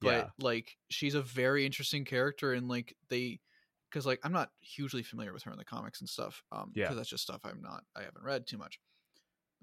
[0.00, 0.28] but Yeah.
[0.40, 3.40] like she's a very interesting character, and like they,
[3.90, 6.84] because like I'm not hugely familiar with her in the comics and stuff, um, Yeah.
[6.84, 8.78] because that's just stuff I'm not I haven't read too much.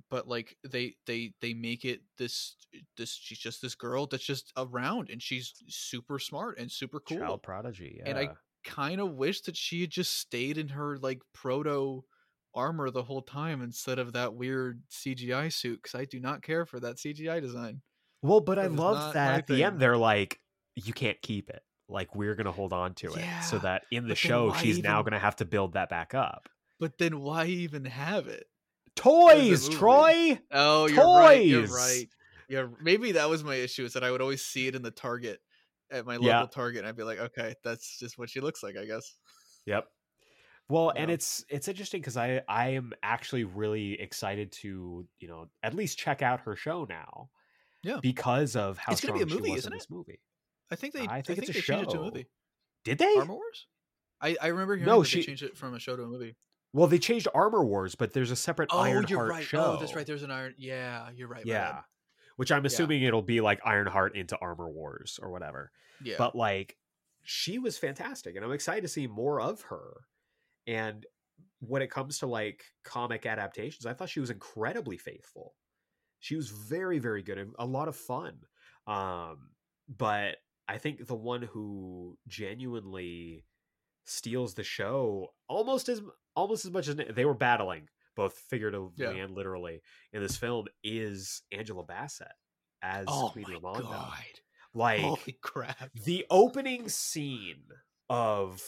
[0.09, 2.56] But like they they they make it this
[2.95, 7.18] this she's just this girl that's just around and she's super smart and super cool
[7.18, 7.98] Child prodigy.
[8.00, 8.09] Yeah.
[8.09, 12.03] And I- kind of wish that she had just stayed in her like proto
[12.55, 16.65] armor the whole time instead of that weird CGI suit because I do not care
[16.65, 17.81] for that CGI design.
[18.21, 20.39] well, but I it was love that at the end they're like,
[20.75, 21.61] you can't keep it.
[21.88, 25.19] Like we're gonna hold on to it, so that in the show she's now gonna
[25.19, 26.47] have to build that back up.
[26.79, 28.45] But then why even have it?
[28.95, 29.69] Toys.
[29.69, 30.39] Troy.
[30.51, 31.45] Oh, you're right.
[31.45, 31.71] You're Toys!
[31.71, 32.07] right.
[32.47, 34.91] Yeah, maybe that was my issue is that I would always see it in the
[34.91, 35.39] Target
[35.92, 36.45] at my local Yeah.
[36.51, 39.16] Target, and I'd be like, okay, that's just what she looks like, I guess.
[39.66, 39.85] Yep.
[40.69, 45.48] Well, and it's it's interesting because I I am actually really excited to you know
[45.64, 47.30] at least check out her show now.
[47.84, 47.98] Yeah.
[48.01, 49.77] Because of how It's gonna strong be a movie, she was isn't it?
[49.77, 50.19] this movie.
[50.72, 51.08] I think they.
[51.08, 52.03] I think it's a they changed it to a show.
[52.03, 52.27] movie.
[52.84, 53.16] Did they?
[53.18, 53.68] Armor Wars.
[54.22, 56.08] I, I remember hearing No, that she- they changed it from a show to a
[56.08, 56.35] movie.
[56.72, 59.43] Well, they changed Armor Wars, but there's a separate Oh, Ironheart you're right.
[59.43, 59.76] show.
[59.76, 60.06] Oh, that's right.
[60.06, 60.53] There's an Iron.
[60.59, 61.43] Yeah, you're right.
[61.45, 61.80] yeah.
[62.40, 65.74] Which I'm assuming it'll be like Ironheart into Armor Wars or whatever.
[66.01, 66.16] Yeah.
[66.18, 66.77] But like
[67.22, 70.06] she was fantastic and I'm excited to see more of her.
[70.66, 71.06] And
[71.59, 75.53] when it comes to like comic adaptations, I thought she was incredibly faithful.
[76.22, 78.38] She was very very good and a lot of fun.
[78.88, 79.50] Um
[79.90, 80.38] but
[80.69, 83.43] I think the one who genuinely
[84.06, 86.01] steals the show almost as
[86.38, 89.11] almost as much as they were battling both figuratively Yeah.
[89.11, 89.81] and literally
[90.14, 92.27] in this film is Angela Bassett
[92.81, 93.81] as oh Queen Ramonda.
[93.83, 94.14] god!
[94.73, 95.89] Like Holy crap!
[96.06, 97.64] the opening scene
[98.09, 98.61] of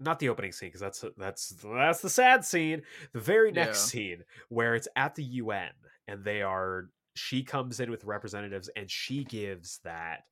[0.00, 4.00] not the opening scene because that's that's that's the sad scene the very next Yeah.
[4.16, 5.70] scene where it's at the UN
[6.08, 10.24] and they are she comes in with representatives and she gives that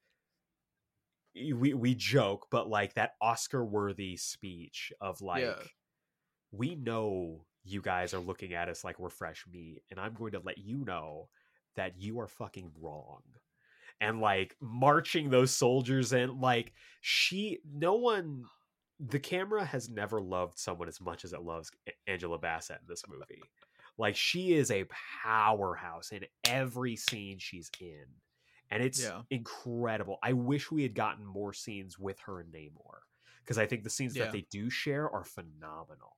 [1.35, 5.55] we we joke but like that Oscar worthy speech of like Yeah.
[6.51, 10.33] we know you guys are looking at us like we're fresh meat and I'm going
[10.33, 11.29] to let you know
[11.77, 13.23] that you are fucking wrong
[14.01, 18.45] and like marching those soldiers in like she no one
[19.01, 21.71] the camera has never loved someone as much as it loves
[22.07, 23.43] Angela Bassett in this movie.
[23.99, 24.87] Like she is a
[25.25, 28.05] powerhouse in every scene she's in.
[28.71, 29.23] And it's Yeah.
[29.31, 30.19] incredible.
[30.23, 33.01] I wish we had gotten more scenes with her and Namor
[33.43, 34.25] because I think the scenes Yeah.
[34.25, 36.17] that they do share are phenomenal.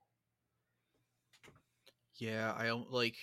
[2.18, 3.16] Yeah, I like.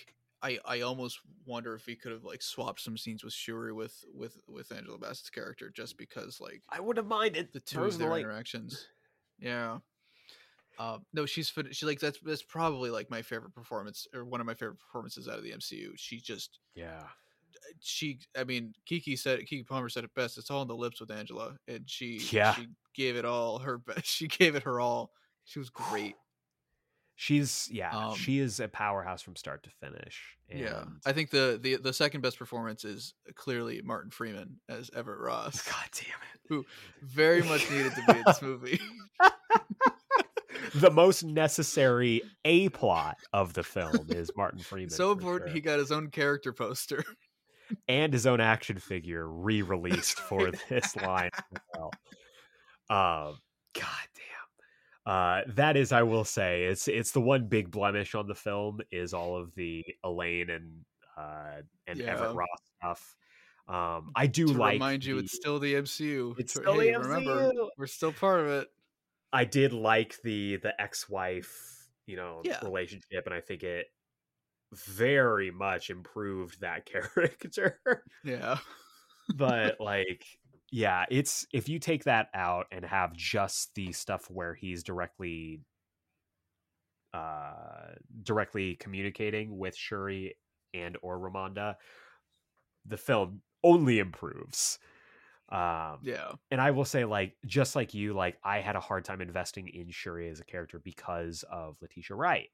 [0.44, 4.04] I, I almost wonder if we could have like swapped some scenes with Shuri with
[4.12, 7.96] with with Angela Bassett's character just because like I would have minded the two of
[7.96, 8.88] their interactions.
[9.38, 9.78] Yeah.
[10.78, 14.46] Um, no, she's she like that's that's probably like my favorite performance or one of
[14.46, 15.90] my favorite performances out of the MCU.
[15.96, 17.04] She just Yeah.
[17.80, 20.38] she I mean Kiki said Keke Palmer said it best.
[20.38, 22.54] It's all in the lips with Angela, and she Yeah.
[22.54, 24.06] she gave it all her best.
[24.06, 25.12] She gave it her all.
[25.44, 26.16] She was great.
[27.22, 30.20] She's yeah, Um, she is a powerhouse from start to finish.
[30.52, 35.20] yeah, I think the the the second best performance is clearly Martin Freeman as Everett
[35.20, 36.40] Ross, God damn it.
[36.48, 36.64] Who
[37.00, 38.80] very much needed to be in this movie.
[40.74, 44.90] the most necessary A plot of the film is Martin Freeman.
[44.90, 45.54] so important, sure.
[45.54, 47.04] he got his own character poster.
[47.86, 51.90] and his own action figure re-released for this line as well.
[52.90, 53.38] Um,
[53.74, 54.08] God.
[55.04, 58.80] Uh, that is, I will say, it's it's the one big blemish on the film
[58.92, 60.84] is all of the Elaine and
[61.16, 62.12] uh and Yeah.
[62.12, 62.48] Everett Ross
[62.80, 63.16] stuff.
[63.68, 66.34] Um, I do to like remind you, the- it's still the MCU.
[66.38, 67.68] It's still the hey, Remember, MCU.
[67.78, 68.68] we're still part of it.
[69.32, 72.60] I did like the the ex-wife, you know, Yeah.
[72.62, 73.86] relationship, and I think it
[74.94, 78.04] very much improved that character.
[78.24, 78.58] Yeah,
[79.34, 80.24] but like,
[80.72, 85.62] yeah, it's if you take that out and have just the stuff where he's directly
[87.12, 87.92] uh
[88.22, 90.34] directly communicating with Shuri
[90.72, 91.76] and or Ramonda,
[92.84, 94.78] the film only improves.
[95.50, 99.04] Um yeah, and I will say, like, just like you, like, I had a hard
[99.04, 102.50] time investing in Shuri as a character because of Letitia Wright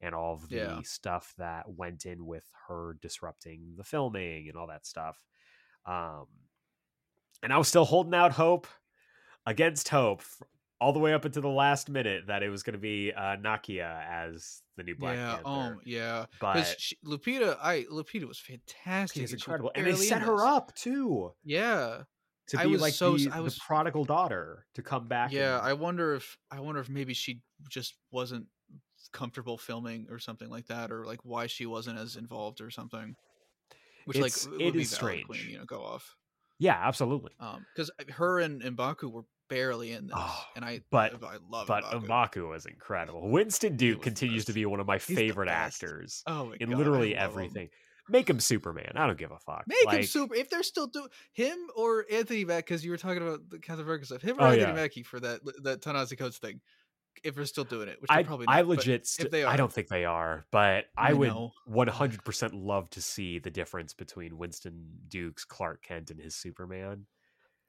[0.00, 0.82] and all of the Yeah.
[0.84, 5.22] stuff that went in with her disrupting the filming and all that stuff.
[5.86, 6.26] Um,
[7.42, 8.66] and I was still holding out hope
[9.46, 10.22] against hope
[10.80, 13.36] all the way up until the last minute that it was going to be uh,
[13.36, 15.34] Nakia as the new Black yeah.
[15.34, 15.42] Panther.
[15.76, 16.24] Oh, yeah.
[16.40, 19.20] but Because Lupita, I Lupita was fantastic.
[19.20, 22.02] she's and she incredible, and they barely in set her up too Yeah,
[22.48, 25.32] to I be was like so- the, I was- the prodigal daughter to come back.
[25.32, 25.58] yeah.
[25.58, 28.46] and- I wonder if I wonder if maybe she just wasn't
[29.12, 33.14] comfortable filming or something like that, or like why she wasn't as involved or something.
[34.06, 35.26] Which like it would be is strange.
[35.46, 36.16] you know, go off.
[36.60, 37.32] Yeah, absolutely.
[37.40, 41.66] Um, because her and M'Baku were barely in this, Oh, and I but- I love
[41.66, 42.06] but M'Baku.
[42.06, 43.28] M'Baku was incredible.
[43.30, 46.78] Winston Duke continues to be one of my the favorite actors Oh my in God,
[46.78, 47.30] literally love him.
[47.30, 47.68] everything.
[48.08, 48.92] Make him Superman.
[48.96, 49.64] I don't give a fuck.
[49.66, 50.34] Make him super.
[50.34, 53.84] If they're still doing him or Anthony Mackie, because you were talking about the Captain
[53.84, 54.72] America stuff, him or Oh, Anthony yeah.
[54.72, 56.60] Mackie for that that Ta-Nehisi Coates thing.
[57.22, 59.44] If they're still doing it, which I, probably I not, but legit, if st- they
[59.44, 61.32] I don't think they are, but I, I would
[61.66, 67.06] 100% love to see the difference between Winston Duke's Clark Kent and his Superman.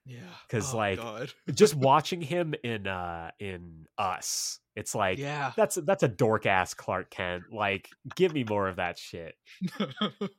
[0.06, 1.00] Yeah, 'Cause, Oh, like,
[1.54, 6.74] Just watching him in uh in Us, it's like yeah, that's that's a dork ass
[6.74, 7.52] Clark Kent.
[7.52, 9.36] Like, give me more of that shit.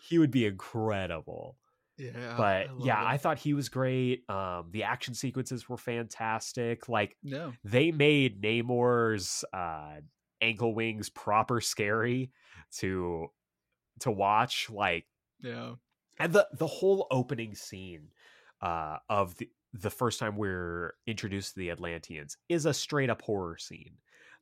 [0.00, 1.58] He would be incredible.
[1.98, 2.34] Yeah.
[2.36, 3.06] but love yeah, him.
[3.06, 4.28] I thought he was great.
[4.30, 6.88] Um, the action sequences were fantastic.
[6.88, 9.96] Like no, they made Namor's uh,
[10.40, 12.30] ankle wings proper scary
[12.78, 13.26] to
[14.00, 14.70] to watch.
[14.70, 15.06] Like
[15.42, 15.74] yeah,
[16.18, 18.08] and the the whole opening scene
[18.62, 23.20] uh, of the the first time we're introduced to the Atlanteans is a straight up
[23.22, 23.96] horror scene.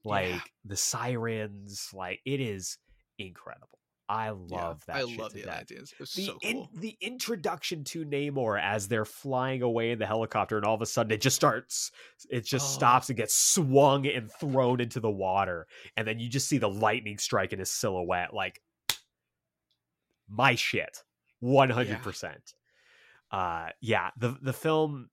[0.05, 0.41] Like Yeah.
[0.65, 2.79] the sirens, like it is
[3.19, 3.81] incredible.
[4.09, 4.95] I love yeah.
[4.95, 4.97] that.
[4.97, 9.63] I love the death was the so in, the introduction to Namor as they're flying
[9.63, 11.91] away in the helicopter, and all of a sudden it just starts,
[12.31, 12.79] it just Oh.
[12.79, 16.69] stops and gets swung and thrown into the water, and then you just see the
[16.69, 18.63] lightning strike in his silhouette, like
[20.29, 21.03] my shit,
[21.41, 22.55] one hundred percent.
[23.33, 25.11] Uh, yeah, the the film,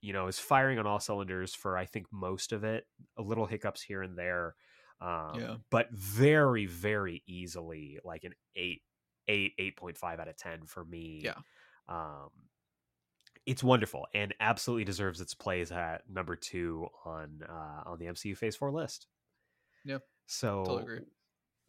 [0.00, 2.86] you know, is firing on all cylinders for I think most of it.
[3.18, 4.54] A little hiccups here and there,
[5.00, 5.56] um, Yeah.
[5.70, 8.82] but very very easily like an eight
[9.28, 11.20] eight eight point five out of ten for me.
[11.24, 11.34] Yeah.
[11.88, 12.30] Um,
[13.46, 18.36] it's wonderful and absolutely deserves its place at number two on uh, on the MCU
[18.36, 19.06] Phase Four list.
[19.84, 21.00] Yeah, So totally agree.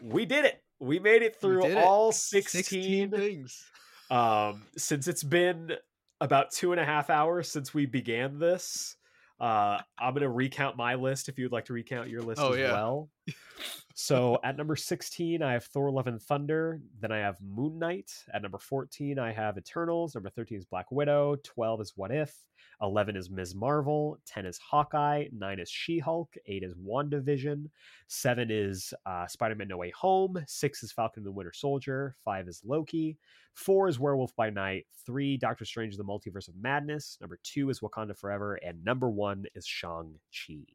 [0.03, 0.61] we did it.
[0.80, 1.77] We made it through did it.
[1.77, 3.64] all 16 16 things.
[4.10, 5.72] um since it's been
[6.19, 8.98] about two and a half hours since we began this
[9.42, 12.60] uh i'm gonna recount my list if you'd like to recount your list Oh, as
[12.60, 12.72] yeah.
[12.72, 13.10] well
[14.01, 16.81] so at number 16, I have Thor Love and Thunder.
[16.99, 18.11] Then I have Moon Knight.
[18.33, 20.15] At number 14, I have Eternals.
[20.15, 21.35] Number 13 is Black Widow.
[21.43, 22.35] 12 is What If.
[22.81, 23.53] 11 is Ms.
[23.53, 24.17] Marvel.
[24.25, 25.25] 10 is Hawkeye.
[25.31, 26.33] 9 is She Hulk.
[26.47, 27.65] 8 is WandaVision.
[28.07, 30.43] 7 is uh, Spider Man No Way Home.
[30.47, 32.15] 6 is Falcon and the Winter Soldier.
[32.25, 33.19] 5 is Loki.
[33.53, 34.88] 4 is Werewolf by Night.
[35.05, 37.19] 3, Doctor Strange The Multiverse of Madness.
[37.21, 38.55] Number 2 is Wakanda Forever.
[38.55, 40.65] And number 1 is Shang-Chi.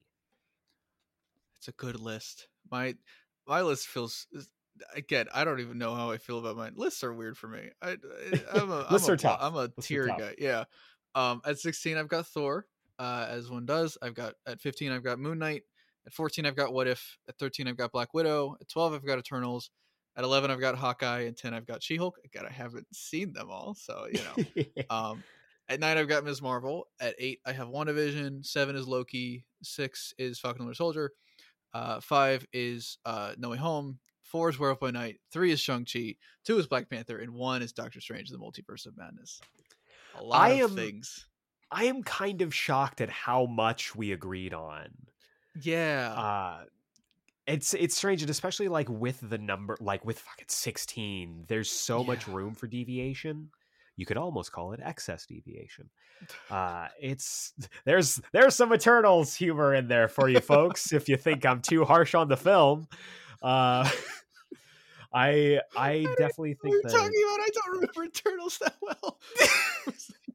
[1.56, 2.46] It's a good list.
[2.70, 2.94] My
[3.46, 4.26] my list feels
[4.94, 5.26] again.
[5.32, 6.72] I don't even know how I feel about mine.
[6.76, 7.70] Lists are weird for me.
[7.82, 7.96] I,
[8.52, 9.38] I'm a, lists I'm a, tough.
[9.40, 10.34] I'm a Lists tier guy.
[10.38, 10.64] Yeah.
[11.14, 12.66] Um, at 16, I've got Thor.
[12.98, 13.96] Uh, as one does.
[14.02, 15.62] I've got at 15, I've got Moon Knight.
[16.06, 17.18] At 14, I've got What If.
[17.28, 18.56] At 13, I've got Black Widow.
[18.60, 19.70] At 12, I've got Eternals.
[20.16, 21.22] At 11, I've got Hawkeye.
[21.22, 22.18] And 10, I've got She Hulk.
[22.24, 24.64] Again, I haven't seen them all, so you know.
[24.90, 25.22] Um,
[25.68, 26.40] at nine, I've got Ms.
[26.40, 26.86] Marvel.
[27.00, 28.46] At eight, I have WandaVision.
[28.46, 29.44] Seven is Loki.
[29.62, 31.12] Six is Falcon and Winter Soldier.
[31.76, 33.98] Uh, five is uh, No Way Home.
[34.22, 35.20] Four is Werewolf by Night.
[35.30, 36.16] Three is Shang-Chi.
[36.44, 37.18] Two is Black Panther.
[37.18, 39.40] And one is Doctor Strange, The Multiverse of Madness.
[40.18, 41.26] A lot I of am- things.
[41.70, 44.88] I am kind of shocked at how much we agreed on.
[45.62, 46.12] Yeah.
[46.16, 46.64] uh
[47.46, 52.02] it's it's strange and especially like with the number like with fucking 16 there's so
[52.02, 53.50] much room for deviation
[53.96, 55.88] you could almost call it excess deviation
[56.50, 57.52] uh it's
[57.84, 61.84] there's there's some eternals humor in there for you folks if you think i'm too
[61.84, 62.86] harsh on the film
[63.42, 63.88] uh
[65.14, 67.40] i i definitely think that talking about.
[67.40, 69.18] I don't remember Eternals that well.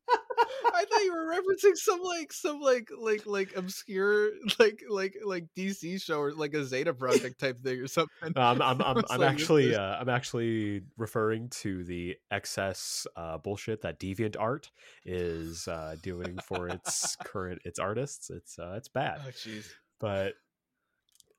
[0.74, 5.46] I thought you were referencing some like some like like like obscure like like like
[5.56, 8.34] DC show or like a Zeta Project type thing or something.
[8.36, 13.38] Um, I'm I'm, It's I'm like, actually uh, I'm actually referring to the excess uh,
[13.38, 14.72] bullshit that Deviant Art
[15.06, 18.30] is uh, doing for its current its artists.
[18.30, 19.72] It's uh, it's bad, Oh jeez.
[20.00, 20.34] but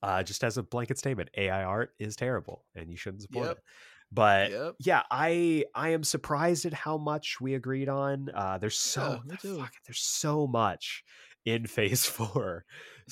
[0.02, 3.59] uh, just as a blanket statement, AI art is terrible and you shouldn't support Yep.
[3.59, 3.62] it.
[4.12, 4.76] But Yep.
[4.78, 8.31] yeah, I I am surprised at how much we agreed on.
[8.34, 11.05] Uh, there's so Yeah, fuck, there's so much
[11.44, 12.66] in Phase Four,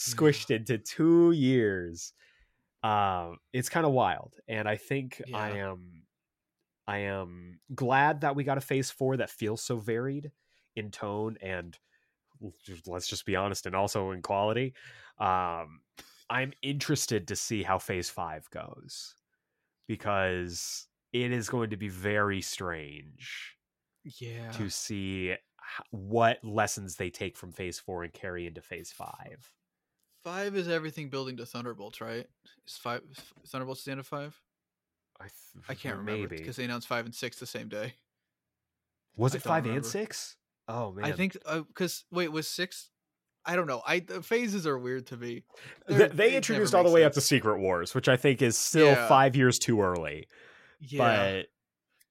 [0.06, 0.16] Yeah.
[0.18, 2.12] squished into two years.
[2.82, 6.06] Um, it's kind of wild, and I think I am
[6.86, 10.32] I am glad that we got a Phase Four that feels so varied
[10.76, 11.78] in tone and
[12.86, 14.74] let's just be honest, and also in quality.
[15.18, 15.82] Um,
[16.30, 19.14] I'm interested to see how Phase Five goes
[19.88, 23.56] because it is going to be very strange
[24.18, 24.50] Yeah.
[24.52, 25.34] to see
[25.90, 29.50] what lessons they take from phase four and carry into phase five.
[30.24, 32.26] Five is everything building to Thunderbolts, right?
[32.66, 33.02] Is five
[33.46, 34.38] Thunderbolts the end of five?
[35.20, 37.94] I, th- I can't remember maybe because they announced five and six the same day.
[39.16, 39.88] was I it five and remember.
[39.88, 40.36] six?
[40.68, 42.90] Oh man, I think uh, because wait was six.
[43.44, 43.82] I don't know.
[43.86, 45.42] I the phases are weird to me.
[45.86, 47.20] They're- they it introduced all the way up to.
[47.20, 49.08] Secret Wars, which I think is still Yeah.
[49.08, 50.26] five years too early.
[50.80, 50.98] Yeah.
[50.98, 51.46] But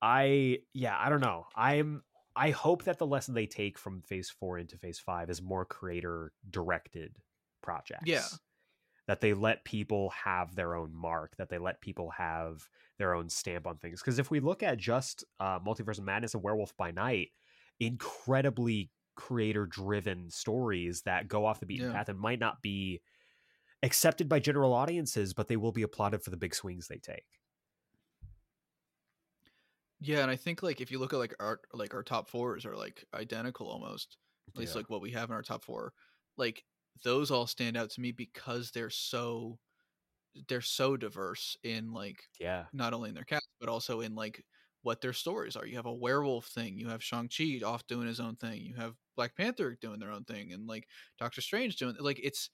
[0.02, 1.46] I, yeah, I don't know.
[1.56, 2.04] I'm.
[2.36, 5.66] I hope that the lesson they take from Phase Four into Phase Five is more
[5.66, 7.18] creator directed
[7.62, 8.04] projects.
[8.06, 8.24] Yeah.
[9.08, 11.36] That they let people have their own mark.
[11.38, 14.00] That they let people have their own stamp on things.
[14.02, 17.30] Because if we look at just uh, Multiverse of Madness and Werewolf by Night,
[17.80, 21.94] incredibly creator driven stories that go off the beaten Yeah.
[21.94, 23.02] path and might not be
[23.84, 27.26] accepted by general audiences, but they will be applauded for the big swings they take.
[30.00, 32.66] Yeah, and I think like if you look at like our like our top fours
[32.66, 34.18] are like identical almost.
[34.56, 34.76] At least Yeah.
[34.76, 35.94] like what we have in our top four.
[36.38, 36.66] Like
[37.04, 39.60] those all stand out to me because they're so
[40.50, 42.70] they're so diverse in like Yeah.
[42.74, 44.46] not only in their cast but also in like
[44.84, 45.66] what their stories are.
[45.68, 48.98] You have a werewolf thing, you have Shang-Chi off doing his own thing, you have
[49.18, 50.88] Black Panther doing their own thing, and like
[51.20, 52.52] Doctor Strange doing like it's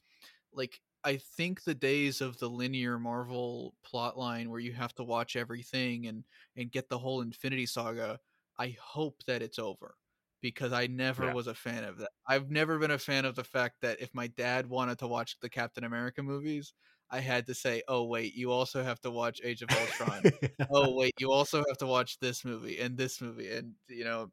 [0.53, 5.35] like I think the days of the linear Marvel plotline where you have to watch
[5.35, 6.25] everything and
[6.57, 8.19] and get the whole Infinity Saga,
[8.57, 9.97] I hope that it's over
[10.41, 11.33] because I never Yeah.
[11.33, 12.11] was a fan of that.
[12.27, 15.39] I've never been a fan of the fact that if my dad wanted to watch
[15.39, 16.73] the Captain America movies,
[17.09, 20.27] I had to say, "Oh wait, you also have to watch Age of Ultron."
[20.71, 24.31] oh wait, you also have to watch this movie and this movie and you know,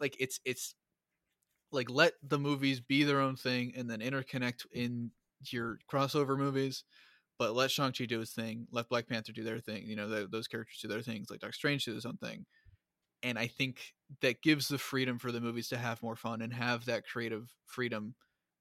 [0.00, 0.74] like it's it's
[1.72, 4.84] like let the movies be their own thing and then interconnect mm.
[4.84, 5.10] in
[5.46, 6.84] your crossover movies.
[7.38, 8.68] But let Shang Chi do his thing.
[8.70, 9.86] Let Black Panther do their thing.
[9.88, 11.30] You know, th those characters do their things.
[11.30, 12.46] like Doctor Strange do his own thing.
[13.22, 16.52] And I think that gives the freedom for the movies to have more fun and
[16.54, 18.14] have that creative freedom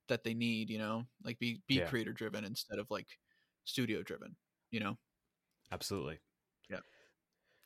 [0.10, 0.70] that they need.
[0.72, 1.90] You know, like be be Yeah.
[1.90, 3.20] creator driven instead of like
[3.66, 4.38] studio driven.
[4.72, 4.98] You know.
[5.72, 6.20] Absolutely.
[6.70, 6.82] Yeah.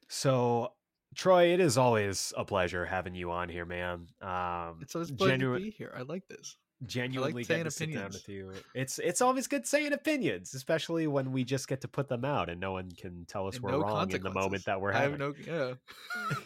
[0.10, 0.76] So,
[1.16, 4.08] Troy, it is always a pleasure having you on here, man.
[4.22, 5.94] Um, It's always pleasure genu- to be here.
[5.96, 6.58] I like this.
[6.86, 8.14] Genuinely getting to sit down opinions.
[8.16, 8.52] with you.
[8.76, 12.50] It's it's always good saying opinions, especially when we just get to put them out
[12.50, 14.94] and no one can tell us And we're no wrong in the moment that we're
[14.94, 15.20] I having.
[15.20, 15.76] have no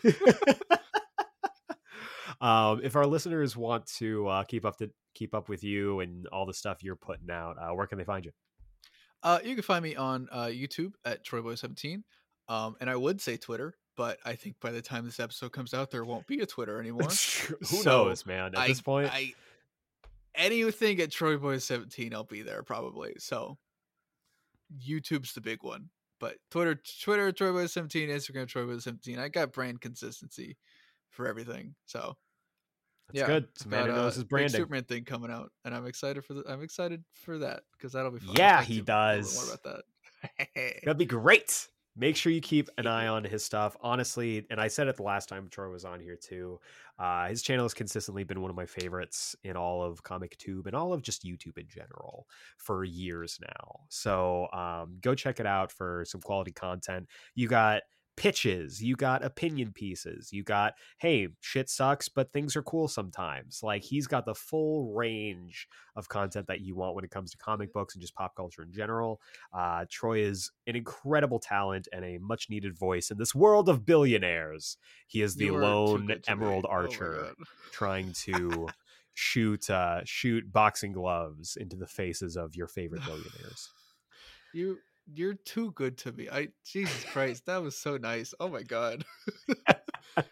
[0.03, 0.13] yeah.
[2.41, 6.27] um, if our listeners want to uh, keep up to keep up with you and
[6.27, 8.31] all the stuff you're putting out, uh, where can they find you?
[9.23, 12.03] Uh, you can find me on uh, YouTube at TroyBoy17.
[12.49, 15.73] Um, and I would say Twitter, but I think by the time this episode comes
[15.73, 17.07] out, there won't be a Twitter anymore.
[17.09, 18.53] Who So, knows, man?
[18.53, 19.33] At I, this point, I
[20.37, 23.13] anything at TroyBoy17, I'll be there probably.
[23.17, 23.57] So
[24.87, 29.17] YouTube's the big one, but Twitter, Twitter, TroyBoy17, Instagram, TroyBoy17.
[29.17, 30.57] I got brand consistency
[31.09, 31.75] for everything.
[31.85, 32.15] So
[33.07, 33.47] that's yeah, good.
[33.55, 34.51] It's a I've man who got, knows his branding.
[34.51, 36.43] Superman thing coming out, and I'm excited for the.
[36.47, 38.35] I'm excited for that because that'll be fun.
[38.37, 39.35] Yeah, he to you a little bit does.
[39.35, 39.83] More about
[40.55, 40.81] that.
[40.83, 41.67] That'd be great.
[41.97, 43.75] Make sure you keep an eye on his stuff.
[43.81, 46.59] Honestly, and I said it the last time Troy was on here too.
[46.99, 50.67] Uh, his channel has consistently been one of my favorites in all of Comic Tube
[50.67, 52.27] and all of just YouTube in general
[52.57, 53.81] for years now.
[53.89, 57.07] So um, go check it out for some quality content.
[57.35, 57.83] You got
[58.17, 63.61] pitches, you got opinion pieces, you got hey, shit sucks, but things are cool sometimes.
[63.63, 67.37] Like he's got the full range of content that you want when it comes to
[67.37, 69.21] comic books and just pop culture in general.
[69.53, 73.85] Uh, Troy is an incredible talent and a much needed voice in this world of
[73.85, 74.77] billionaires.
[75.07, 77.45] He is the You are too lone emerald Oh archer God.
[77.71, 78.67] trying to
[79.13, 83.69] shoot uh, shoot boxing gloves into the faces of your favorite billionaires.
[84.53, 84.79] You
[85.13, 86.27] you're too good to me.
[86.31, 88.33] I Jesus Christ, that was so nice.
[88.39, 89.05] Oh my god.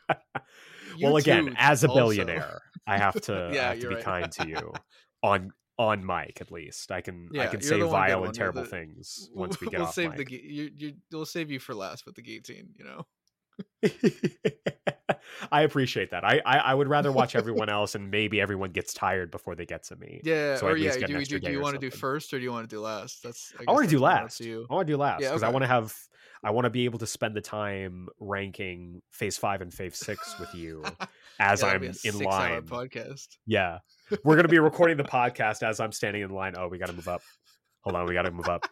[1.02, 2.00] Well, again, too, as a also.
[2.00, 4.04] billionaire, I have to, Yeah, I have to be right.
[4.04, 4.74] kind to you
[5.22, 6.90] on on mic at least.
[6.90, 9.68] I can I can say the one good vile and terrible the- things once we
[9.70, 10.28] get we'll off save mic.
[10.30, 12.70] the you you we'll save you for last with the guillotine.
[12.78, 13.06] You know.
[15.51, 16.24] I appreciate that.
[16.24, 19.66] I, I I would rather watch everyone else and maybe everyone gets tired before they
[19.66, 20.22] get to me.
[20.24, 20.58] Yeah.
[20.58, 20.93] So or yeah.
[20.93, 22.82] Do, extra do, do you want to do first or do you want to do
[22.82, 23.24] last?
[23.24, 23.53] That's.
[23.59, 24.40] I, I want to do that's more up last.
[24.42, 24.67] You.
[24.69, 25.93] I want to do last Yeah, because I want to have
[26.43, 30.40] I want to be able to spend the time ranking phase five and phase six
[30.40, 30.84] with you
[31.40, 32.61] as Yeah, I'm in line.
[32.64, 33.27] podcast.
[33.45, 33.80] Yeah.
[34.24, 36.53] We're going to be recording the podcast as I'm standing in line.
[36.58, 37.22] Oh, we got to move up.
[37.82, 38.06] Hold on.
[38.06, 38.67] We got to move up.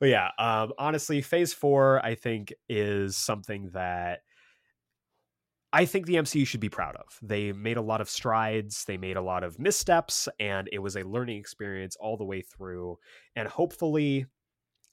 [0.00, 4.20] But yeah, um, honestly, phase four, I think, is something that
[5.72, 7.18] I think the MCU should be proud of.
[7.20, 10.96] They made a lot of strides, they made a lot of missteps, and it was
[10.96, 12.98] a learning experience all the way through.
[13.36, 14.26] And hopefully,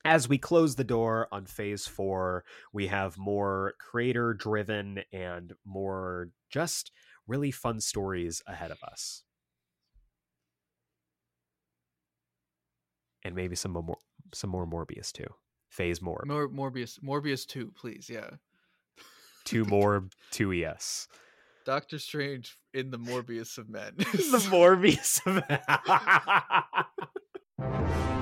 [0.04, 2.44] as we close the door on phase four,
[2.74, 6.92] we have more creator driven and more just
[7.26, 9.24] really fun stories ahead of us.
[13.24, 13.98] And maybe some more
[14.34, 15.28] some more Morbius too.
[15.70, 16.24] Phase more.
[16.26, 18.10] Mor- Morbius, Morbius two, please.
[18.10, 18.30] Yeah.
[19.44, 21.08] Two more two ES.
[21.66, 23.94] Doctor Strange in the Morbius of men.
[23.98, 25.22] the Morbius.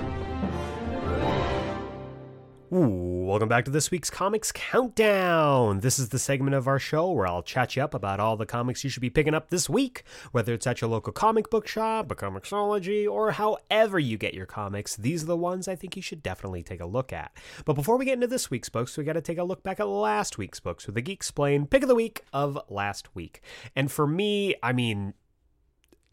[2.74, 5.82] Ooh, welcome back to this week's Comics Countdown.
[5.82, 8.48] This is the segment of our show where I'll chat you up about all the
[8.48, 11.68] comics you should be picking up this week, whether it's at your local comic book
[11.68, 14.96] shop, a Comixology, or however you get your comics.
[14.96, 17.38] These are the ones I think you should definitely take a look at.
[17.64, 19.80] But before we get into this week's books, we got to take a look back
[19.80, 23.42] at last week's books with the Geek Explain pick of the week of last week.
[23.76, 25.14] And for me, I mean,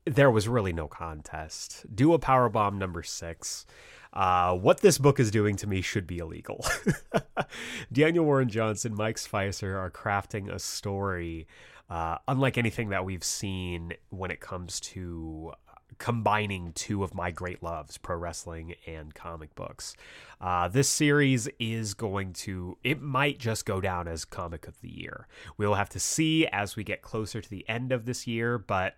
[0.05, 1.87] there was really no contest.
[1.95, 3.65] Do a power bomb number six.
[4.13, 6.65] Uh, what this book is doing to me should be illegal.
[7.93, 11.47] Daniel Warren Johnson, Mike Spicer are crafting a story
[11.91, 15.53] uh, unlike anything that we've seen when it comes to
[15.99, 19.95] combining two of my great loves, pro wrestling and comic books.
[20.41, 24.89] Uh, this series is going to, it might just go down as comic of the
[24.89, 25.27] year.
[25.59, 28.97] We'll have to see as we get closer to the end of this year, but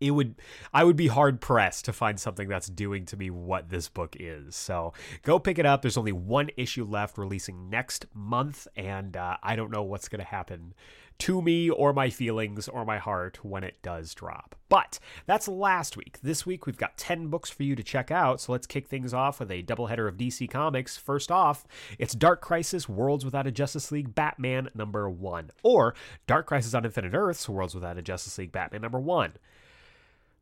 [0.00, 0.34] it would
[0.72, 4.16] i would be hard pressed to find something that's doing to me what this book
[4.18, 4.54] is.
[4.56, 5.82] So go pick it up.
[5.82, 10.20] There's only one issue left releasing next month and uh, i don't know what's going
[10.20, 10.74] to happen
[11.22, 14.56] to me or my feelings or my heart when it does drop.
[14.68, 16.18] But that's last week.
[16.20, 19.14] This week we've got 10 books for you to check out so let's kick things
[19.14, 20.96] off with a doubleheader of dc comics.
[20.96, 21.64] First off
[21.96, 25.94] it's dark crisis worlds without a justice league batman number one or
[26.26, 29.34] dark crisis on infinite earths worlds without a justice league batman number one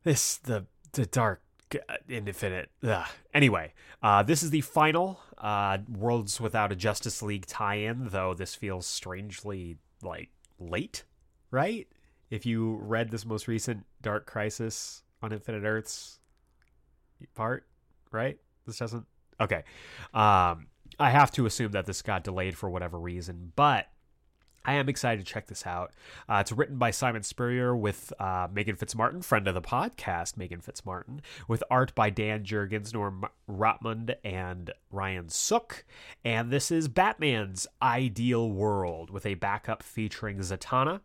[0.03, 1.41] this the the dark
[1.73, 3.07] uh, infinite ugh.
[3.33, 3.73] anyway
[4.03, 8.85] uh this is the final uh worlds without a justice league tie-in though this feels
[8.85, 11.03] strangely like late
[11.51, 11.87] right?
[12.29, 16.19] If you read this most recent dark crisis on infinite earths
[17.35, 17.65] part
[18.11, 18.37] right?
[18.65, 19.05] This doesn't?
[19.39, 19.63] Okay.
[20.13, 20.67] Um
[20.99, 23.87] i have to assume that this got delayed for whatever reason but
[24.63, 25.91] I am excited to check this out.
[26.29, 30.61] Uh, it's written by Simon Spurrier with uh, Megan Fitzmartin, friend of the podcast, Megan
[30.61, 35.83] Fitzmartin, with art by Dan Jurgens, Norm Rapmund, and Ryan Sook.
[36.23, 41.01] And this is Batman's Ideal World with a backup featuring Zatanna.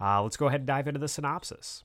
[0.00, 1.82] Uh, let's go ahead and dive into the synopsis.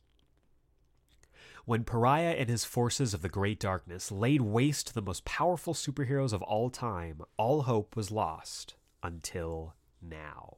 [1.66, 5.74] When Pariah and his forces of the Great Darkness laid waste to the most powerful
[5.74, 10.58] superheroes of all time, all hope was lost until now.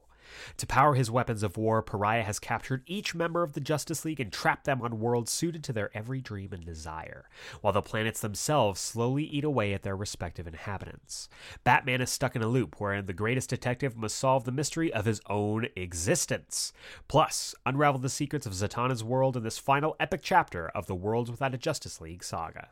[0.56, 4.20] To power his weapons of war, Pariah has captured each member of the Justice League
[4.20, 7.28] and trapped them on worlds suited to their every dream and desire,
[7.60, 11.28] while the planets themselves slowly eat away at their respective inhabitants.
[11.64, 15.04] Batman is stuck in a loop wherein the greatest detective must solve the mystery of
[15.04, 16.72] his own existence.
[17.08, 21.30] Plus, unravel the secrets of Zatanna's world in this final epic chapter of the Worlds
[21.30, 22.68] Without a Justice League saga.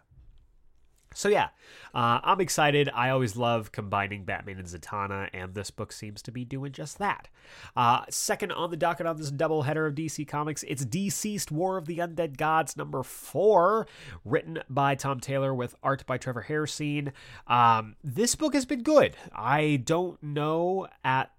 [1.16, 1.48] So yeah,
[1.94, 2.90] uh, I'm excited.
[2.94, 6.98] I always love combining Batman and Zatanna, and this book seems to be doing just
[6.98, 7.28] that.
[7.74, 11.78] Uh, second on the docket on this double header of DC Comics, it's DCeased War
[11.78, 13.86] of the Undead Gods number four,
[14.26, 17.12] written by Tom Taylor with art by Trevor Hairsine.
[17.46, 19.16] Um, this book has been good.
[19.34, 21.30] I don't know at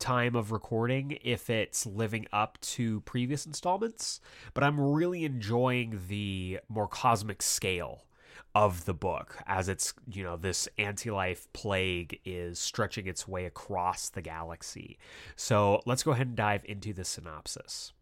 [0.00, 4.20] time of recording if it's living up to previous installments,
[4.54, 8.06] but I'm really enjoying the more cosmic scale
[8.54, 14.08] of the book as it's you know this anti-life plague is stretching its way across
[14.08, 14.98] the galaxy
[15.36, 17.92] so let's go ahead and dive into the synopsis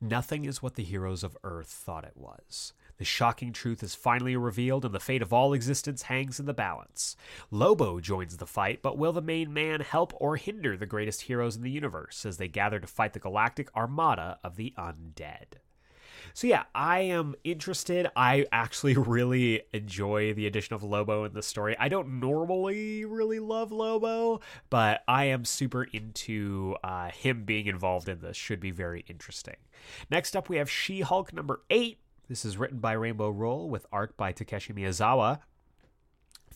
[0.00, 4.36] nothing is what the heroes of earth thought it was the shocking truth is finally
[4.36, 7.16] revealed, and the fate of all existence hangs in the balance.
[7.50, 11.56] Lobo joins the fight, but will the main man help or hinder the greatest heroes
[11.56, 15.58] in the universe as they gather to fight the galactic armada of the undead?
[16.34, 18.08] So yeah, I am interested.
[18.16, 21.76] I actually really enjoy the addition of Lobo in the story.
[21.78, 28.08] I don't normally really love Lobo, but I am super into uh, him being involved
[28.08, 28.36] in this.
[28.36, 29.56] Should be very interesting.
[30.10, 31.98] Next up, we have She-Hulk number eight.
[32.28, 35.40] This is written by Rainbow Rowell with art by Takeshi Miyazawa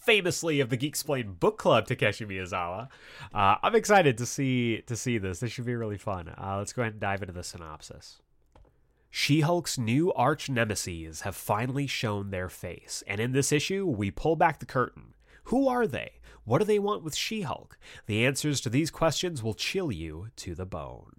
[0.06, 2.88] famously of the Geeksplained book club, Takeshi Miyazawa.
[3.34, 5.40] Uh, I'm excited to see to see this.
[5.40, 6.28] This should be really fun.
[6.28, 8.22] Uh, let's go ahead and dive into the synopsis.
[9.18, 14.10] She Hulk's new arch nemesis have finally shown their face, and in this issue, we
[14.10, 15.14] pull back the curtain.
[15.44, 16.20] Who are they?
[16.44, 17.78] What do they want with She Hulk?
[18.04, 21.16] The answers to these questions will chill you to the bone.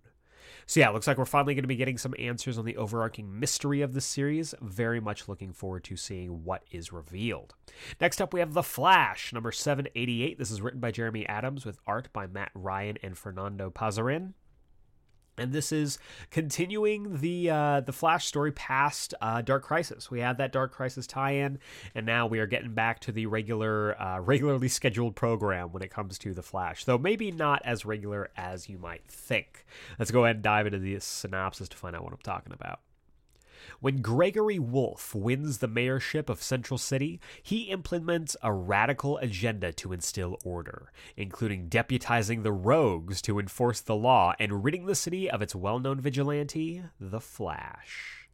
[0.67, 3.39] So, yeah, looks like we're finally going to be getting some answers on the overarching
[3.39, 4.53] mystery of the series.
[4.61, 7.55] Very much looking forward to seeing what is revealed.
[7.99, 10.37] Next up, we have The Flash, number 788.
[10.37, 14.33] This is written by Jeremy Adams with art by Matt Ryan and Fernando Pasarin
[15.37, 15.99] and this is
[16.31, 20.09] continuing the uh, the Flash story past uh, Dark Crisis.
[20.09, 21.59] We had that Dark Crisis tie-in,
[21.93, 25.91] and now we are getting back to the regular, uh, regularly scheduled program when it
[25.91, 26.83] comes to the Flash.
[26.83, 29.65] Though maybe not as regular as you might think.
[29.99, 32.79] Let's go ahead and dive into the synopsis to find out what I'm talking about.
[33.79, 39.93] When Gregory Wolfe wins the mayorship of Central City, he implements a radical agenda to
[39.93, 45.41] instill order, including deputizing the rogues to enforce the law and ridding the city of
[45.41, 48.29] its well known vigilante, the Flash.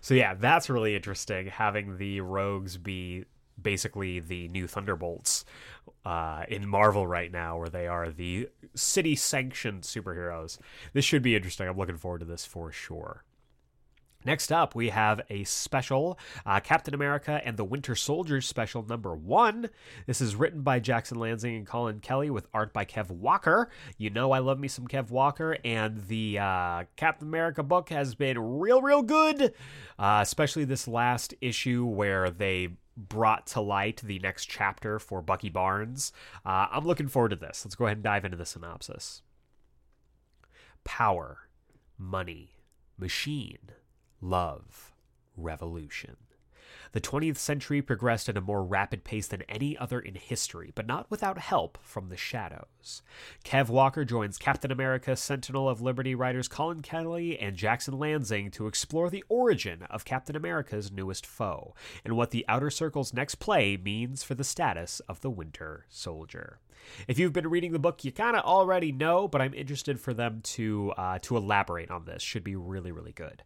[0.00, 3.24] So, yeah, that's really interesting having the rogues be
[3.62, 5.44] basically the new Thunderbolts
[6.04, 10.58] uh, in Marvel right now, where they are the city sanctioned superheroes.
[10.92, 11.68] This should be interesting.
[11.68, 13.24] I'm looking forward to this for sure.
[14.24, 19.14] Next up, we have a special uh, Captain America and the Winter Soldier special number
[19.14, 19.70] one.
[20.06, 23.70] This is written by Jackson Lanzing and Collin Kelly with art by Kev Walker.
[23.96, 28.14] You know, I love me some Kev Walker, and the uh, Captain America book has
[28.14, 29.54] been real, real good,
[29.98, 35.48] uh, especially this last issue where they brought to light the next chapter for Bucky
[35.48, 36.12] Barnes.
[36.44, 37.64] Uh, I'm looking forward to this.
[37.64, 39.22] Let's go ahead and dive into the synopsis.
[40.84, 41.48] Power,
[41.96, 42.50] money,
[42.98, 43.70] machine
[44.20, 44.92] love,
[45.36, 46.16] revolution.
[46.92, 50.86] The 20th century progressed at a more rapid pace than any other in history, but
[50.86, 53.02] not without help from the shadows.
[53.44, 58.66] Kev Walker joins Captain America, Sentinel of Liberty writers Collin Kelly and Jackson Lanzing to
[58.66, 61.74] explore the origin of Captain America's newest foe
[62.04, 66.58] and what the Outer Circle's next play means for the status of the Winter Soldier.
[67.08, 70.12] If you've been reading the book, you kind of already know, but I'm interested for
[70.12, 72.22] them to uh, to elaborate on this.
[72.22, 73.42] Should be really, really good.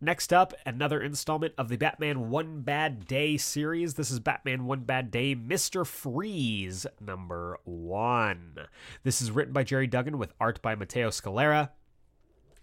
[0.00, 3.94] Next up, another installment of the Batman One Bad Day series.
[3.94, 8.58] This is Batman One Bad Day, Mister Freeze, number one.
[9.02, 11.70] This is written by Gerry Duggan with art by Matteo Scalera.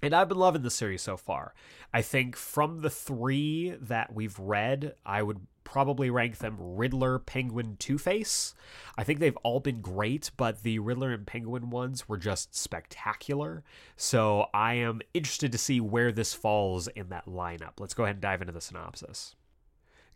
[0.02, 1.56] And I've been loving the series so far.
[1.92, 7.76] I think from the three that we've read, I would probably rank them Riddler, Penguin,
[7.78, 8.56] Two Face.
[8.98, 13.66] I think they've all been great, but the Riddler and Penguin ones were just spectacular.
[13.98, 17.80] So I am interested to see where this falls in that lineup.
[17.80, 19.36] Let's go ahead and dive into the synopsis.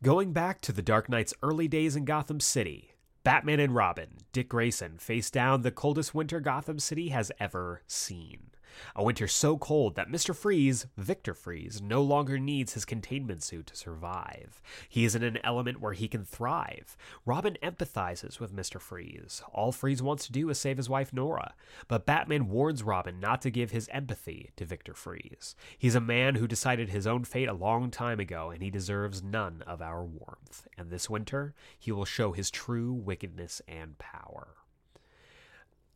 [0.02, 2.92] Going back to the Dark Knight's early days in Gotham City,
[3.26, 8.52] Batman and Robin, Dick Grayson, face down the coldest winter Gotham City has ever seen.
[8.96, 10.36] A winter so cold that Mr.
[10.36, 14.62] Freeze, Victor Freeze, no longer needs his containment suit to survive.
[14.88, 16.98] He is in an element where he can thrive.
[17.26, 18.80] Robin empathizes with Mr.
[18.80, 19.42] Freeze.
[19.52, 21.54] All Freeze wants to do is save his wife Nora.
[21.88, 25.56] But Batman warns Robin not to give his empathy to Victor Freeze.
[25.78, 29.24] He's a man who decided his own fate a long time ago, and he deserves
[29.24, 30.68] none of our warmth.
[30.78, 34.56] And this winter, he will show his true wickedness and power.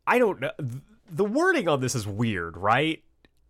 [0.05, 0.51] I don't know
[1.09, 3.03] the wording on this is weird, right?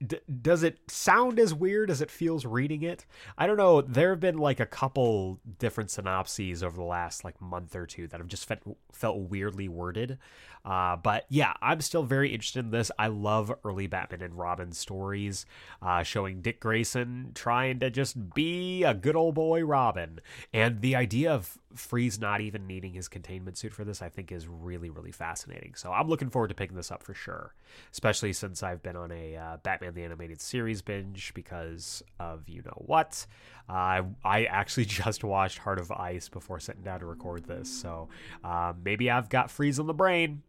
[0.06, 3.06] D- does it sound as weird as it feels reading it?
[3.38, 3.80] I don't know.
[3.82, 8.08] There have been like a couple different synopses over the last like month or two
[8.08, 10.18] that have just felt felt weirdly worded.
[10.66, 12.90] Uh, but yeah, I'm still very interested in this.
[12.98, 15.46] I love early Batman and Robin stories,
[15.82, 20.20] uh, showing Dick Grayson trying to just be a good old boy Robin.
[20.54, 24.32] And the idea of Freeze not even needing his containment suit for this, I think,
[24.32, 25.76] is really, really fascinating.
[25.76, 27.54] So I'm looking forward to picking this up for sure,
[27.92, 32.62] especially since I've been on a uh, Batman the Animated Series binge because of you
[32.62, 33.26] know what.
[33.68, 38.08] Uh, I actually just watched Heart of Ice before sitting down to record this, so
[38.46, 40.42] uh, maybe I've got Freeze on the brain.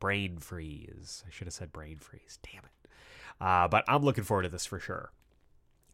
[0.00, 1.24] Brain freeze.
[1.26, 2.38] I should have said brain freeze.
[2.42, 2.90] Damn it.
[3.40, 5.12] Uh, but I'm looking forward to this for sure.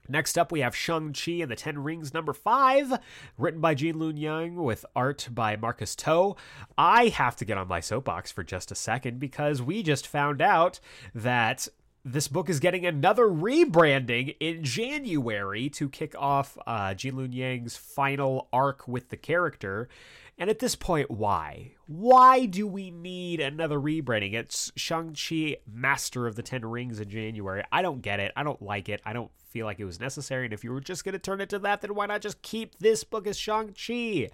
[0.09, 2.99] Next up, we have Shang-Chi and the Ten Rings number five,
[3.39, 6.37] written by Gene Luen Yang with art by Marcus To.
[6.77, 10.43] I have to get on my soapbox for just a second because we just found
[10.43, 10.79] out
[11.15, 11.69] that
[12.05, 17.77] this book is getting another rebranding in January to kick off uh, Gene Luen Yang's
[17.77, 19.89] final arc with the character.
[20.37, 21.73] And at this point, why?
[21.87, 24.35] Why do we need another rebranding?
[24.35, 27.63] It's Shang-Chi, Master of the Ten Rings in January.
[27.71, 28.33] I don't get it.
[28.35, 29.01] I don't like it.
[29.05, 30.47] I don't feel like it was necessary.
[30.47, 32.43] And if you were just going to turn it to that, then why not just
[32.43, 34.31] keep this book as Shang-Chi?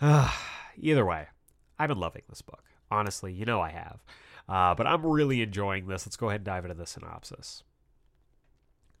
[0.78, 1.26] Either way,
[1.78, 2.62] I've been loving this book.
[2.90, 4.04] Honestly, you know I have.
[4.48, 6.06] Uh, but I'm really enjoying this.
[6.06, 7.64] Let's go ahead and dive into the synopsis.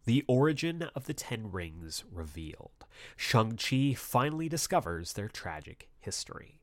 [0.06, 2.84] The origin of the Ten Rings revealed.
[3.16, 6.60] Shang-Chi finally discovers their tragic history.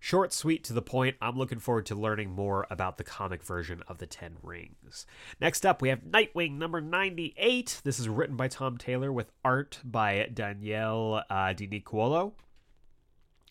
[0.00, 1.16] Short, sweet, to the point.
[1.20, 5.06] I'm looking forward to learning more about the comic version of the Ten Rings.
[5.40, 7.80] Next up, we have Nightwing number 98.
[7.82, 12.34] This is written by Tom Taylor with art by Danielle uh, Di Nicuolo,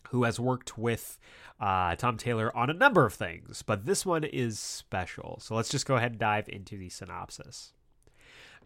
[0.10, 1.20] who has worked with
[1.60, 5.40] uh, Tom Taylor on a number of things, but this one is special.
[5.42, 7.74] So let's just go ahead and dive into the synopsis.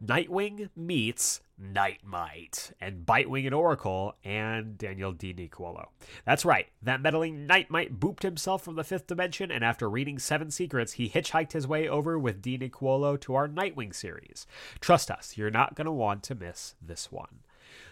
[0.03, 5.89] Nightwing meets Nightmite and Bitewing and Oracle and Daniel Di Nicuolo.
[6.25, 10.49] That's right, that meddling Nightmite booped himself from the fifth dimension, and after reading Seven
[10.49, 14.47] Secrets, he hitchhiked his way over with Di Nicuolo to our Nightwing series.
[14.79, 17.41] Trust us, you're not going to want to miss this one.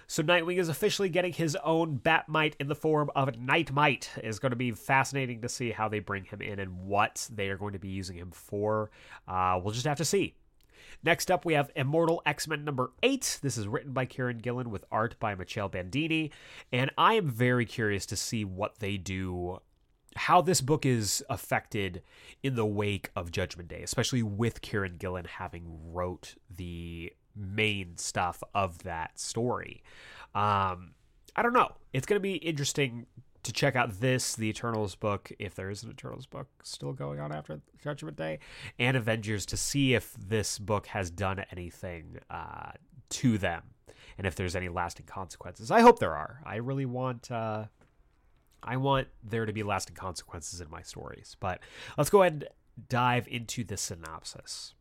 [0.07, 4.09] So Nightwing is officially getting his own Batmite in the form of Nightmite.
[4.17, 7.49] It's going to be fascinating to see how they bring him in and what they
[7.49, 8.89] are going to be using him for.
[9.27, 10.33] Uh, we'll just have to see.
[11.03, 13.39] Next up, we have Immortal X Men number eight.
[13.41, 16.31] This is written by Kieron Gillen with art by Michele Bandini.
[16.71, 19.59] And I am very curious to see what they do,
[20.15, 22.01] how this book is affected
[22.43, 28.43] in the wake of Judgment Day, especially with Kieron Gillen having wrote the main stuff
[28.53, 29.83] of that story.
[30.35, 30.91] Um,
[31.35, 31.75] I don't know.
[31.93, 33.05] It's going to be interesting
[33.49, 37.19] to check out this, the Eternals book, if there is an Eternals book still going
[37.19, 38.39] on after Judgment Day,
[38.77, 42.71] and Avengers to see if this book has done anything uh,
[43.09, 43.63] to them
[44.17, 45.71] and if there's any lasting consequences.
[45.71, 46.41] I hope there are.
[46.45, 47.31] I really want.
[47.31, 47.65] Uh,
[48.61, 51.37] I want there to be lasting consequences in my stories.
[51.39, 51.61] But
[51.97, 54.73] let's go ahead and dive into the synopsis.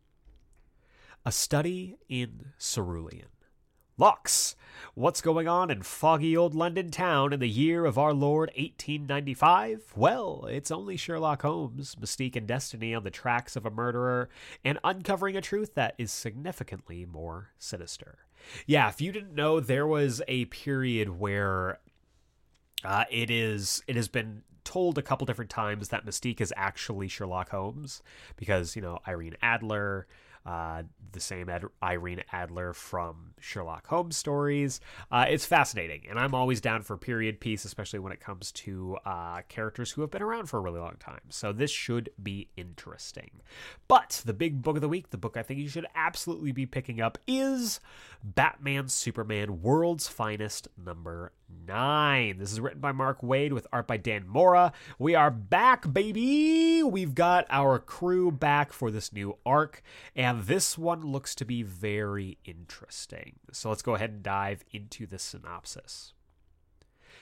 [1.24, 3.26] A study in cerulean.
[4.00, 4.54] Lux,
[4.94, 9.92] what's going on in foggy old London town in the year of our Lord 1895?
[9.96, 14.28] Well, it's only Sherlock Holmes, Mystique and Destiny on the tracks of a murderer,
[14.64, 18.18] and uncovering a truth that is significantly more sinister.
[18.66, 21.80] Yeah, if you didn't know, there was a period where
[22.84, 27.08] uh, it is it has been told a couple different times that Mystique is actually
[27.08, 28.00] Sherlock Holmes
[28.36, 30.06] because you know Irene Adler
[30.48, 31.50] uh, the same
[31.82, 34.80] Irene Adler from Sherlock Holmes stories.
[35.10, 38.96] Uh, it's fascinating, and I'm always down for period piece, especially when it comes to
[39.04, 41.20] uh, characters who have been around for a really long time.
[41.28, 43.42] So this should be interesting.
[43.88, 46.64] But the big book of the week, the book I think you should absolutely be
[46.64, 47.80] picking up, is
[48.24, 51.32] Batman Superman World's Finest number
[51.66, 52.38] 9.
[52.38, 54.72] This is written by Mark Waid with art by Dan Mora.
[54.98, 56.82] We are back, baby!
[56.82, 59.82] We've got our crew back for this new arc,
[60.16, 63.38] and this one looks to be very interesting.
[63.52, 66.14] So let's go ahead and dive into the synopsis.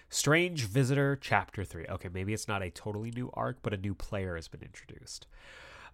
[0.09, 1.87] Strange Visitor, Chapter 3.
[1.87, 5.27] Okay, maybe it's not a totally new arc, but a new player has been introduced.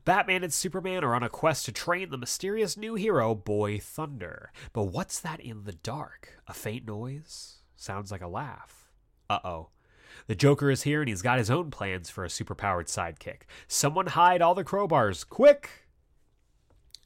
[0.04, 4.52] Batman and Superman are on a quest to train the mysterious new hero, Boy Thunder.
[4.72, 6.40] But what's that in the dark?
[6.46, 7.61] A faint noise?
[7.82, 8.92] Sounds like a laugh.
[9.28, 9.70] Uh oh.
[10.28, 13.40] The Joker is here and he's got his own plans for a superpowered sidekick.
[13.66, 15.81] Someone hide all the crowbars, quick!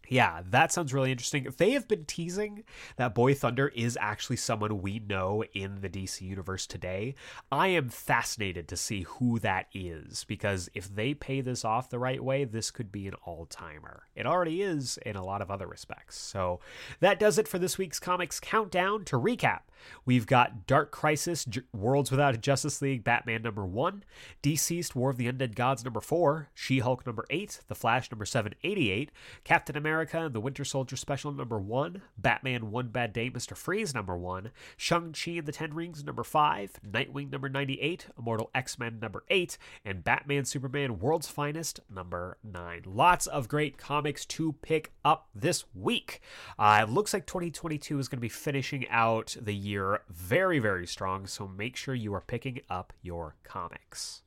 [0.09, 1.49] Yeah, that sounds really interesting.
[1.57, 2.65] They have been teasing
[2.97, 7.15] that Boy Thunder is actually someone we know in the DC universe today.
[7.51, 11.99] I am fascinated to see who that is because if they pay this off the
[11.99, 14.05] right way, this could be an all timer.
[14.15, 16.17] It already is in a lot of other respects.
[16.17, 16.61] So
[17.01, 19.05] that does it for this week's Comics Countdown.
[19.07, 19.61] To recap,
[20.05, 24.05] we've got Dark Crisis, J- Worlds Without a Justice League, Batman number one,
[24.43, 28.25] DCeased, War of the Undead Gods number four, She Hulk number eight, The Flash number
[28.25, 29.11] 788,
[29.45, 29.96] Captain America.
[29.97, 33.57] America and the Winter Soldier Special number one, Batman One Bad Day, Mr.
[33.57, 39.01] Freeze number one, Shang-Chi and the Ten Rings number five, Nightwing number 98, Immortal X-Men
[39.01, 42.83] number eight, and Batman Superman World's Finest number nine.
[42.85, 46.21] Lots of great comics to pick up this week.
[46.59, 50.87] Uh, it looks like 2022 is going to be finishing out the year very, very
[50.87, 54.25] strong, so make sure you are picking up your comics.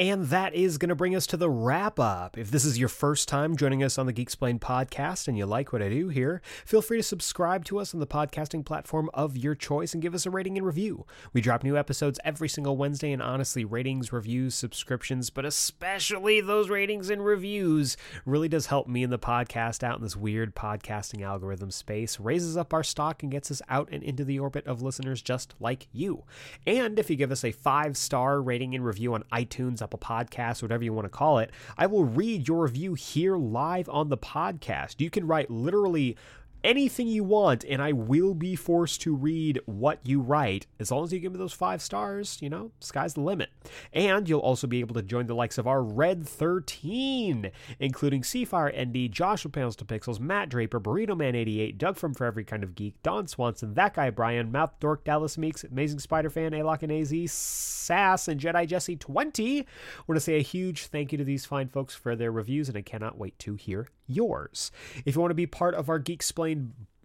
[0.00, 2.38] And that is going to bring us to the wrap up.
[2.38, 5.74] If this is your first time joining us on the Geeksplained podcast and you like
[5.74, 9.36] what I do here, feel free to subscribe to us on the podcasting platform of
[9.36, 11.04] your choice and give us a rating and review.
[11.34, 16.70] We drop new episodes every single Wednesday, and honestly, ratings, reviews, subscriptions, but especially those
[16.70, 21.20] ratings and reviews really does help me and the podcast out in this weird podcasting
[21.20, 24.80] algorithm space, raises up our stock, and gets us out and into the orbit of
[24.80, 26.24] listeners just like you.
[26.66, 30.62] And if you give us a five star rating and review on iTunes, Apple Podcast,
[30.62, 34.16] whatever you want to call it, I will read your review here live on the
[34.16, 35.00] podcast.
[35.00, 36.16] You can write literally
[36.64, 40.66] anything you want, and I will be forced to read what you write.
[40.78, 43.50] As long as you give me those five stars, you know, sky's the limit.
[43.92, 48.70] And you'll also be able to join the likes of our Red 13, including Seafire
[48.76, 52.62] ND, Joshua Panels to Pixels, Matt Draper, Burrito Man 88, Doug from For Every Kind
[52.62, 56.82] of Geek, Don Swanson, That Guy Brian, Mouth Dork, Dallas Meeks, Amazing Spider Fan, Alok
[56.82, 59.60] and AZ, Sass, and Jedi Jesse 20.
[59.60, 59.64] I
[60.06, 62.76] want to say a huge thank you to these fine folks for their reviews, and
[62.76, 64.70] I cannot wait to hear yours.
[65.04, 66.22] If you want to be part of our Geek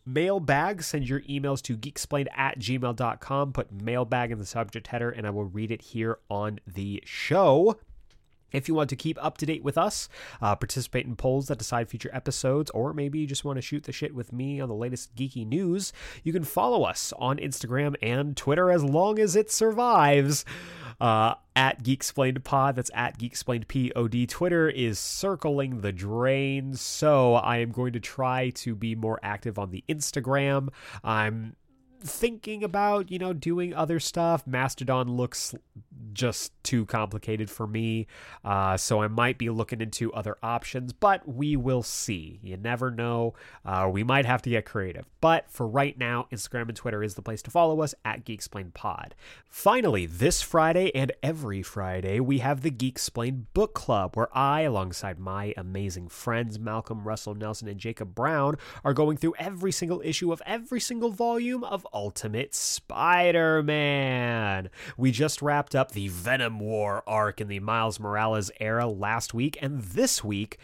[0.05, 3.53] Mailbag, send your emails to geeksplained at gmail.com.
[3.53, 7.79] Put mailbag in the subject header, and I will read it here on the show.
[8.55, 10.09] If you want to keep up to date with us,
[10.41, 13.83] uh, participate in polls that decide future episodes, or maybe you just want to shoot
[13.83, 15.93] the shit with me on the latest geeky news,
[16.23, 20.45] you can follow us on Instagram and Twitter as long as it survives.
[20.99, 24.29] Uh, at Geeksplained Pod, that's at Geeksplained Pod.
[24.29, 29.59] Twitter is circling the drain, so I am going to try to be more active
[29.59, 30.69] on the Instagram.
[31.03, 31.55] I'm
[32.01, 34.45] thinking about, you know, doing other stuff.
[34.45, 35.55] Mastodon looks
[36.13, 38.07] just too complicated for me.
[38.43, 42.39] Uh, so I might be looking into other options, but we will see.
[42.41, 43.33] You never know.
[43.63, 45.05] Uh, we might have to get creative.
[45.21, 48.73] But for right now, Instagram and Twitter is the place to follow us at Geeksplained
[48.73, 49.13] Pod.
[49.47, 55.19] Finally, this Friday and every Friday, we have the Geeksplained Book Club, where I, alongside
[55.19, 60.31] my amazing friends Malcolm, Russell Nelson, and Jacob Brown, are going through every single issue
[60.31, 64.69] of every single volume of Ultimate Spider Man.
[64.97, 69.57] We just wrapped up the Venom War arc in the Miles Morales era last week,
[69.61, 70.57] and this week,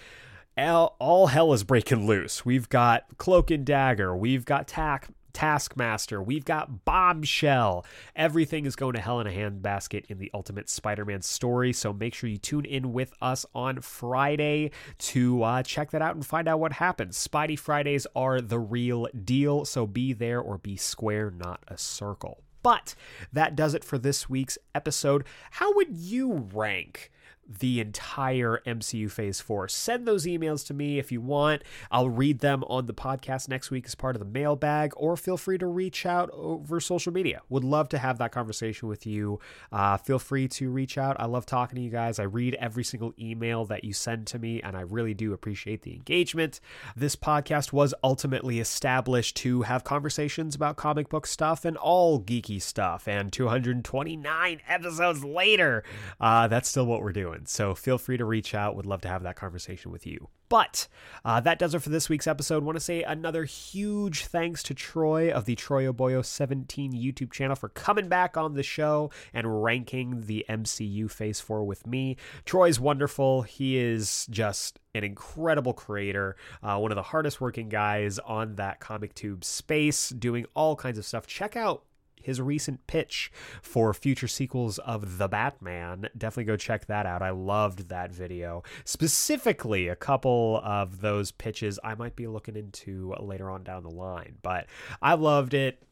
[0.58, 2.46] all hell is breaking loose.
[2.46, 5.10] We've got Cloak and Dagger, we've got Tack.
[5.34, 7.86] Taskmaster, we've got Bombshell.
[8.16, 11.74] Everything is going to hell in a handbasket in the Ultimate Spider Man story.
[11.74, 16.16] So make sure you tune in with us on Friday to uh, check that out
[16.16, 17.28] and find out what happens.
[17.28, 19.66] Spidey Fridays are the real deal.
[19.66, 22.44] So be there or be square, not a circle.
[22.64, 22.96] But
[23.34, 25.26] that does it for this week's episode.
[25.52, 27.12] How would you rank?
[27.60, 29.68] The entire MCU Phase 4.
[29.68, 31.64] Send those emails to me if you want.
[31.90, 35.38] I'll read them on the podcast next week as part of the mailbag, or feel
[35.38, 37.42] free to reach out over social media.
[37.50, 39.40] Would love to have that conversation with you.
[39.72, 41.16] Uh, feel free to reach out.
[41.20, 42.20] I love talking to you guys.
[42.20, 45.82] I read every single email that you send to me, and I really do appreciate
[45.82, 46.60] the engagement.
[46.96, 52.62] This podcast was ultimately established to have conversations about comic book stuff and all geeky
[52.62, 55.84] stuff, and 229 episodes later,
[56.20, 57.41] uh, that's still what we're doing.
[57.48, 58.76] So feel free to reach out.
[58.76, 60.30] Would love to have that conversation with you.
[60.50, 60.90] But
[61.24, 62.64] uh, that does it for this week's episode.
[62.66, 67.56] Want to say another huge thanks to Troy of the Troy Oboyo 17 YouTube channel
[67.56, 72.18] for coming back on the show and ranking the MCU Phase 4 with me.
[72.44, 73.44] Troy's wonderful.
[73.44, 78.82] He is just an incredible creator, uh, one of the hardest working guys on that
[78.82, 81.26] comic tube space, doing all kinds of stuff.
[81.28, 81.84] Check out
[82.24, 86.10] his recent pitch for future sequels of The Batman.
[86.18, 87.22] Definitely go check that out.
[87.22, 88.64] I loved that video.
[88.86, 93.90] Specifically, a couple of those pitches I might be looking into later on down the
[93.90, 94.68] line, but
[95.02, 95.84] I loved it.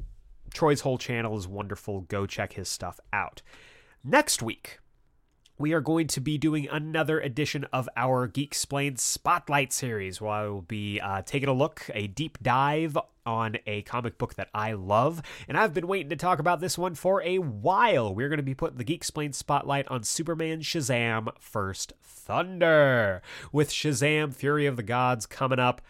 [0.54, 2.02] Troy's whole channel is wonderful.
[2.02, 3.42] Go check his stuff out.
[4.04, 4.80] Next week,
[5.60, 10.48] we are going to be doing another edition of our Geeksplained Spotlight series, where I
[10.48, 14.72] will be uh, taking a look, a deep dive on a comic book that I
[14.72, 15.22] love.
[15.50, 18.16] And I've been waiting to talk about this one for a while.
[18.16, 23.22] We're going to be putting the Geeksplained Spotlight on Superman Shazam First Thunder.
[23.52, 25.82] With Shazam Fury of the Gods coming up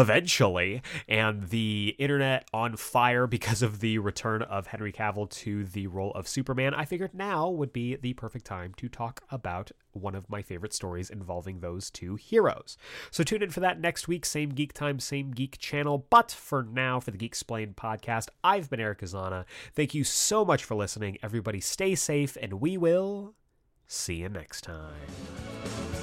[0.00, 5.86] eventually, and the internet on fire because of the return of Henry Cavill to the
[5.86, 10.14] role of Superman, I figured now would be the perfect time to talk about one
[10.14, 12.76] of my favorite stories involving those two heroes.
[13.10, 16.06] So tune in for that next week, same geek time, same geek channel.
[16.08, 19.44] But for now, for the Geeksplained podcast, I've been Eric Azana.
[19.74, 21.18] Thank you so much for listening.
[21.22, 23.34] Everybody stay safe, and we will
[23.86, 26.01] see you next time.